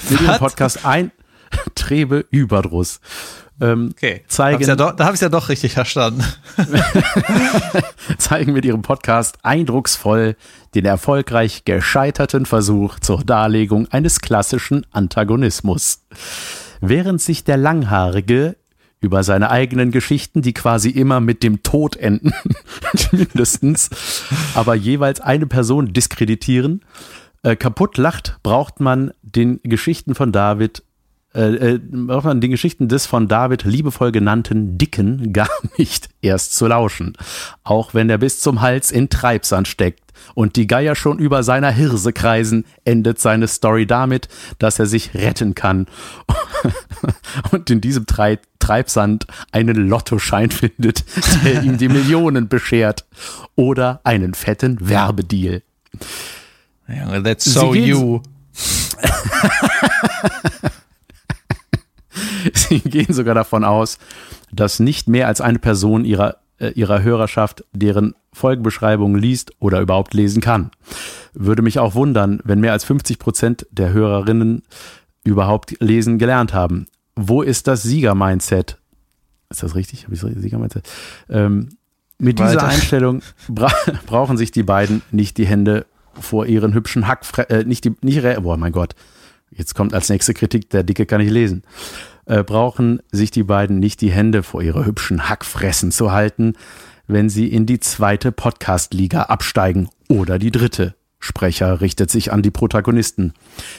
mit 0.10 0.28
Was? 0.28 0.40
Podcast 0.40 0.86
ein 0.86 1.12
Trebe 1.76 2.26
Überdruss. 2.30 3.00
Ähm, 3.62 3.90
Okay. 3.92 4.24
zeigen, 4.28 4.64
ja 4.64 4.76
doch, 4.76 4.96
da 4.96 5.06
habe 5.06 5.16
ich 5.16 5.22
ja 5.22 5.30
doch 5.30 5.50
richtig 5.50 5.74
verstanden. 5.74 6.24
zeigen 8.18 8.54
mit 8.54 8.66
ihrem 8.66 8.82
Podcast 8.82 9.38
eindrucksvoll 9.44 10.36
den 10.76 10.86
erfolgreich 10.86 11.66
gescheiterten 11.66 12.46
Versuch 12.46 13.00
zur 13.00 13.24
Darlegung 13.24 13.88
eines 13.92 14.22
klassischen 14.22 14.86
Antagonismus. 14.92 16.04
Während 16.82 17.22
sich 17.22 17.44
der 17.44 17.58
Langhaarige 17.58 18.56
über 19.02 19.24
seine 19.24 19.50
eigenen 19.50 19.91
Geschichten, 19.91 20.41
die 20.41 20.54
quasi 20.54 20.89
immer 20.89 21.20
mit 21.20 21.43
dem 21.43 21.64
Tod 21.64 21.95
enden, 21.95 22.34
mindestens, 23.12 23.89
aber 24.56 24.76
jeweils 24.76 25.22
eine 25.22 25.45
Person 25.45 25.93
diskreditieren, 25.93 26.82
äh, 27.43 27.56
kaputt 27.56 27.97
lacht, 27.97 28.39
braucht 28.43 28.80
man 28.80 29.12
den 29.22 29.62
Geschichten 29.64 30.16
von 30.16 30.32
David 30.32 30.84
äh, 31.34 31.76
äh, 31.76 31.80
den 31.80 32.52
Geschichten 32.52 32.88
des 32.88 33.06
von 33.06 33.28
David 33.28 33.64
liebevoll 33.64 34.12
genannten 34.12 34.78
Dicken 34.78 35.32
gar 35.34 35.50
nicht 35.78 36.10
erst 36.22 36.56
zu 36.56 36.68
lauschen. 36.68 37.14
Auch 37.64 37.94
wenn 37.94 38.10
er 38.10 38.18
bis 38.18 38.40
zum 38.40 38.62
Hals 38.62 38.92
in 38.92 39.10
Treibsand 39.10 39.68
steckt 39.68 40.02
und 40.34 40.56
die 40.56 40.66
Geier 40.68 40.96
schon 40.96 41.20
über 41.20 41.44
seiner 41.44 41.72
Hirse 41.72 42.14
kreisen, 42.14 42.66
endet 42.84 43.20
seine 43.20 43.48
Story 43.48 43.86
damit, 43.86 44.28
dass 44.58 44.80
er 44.80 44.88
sich 44.88 45.14
retten 45.14 45.54
kann 45.54 45.86
und 47.52 47.70
in 47.70 47.82
diesem 47.82 48.06
Treib 48.06 48.42
Treibsand 48.60 49.26
einen 49.52 49.88
Lottoschein 49.88 50.52
findet, 50.52 51.06
der 51.44 51.64
ihm 51.64 51.78
die 51.78 51.90
Millionen 51.90 52.50
beschert 52.50 53.06
oder 53.56 54.02
einen 54.04 54.34
fetten 54.34 54.78
Werbedeal. 54.82 55.64
Junge, 56.88 57.24
That's 57.24 57.46
so 57.46 57.74
you. 57.74 58.22
Sie 62.56 62.80
gehen 62.80 63.14
sogar 63.14 63.36
davon 63.36 63.64
aus, 63.64 63.97
dass 64.52 64.80
nicht 64.80 65.08
mehr 65.08 65.28
als 65.28 65.41
eine 65.41 65.60
Person 65.60 66.06
ihrer 66.06 66.38
äh, 66.60 66.70
ihrer 66.72 67.02
Hörerschaft 67.02 67.64
deren 67.74 68.16
Folgenbeschreibungen 68.34 69.20
liest 69.20 69.54
oder 69.60 69.82
überhaupt 69.82 70.14
lesen 70.14 70.41
kann. 70.41 70.72
Würde 71.34 71.62
mich 71.62 71.80
auch 71.80 71.95
wundern, 71.95 72.41
wenn 72.43 72.60
mehr 72.60 72.74
als 72.74 72.84
50 72.84 73.18
Prozent 73.18 73.68
der 73.72 73.93
Hörerinnen 73.93 74.64
überhaupt 75.24 75.76
lesen 75.80 76.20
gelernt 76.20 76.54
haben. 76.54 76.88
Wo 77.16 77.41
ist 77.41 77.68
das 77.68 77.84
Sieger-Mindset? 77.84 78.78
Ist 79.50 79.64
das 79.64 79.76
richtig? 79.76 80.06
Habe 80.06 80.16
ich 80.16 80.22
das 80.22 80.32
Sieger-Mindset? 80.34 80.89
Ähm, 81.30 81.70
mit 82.18 82.39
Weiter. 82.39 82.52
dieser 82.52 82.68
Einstellung 82.68 83.22
bra 83.47 83.72
brauchen 84.06 84.38
sich 84.38 84.52
die 84.52 84.64
beiden 84.64 85.02
nicht 85.12 85.38
die 85.38 85.47
Hände 85.47 85.86
vor 86.20 86.45
ihren 86.45 86.74
hübschen 86.74 87.08
Hackfre 87.08 87.50
äh, 87.50 87.64
nicht 87.64 87.86
die 87.86 87.95
nicht 88.02 88.22
boah 88.43 88.58
mein 88.58 88.74
Gott 88.74 88.93
jetzt 89.52 89.74
kommt 89.74 89.93
als 89.93 90.10
nächste 90.10 90.34
Kritik 90.34 90.70
der 90.70 90.84
dicke 90.84 91.06
kann 91.06 91.22
ich 91.22 91.30
lesen 91.30 91.64
äh, 92.30 92.44
brauchen 92.44 93.02
sich 93.12 93.32
die 93.32 93.44
beiden 93.44 93.80
nicht 93.80 94.00
die 94.00 94.12
Hände 94.12 94.44
vor 94.44 94.62
ihre 94.62 94.86
hübschen 94.86 95.28
Hackfressen 95.28 95.92
zu 95.92 96.14
halten 96.14 96.54
wenn 97.10 97.28
sie 97.28 97.48
in 97.48 97.66
die 97.66 97.80
zweite 97.80 98.32
Podcast 98.32 98.94
Liga 98.94 99.24
absteigen 99.24 99.90
oder 100.08 100.38
die 100.40 100.52
dritte 100.52 100.96
Sprecher 101.18 101.82
richtet 101.82 102.10
sich 102.12 102.32
an 102.32 102.44
die 102.44 102.52
Protagonisten. 102.52 103.34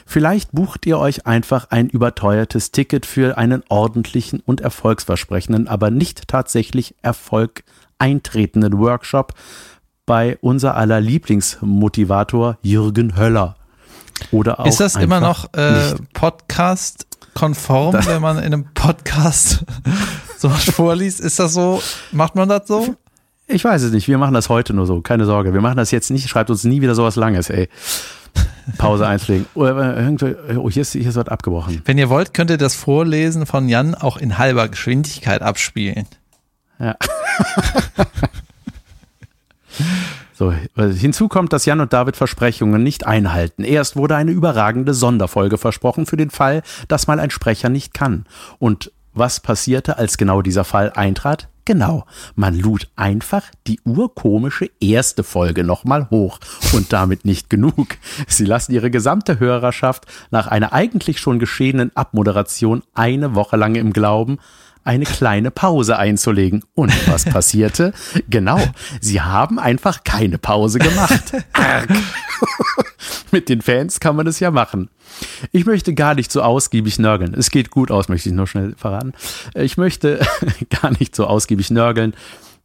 Vielleicht 0.05 0.53
bucht 0.53 0.85
ihr 0.85 0.99
euch 0.99 1.27
einfach 1.27 1.71
ein 1.71 1.89
überteuertes 1.89 2.73
Ticket 2.73 3.07
für 3.07 3.39
einen 3.39 3.63
ordentlichen 3.69 4.41
und 4.41 4.61
erfolgsversprechenden, 4.61 5.69
aber 5.69 5.91
nicht 5.91 6.29
tatsächlich 6.29 6.97
Erfolg 7.03 7.63
eintretenden 7.99 8.79
Workshop 8.79 9.33
bei 10.05 10.37
unser 10.43 10.77
aller 10.77 11.01
Lieblingsmotivator 11.01 12.59
Jürgen 12.63 13.17
Höller. 13.17 13.57
Oder 14.33 14.61
auch 14.61 14.67
Ist 14.67 14.81
das 14.81 14.97
immer 14.97 15.21
noch 15.21 15.55
äh, 15.55 15.95
Podcast-konform, 17.35 18.07
wenn 18.07 18.23
man 18.23 18.39
in 18.39 18.45
einem 18.45 18.65
Podcast 18.75 19.65
sowas 20.39 20.65
vorliest? 20.65 21.21
Ist 21.21 21.39
das 21.39 21.55
so? 21.55 21.83
Macht 22.13 22.35
man 22.35 22.49
das 22.49 22.67
so? 22.67 22.95
Ich 23.47 23.65
weiß 23.65 23.83
es 23.83 23.93
nicht. 23.93 24.09
Wir 24.09 24.19
machen 24.19 24.35
das 24.35 24.49
heute 24.49 24.75
nur 24.75 24.87
so. 24.87 25.01
Keine 25.01 25.25
Sorge. 25.27 25.53
Wir 25.53 25.61
machen 25.61 25.77
das 25.77 25.91
jetzt 25.91 26.11
nicht. 26.11 26.29
Schreibt 26.29 26.51
uns 26.51 26.65
nie 26.65 26.81
wieder 26.83 26.95
sowas 26.95 27.17
Langes, 27.17 27.51
ey. 27.51 27.69
Pause 28.79 29.07
einpflegen. 29.07 29.47
Oh, 29.55 29.65
oh, 29.65 30.71
hier 30.71 30.83
ist, 30.83 30.93
hier 30.93 31.09
ist 31.09 31.17
was 31.17 31.29
abgebrochen. 31.29 31.83
Wenn 31.85 31.99
ihr 31.99 32.09
wollt, 32.09 32.35
könnt 32.35 32.51
ihr 32.51 32.59
das 32.59 32.75
Vorlesen 32.75 33.47
von 33.47 33.69
Jan 33.69 33.95
auch 33.95 34.17
in 34.17 34.39
halber 34.39 34.69
Geschwindigkeit 34.69 35.43
abspielen. 35.43 36.07
Ja. 36.79 36.97
So, 40.41 40.55
hinzu 40.75 41.29
kommt, 41.29 41.53
dass 41.53 41.67
Jan 41.67 41.81
und 41.81 41.93
David 41.93 42.17
Versprechungen 42.17 42.83
nicht 42.83 43.07
einhalten. 43.07 43.63
Erst 43.63 43.95
wurde 43.95 44.17
eine 44.17 44.31
überragende 44.31 44.95
Sonderfolge 44.95 45.59
versprochen 45.59 46.07
für 46.07 46.17
den 46.17 46.31
Fall, 46.31 46.63
dass 46.89 47.07
mal 47.07 47.21
ein 47.21 47.29
Sprecher 47.29 47.69
nicht 47.69 47.93
kann. 47.93 48.25
Und 48.59 48.91
was 49.13 49.41
passierte, 49.41 49.99
als 49.99 50.17
genau 50.17 50.41
dieser 50.41 50.65
Fall 50.65 50.93
eintrat? 50.95 51.51
Genau, 51.67 52.07
man 52.37 52.59
lud 52.59 52.89
einfach 52.97 53.43
die 53.67 53.81
urkomische 53.85 54.71
erste 54.81 55.25
Folge 55.25 55.63
nochmal 55.63 56.09
hoch. 56.09 56.39
Und 56.73 56.91
damit 56.95 57.27
nicht 57.27 57.51
genug. 57.51 57.99
Sie 58.27 58.47
lassen 58.47 58.73
ihre 58.73 58.91
gesamte 58.91 59.41
Hörerschaft 59.41 60.07
nach 60.31 60.47
einer 60.47 60.73
eigentlich 60.73 61.21
schon 61.21 61.39
geschehenen 61.39 61.95
Abmoderation 61.95 62.83
eine 62.95 63.35
Woche 63.35 63.59
lang 63.59 63.75
im 63.75 63.93
Glauben, 63.93 64.39
eine 64.85 65.05
kleine 65.05 65.51
Pause 65.51 65.99
einzulegen. 65.99 66.65
Und 66.75 66.93
was 67.09 67.25
passierte? 67.25 67.93
genau, 68.31 68.61
sie 69.01 69.21
haben 69.21 69.59
einfach 69.59 70.05
keine 70.05 70.39
Pause 70.39 70.79
gemacht. 70.79 71.33
Arg. 71.53 71.89
Mit 73.31 73.49
den 73.49 73.63
Fans 73.63 74.01
kann 74.01 74.17
man 74.17 74.27
es 74.27 74.41
ja 74.41 74.51
machen. 74.51 74.89
Ich 75.53 75.67
möchte 75.67 75.95
gar 75.95 76.15
nicht 76.15 76.33
so 76.33 76.43
ausgiebig 76.43 76.99
nörgeln. 76.99 77.35
Es 77.35 77.51
geht 77.51 77.71
gut 77.71 77.91
aus, 77.91 78.09
möchte 78.09 78.29
ich 78.29 78.35
nur 78.35 78.47
schnell 78.47 78.75
verraten. 78.77 79.13
Ich 79.55 79.77
möchte 79.77 80.27
gar 80.83 80.91
nicht 80.99 81.15
so 81.15 81.27
ausgiebig 81.27 81.71
nörgeln. 81.71 82.15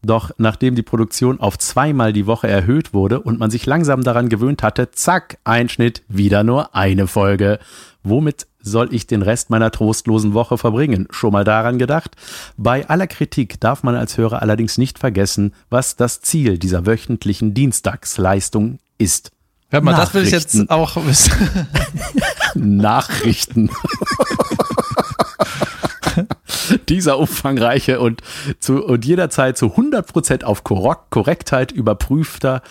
Doch 0.05 0.31
nachdem 0.37 0.75
die 0.75 0.83
Produktion 0.83 1.39
auf 1.39 1.57
zweimal 1.57 2.13
die 2.13 2.27
Woche 2.27 2.47
erhöht 2.47 2.93
wurde 2.93 3.19
und 3.19 3.39
man 3.39 3.49
sich 3.49 3.65
langsam 3.65 4.03
daran 4.03 4.29
gewöhnt 4.29 4.61
hatte, 4.61 4.91
zack, 4.91 5.39
Einschnitt, 5.43 6.03
wieder 6.07 6.43
nur 6.43 6.75
eine 6.75 7.07
Folge. 7.07 7.57
Womit 8.03 8.45
soll 8.61 8.93
ich 8.93 9.07
den 9.07 9.23
Rest 9.23 9.49
meiner 9.49 9.71
trostlosen 9.71 10.33
Woche 10.33 10.59
verbringen? 10.59 11.07
Schon 11.09 11.33
mal 11.33 11.43
daran 11.43 11.79
gedacht? 11.79 12.15
Bei 12.55 12.87
aller 12.87 13.07
Kritik 13.07 13.59
darf 13.59 13.81
man 13.81 13.95
als 13.95 14.15
Hörer 14.15 14.43
allerdings 14.43 14.77
nicht 14.77 14.99
vergessen, 14.99 15.53
was 15.71 15.95
das 15.95 16.21
Ziel 16.21 16.59
dieser 16.59 16.85
wöchentlichen 16.85 17.55
Dienstagsleistung 17.55 18.77
ist. 18.99 19.31
Hör 19.69 19.81
mal, 19.81 19.95
das 19.95 20.13
will 20.13 20.23
ich 20.23 20.31
jetzt 20.31 20.69
auch 20.69 20.95
wissen. 21.03 21.33
Nachrichten. 22.55 23.71
Dieser 26.89 27.17
umfangreiche 27.17 27.99
und, 27.99 28.21
zu, 28.59 28.83
und 28.83 29.05
jederzeit 29.05 29.57
zu 29.57 29.67
100% 29.67 30.43
auf 30.43 30.63
Korrektheit 30.63 31.71
überprüfter 31.71 32.61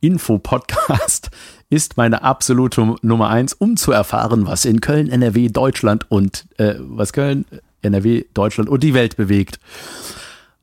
Infopodcast 0.00 1.30
ist 1.70 1.96
meine 1.96 2.22
absolute 2.22 2.96
Nummer 3.02 3.30
eins, 3.30 3.54
um 3.54 3.76
zu 3.76 3.90
erfahren, 3.90 4.46
was 4.46 4.64
in 4.64 4.80
Köln, 4.80 5.08
NRW, 5.08 5.48
Deutschland 5.48 6.10
und 6.10 6.46
äh, 6.58 6.74
was 6.78 7.12
Köln, 7.12 7.46
NRW, 7.82 8.24
Deutschland 8.34 8.68
und 8.68 8.82
die 8.82 8.94
Welt 8.94 9.16
bewegt. 9.16 9.58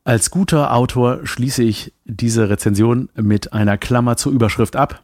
Als 0.04 0.30
guter 0.30 0.74
Autor 0.74 1.26
schließe 1.26 1.62
ich 1.62 1.92
diese 2.04 2.48
Rezension 2.50 3.08
mit 3.14 3.52
einer 3.52 3.78
Klammer 3.78 4.16
zur 4.16 4.32
Überschrift 4.32 4.74
ab 4.74 5.02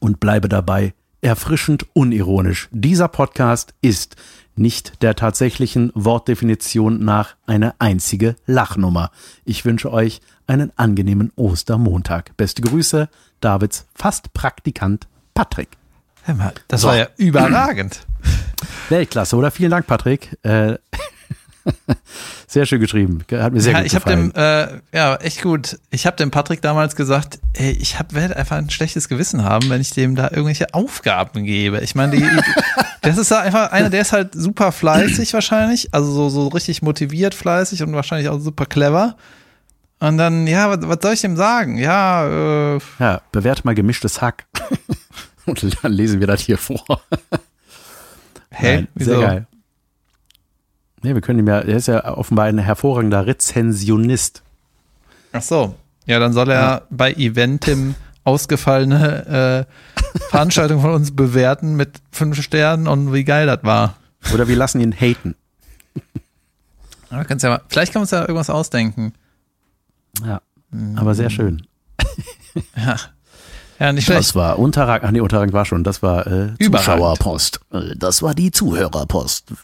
und 0.00 0.20
bleibe 0.20 0.48
dabei 0.48 0.94
erfrischend 1.20 1.86
unironisch. 1.92 2.68
Dieser 2.72 3.08
Podcast 3.08 3.74
ist 3.82 4.16
nicht 4.60 5.02
der 5.02 5.16
tatsächlichen 5.16 5.90
Wortdefinition 5.94 7.04
nach 7.04 7.34
eine 7.46 7.74
einzige 7.80 8.36
Lachnummer. 8.46 9.10
Ich 9.44 9.64
wünsche 9.64 9.92
euch 9.92 10.20
einen 10.46 10.70
angenehmen 10.76 11.32
Ostermontag. 11.34 12.36
Beste 12.36 12.62
Grüße, 12.62 13.08
Davids 13.40 13.86
Fast-Praktikant 13.94 15.08
Patrick. 15.34 15.70
Das 16.68 16.84
war 16.84 16.96
ja 16.96 17.08
überragend. 17.16 18.06
Weltklasse, 18.90 19.36
oder? 19.36 19.50
Vielen 19.50 19.70
Dank, 19.70 19.86
Patrick. 19.86 20.36
Äh, 20.42 20.74
sehr 22.46 22.66
schön 22.66 22.80
geschrieben. 22.80 23.24
Hat 23.32 23.52
mir 23.52 23.60
sehr 23.60 23.72
ja, 23.72 23.78
gut 23.78 23.86
ich 23.86 23.92
gefallen. 23.92 24.32
Dem, 24.32 24.42
äh, 24.42 24.68
ja, 24.96 25.16
echt 25.16 25.42
gut. 25.42 25.78
Ich 25.90 26.06
habe 26.06 26.16
dem 26.16 26.30
Patrick 26.30 26.62
damals 26.62 26.96
gesagt, 26.96 27.38
ey, 27.54 27.72
ich 27.72 27.96
werde 28.12 28.36
einfach 28.36 28.56
ein 28.56 28.70
schlechtes 28.70 29.08
Gewissen 29.08 29.44
haben, 29.44 29.68
wenn 29.70 29.80
ich 29.80 29.90
dem 29.90 30.14
da 30.14 30.30
irgendwelche 30.30 30.72
Aufgaben 30.74 31.44
gebe. 31.44 31.80
Ich 31.80 31.94
meine, 31.94 32.16
das 33.02 33.18
ist 33.18 33.30
ja 33.30 33.40
einfach 33.40 33.72
einer, 33.72 33.90
der 33.90 34.00
ist 34.00 34.12
halt 34.12 34.34
super 34.34 34.72
fleißig 34.72 35.32
wahrscheinlich, 35.34 35.92
also 35.92 36.10
so, 36.12 36.28
so 36.28 36.48
richtig 36.48 36.82
motiviert, 36.82 37.34
fleißig 37.34 37.82
und 37.82 37.92
wahrscheinlich 37.92 38.28
auch 38.28 38.40
super 38.40 38.66
clever. 38.66 39.16
Und 40.00 40.16
dann, 40.16 40.46
ja, 40.46 40.70
was, 40.70 40.88
was 40.88 40.98
soll 41.02 41.12
ich 41.12 41.20
dem 41.20 41.36
sagen? 41.36 41.76
Ja, 41.76 42.74
äh, 42.74 42.78
Ja, 42.98 43.20
bewerte 43.32 43.62
mal 43.64 43.74
gemischtes 43.74 44.22
Hack. 44.22 44.46
und 45.46 45.84
dann 45.84 45.92
lesen 45.92 46.20
wir 46.20 46.26
das 46.26 46.40
hier 46.40 46.56
vor. 46.56 47.02
Hä? 48.50 48.76
Nein, 48.76 48.88
sehr 48.96 49.20
geil. 49.20 49.46
Nee, 51.02 51.14
wir 51.14 51.20
können 51.20 51.38
ihm 51.38 51.48
ja, 51.48 51.60
er 51.60 51.76
ist 51.76 51.88
ja 51.88 52.04
offenbar 52.16 52.46
ein 52.46 52.58
hervorragender 52.58 53.26
Rezensionist. 53.26 54.42
Ach 55.32 55.42
so. 55.42 55.74
Ja, 56.06 56.18
dann 56.18 56.32
soll 56.32 56.50
er 56.50 56.60
ja. 56.60 56.82
bei 56.90 57.12
Eventim 57.12 57.94
ausgefallene 58.24 59.66
äh, 59.66 60.18
Veranstaltung 60.30 60.80
von 60.80 60.90
uns 60.90 61.14
bewerten 61.14 61.76
mit 61.76 62.00
fünf 62.10 62.42
Sternen 62.42 62.86
und 62.86 63.12
wie 63.12 63.24
geil 63.24 63.46
das 63.46 63.62
war. 63.62 63.96
Oder 64.34 64.48
wir 64.48 64.56
lassen 64.56 64.80
ihn 64.80 64.92
haten. 64.92 65.34
Ja, 67.10 67.24
kannst 67.24 67.42
ja 67.42 67.50
mal, 67.50 67.60
vielleicht 67.68 67.92
kann 67.92 68.00
man 68.00 68.04
uns 68.04 68.10
ja 68.10 68.20
irgendwas 68.20 68.50
ausdenken. 68.50 69.14
Ja, 70.24 70.40
aber 70.96 71.14
sehr 71.14 71.30
schön. 71.30 71.66
ja. 72.76 72.96
Ja, 73.78 73.92
nicht 73.92 74.04
schlecht. 74.04 74.20
Das 74.20 74.34
war 74.34 74.58
Unterrang, 74.58 75.00
ach 75.02 75.10
nee, 75.10 75.20
Unterrang 75.20 75.52
war 75.54 75.64
schon, 75.64 75.84
das 75.84 76.02
war 76.02 76.26
äh, 76.26 76.50
Zuschauerpost. 76.60 77.60
Äh, 77.72 77.96
das 77.96 78.22
war 78.22 78.34
die 78.34 78.50
Zuhörerpost. 78.50 79.54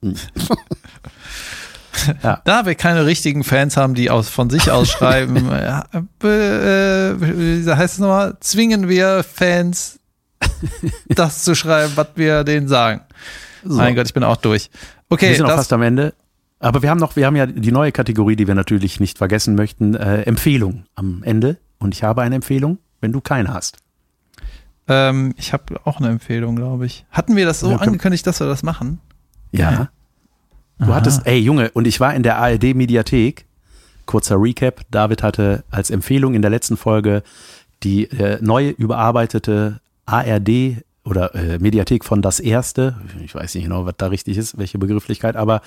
ja. 2.22 2.40
Da 2.44 2.66
wir 2.66 2.74
keine 2.74 3.06
richtigen 3.06 3.44
Fans 3.44 3.76
haben, 3.76 3.94
die 3.94 4.10
aus, 4.10 4.28
von 4.28 4.50
sich 4.50 4.70
aus 4.70 4.88
schreiben, 4.88 5.50
äh, 5.52 5.80
äh, 6.22 7.16
wie 7.20 7.70
heißt 7.70 7.94
es 7.94 8.00
nochmal, 8.00 8.36
zwingen 8.40 8.88
wir 8.88 9.24
Fans, 9.24 9.98
das 11.08 11.42
zu 11.44 11.54
schreiben, 11.54 11.92
was 11.96 12.08
wir 12.16 12.44
denen 12.44 12.68
sagen. 12.68 13.02
So. 13.64 13.76
Mein 13.76 13.96
Gott, 13.96 14.06
ich 14.06 14.14
bin 14.14 14.24
auch 14.24 14.36
durch. 14.36 14.70
Okay. 15.08 15.30
Wir 15.30 15.36
sind 15.36 15.46
auch 15.46 15.56
fast 15.56 15.72
am 15.72 15.82
Ende. 15.82 16.14
Aber 16.60 16.82
wir 16.82 16.90
haben 16.90 16.98
noch, 16.98 17.14
wir 17.14 17.26
haben 17.26 17.36
ja 17.36 17.46
die 17.46 17.70
neue 17.70 17.92
Kategorie, 17.92 18.34
die 18.34 18.48
wir 18.48 18.54
natürlich 18.54 18.98
nicht 18.98 19.18
vergessen 19.18 19.54
möchten, 19.54 19.94
äh, 19.94 20.22
Empfehlung 20.22 20.86
am 20.96 21.22
Ende. 21.22 21.58
Und 21.78 21.94
ich 21.94 22.02
habe 22.02 22.22
eine 22.22 22.34
Empfehlung, 22.34 22.78
wenn 23.00 23.12
du 23.12 23.20
keine 23.20 23.54
hast. 23.54 23.78
Ähm, 24.88 25.34
ich 25.36 25.52
habe 25.52 25.80
auch 25.84 25.98
eine 25.98 26.08
Empfehlung, 26.08 26.56
glaube 26.56 26.86
ich. 26.86 27.04
Hatten 27.10 27.36
wir 27.36 27.46
das 27.46 27.60
so 27.60 27.70
ja, 27.70 27.76
angekündigt, 27.76 28.26
dass 28.26 28.40
wir 28.40 28.48
das 28.48 28.62
machen? 28.62 29.00
Ja. 29.52 29.88
Du 30.78 30.84
Aha. 30.86 30.94
hattest, 30.94 31.26
ey 31.26 31.38
Junge, 31.38 31.70
und 31.72 31.86
ich 31.86 31.98
war 32.00 32.14
in 32.14 32.22
der 32.22 32.38
ARD 32.38 32.74
Mediathek. 32.74 33.46
Kurzer 34.06 34.40
Recap. 34.40 34.82
David 34.90 35.22
hatte 35.22 35.64
als 35.70 35.90
Empfehlung 35.90 36.34
in 36.34 36.40
der 36.42 36.50
letzten 36.50 36.76
Folge 36.76 37.22
die 37.82 38.04
äh, 38.10 38.38
neue 38.40 38.70
überarbeitete 38.70 39.80
ARD 40.06 40.82
oder 41.04 41.34
äh, 41.34 41.58
Mediathek 41.58 42.04
von 42.04 42.22
das 42.22 42.40
erste. 42.40 42.96
Ich 43.24 43.34
weiß 43.34 43.54
nicht 43.54 43.64
genau, 43.64 43.86
was 43.86 43.94
da 43.98 44.06
richtig 44.06 44.36
ist, 44.38 44.56
welche 44.58 44.78
Begrifflichkeit, 44.78 45.36
aber 45.36 45.60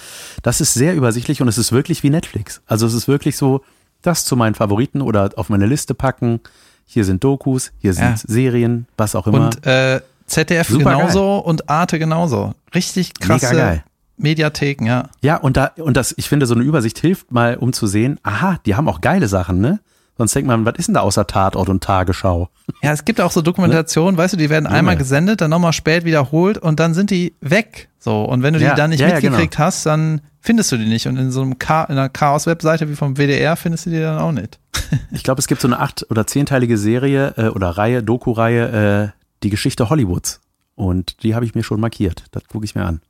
das 0.44 0.62
ist 0.62 0.74
sehr 0.74 0.96
übersichtlich 0.96 1.42
und 1.42 1.48
es 1.48 1.58
ist 1.58 1.72
wirklich 1.72 2.04
wie 2.04 2.10
Netflix. 2.10 2.62
Also 2.68 2.86
es 2.88 2.94
ist 2.94 3.08
wirklich 3.08 3.38
so, 3.38 3.62
das 4.02 4.26
zu 4.26 4.36
meinen 4.36 4.56
Favoriten 4.56 5.02
oder 5.02 5.32
auf 5.36 5.50
meine 5.50 5.66
Liste 5.66 5.94
packen. 5.94 6.40
Hier 6.86 7.06
sind 7.06 7.24
Dokus, 7.24 7.72
hier 7.80 7.94
sind 7.94 8.04
Ja. 8.04 8.18
Serien, 8.18 8.88
was 8.98 9.16
auch 9.16 9.28
immer. 9.28 9.46
Und 9.46 9.66
äh, 9.66 10.02
ZDF 10.32 10.68
Super 10.68 10.96
genauso 10.96 11.38
und 11.38 11.70
Arte 11.70 12.00
genauso. 12.00 12.54
Richtig 12.74 13.14
krasse 13.20 13.56
geil. 13.56 13.84
Mediatheken, 14.18 14.86
ja. 14.86 15.10
Ja, 15.22 15.38
und 15.38 15.58
da, 15.58 15.72
und 15.78 15.98
das, 15.98 16.14
ich 16.18 16.30
finde, 16.30 16.46
so 16.46 16.54
eine 16.54 16.64
Übersicht 16.64 17.00
hilft 17.00 17.32
mal, 17.32 17.58
um 17.58 17.74
zu 17.74 17.88
sehen, 17.88 18.20
aha, 18.24 18.60
die 18.66 18.76
haben 18.76 18.88
auch 18.88 19.02
geile 19.02 19.28
Sachen, 19.28 19.60
ne? 19.60 19.80
Sonst 20.18 20.36
denkt 20.36 20.48
man, 20.48 20.66
was 20.66 20.76
ist 20.78 20.88
denn 20.88 20.96
da 20.96 21.02
außer 21.02 21.26
Tatort 21.26 21.68
und 21.70 21.84
Tagesschau? 21.84 22.50
Ja, 22.84 22.92
es 22.92 23.06
gibt 23.06 23.20
auch 23.20 23.32
so 23.32 23.42
Dokumentationen, 23.42 24.18
weißt 24.18 24.34
du, 24.34 24.38
die 24.38 24.52
werden 24.52 24.68
einmal 24.68 24.96
gesendet, 24.96 25.42
dann 25.42 25.50
nochmal 25.50 25.74
spät 25.74 26.06
wiederholt 26.06 26.60
und 26.60 26.80
dann 26.80 26.94
sind 26.94 27.10
die 27.10 27.34
weg. 27.42 27.90
So. 27.98 28.24
Und 28.26 28.44
wenn 28.44 28.54
du 28.54 28.60
die 28.60 28.66
Ja, 28.66 28.76
dann 28.76 28.92
nicht 28.92 29.00
ja, 29.00 29.08
ja, 29.08 29.14
mitgekriegt 29.16 29.58
hast, 29.58 29.86
dann 29.86 30.22
findest 30.40 30.72
du 30.72 30.78
die 30.78 30.86
nicht. 30.86 31.08
Und 31.08 31.18
in 31.18 31.32
so 31.32 31.42
einem 31.42 31.58
Cha 31.58 31.86
in 31.86 31.98
einer 31.98 32.10
Chaos-Webseite 32.10 32.88
wie 32.90 32.96
vom 32.96 33.16
WDR 33.16 33.56
findest 33.56 33.88
du 33.88 33.90
die 33.90 34.00
dann 34.00 34.20
auch 34.20 34.32
nicht. 34.32 34.60
Ich 35.12 35.24
glaube, 35.24 35.40
es 35.40 35.48
gibt 35.48 35.62
so 35.62 35.70
eine 35.70 35.80
acht- 35.80 36.06
oder 36.10 36.28
zehnteilige 36.28 36.78
Serie 36.78 37.34
äh, 37.38 37.48
oder 37.48 37.70
Reihe, 37.70 38.04
Doku-Reihe, 38.04 39.14
äh, 39.16 39.21
die 39.44 39.50
Geschichte 39.50 39.90
Hollywoods. 39.90 40.42
Und 40.76 41.24
die 41.24 41.36
habe 41.36 41.46
ich 41.46 41.56
mir 41.56 41.64
schon 41.64 41.80
markiert. 41.80 42.26
Das 42.32 42.48
gucke 42.48 42.66
ich 42.66 42.76
mir 42.76 42.86
an. 42.86 43.02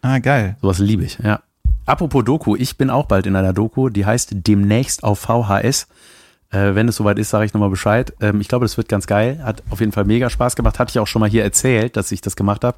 Ah, 0.00 0.18
geil. 0.18 0.56
Sowas 0.60 0.78
liebe 0.78 1.04
ich, 1.04 1.18
ja. 1.18 1.40
Apropos 1.84 2.24
Doku, 2.24 2.56
ich 2.56 2.76
bin 2.76 2.90
auch 2.90 3.06
bald 3.06 3.26
in 3.26 3.36
einer 3.36 3.52
Doku, 3.52 3.88
die 3.88 4.06
heißt 4.06 4.30
demnächst 4.32 5.02
auf 5.02 5.18
VHS. 5.18 5.88
Äh, 6.50 6.74
wenn 6.74 6.88
es 6.88 6.96
soweit 6.96 7.18
ist, 7.18 7.30
sage 7.30 7.44
ich 7.44 7.54
nochmal 7.54 7.70
Bescheid. 7.70 8.12
Ähm, 8.20 8.40
ich 8.40 8.48
glaube, 8.48 8.64
das 8.64 8.76
wird 8.76 8.88
ganz 8.88 9.06
geil. 9.06 9.40
Hat 9.42 9.62
auf 9.70 9.80
jeden 9.80 9.92
Fall 9.92 10.04
mega 10.04 10.30
Spaß 10.30 10.54
gemacht. 10.54 10.78
Hatte 10.78 10.90
ich 10.90 10.98
auch 10.98 11.06
schon 11.06 11.20
mal 11.20 11.30
hier 11.30 11.42
erzählt, 11.42 11.96
dass 11.96 12.12
ich 12.12 12.20
das 12.20 12.36
gemacht 12.36 12.62
habe. 12.62 12.76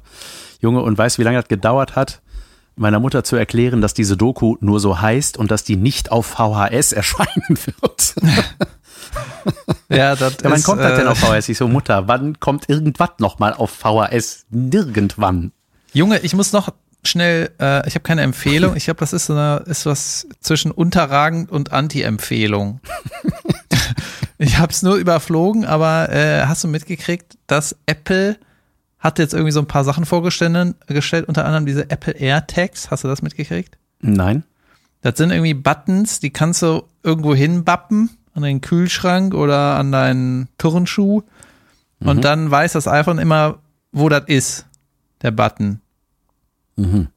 Junge, 0.59 0.81
und 0.81 0.97
weißt 0.97 1.19
wie 1.19 1.23
lange 1.23 1.37
das 1.37 1.47
gedauert 1.47 1.95
hat, 1.95 2.21
meiner 2.75 2.99
Mutter 2.99 3.23
zu 3.23 3.35
erklären, 3.35 3.81
dass 3.81 3.93
diese 3.93 4.17
Doku 4.17 4.55
nur 4.59 4.79
so 4.79 5.01
heißt 5.01 5.37
und 5.37 5.51
dass 5.51 5.63
die 5.63 5.75
nicht 5.75 6.11
auf 6.11 6.25
VHS 6.25 6.91
erscheinen 6.93 7.57
wird. 7.65 8.15
Ja, 9.89 10.15
das 10.15 10.33
Ja, 10.33 10.49
wann 10.49 10.53
ist, 10.53 10.63
kommt 10.63 10.81
das 10.81 10.97
denn 10.97 11.07
äh, 11.07 11.09
auf 11.09 11.19
VHS? 11.19 11.49
Ich 11.49 11.57
so, 11.57 11.67
Mutter, 11.67 12.07
wann 12.07 12.39
kommt 12.39 12.69
irgendwas 12.69 13.11
nochmal 13.19 13.53
auf 13.53 13.69
VHS? 13.71 14.45
Nirgendwann. 14.49 15.51
Junge, 15.93 16.19
ich 16.19 16.33
muss 16.33 16.53
noch 16.53 16.73
schnell, 17.03 17.51
äh, 17.59 17.87
ich 17.87 17.95
habe 17.95 18.03
keine 18.03 18.21
Empfehlung. 18.21 18.75
Ich 18.75 18.85
glaube, 18.85 18.99
das 18.99 19.13
ist, 19.13 19.27
so 19.27 19.33
eine, 19.33 19.63
ist 19.67 19.85
was 19.85 20.27
zwischen 20.39 20.71
unterragend 20.71 21.51
und 21.51 21.71
Anti-Empfehlung. 21.71 22.81
ich 24.37 24.57
habe 24.57 24.71
es 24.71 24.81
nur 24.81 24.95
überflogen, 24.95 25.65
aber 25.65 26.09
äh, 26.09 26.45
hast 26.45 26.63
du 26.63 26.67
mitgekriegt, 26.67 27.37
dass 27.47 27.75
Apple 27.85 28.37
hat 28.99 29.19
jetzt 29.19 29.33
irgendwie 29.33 29.51
so 29.51 29.59
ein 29.59 29.67
paar 29.67 29.83
Sachen 29.83 30.05
vorgestellt, 30.05 30.75
gestellt, 30.87 31.27
unter 31.27 31.45
anderem 31.45 31.65
diese 31.65 31.89
Apple 31.91 32.13
AirTags. 32.13 32.89
Hast 32.89 33.03
du 33.03 33.07
das 33.07 33.21
mitgekriegt? 33.21 33.77
Nein. 34.01 34.43
Das 35.01 35.17
sind 35.17 35.29
irgendwie 35.29 35.53
Buttons, 35.53 36.19
die 36.19 36.31
kannst 36.31 36.63
du 36.63 36.83
irgendwo 37.03 37.35
hinbappen, 37.35 38.09
an 38.35 38.43
den 38.43 38.61
Kühlschrank 38.61 39.33
oder 39.33 39.75
an 39.77 39.91
deinen 39.91 40.47
Turnschuh. 40.59 41.23
Und 41.99 42.23
dann 42.23 42.51
weiß 42.51 42.73
das 42.73 42.87
iPhone 42.87 43.17
immer, 43.17 43.57
wo 43.91 44.09
das 44.09 44.25
ist, 44.27 44.65
der 45.23 45.31
Button. 45.31 45.81
Mhm. 46.75 47.07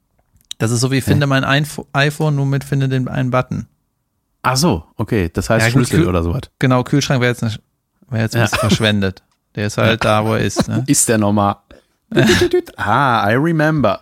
Das 0.59 0.71
ist 0.71 0.81
so 0.81 0.91
wie 0.91 1.01
finde 1.01 1.27
mein 1.27 1.45
Einf- 1.45 1.85
iPhone, 1.93 2.37
nur 2.37 2.47
mit 2.47 2.64
finde 2.64 2.89
den 2.89 3.07
einen 3.09 3.31
Button. 3.31 3.66
Ach 4.43 4.57
so, 4.57 4.85
okay. 4.97 5.29
Das 5.33 5.51
heißt 5.51 5.66
Ja, 5.66 5.73
Schlüssel 5.73 6.07
oder 6.09 6.23
sowas. 6.23 6.43
Genau, 6.59 6.83
Kühlschrank 6.85 7.21
wäre 7.21 7.31
jetzt, 7.33 7.43
nicht- 7.43 7.61
wär 8.09 8.23
jetzt 8.23 8.35
bisschen 8.35 8.59
verschwendet. 8.59 9.23
Der 9.57 9.66
ist 9.66 9.77
halt 9.79 10.05
da, 10.05 10.25
wo 10.25 10.35
er 10.35 10.41
ist. 10.41 10.69
Ne? 10.69 10.85
Ist 10.87 11.09
der 11.09 11.19
nochmal? 11.19 11.57
ah, 12.77 13.29
I 13.31 13.35
remember. 13.35 14.01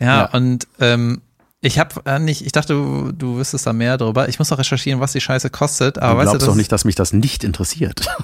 Ja, 0.00 0.06
Ja. 0.22 0.24
und 0.32 0.66
ähm, 0.80 1.22
ich 1.64 1.78
habe 1.78 2.02
äh, 2.04 2.18
nicht, 2.18 2.44
ich 2.44 2.52
dachte, 2.52 2.74
du, 2.74 3.10
du 3.10 3.38
wüsstest 3.38 3.66
da 3.66 3.72
mehr 3.72 3.96
drüber. 3.96 4.28
Ich 4.28 4.38
muss 4.38 4.50
noch 4.50 4.58
recherchieren, 4.58 5.00
was 5.00 5.12
die 5.12 5.20
Scheiße 5.20 5.48
kostet. 5.48 5.98
Aber 5.98 6.12
du 6.12 6.18
weißt 6.18 6.26
du, 6.26 6.30
glaubst 6.32 6.42
das 6.42 6.48
doch 6.48 6.56
nicht, 6.56 6.70
dass 6.70 6.84
mich 6.84 6.94
das 6.94 7.12
nicht 7.12 7.42
interessiert. 7.44 8.06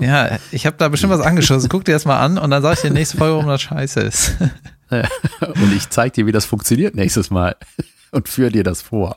Ja, 0.00 0.38
ich 0.52 0.64
habe 0.64 0.76
da 0.78 0.86
bestimmt 0.86 1.12
was 1.12 1.20
angeschossen. 1.20 1.68
Guck 1.68 1.84
dir 1.84 1.90
das 1.90 2.04
mal 2.04 2.20
an 2.20 2.38
und 2.38 2.50
dann 2.52 2.62
sage 2.62 2.74
ich 2.76 2.82
dir 2.82 2.92
nächste 2.92 3.16
Folge, 3.16 3.34
warum 3.34 3.48
das 3.48 3.62
scheiße 3.62 3.98
ist. 3.98 4.36
Und 4.90 5.76
ich 5.76 5.90
zeig 5.90 6.12
dir, 6.12 6.24
wie 6.26 6.30
das 6.30 6.44
funktioniert 6.44 6.94
nächstes 6.94 7.30
Mal. 7.30 7.56
Und 8.12 8.28
führe 8.28 8.52
dir 8.52 8.62
das 8.62 8.80
vor. 8.80 9.16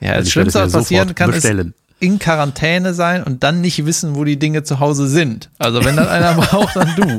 Ja, 0.00 0.10
Also 0.10 0.24
das 0.24 0.32
Schlimmste, 0.32 0.60
was 0.60 0.72
passieren 0.72 1.14
kann, 1.14 1.30
bestellen. 1.30 1.68
ist 1.68 1.74
in 2.00 2.18
Quarantäne 2.18 2.92
sein 2.92 3.24
und 3.24 3.42
dann 3.42 3.62
nicht 3.62 3.86
wissen, 3.86 4.14
wo 4.14 4.24
die 4.24 4.38
Dinge 4.38 4.62
zu 4.62 4.78
Hause 4.78 5.08
sind. 5.08 5.48
Also 5.58 5.82
wenn 5.84 5.96
dann 5.96 6.06
einer 6.06 6.34
braucht, 6.34 6.76
dann 6.76 6.94
du. 6.94 7.18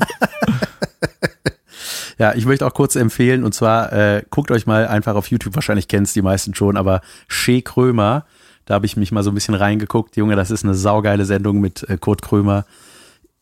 Ja, 2.20 2.36
ich 2.36 2.46
möchte 2.46 2.68
auch 2.68 2.74
kurz 2.74 2.98
empfehlen, 2.98 3.46
und 3.46 3.54
zwar 3.54 3.94
äh, 3.94 4.24
guckt 4.30 4.52
euch 4.52 4.68
mal 4.68 4.86
einfach 4.88 5.16
auf 5.16 5.32
YouTube, 5.32 5.56
wahrscheinlich 5.56 5.88
kennt 5.88 6.08
es 6.08 6.14
die 6.14 6.22
meisten 6.22 6.54
schon, 6.54 6.76
aber 6.76 7.00
Shea 7.30 7.62
Krömer, 7.62 8.26
da 8.66 8.74
habe 8.74 8.86
ich 8.86 8.98
mich 8.98 9.14
mal 9.14 9.24
so 9.24 9.32
ein 9.32 9.36
bisschen 9.36 9.56
reingeguckt. 9.56 10.18
Junge, 10.18 10.36
das 10.36 10.52
ist 10.52 10.66
eine 10.66 10.76
saugeile 10.76 11.26
Sendung 11.26 11.62
mit 11.62 11.90
äh, 11.90 11.98
Kurt 11.98 12.22
Krömer 12.22 12.66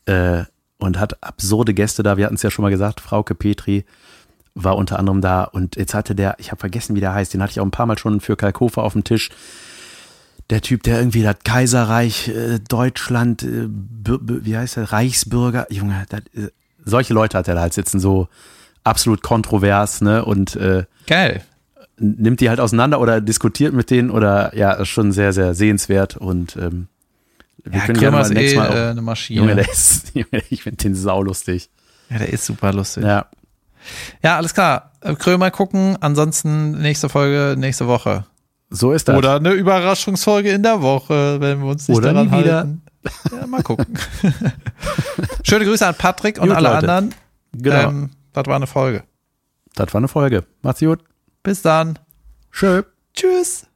äh, 0.05 0.43
und 0.77 0.99
hat 0.99 1.21
absurde 1.23 1.73
Gäste 1.73 2.03
da. 2.03 2.17
Wir 2.17 2.25
hatten 2.25 2.35
es 2.35 2.43
ja 2.43 2.51
schon 2.51 2.63
mal 2.63 2.69
gesagt, 2.69 3.01
Frauke 3.01 3.33
Petri 3.33 3.83
war 4.53 4.77
unter 4.77 4.99
anderem 4.99 5.21
da 5.21 5.43
und 5.43 5.75
jetzt 5.75 5.95
hatte 5.95 6.13
der, 6.13 6.35
ich 6.37 6.51
habe 6.51 6.59
vergessen, 6.59 6.95
wie 6.95 7.01
der 7.01 7.13
heißt, 7.13 7.33
den 7.33 7.41
hatte 7.41 7.51
ich 7.51 7.59
auch 7.59 7.65
ein 7.65 7.71
paar 7.71 7.87
Mal 7.87 7.97
schon 7.97 8.21
für 8.21 8.37
Kalkofer 8.37 8.83
auf 8.83 8.93
dem 8.93 9.03
Tisch. 9.03 9.31
Der 10.51 10.61
Typ, 10.61 10.83
der 10.83 10.99
irgendwie 10.99 11.23
das 11.23 11.37
Kaiserreich 11.43 12.29
äh, 12.29 12.59
Deutschland, 12.59 13.41
äh, 13.41 13.67
wie 13.67 14.55
heißt 14.55 14.77
der, 14.77 14.91
Reichsbürger, 14.91 15.65
Junge, 15.71 16.05
das, 16.09 16.21
äh, 16.35 16.51
solche 16.85 17.15
Leute 17.15 17.39
hat 17.39 17.47
er 17.47 17.55
da 17.55 17.61
halt 17.61 17.73
sitzen, 17.73 17.99
so 17.99 18.29
absolut 18.87 19.21
kontrovers, 19.21 20.01
ne? 20.01 20.23
Und 20.25 20.55
äh, 20.55 20.83
Geil. 21.07 21.41
nimmt 21.99 22.39
die 22.41 22.49
halt 22.49 22.59
auseinander 22.59 22.99
oder 22.99 23.21
diskutiert 23.21 23.73
mit 23.73 23.89
denen 23.89 24.09
oder 24.09 24.55
ja, 24.55 24.71
ist 24.73 24.89
schon 24.89 25.11
sehr, 25.11 25.33
sehr 25.33 25.53
sehenswert 25.53 26.17
und 26.17 26.55
ähm, 26.57 26.87
wir 27.63 27.79
Ja, 27.79 27.85
können 27.85 27.97
Krömer 27.99 27.99
gerne 27.99 28.15
mal 28.17 28.21
ist 28.21 28.33
nächstes 28.33 28.53
eh 28.53 28.57
Mal 28.57 28.69
auch, 28.69 28.75
äh, 28.75 28.89
eine 28.91 29.01
Maschine. 29.01 29.39
Junge, 29.41 29.55
der 29.55 29.69
ist, 29.69 30.11
Junge, 30.13 30.43
ich 30.49 30.63
finde 30.63 30.77
den 30.77 30.95
saulustig. 30.95 31.69
ja, 32.09 32.17
der 32.19 32.29
ist 32.31 32.45
super 32.45 32.71
lustig. 32.73 33.03
Ja, 33.03 33.25
Ja, 34.23 34.37
alles 34.37 34.53
klar. 34.53 34.91
Äh, 35.01 35.15
Krömer 35.15 35.51
gucken, 35.51 35.97
ansonsten 36.01 36.71
nächste 36.81 37.09
Folge, 37.09 37.55
nächste 37.59 37.87
Woche. 37.87 38.25
so 38.69 38.91
ist 38.91 39.07
das. 39.07 39.15
Oder 39.17 39.35
eine 39.37 39.51
Überraschungsfolge 39.51 40.49
in 40.51 40.63
der 40.63 40.81
Woche, 40.81 41.39
wenn 41.41 41.59
wir 41.61 41.67
uns 41.67 41.87
nicht 41.87 41.97
Oder 41.97 42.13
daran 42.13 42.31
halten. 42.31 42.81
Ja, 43.31 43.47
mal 43.47 43.63
gucken. 43.63 43.85
Schöne 45.43 45.65
Grüße 45.65 45.87
an 45.87 45.95
Patrick 45.95 46.39
und 46.39 46.47
Gut, 46.49 46.57
alle 46.57 46.69
Leute. 46.69 46.91
anderen. 46.93 47.15
genau, 47.53 47.89
Ähm, 47.89 48.09
das 48.37 48.47
war 48.47 48.55
eine 48.55 48.67
Folge. 48.67 49.03
das 49.75 49.93
war 49.93 49.99
eine 49.99 50.07
Folge. 50.07 50.45
Macht's 50.61 50.81
gut. 50.81 51.03
Bis 51.41 51.61
dann. 51.61 51.97
Schön. 52.51 52.83
Tschüss. 53.13 53.67